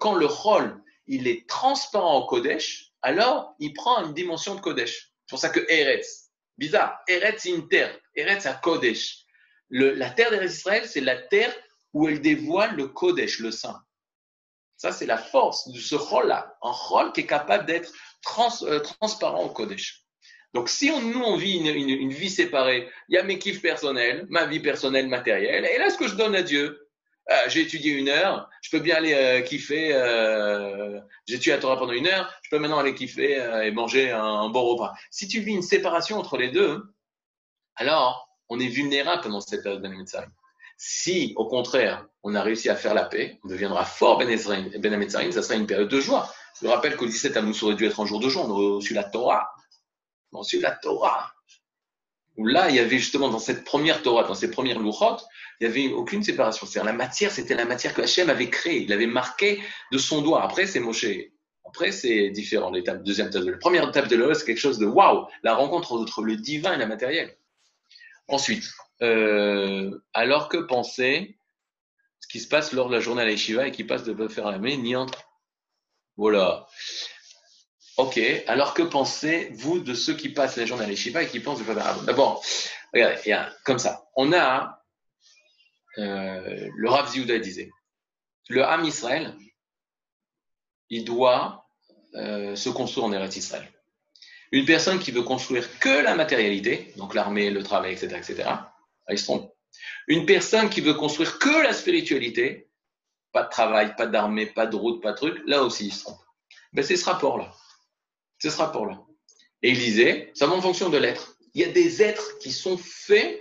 quand 0.00 0.14
le 0.14 0.28
Chol, 0.28 0.82
il 1.06 1.28
est 1.28 1.48
transparent 1.48 2.20
au 2.20 2.26
Kodesh, 2.26 2.92
alors 3.02 3.54
il 3.58 3.72
prend 3.72 4.04
une 4.04 4.14
dimension 4.14 4.54
de 4.54 4.60
Kodesh. 4.60 5.10
C'est 5.26 5.30
pour 5.30 5.38
ça 5.38 5.48
que 5.48 5.60
Eretz, 5.68 6.30
bizarre, 6.58 6.98
Eretz 7.08 7.42
c'est 7.42 7.50
une 7.50 7.68
terre, 7.68 7.98
Eretz 8.14 8.42
c'est 8.42 8.48
un 8.48 8.54
Kodesh. 8.54 9.24
la 9.70 10.10
terre 10.10 10.30
d'Eretz 10.30 10.54
Israël, 10.54 10.84
c'est 10.86 11.00
la 11.00 11.16
terre 11.16 11.54
où 11.92 12.08
elle 12.08 12.20
dévoile 12.20 12.76
le 12.76 12.88
Kodesh, 12.88 13.38
le 13.38 13.50
Saint. 13.50 13.80
Ça, 14.76 14.92
c'est 14.92 15.06
la 15.06 15.18
force 15.18 15.68
de 15.70 15.78
ce 15.78 15.94
rôle-là, 15.94 16.56
un 16.62 16.70
rôle 16.70 17.12
qui 17.12 17.20
est 17.20 17.26
capable 17.26 17.64
d'être 17.64 17.92
euh, 18.64 18.80
transparent 18.80 19.44
au 19.44 19.50
Kodesh. 19.50 20.02
Donc, 20.52 20.68
si 20.68 20.90
on, 20.90 21.00
nous, 21.00 21.20
on 21.20 21.36
vit 21.36 21.56
une, 21.56 22.12
vie 22.12 22.30
séparée, 22.30 22.88
il 23.08 23.14
y 23.14 23.18
a 23.18 23.22
mes 23.22 23.38
kiffs 23.38 23.62
personnels, 23.62 24.26
ma 24.28 24.46
vie 24.46 24.60
personnelle 24.60 25.08
matérielle, 25.08 25.64
et 25.64 25.78
là, 25.78 25.90
ce 25.90 25.96
que 25.96 26.06
je 26.06 26.14
donne 26.14 26.34
à 26.34 26.42
Dieu, 26.42 26.83
euh, 27.30 27.48
j'ai 27.48 27.62
étudié 27.62 27.92
une 27.92 28.08
heure, 28.08 28.50
je 28.62 28.70
peux 28.70 28.80
bien 28.80 28.96
aller 28.96 29.14
euh, 29.14 29.40
kiffer, 29.40 29.90
j'ai 31.26 31.34
étudié 31.34 31.52
la 31.52 31.58
Torah 31.58 31.78
pendant 31.78 31.92
une 31.92 32.06
heure, 32.06 32.32
je 32.42 32.50
peux 32.50 32.58
maintenant 32.58 32.78
aller 32.78 32.94
kiffer 32.94 33.32
et 33.64 33.70
manger 33.70 34.10
un, 34.10 34.48
bon 34.48 34.62
repas. 34.62 34.94
Si 35.10 35.28
tu 35.28 35.40
vis 35.40 35.52
une 35.52 35.62
séparation 35.62 36.18
entre 36.18 36.36
les 36.36 36.50
deux, 36.50 36.82
alors 37.76 38.28
on 38.48 38.60
est 38.60 38.68
vulnérable 38.68 39.22
pendant 39.22 39.40
cette 39.40 39.62
période 39.62 39.82
d'Animitzarim. 39.82 40.30
Si, 40.76 41.32
au 41.36 41.46
contraire, 41.46 42.06
on 42.22 42.34
a 42.34 42.42
réussi 42.42 42.68
à 42.68 42.76
faire 42.76 42.94
la 42.94 43.04
paix, 43.04 43.38
on 43.44 43.48
deviendra 43.48 43.84
fort 43.84 44.18
Ben, 44.18 44.28
ben 44.28 45.08
ça 45.08 45.42
sera 45.42 45.54
une 45.54 45.66
période 45.66 45.88
de 45.88 46.00
joie. 46.00 46.32
Je 46.60 46.66
me 46.66 46.70
rappelle 46.70 46.96
qu'au 46.96 47.06
17 47.06 47.34
Tammuz 47.34 47.62
aurait 47.62 47.74
dû 47.74 47.86
être 47.86 48.00
un 48.00 48.06
jour 48.06 48.20
de 48.20 48.28
joie, 48.28 48.44
on 48.44 48.50
aurait 48.50 48.76
reçu 48.76 48.94
la 48.94 49.04
Torah. 49.04 49.48
On 50.32 50.38
a 50.38 50.40
reçu 50.40 50.60
la 50.60 50.72
Torah. 50.72 51.32
Où 52.36 52.46
là, 52.46 52.68
il 52.68 52.76
y 52.76 52.80
avait 52.80 52.98
justement 52.98 53.28
dans 53.28 53.38
cette 53.38 53.64
première 53.64 54.02
Torah, 54.02 54.24
dans 54.24 54.34
ces 54.34 54.50
premières 54.50 54.80
louchot, 54.80 55.18
il 55.60 55.68
n'y 55.68 55.72
avait 55.72 55.92
aucune 55.92 56.22
séparation. 56.22 56.66
C'est-à-dire 56.66 56.90
la 56.90 56.96
matière, 56.96 57.30
c'était 57.30 57.54
la 57.54 57.64
matière 57.64 57.94
que 57.94 58.02
Hachem 58.02 58.28
avait 58.28 58.50
créée. 58.50 58.82
Il 58.82 58.92
avait 58.92 59.06
marqué 59.06 59.62
de 59.92 59.98
son 59.98 60.20
doigt. 60.20 60.42
Après, 60.42 60.66
c'est 60.66 60.80
Moshe. 60.80 61.06
Après, 61.64 61.92
c'est 61.92 62.30
différent. 62.30 62.70
L'étape, 62.70 63.02
deuxième 63.04 63.28
étape 63.28 63.44
de 63.44 63.52
la 63.52 63.58
première 63.58 63.88
étape 63.88 64.08
de 64.08 64.16
l'heure, 64.16 64.34
c'est 64.34 64.44
quelque 64.44 64.58
chose 64.58 64.78
de 64.78 64.86
waouh, 64.86 65.26
la 65.42 65.54
rencontre 65.54 65.92
entre 65.92 66.22
le 66.22 66.36
divin 66.36 66.74
et 66.74 66.78
la 66.78 66.86
matérielle. 66.86 67.36
Ensuite, 68.26 68.64
euh, 69.02 69.90
alors 70.12 70.48
que 70.48 70.56
penser 70.56 71.36
ce 72.20 72.28
qui 72.28 72.40
se 72.40 72.48
passe 72.48 72.72
lors 72.72 72.88
de 72.88 72.94
la 72.94 73.00
journée 73.00 73.22
à 73.22 73.26
l'Eshiva 73.26 73.66
et 73.66 73.70
qui 73.70 73.84
passe 73.84 74.02
de 74.04 74.28
faire 74.28 74.50
la 74.50 74.58
main 74.58 74.76
ni 74.76 74.96
entre. 74.96 75.28
Voilà. 76.16 76.66
Ok, 77.96 78.20
alors 78.48 78.74
que 78.74 78.82
pensez-vous 78.82 79.78
de 79.78 79.94
ceux 79.94 80.14
qui 80.14 80.28
passent 80.28 80.56
la 80.56 80.66
journée 80.66 80.84
à 80.84 80.88
l'Eshiva 80.88 81.22
et 81.22 81.28
qui 81.28 81.38
pensent 81.38 81.60
de 81.60 81.64
faire 81.64 82.02
D'abord, 82.02 82.44
regardez, 82.92 83.20
il 83.24 83.28
y 83.28 83.32
a 83.32 83.52
comme 83.64 83.78
ça. 83.78 84.08
On 84.16 84.32
a 84.32 84.82
euh, 85.98 86.68
le 86.74 86.88
Rav 86.88 87.08
Ziouda 87.08 87.38
disait 87.38 87.70
le 88.48 88.64
Ham 88.64 88.84
Israël, 88.84 89.34
il 90.90 91.04
doit 91.04 91.66
euh, 92.14 92.54
se 92.56 92.68
construire 92.68 93.06
en 93.06 93.12
Eretz 93.12 93.36
Israël. 93.36 93.68
Une 94.52 94.66
personne 94.66 94.98
qui 94.98 95.10
veut 95.10 95.22
construire 95.22 95.78
que 95.78 96.02
la 96.02 96.14
matérialité, 96.14 96.92
donc 96.96 97.14
l'armée, 97.14 97.50
le 97.50 97.62
travail, 97.62 97.94
etc., 97.94 98.16
etc., 98.16 98.50
ils 99.08 99.18
se 99.18 99.32
Une 100.06 100.26
personne 100.26 100.68
qui 100.68 100.80
veut 100.80 100.94
construire 100.94 101.38
que 101.38 101.62
la 101.62 101.72
spiritualité, 101.72 102.68
pas 103.32 103.44
de 103.44 103.50
travail, 103.50 103.96
pas 103.96 104.06
d'armée, 104.06 104.46
pas 104.46 104.66
de 104.66 104.76
route, 104.76 105.02
pas 105.02 105.12
de 105.12 105.16
truc, 105.16 105.42
là 105.46 105.62
aussi 105.62 105.86
ils 105.86 105.92
se 105.92 106.04
trompent. 106.04 106.20
Ben, 106.72 106.84
c'est 106.84 106.96
ce 106.96 107.04
rapport-là. 107.06 107.52
Ce 108.50 108.58
rapport-là. 108.58 109.00
Et 109.62 109.70
il 109.70 109.78
disait, 109.78 110.30
ça 110.34 110.46
va 110.46 110.52
en 110.52 110.60
fonction 110.60 110.90
de 110.90 110.98
l'être. 110.98 111.36
Il 111.54 111.62
y 111.62 111.64
a 111.64 111.72
des 111.72 112.02
êtres 112.02 112.38
qui 112.38 112.52
sont 112.52 112.76
faits, 112.76 113.40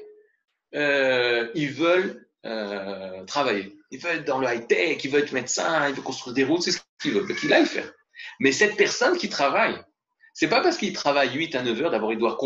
euh, 0.75 1.49
ils 1.55 1.71
veulent 1.71 2.25
euh, 2.45 3.25
travailler. 3.25 3.77
Ils 3.91 3.99
veulent 3.99 4.17
être 4.17 4.25
dans 4.25 4.39
le 4.39 4.47
high-tech, 4.47 5.03
ils 5.03 5.11
veulent 5.11 5.23
être 5.23 5.33
médecin, 5.33 5.89
ils 5.89 5.95
veulent 5.95 6.03
construire 6.03 6.33
des 6.33 6.45
routes, 6.45 6.61
c'est 6.61 6.71
ce 6.71 6.79
qu'ils 7.01 7.11
veulent, 7.11 7.35
qu'il 7.35 7.51
aille 7.51 7.65
faire. 7.65 7.91
Mais 8.39 8.53
cette 8.53 8.77
personne 8.77 9.17
qui 9.17 9.27
travaille, 9.27 9.75
c'est 10.33 10.47
pas 10.47 10.61
parce 10.61 10.77
qu'il 10.77 10.93
travaille 10.93 11.33
8 11.33 11.55
à 11.55 11.63
9 11.63 11.81
heures, 11.81 11.91
d'abord 11.91 12.13
il 12.13 12.19
doit, 12.19 12.37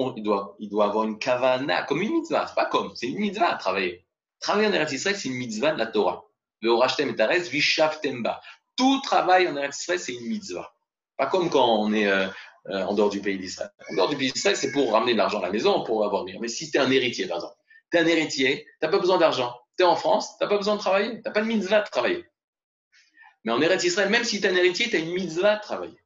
avoir 0.83 1.03
une 1.05 1.19
kavana, 1.19 1.83
comme 1.83 2.01
une 2.01 2.13
mitzvah. 2.13 2.47
C'est 2.47 2.55
pas 2.55 2.65
comme, 2.65 2.95
c'est 2.95 3.07
une 3.07 3.19
mitzvah 3.19 3.53
à 3.53 3.57
travailler. 3.57 4.05
Travailler 4.39 4.67
en 4.67 4.73
Eretz 4.73 4.91
Israël, 4.91 5.15
c'est 5.15 5.29
une 5.29 5.35
mitzvah 5.35 5.73
de 5.73 5.77
la 5.77 5.87
Torah. 5.87 6.23
Le 6.61 6.71
et 6.71 7.39
Vishav 7.49 8.01
Temba. 8.01 8.41
Tout 8.75 9.01
travail 9.01 9.47
en 9.47 9.55
Eretz 9.55 9.81
Israël, 9.81 9.99
c'est 9.99 10.13
une 10.13 10.27
mitzvah. 10.27 10.73
Pas 11.17 11.27
comme 11.27 11.49
quand 11.49 11.79
on 11.79 11.93
est 11.93 12.07
euh, 12.07 12.27
euh, 12.69 12.83
en 12.83 12.93
dehors 12.93 13.09
du 13.09 13.21
pays 13.21 13.37
d'Israël. 13.37 13.71
En 13.91 13.95
dehors 13.95 14.09
du 14.09 14.17
pays 14.17 14.31
d'Israël, 14.31 14.55
c'est 14.55 14.71
pour 14.71 14.91
ramener 14.91 15.13
de 15.13 15.17
l'argent 15.17 15.39
à 15.39 15.45
la 15.45 15.51
maison, 15.51 15.83
pour 15.83 16.05
avoir 16.05 16.25
mieux. 16.25 16.35
Mais 16.39 16.47
si 16.47 16.69
tu 16.69 16.77
es 16.77 16.79
un 16.79 16.91
héritier, 16.91 17.27
par 17.27 17.37
exemple, 17.37 17.55
tu 17.91 17.97
es 17.97 18.01
un 18.01 18.07
héritier, 18.07 18.67
tu 18.81 18.89
pas 18.89 18.99
besoin 18.99 19.17
d'argent. 19.17 19.55
Tu 19.77 19.83
es 19.83 19.87
en 19.87 19.95
France, 19.95 20.37
tu 20.39 20.47
pas 20.47 20.57
besoin 20.57 20.75
de 20.75 20.79
travailler. 20.79 21.21
Tu 21.23 21.31
pas 21.31 21.41
de 21.41 21.47
mitzvah 21.47 21.81
de 21.81 21.89
travailler. 21.89 22.25
Mais 23.43 23.51
en 23.51 23.61
Eretz 23.61 23.83
Israël, 23.83 24.09
même 24.09 24.25
si 24.25 24.41
tu 24.41 24.47
es 24.47 24.49
un 24.49 24.55
héritier, 24.55 24.89
tu 24.89 24.95
as 24.95 24.99
une 24.99 25.13
mitzvah 25.13 25.55
de 25.55 25.61
travailler. 25.61 25.97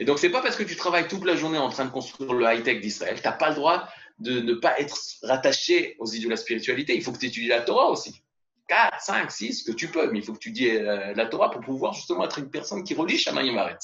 Et 0.00 0.04
donc, 0.04 0.18
c'est 0.18 0.30
pas 0.30 0.40
parce 0.40 0.56
que 0.56 0.62
tu 0.62 0.74
travailles 0.74 1.06
toute 1.06 1.24
la 1.24 1.36
journée 1.36 1.58
en 1.58 1.68
train 1.68 1.84
de 1.84 1.90
construire 1.90 2.32
le 2.32 2.44
high-tech 2.46 2.80
d'Israël, 2.80 3.20
tu 3.20 3.28
n'as 3.28 3.32
pas 3.32 3.50
le 3.50 3.56
droit 3.56 3.88
de 4.18 4.40
ne 4.40 4.54
pas 4.54 4.78
être 4.80 4.96
rattaché 5.22 5.96
aux 5.98 6.06
idées 6.06 6.24
de 6.24 6.30
la 6.30 6.36
spiritualité. 6.36 6.96
Il 6.96 7.02
faut 7.02 7.12
que 7.12 7.18
tu 7.18 7.26
étudies 7.26 7.48
la 7.48 7.60
Torah 7.60 7.90
aussi. 7.90 8.22
4, 8.68 9.00
5, 9.00 9.30
6, 9.30 9.62
que 9.64 9.72
tu 9.72 9.88
peux, 9.88 10.10
mais 10.10 10.20
il 10.20 10.24
faut 10.24 10.32
que 10.32 10.38
tu 10.38 10.50
étudies 10.50 10.70
euh, 10.70 11.14
la 11.14 11.26
Torah 11.26 11.50
pour 11.50 11.60
pouvoir 11.60 11.92
justement 11.92 12.24
être 12.24 12.38
une 12.38 12.50
personne 12.50 12.84
qui 12.84 12.94
relie 12.94 13.18
Shamaï 13.18 13.50
Maret. 13.50 13.78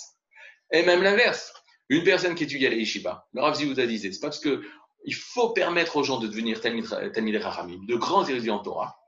Et 0.72 0.82
même 0.82 1.02
l'inverse. 1.02 1.52
Une 1.88 2.04
personne 2.04 2.34
qui 2.34 2.44
étudie 2.44 2.66
à 2.66 2.70
l'Yeshiva, 2.70 3.26
le 3.32 3.40
Rav 3.40 3.54
Ziouda 3.54 3.86
disait, 3.86 4.12
c'est 4.12 4.20
parce 4.20 4.38
que 4.38 4.62
il 5.04 5.14
faut 5.14 5.50
permettre 5.50 5.96
aux 5.96 6.02
gens 6.02 6.18
de 6.18 6.26
devenir 6.26 6.60
Talmid 6.60 7.36
Rachamim, 7.36 7.80
de 7.86 7.96
grands 7.96 8.26
érudits 8.26 8.50
en 8.50 8.58
Torah, 8.58 8.98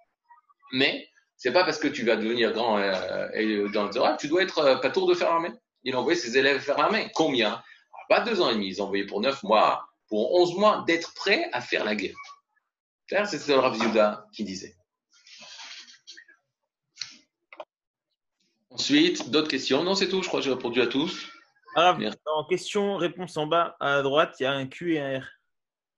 mais 0.73 1.07
c'est 1.37 1.53
pas 1.53 1.65
parce 1.65 1.79
que 1.79 1.89
tu 1.89 2.05
vas 2.05 2.17
devenir 2.17 2.53
grand 2.53 2.79
euh, 2.79 3.69
dans 3.69 3.85
le 3.85 3.91
Torah, 3.91 4.17
tu 4.17 4.29
dois 4.29 4.43
être 4.43 4.59
euh, 4.61 4.77
pas 4.77 4.89
tour 4.89 5.07
de 5.07 5.15
faire 5.15 5.29
l'armée 5.29 5.53
il 5.85 5.95
a 5.95 5.99
envoyé 5.99 6.19
ses 6.19 6.37
élèves 6.37 6.61
faire 6.61 6.79
la 6.79 6.91
main. 6.91 7.09
Combien 7.15 7.63
Pas 8.09 8.21
deux 8.21 8.41
ans 8.41 8.51
et 8.51 8.55
demi, 8.55 8.69
ils 8.69 8.83
envoyé 8.83 9.05
pour 9.07 9.21
neuf 9.21 9.43
mois, 9.43 9.89
pour 10.09 10.35
onze 10.35 10.55
mois, 10.57 10.85
d'être 10.87 11.15
prêts 11.15 11.49
à 11.53 11.61
faire 11.61 11.85
la 11.85 11.95
guerre. 11.95 12.17
C'est 13.09 13.49
le 13.49 13.59
Rav 13.59 13.77
Yuda 13.77 14.27
qui 14.33 14.45
disait. 14.45 14.77
Ensuite, 18.71 19.31
d'autres 19.31 19.49
questions 19.49 19.83
Non, 19.83 19.95
c'est 19.95 20.09
tout, 20.09 20.23
je 20.23 20.29
crois 20.29 20.41
que 20.41 20.45
j'ai 20.45 20.53
répondu 20.53 20.81
à 20.81 20.87
tous. 20.87 21.29
Ah, 21.77 21.97
en 22.27 22.45
question, 22.45 22.97
réponse 22.97 23.37
en 23.37 23.47
bas 23.47 23.77
à 23.81 24.03
droite, 24.03 24.37
il 24.41 24.45
y 24.45 24.47
a 24.47 24.53
un 24.53 24.67
Q 24.67 24.95
et 24.95 25.01
un 25.01 25.21
R. 25.21 25.25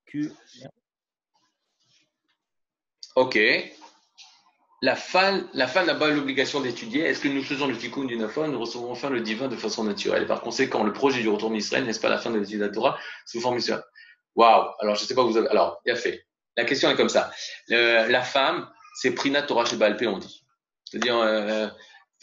Q. 0.07 0.32
Ok. 3.15 3.39
La 4.85 4.97
femme, 4.97 5.49
la 5.55 5.69
femme 5.69 5.86
n'a 5.86 5.94
pas 5.94 6.09
l'obligation 6.09 6.61
d'étudier. 6.61 7.03
Est-ce 7.05 7.20
que 7.20 7.28
nous 7.28 7.43
faisons 7.43 7.69
le 7.69 7.77
tikkun 7.77 8.05
d'une 8.05 8.28
femme, 8.28 8.51
nous 8.51 8.59
recevons 8.59 8.90
enfin 8.90 9.11
le 9.11 9.20
divin 9.20 9.49
de 9.49 9.57
façon 9.57 9.85
naturelle? 9.85 10.27
Par 10.27 10.40
conséquent, 10.40 10.82
le 10.82 10.93
projet 10.93 11.23
du 11.23 11.28
retour 11.28 11.51
d'Israël 11.51 11.85
n'est-ce 11.85 12.01
pas 12.01 12.09
la 12.09 12.19
fin 12.19 12.31
de 12.31 12.39
l'étude 12.39 12.59
de 12.59 12.65
la 12.65 12.70
Torah 12.70 12.99
sous 13.24 13.40
forme 13.40 13.55
musulmane 13.55 13.85
Waouh 14.35 14.70
Alors, 14.81 14.97
je 14.97 15.03
ne 15.03 15.07
sais 15.07 15.15
pas 15.15 15.23
vous 15.23 15.36
avez. 15.36 15.49
Alors, 15.49 15.81
bien 15.85 15.94
fait. 15.94 16.27
La 16.57 16.65
question 16.65 16.90
est 16.90 16.97
comme 16.97 17.09
ça. 17.09 17.31
la 17.69 18.23
femme, 18.23 18.69
c'est 18.94 19.12
Prina 19.12 19.43
Torah 19.43 19.65
chez 19.65 19.77
Balpé, 19.77 20.07
on 20.07 20.19
dit. 20.19 20.44
C'est-à-dire, 20.85 21.16
euh, 21.16 21.69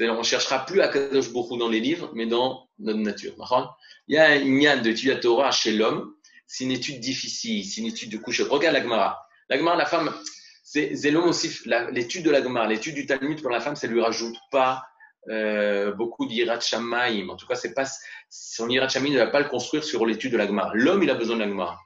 on 0.01 0.17
ne 0.19 0.23
cherchera 0.23 0.65
plus 0.65 0.81
à 0.81 0.87
Kadosh 0.87 1.31
Bokhu 1.31 1.57
dans 1.57 1.69
les 1.69 1.79
livres, 1.79 2.11
mais 2.13 2.25
dans 2.25 2.67
notre 2.79 2.99
nature. 2.99 3.33
Il 4.07 4.15
y 4.15 4.17
a 4.17 4.35
une 4.35 4.61
yann 4.61 4.81
de 4.81 5.07
la 5.07 5.15
Torah 5.17 5.51
chez 5.51 5.71
l'homme. 5.71 6.13
C'est 6.47 6.63
une 6.63 6.71
étude 6.71 6.99
difficile, 6.99 7.63
c'est 7.65 7.81
une 7.81 7.87
étude 7.87 8.11
de 8.11 8.17
couche. 8.17 8.41
Regarde 8.41 8.75
la 8.75 8.81
Gemara. 8.81 9.21
La 9.49 9.57
Gemara, 9.57 9.75
la 9.75 9.85
femme, 9.85 10.13
c'est 10.63 11.11
l'homme 11.11 11.29
aussi, 11.29 11.51
l'étude 11.91 12.23
de 12.23 12.31
la 12.31 12.41
Gemara, 12.41 12.67
l'étude 12.67 12.95
du 12.95 13.05
Talmud 13.05 13.41
pour 13.41 13.51
la 13.51 13.59
femme, 13.59 13.75
ça 13.75 13.87
lui 13.87 14.01
rajoute 14.01 14.37
pas 14.51 14.83
euh, 15.27 15.91
beaucoup 15.93 16.25
d'Irat 16.25 16.59
Shamaim. 16.59 17.29
En 17.29 17.35
tout 17.35 17.45
cas, 17.45 17.55
pas, 17.75 17.85
son 18.29 18.69
Irat 18.69 18.87
Shamaim 18.87 19.11
ne 19.11 19.17
va 19.17 19.27
pas 19.27 19.41
le 19.41 19.49
construire 19.49 19.83
sur 19.83 20.05
l'étude 20.05 20.31
de 20.31 20.37
la 20.37 20.47
Gemara. 20.47 20.71
L'homme, 20.73 21.03
il 21.03 21.09
a 21.09 21.15
besoin 21.15 21.35
de 21.35 21.41
la 21.41 21.47
Gemara. 21.47 21.79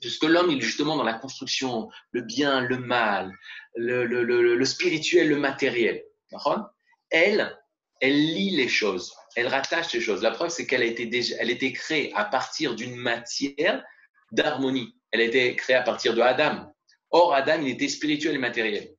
Puisque 0.00 0.24
l'homme, 0.24 0.50
il 0.50 0.58
est 0.58 0.60
justement 0.60 0.96
dans 0.96 1.04
la 1.04 1.14
construction, 1.14 1.88
le 2.12 2.22
bien, 2.22 2.60
le 2.60 2.78
mal, 2.78 3.32
le, 3.76 4.04
le, 4.04 4.64
spirituel, 4.64 5.28
le 5.28 5.36
matériel. 5.36 6.02
Elle, 7.14 7.56
elle 8.00 8.16
lit 8.16 8.56
les 8.56 8.66
choses, 8.66 9.14
elle 9.36 9.46
rattache 9.46 9.92
les 9.92 10.00
choses. 10.00 10.20
La 10.20 10.32
preuve, 10.32 10.50
c'est 10.50 10.66
qu'elle 10.66 10.82
a 10.82 10.86
été 10.86 11.72
créée 11.72 12.12
à 12.14 12.24
partir 12.24 12.74
d'une 12.74 12.96
matière 12.96 13.84
d'harmonie. 14.32 14.96
Elle 15.12 15.20
a 15.20 15.24
été 15.24 15.54
créée 15.54 15.76
à 15.76 15.82
partir 15.82 16.14
de 16.14 16.20
Adam. 16.20 16.74
Or, 17.10 17.32
Adam, 17.32 17.60
il 17.62 17.68
était 17.68 17.86
spirituel 17.86 18.34
et 18.34 18.38
matériel. 18.38 18.96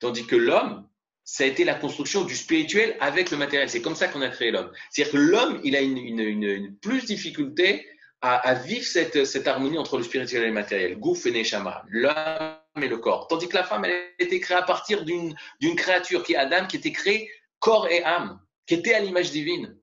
Tandis 0.00 0.26
que 0.26 0.36
l'homme, 0.36 0.86
ça 1.24 1.44
a 1.44 1.46
été 1.46 1.64
la 1.64 1.74
construction 1.74 2.24
du 2.24 2.36
spirituel 2.36 2.94
avec 3.00 3.30
le 3.30 3.38
matériel. 3.38 3.70
C'est 3.70 3.80
comme 3.80 3.96
ça 3.96 4.08
qu'on 4.08 4.20
a 4.20 4.28
créé 4.28 4.50
l'homme. 4.50 4.70
C'est-à-dire 4.90 5.12
que 5.14 5.18
l'homme, 5.18 5.60
il 5.64 5.74
a 5.76 5.80
une, 5.80 6.76
plus 6.82 7.06
difficulté 7.06 7.88
à, 8.20 8.36
à 8.36 8.52
vivre 8.52 8.84
cette, 8.84 9.24
cette, 9.24 9.48
harmonie 9.48 9.78
entre 9.78 9.96
le 9.96 10.04
spirituel 10.04 10.42
et 10.42 10.48
le 10.48 10.52
matériel. 10.52 10.98
Gouf 10.98 11.24
et 11.24 11.30
Neshama, 11.30 11.86
l'homme 11.88 12.59
et 12.80 12.88
le 12.88 12.98
corps. 12.98 13.26
Tandis 13.28 13.48
que 13.48 13.56
la 13.56 13.64
femme, 13.64 13.84
elle 13.84 13.92
a 13.92 14.22
été 14.22 14.40
créée 14.40 14.56
à 14.56 14.62
partir 14.62 15.04
d'une 15.04 15.34
créature 15.76 16.22
qui 16.22 16.34
est 16.34 16.36
Adam, 16.36 16.66
qui 16.66 16.76
était 16.76 16.92
créée 16.92 17.30
corps 17.58 17.88
et 17.88 18.02
âme, 18.04 18.40
qui 18.66 18.74
était 18.74 18.94
à 18.94 19.00
l'image 19.00 19.30
divine. 19.30 19.76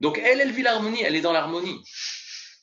Donc 0.00 0.20
elle, 0.22 0.40
elle 0.40 0.52
vit 0.52 0.62
l'harmonie, 0.62 1.02
elle 1.02 1.16
est 1.16 1.22
dans 1.22 1.32
l'harmonie. 1.32 1.82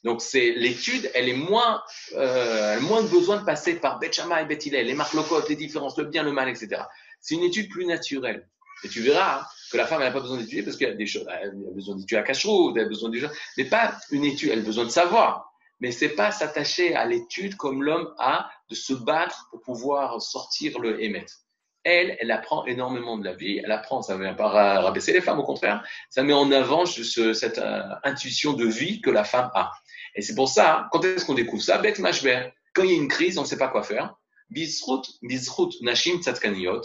Donc 0.04 0.22
c'est 0.22 0.52
l'étude, 0.52 1.10
elle 1.14 1.30
est 1.30 1.36
moins, 1.36 1.82
euh, 2.14 2.80
moins 2.82 3.04
besoin 3.04 3.38
de 3.38 3.46
passer 3.46 3.76
par 3.76 4.00
Bet 4.00 4.12
et 4.12 4.46
Bet 4.46 4.60
les 4.70 4.94
marlocotes, 4.94 5.50
les 5.50 5.56
différences, 5.56 5.98
le 5.98 6.06
bien, 6.06 6.24
le 6.24 6.32
mal, 6.32 6.50
etc. 6.50 6.84
C'est 7.22 7.36
une 7.36 7.44
étude 7.44 7.70
plus 7.70 7.86
naturelle. 7.86 8.48
Et 8.84 8.90
tu 8.90 9.02
verras 9.02 9.40
hein, 9.40 9.46
que 9.72 9.78
la 9.78 9.88
femme, 9.88 10.02
elle 10.02 10.08
n'a 10.08 10.14
pas 10.14 10.20
besoin 10.20 10.38
d'étudier 10.38 10.62
parce 10.62 10.76
qu'il 10.76 10.88
y 10.88 10.90
a 10.90 10.94
elle 10.94 11.48
a 11.48 11.74
besoin 11.74 11.96
d'étudier 11.96 12.18
à 12.18 12.24
cacheroute, 12.24 12.76
elle 12.76 12.86
a 12.86 12.90
besoin 12.90 13.10
de 13.10 13.18
choses, 13.18 13.32
mais 13.58 13.66
pas 13.66 13.98
une 14.12 14.26
étude, 14.26 14.50
elle 14.52 14.60
a 14.60 14.64
besoin 14.64 14.84
de 14.84 14.90
savoir. 14.90 15.53
Mais 15.84 15.92
c'est 15.92 16.16
pas 16.16 16.32
s'attacher 16.32 16.96
à 16.96 17.06
l'étude 17.06 17.58
comme 17.58 17.84
l'homme 17.84 18.16
a 18.18 18.50
de 18.70 18.74
se 18.74 18.94
battre 18.94 19.50
pour 19.52 19.60
pouvoir 19.60 20.22
sortir 20.22 20.80
le 20.80 21.04
émettre. 21.04 21.42
Elle, 21.84 22.16
elle 22.22 22.32
apprend 22.32 22.66
énormément 22.66 23.18
de 23.18 23.26
la 23.26 23.34
vie. 23.34 23.60
Elle 23.62 23.70
apprend, 23.74 24.02
ça 24.02 24.16
ne 24.16 24.24
vient 24.24 24.34
pas 24.34 24.48
rabaisser 24.80 25.12
les 25.12 25.20
femmes, 25.20 25.40
au 25.40 25.44
contraire. 25.44 25.86
Ça 26.10 26.24
met 26.24 26.32
en 26.32 26.50
avant 26.54 26.86
cette 26.86 27.58
euh, 27.58 27.82
intuition 28.06 28.54
de 28.54 28.66
vie 28.66 29.02
que 29.02 29.10
la 29.10 29.26
femme 29.26 29.52
a. 29.56 29.74
Et 30.16 30.22
c'est 30.22 30.36
pour 30.36 30.48
ça, 30.48 30.88
quand 30.94 31.04
est-ce 31.04 31.26
qu'on 31.26 31.34
découvre 31.34 31.62
ça? 31.62 31.80
Beth 31.80 32.00
Mashber. 32.00 32.54
Quand 32.74 32.84
il 32.84 32.92
y 32.92 32.94
a 32.94 32.98
une 32.98 33.10
crise, 33.10 33.38
on 33.38 33.42
ne 33.42 33.48
sait 33.48 33.58
pas 33.58 33.68
quoi 33.68 33.84
faire. 33.84 34.16
Bizrut, 34.52 35.06
bizrut, 35.22 35.74
nashim 35.82 36.22
tzatkaniot, 36.22 36.80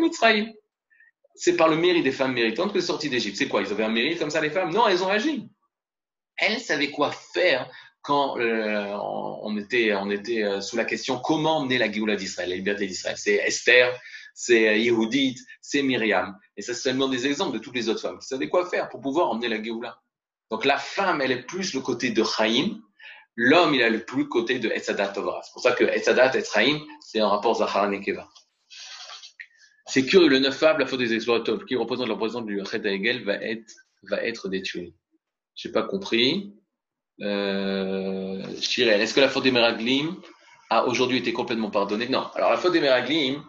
mitzrayim. 0.00 0.54
C'est 1.34 1.54
par 1.54 1.68
le 1.68 1.76
mérite 1.76 2.04
des 2.04 2.12
femmes 2.12 2.32
méritantes 2.32 2.72
que 2.72 2.80
c'est 2.80 2.86
sorti 2.86 3.10
d'Égypte. 3.10 3.36
C'est 3.36 3.48
quoi? 3.48 3.60
Ils 3.60 3.70
avaient 3.70 3.84
un 3.84 3.90
mérite 3.90 4.18
comme 4.18 4.30
ça, 4.30 4.40
les 4.40 4.48
femmes? 4.48 4.72
Non, 4.72 4.88
elles 4.88 5.04
ont 5.04 5.10
agi. 5.10 5.50
Elles 6.38 6.60
savaient 6.60 6.90
quoi 6.90 7.10
faire 7.10 7.70
quand 8.08 8.38
euh, 8.38 8.96
on 9.42 9.54
était, 9.58 9.92
on 9.92 10.10
était 10.10 10.42
euh, 10.42 10.62
sous 10.62 10.78
la 10.78 10.86
question 10.86 11.18
comment 11.18 11.62
mener 11.62 11.76
la 11.76 11.92
Géoula 11.92 12.16
d'Israël, 12.16 12.48
la 12.48 12.56
liberté 12.56 12.86
d'Israël? 12.86 13.18
C'est 13.18 13.34
Esther, 13.34 13.94
c'est 14.32 14.66
euh, 14.66 14.76
Yehudit, 14.78 15.36
c'est 15.60 15.82
Myriam. 15.82 16.34
Et 16.56 16.62
ça, 16.62 16.72
c'est 16.72 16.88
seulement 16.88 17.10
des 17.10 17.26
exemples 17.26 17.52
de 17.52 17.62
toutes 17.62 17.74
les 17.74 17.90
autres 17.90 18.00
femmes 18.00 18.18
qui 18.18 18.26
savaient 18.26 18.48
quoi 18.48 18.66
faire 18.70 18.88
pour 18.88 19.02
pouvoir 19.02 19.28
emmener 19.28 19.48
la 19.48 19.62
Géoula. 19.62 20.00
Donc 20.50 20.64
la 20.64 20.78
femme, 20.78 21.20
elle 21.20 21.32
est 21.32 21.42
plus 21.42 21.74
le 21.74 21.80
côté 21.80 22.08
de 22.08 22.24
Chaim. 22.24 22.80
L'homme, 23.36 23.74
il 23.74 23.82
a 23.82 23.90
le 23.90 24.02
plus 24.02 24.22
le 24.22 24.28
côté 24.28 24.58
de 24.58 24.70
Etzadat 24.70 25.08
Tovra. 25.08 25.42
C'est 25.44 25.52
pour 25.52 25.60
ça 25.60 25.72
que 25.72 25.84
Etzadat 25.84 26.34
et 26.34 26.42
Chaim, 26.42 26.80
c'est 27.00 27.20
un 27.20 27.28
rapport 27.28 27.56
Zahar 27.56 27.90
Nekeva. 27.90 28.26
C'est 29.86 30.06
curieux, 30.06 30.28
le 30.28 30.38
neuf 30.38 30.56
fable, 30.56 30.80
la 30.80 30.86
faute 30.86 31.00
des 31.00 31.12
explorateurs, 31.12 31.66
qui 31.66 31.76
représente 31.76 32.08
la 32.08 32.16
présence 32.16 32.46
du 32.46 32.58
Chet 32.64 32.78
va 32.78 33.34
être, 33.34 33.70
va 34.04 34.22
être 34.22 34.48
détruit. 34.48 34.94
J'ai 35.54 35.70
pas 35.70 35.82
compris. 35.82 36.54
Euh, 37.20 38.42
est-ce 38.48 39.14
que 39.14 39.20
la 39.20 39.28
faute 39.28 39.44
des 39.44 39.50
Meraglim 39.50 40.20
a 40.70 40.84
aujourd'hui 40.86 41.18
été 41.18 41.32
complètement 41.32 41.70
pardonnée? 41.70 42.08
Non. 42.08 42.26
Alors 42.34 42.50
la 42.50 42.56
faute 42.56 42.72
des 42.72 42.80
Meraglim, 42.80 43.42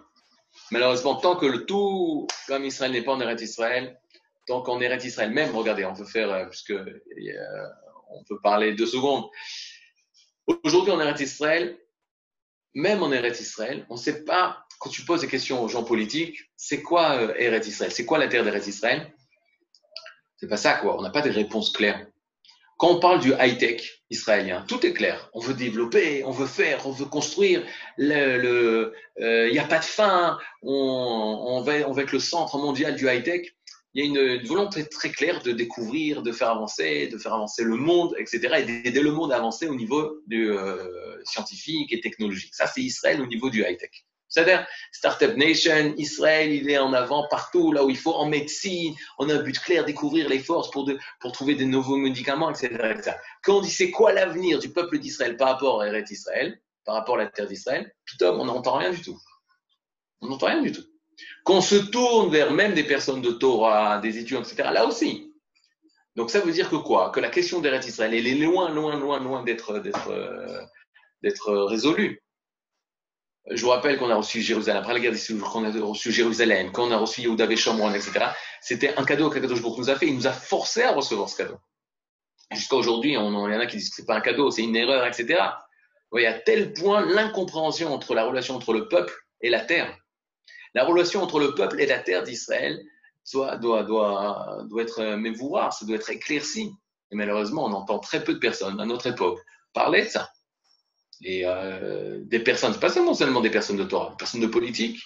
malheureusement, 0.72 1.16
tant 1.16 1.36
que 1.36 1.46
le 1.46 1.66
tout, 1.66 2.28
comme 2.48 2.66
Israël 2.66 2.92
n'est 2.92 3.04
pas 3.04 3.14
en 3.14 3.22
Eretz 3.22 3.42
Israël, 3.42 4.00
tant 4.48 4.62
qu'en 4.62 4.80
Eretz 4.82 5.06
Israël 5.06 5.32
même, 5.32 5.56
regardez, 5.56 5.86
on 5.86 5.94
peut 5.94 6.06
faire, 6.06 6.32
euh, 6.32 6.46
puisque 6.46 6.72
euh, 6.72 7.68
on 8.10 8.24
peut 8.24 8.40
parler 8.42 8.74
deux 8.74 8.88
secondes. 8.88 9.26
Aujourd'hui 10.64 10.92
en 10.92 11.00
Eretz 11.00 11.22
Israël, 11.22 11.78
même 12.74 13.04
en 13.04 13.12
Eretz 13.12 13.40
Israël, 13.40 13.86
on 13.90 13.96
ne 13.96 14.00
sait 14.00 14.24
pas, 14.24 14.66
quand 14.80 14.90
tu 14.90 15.04
poses 15.04 15.22
des 15.22 15.28
questions 15.28 15.62
aux 15.64 15.68
gens 15.68 15.84
politiques, 15.84 16.40
c'est 16.56 16.82
quoi 16.82 17.16
euh, 17.18 17.34
Eretz 17.38 17.68
Israël? 17.68 17.92
C'est 17.92 18.06
quoi 18.06 18.18
la 18.18 18.28
terre 18.28 18.44
d'Eretz 18.44 18.68
Israël? 18.68 19.14
C'est 20.38 20.48
pas 20.48 20.58
ça, 20.58 20.76
quoi. 20.76 20.98
On 20.98 21.02
n'a 21.02 21.10
pas 21.10 21.22
de 21.22 21.30
réponses 21.30 21.72
claires. 21.72 22.08
Quand 22.80 22.96
on 22.96 23.00
parle 23.00 23.20
du 23.20 23.34
high-tech 23.40 24.02
israélien, 24.10 24.66
tout 24.68 24.84
est 24.86 24.94
clair. 24.94 25.30
On 25.34 25.40
veut 25.40 25.54
développer, 25.54 26.24
on 26.26 26.32
veut 26.32 26.48
faire, 26.48 26.88
on 26.88 26.92
veut 26.92 27.06
construire. 27.06 27.64
Il 28.00 28.08
n'y 28.08 28.14
le, 28.14 28.94
a 29.60 29.64
pas 29.66 29.80
de 29.80 29.86
fin. 29.86 30.40
On, 30.64 30.72
on, 30.72 31.62
va, 31.62 31.88
on 31.88 31.98
être 31.98 32.14
le 32.14 32.20
centre 32.20 32.58
mondial 32.58 32.96
du 32.96 33.08
high-tech 33.08 33.54
il 33.94 34.06
y 34.06 34.20
a 34.20 34.36
une, 34.36 34.46
volonté 34.46 34.86
très 34.86 35.10
claire 35.10 35.42
de 35.42 35.52
découvrir, 35.52 36.22
de 36.22 36.32
faire 36.32 36.50
avancer, 36.50 37.08
de 37.08 37.18
faire 37.18 37.34
avancer 37.34 37.64
le 37.64 37.76
monde, 37.76 38.14
etc., 38.18 38.58
et 38.60 38.64
d'aider 38.64 39.02
le 39.02 39.12
monde 39.12 39.32
à 39.32 39.38
avancer 39.38 39.68
au 39.68 39.76
niveau 39.76 40.22
euh, 40.32 41.22
scientifique 41.24 41.92
et 41.92 42.00
technologique. 42.00 42.54
Ça, 42.54 42.68
c'est 42.68 42.82
Israël 42.82 43.20
au 43.22 43.26
niveau 43.26 43.50
du 43.50 43.62
high-tech. 43.62 44.06
C'est-à-dire, 44.30 44.66
Startup 44.92 45.36
Nation, 45.36 45.94
Israël, 45.98 46.52
il 46.54 46.70
est 46.70 46.78
en 46.78 46.94
avant 46.94 47.28
partout, 47.28 47.72
là 47.72 47.84
où 47.84 47.90
il 47.90 47.98
faut, 47.98 48.14
en 48.14 48.28
médecine, 48.28 48.96
on 49.18 49.28
a 49.30 49.34
un 49.36 49.42
but 49.42 49.60
clair, 49.60 49.86
découvrir 49.86 50.30
les 50.30 50.40
forces 50.40 50.70
pour, 50.72 50.86
de, 50.86 50.98
trouver 51.34 51.56
de 51.56 51.66
nouveaux 51.66 51.98
médicaments, 51.98 52.52
etc., 52.52 52.96
Quand 53.44 53.58
on 53.58 53.62
dit 53.62 53.72
c'est 53.72 53.92
quoi 53.92 54.14
l'avenir 54.14 54.60
du 54.60 54.72
peuple 54.72 55.00
d'Israël 55.00 55.36
par 55.36 55.50
rapport 55.50 55.82
à 55.82 55.88
Eretz 55.88 56.12
Israël, 56.12 56.62
par 56.86 56.96
rapport 56.96 57.16
à 57.16 57.24
la 57.24 57.28
terre 57.28 57.48
d'Israël, 57.48 57.92
on 58.22 58.46
n'entend 58.46 58.78
rien 58.78 58.92
du 58.92 59.02
tout. 59.02 59.20
On 60.22 60.28
n'entend 60.28 60.48
rien 60.48 60.62
du 60.62 60.72
tout 60.72 60.84
qu'on 61.44 61.62
se 61.62 61.76
tourne 61.76 62.32
vers 62.32 62.52
même 62.52 62.74
des 62.74 62.84
personnes 62.84 63.22
de 63.22 63.32
Torah, 63.32 64.00
des 64.00 64.18
étudiants, 64.18 64.42
etc., 64.42 64.70
là 64.72 64.86
aussi. 64.86 65.34
Donc 66.16 66.30
ça 66.30 66.42
veut 66.42 66.52
dire 66.52 66.70
que 66.70 66.76
quoi? 66.76 67.12
Que 67.12 67.20
la 67.20 67.30
question 67.30 67.60
d'Eretz 67.62 67.88
Israël, 67.88 68.14
elle 68.14 68.28
est 68.28 68.36
loin, 68.36 68.70
loin, 68.70 69.00
loin, 69.00 69.20
loin 69.20 69.44
d'être, 69.44 69.82
d'être 71.24 71.54
résolue. 71.66 72.22
Je 73.52 73.64
vous 73.64 73.70
rappelle 73.70 73.98
qu'on 73.98 74.10
a 74.10 74.16
reçu 74.16 74.42
Jérusalem, 74.42 74.82
après 74.82 74.94
la 74.94 75.00
guerre 75.00 75.12
des 75.12 75.40
qu'on 75.40 75.66
a 75.66 75.72
reçu 75.72 76.12
Jérusalem, 76.12 76.72
qu'on 76.72 76.92
a 76.92 76.98
reçu 76.98 77.22
Yehuda 77.22 77.56
Shomron, 77.56 77.94
etc. 77.94 78.26
C'était 78.62 78.96
un 78.96 79.04
cadeau 79.04 79.30
que 79.30 79.40
Kadosh 79.40 79.62
nous 79.62 79.90
a 79.90 79.96
fait. 79.96 80.08
Il 80.08 80.16
nous 80.16 80.28
a 80.28 80.32
forcé 80.32 80.84
à 80.84 80.92
recevoir 80.92 81.30
ce 81.30 81.38
cadeau. 81.38 81.58
Jusqu'à 82.52 82.76
aujourd'hui, 82.76 83.12
il 83.12 83.14
y 83.14 83.18
en 83.18 83.46
a 83.46 83.66
qui 83.66 83.78
disent 83.78 83.90
que 83.90 83.96
c'est 83.96 84.06
pas 84.06 84.16
un 84.16 84.22
cadeau, 84.22 84.52
c'est 84.52 84.64
une 84.64 84.76
erreur, 84.76 85.06
etc. 85.06 85.40
Y 86.14 86.26
a 86.26 86.34
tel 86.34 86.74
point 86.74 87.06
l'incompréhension 87.06 87.94
entre 87.94 88.14
la 88.14 88.26
relation 88.26 88.56
entre 88.56 88.74
le 88.74 88.88
peuple 88.88 89.14
et 89.42 89.50
la 89.50 89.62
terre. 89.62 89.98
La 90.76 90.84
relation 90.84 91.24
entre 91.24 91.40
le 91.40 91.56
peuple 91.56 91.80
et 91.82 91.88
la 91.88 92.00
terre 92.00 92.24
d'Israël 92.24 92.80
doit, 93.34 93.60
être 94.80 95.38
voir, 95.38 95.74
ça 95.74 95.86
doit 95.86 95.96
être 95.96 96.10
éclairci. 96.10 96.72
Et 97.12 97.16
malheureusement, 97.16 97.66
on 97.66 97.74
entend 97.74 98.00
très 98.00 98.24
peu 98.24 98.34
de 98.34 98.40
personnes 98.40 98.80
à 98.80 98.86
notre 98.86 99.08
époque 99.08 99.40
parler 99.74 100.04
de 100.04 100.10
ça. 100.10 100.32
Et 101.24 101.46
euh, 101.46 102.20
des 102.24 102.40
personnes, 102.40 102.80
pas 102.80 102.90
seulement, 102.90 103.14
seulement 103.14 103.42
des 103.42 103.50
personnes 103.50 103.78
de 103.78 103.84
Torah, 103.84 104.12
des 104.12 104.18
personnes 104.18 104.42
de 104.42 104.48
politique. 104.48 105.00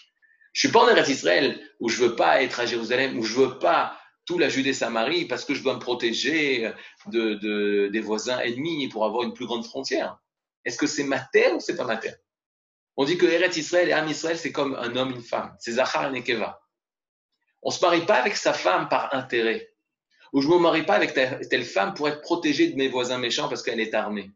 Je 0.52 0.60
suis 0.60 0.72
pas 0.72 0.82
en 0.82 0.90
Eretz 0.90 1.10
Israël 1.10 1.60
où 1.80 1.90
je 1.90 2.04
veux 2.04 2.16
pas 2.16 2.44
être 2.44 2.60
à 2.60 2.66
Jérusalem, 2.66 3.18
où 3.18 3.24
je 3.24 3.34
veux 3.34 3.58
pas 3.58 3.98
tout 4.26 4.38
la 4.38 4.50
Judée-Samarie 4.50 5.26
parce 5.26 5.44
que 5.46 5.54
je 5.54 5.64
dois 5.64 5.74
me 5.74 5.80
protéger 5.80 6.72
de, 7.08 7.34
de, 7.36 7.90
des 7.92 8.00
voisins 8.00 8.40
ennemis 8.40 8.88
pour 8.88 9.06
avoir 9.06 9.24
une 9.24 9.34
plus 9.34 9.48
grande 9.48 9.66
frontière. 9.66 10.18
Est-ce 10.64 10.78
que 10.78 10.88
c'est 10.88 11.04
ma 11.04 11.20
terre 11.20 11.56
ou 11.56 11.60
c'est 11.60 11.76
pas 11.76 11.86
ma 11.86 11.98
terre? 11.98 12.16
On 12.96 13.06
dit 13.06 13.18
que 13.18 13.26
Eretz 13.26 13.58
Israël 13.58 13.90
et 13.90 13.94
Am 13.94 14.08
Israël, 14.08 14.38
c'est 14.38 14.52
comme 14.52 14.76
un 14.76 14.96
homme, 14.96 15.12
une 15.12 15.24
femme. 15.24 15.56
C'est 15.60 15.74
Zachar 15.74 16.08
et 16.08 16.12
Nekeva. 16.12 16.62
On 17.64 17.72
se 17.72 17.84
marie 17.84 18.06
pas 18.06 18.16
avec 18.16 18.36
sa 18.36 18.54
femme 18.54 18.88
par 18.88 19.14
intérêt. 19.16 19.72
Ou 20.32 20.42
je 20.42 20.48
ne 20.48 20.54
me 20.54 20.60
marie 20.60 20.84
pas 20.84 20.96
avec 20.96 21.14
telle 21.14 21.66
femme 21.66 21.94
pour 21.94 22.08
être 22.08 22.22
protégé 22.22 22.68
de 22.68 22.76
mes 22.76 22.90
voisins 22.90 23.18
méchants 23.18 23.50
parce 23.50 23.64
qu'elle 23.64 23.80
est 23.80 23.94
armée. 23.94 24.30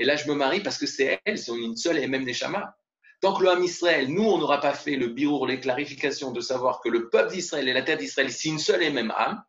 Et 0.00 0.04
là 0.04 0.16
je 0.16 0.26
me 0.28 0.34
marie 0.34 0.60
parce 0.60 0.78
que 0.78 0.86
c'est 0.86 1.20
elle, 1.24 1.38
c'est 1.38 1.52
une 1.52 1.76
seule 1.76 1.98
et 1.98 2.08
même 2.08 2.24
Neshama. 2.24 2.76
Tant 3.20 3.34
que 3.34 3.42
le 3.42 3.50
Ham 3.50 3.62
Israël, 3.62 4.08
nous, 4.08 4.24
on 4.24 4.38
n'aura 4.38 4.60
pas 4.60 4.72
fait 4.72 4.96
le 4.96 5.08
birour, 5.08 5.46
les 5.46 5.60
clarifications 5.60 6.30
de 6.32 6.40
savoir 6.40 6.80
que 6.80 6.88
le 6.88 7.10
peuple 7.10 7.34
d'Israël 7.34 7.68
et 7.68 7.74
la 7.74 7.82
terre 7.82 7.98
d'Israël, 7.98 8.32
c'est 8.32 8.48
une 8.48 8.58
seule 8.58 8.82
et 8.82 8.90
même 8.90 9.12
âme, 9.14 9.42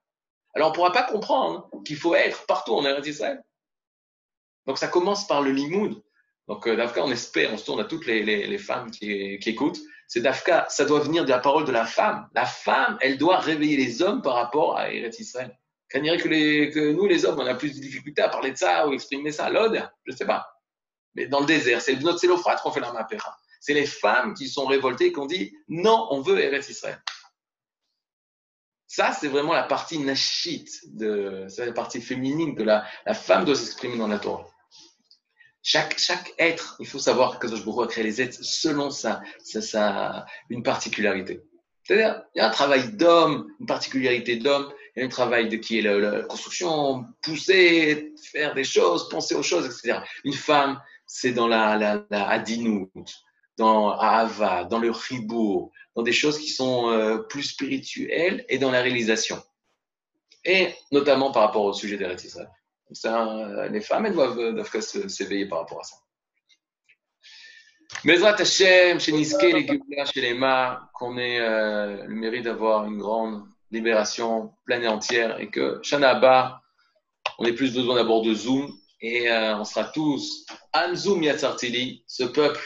alors 0.54 0.68
on 0.68 0.72
ne 0.72 0.76
pourra 0.76 0.92
pas 0.92 1.04
comprendre 1.04 1.70
qu'il 1.86 1.96
faut 1.96 2.14
être 2.14 2.46
partout 2.46 2.74
en 2.74 2.84
Eretz 2.86 3.08
Israël. 3.08 3.42
Donc 4.68 4.78
ça 4.78 4.90
commence 4.90 5.26
par 5.26 5.42
le 5.42 5.52
limoud. 5.52 6.04
Donc 6.50 6.68
euh, 6.68 6.76
Dafka, 6.76 7.04
on 7.04 7.12
espère, 7.12 7.54
on 7.54 7.58
se 7.58 7.64
tourne 7.64 7.80
à 7.80 7.86
toutes 7.86 8.06
les, 8.06 8.58
femmes 8.58 8.92
qui, 8.92 9.10
écoutent. 9.46 9.80
C'est 10.10 10.20
Dafka, 10.20 10.66
ça 10.70 10.84
doit 10.84 11.00
venir 11.00 11.24
de 11.24 11.30
la 11.30 11.40
parole 11.40 11.64
de 11.64 11.72
la 11.72 11.86
femme. 11.86 12.28
La 12.36 12.46
femme, 12.46 12.98
elle 13.00 13.18
doit 13.18 13.38
réveiller 13.38 13.78
les 13.78 14.02
hommes 14.02 14.22
par 14.22 14.34
rapport 14.34 14.78
à 14.78 14.92
Eretz 14.92 15.18
Israël. 15.20 15.58
Qu'on 15.92 16.02
dirait 16.02 16.18
que, 16.18 16.28
que, 16.74 16.92
nous, 16.92 17.06
les 17.06 17.26
hommes, 17.26 17.40
on 17.40 17.46
a 17.46 17.56
plus 17.56 17.76
de 17.76 17.82
difficultés 17.82 18.22
à 18.22 18.30
parler 18.30 18.52
de 18.52 18.58
ça 18.58 18.88
ou 18.88 18.94
exprimer 18.94 19.32
ça. 19.32 19.50
L'ode, 19.50 19.84
je 20.06 20.12
ne 20.12 20.18
sais 20.18 20.26
pas. 20.26 20.48
Mais 21.16 21.28
dans 21.28 21.42
le 21.42 21.46
désert, 21.46 21.82
c'est 21.82 21.96
notre 21.98 22.20
Célophrate 22.20 22.62
qu'on 22.62 22.72
fait 22.72 22.80
la 22.80 22.94
mapéra. 22.94 23.36
C'est 23.60 23.74
les 23.74 23.86
femmes 23.86 24.34
qui 24.34 24.48
sont 24.48 24.66
révoltées 24.66 25.08
et 25.08 25.12
qui 25.12 25.20
ont 25.20 25.26
dit 25.26 25.54
non, 25.68 26.08
on 26.12 26.22
veut 26.22 26.40
Eretz 26.40 26.70
Israël. 26.70 27.02
Ça, 28.88 29.14
c'est 29.14 29.30
vraiment 29.30 29.54
la 29.54 29.64
partie 29.64 30.00
nashit, 30.00 30.68
c'est 30.68 31.66
la 31.66 31.72
partie 31.72 32.02
féminine 32.02 32.56
que 32.56 32.64
la, 32.64 32.86
femme 33.14 33.46
doit 33.46 33.56
s'exprimer 33.56 33.98
dans 33.98 34.08
la 34.08 34.20
Torah. 34.20 34.48
Chaque, 35.64 36.34
être, 36.38 36.76
il 36.80 36.88
faut 36.88 37.00
savoir 37.00 37.40
que 37.40 37.48
je 37.48 37.56
a 37.56 37.88
créé 37.88 38.04
les 38.04 38.22
êtres 38.22 38.40
selon 38.42 38.90
ça, 38.90 39.22
ça, 39.40 39.62
ça 39.62 40.26
une 40.50 40.64
particularité. 40.64 41.42
C'est-à-dire, 41.84 42.22
il 42.36 42.40
y 42.40 42.42
a 42.42 42.48
un 42.48 42.52
travail 42.52 42.92
d'homme, 42.92 43.48
une 43.60 43.66
particularité 43.66 44.36
d'homme, 44.36 44.74
il 44.96 45.00
y 45.00 45.04
a 45.04 45.06
un 45.06 45.10
travail 45.10 45.48
de 45.48 45.56
qui 45.56 45.80
est 45.80 45.82
la, 45.82 46.24
construction, 46.24 47.06
pousser, 47.22 48.14
faire 48.32 48.54
des 48.54 48.64
choses, 48.64 49.08
penser 49.10 49.36
aux 49.36 49.44
choses, 49.44 49.66
etc. 49.66 50.00
Une 50.24 50.34
femme, 50.34 50.82
c'est 51.06 51.32
dans 51.32 51.48
la, 51.48 51.78
la, 51.78 52.06
la 52.10 52.28
adinout, 52.30 52.92
dans 53.58 53.92
Ahava, 53.92 54.66
dans 54.66 54.80
le 54.80 54.92
ribour, 54.92 55.72
dans 55.96 56.04
des 56.04 56.14
choses 56.14 56.40
qui 56.40 56.50
sont 56.50 56.90
euh, 56.90 57.20
plus 57.20 57.44
spirituelles 57.44 58.46
et 58.50 58.58
dans 58.58 58.72
la 58.72 58.82
réalisation. 58.82 59.42
Et 60.44 60.74
notamment 60.92 61.32
par 61.32 61.44
rapport 61.44 61.66
au 61.66 61.74
sujet 61.74 61.98
des 61.98 62.26
Israël. 62.26 62.50
Euh, 63.06 63.70
les 63.70 63.82
femmes, 63.82 64.06
elles 64.06 64.14
doivent, 64.14 64.40
euh, 64.40 64.52
doivent 64.52 64.82
s'éveiller 64.82 65.48
par 65.48 65.60
rapport 65.60 65.80
à 65.80 65.84
ça. 65.84 65.96
Bezrat 68.04 68.36
Hashem, 68.40 69.00
chez 69.00 69.12
Niske, 69.12 69.42
les 69.44 69.68
Géoula, 69.68 70.06
chez 70.06 70.22
les 70.22 70.34
Ma, 70.34 70.90
qu'on 70.94 71.18
ait 71.18 71.40
le 71.40 72.16
mérite 72.16 72.46
d'avoir 72.46 72.86
une 72.86 72.98
grande 72.98 73.51
libération 73.72 74.52
pleine 74.66 74.84
et 74.84 74.88
entière 74.88 75.40
et 75.40 75.50
que 75.50 75.80
Shana 75.82 76.62
on 77.40 77.46
ait 77.46 77.54
plus 77.54 77.74
besoin 77.74 77.96
d'abord 77.96 78.22
de 78.22 78.34
Zoom 78.34 78.72
et 79.02 79.32
on 79.32 79.64
sera 79.64 79.86
tous 79.86 80.46
Anzoum 80.74 81.24
Yatzartili, 81.24 82.04
ce 82.08 82.24
peuple 82.24 82.62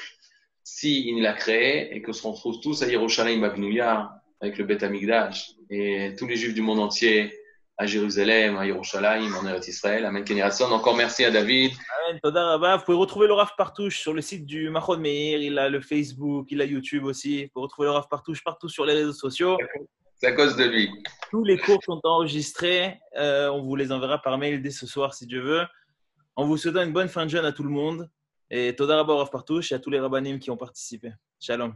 s'il 0.63 1.21
l'a 1.21 1.33
créé 1.33 1.95
et 1.95 2.01
que 2.01 2.11
se 2.11 2.27
retrouve 2.27 2.59
tous 2.59 2.81
à 2.81 2.87
Yerushalayim 2.87 3.43
Abnouya 3.43 4.11
avec 4.41 4.57
le 4.57 4.65
Beth 4.65 4.83
Amigdash 4.83 5.51
et 5.69 6.15
tous 6.17 6.27
les 6.27 6.35
juifs 6.35 6.53
du 6.53 6.61
monde 6.61 6.79
entier 6.79 7.33
à 7.77 7.85
Jérusalem, 7.85 8.57
à 8.57 8.65
Yerushalayim, 8.65 9.33
en 9.35 9.45
Eretz 9.47 9.67
Israël. 9.67 10.05
Amen, 10.05 10.23
Kenyatson. 10.23 10.71
Encore 10.71 10.95
merci 10.95 11.25
à 11.25 11.31
David. 11.31 11.71
Amen, 12.07 12.19
Toda 12.23 12.57
Vous 12.57 12.83
pouvez 12.85 12.97
retrouver 12.97 13.27
le 13.27 13.33
Rav 13.33 13.51
Partouche 13.57 13.99
sur 13.99 14.13
le 14.13 14.21
site 14.21 14.45
du 14.45 14.69
Mahon 14.69 14.97
Meir. 14.97 15.41
Il 15.41 15.59
a 15.59 15.69
le 15.69 15.81
Facebook, 15.81 16.47
il 16.51 16.61
a 16.61 16.65
YouTube 16.65 17.03
aussi. 17.03 17.43
Vous 17.43 17.49
pouvez 17.53 17.63
retrouver 17.63 17.87
le 17.87 17.91
Rav 17.91 18.07
Partouche 18.09 18.43
partout 18.43 18.69
sur 18.69 18.85
les 18.85 18.93
réseaux 18.93 19.13
sociaux. 19.13 19.57
À 20.25 20.31
cause 20.31 20.55
de 20.55 20.63
lui. 20.63 20.89
Tous 21.29 21.43
les 21.43 21.59
cours 21.59 21.83
sont 21.83 22.01
enregistrés. 22.03 22.99
Euh, 23.15 23.49
on 23.49 23.61
vous 23.61 23.75
les 23.75 23.91
enverra 23.91 24.19
par 24.19 24.39
mail 24.39 24.59
dès 24.59 24.71
ce 24.71 24.87
soir 24.87 25.13
si 25.13 25.27
Dieu 25.27 25.39
veut. 25.39 25.63
On 26.35 26.45
vous 26.45 26.57
souhaite 26.57 26.77
une 26.77 26.93
bonne 26.93 27.09
fin 27.09 27.25
de 27.25 27.29
jeûne 27.29 27.45
à 27.45 27.51
tout 27.51 27.61
le 27.61 27.69
monde. 27.69 28.09
Et 28.49 28.75
Toda 28.75 28.95
Rabba 28.95 29.23
Partouche 29.31 29.71
et 29.71 29.75
à 29.75 29.79
tous 29.79 29.91
les 29.91 29.99
rabbanim 29.99 30.39
qui 30.39 30.49
ont 30.49 30.57
participé. 30.57 31.11
Shalom. 31.39 31.75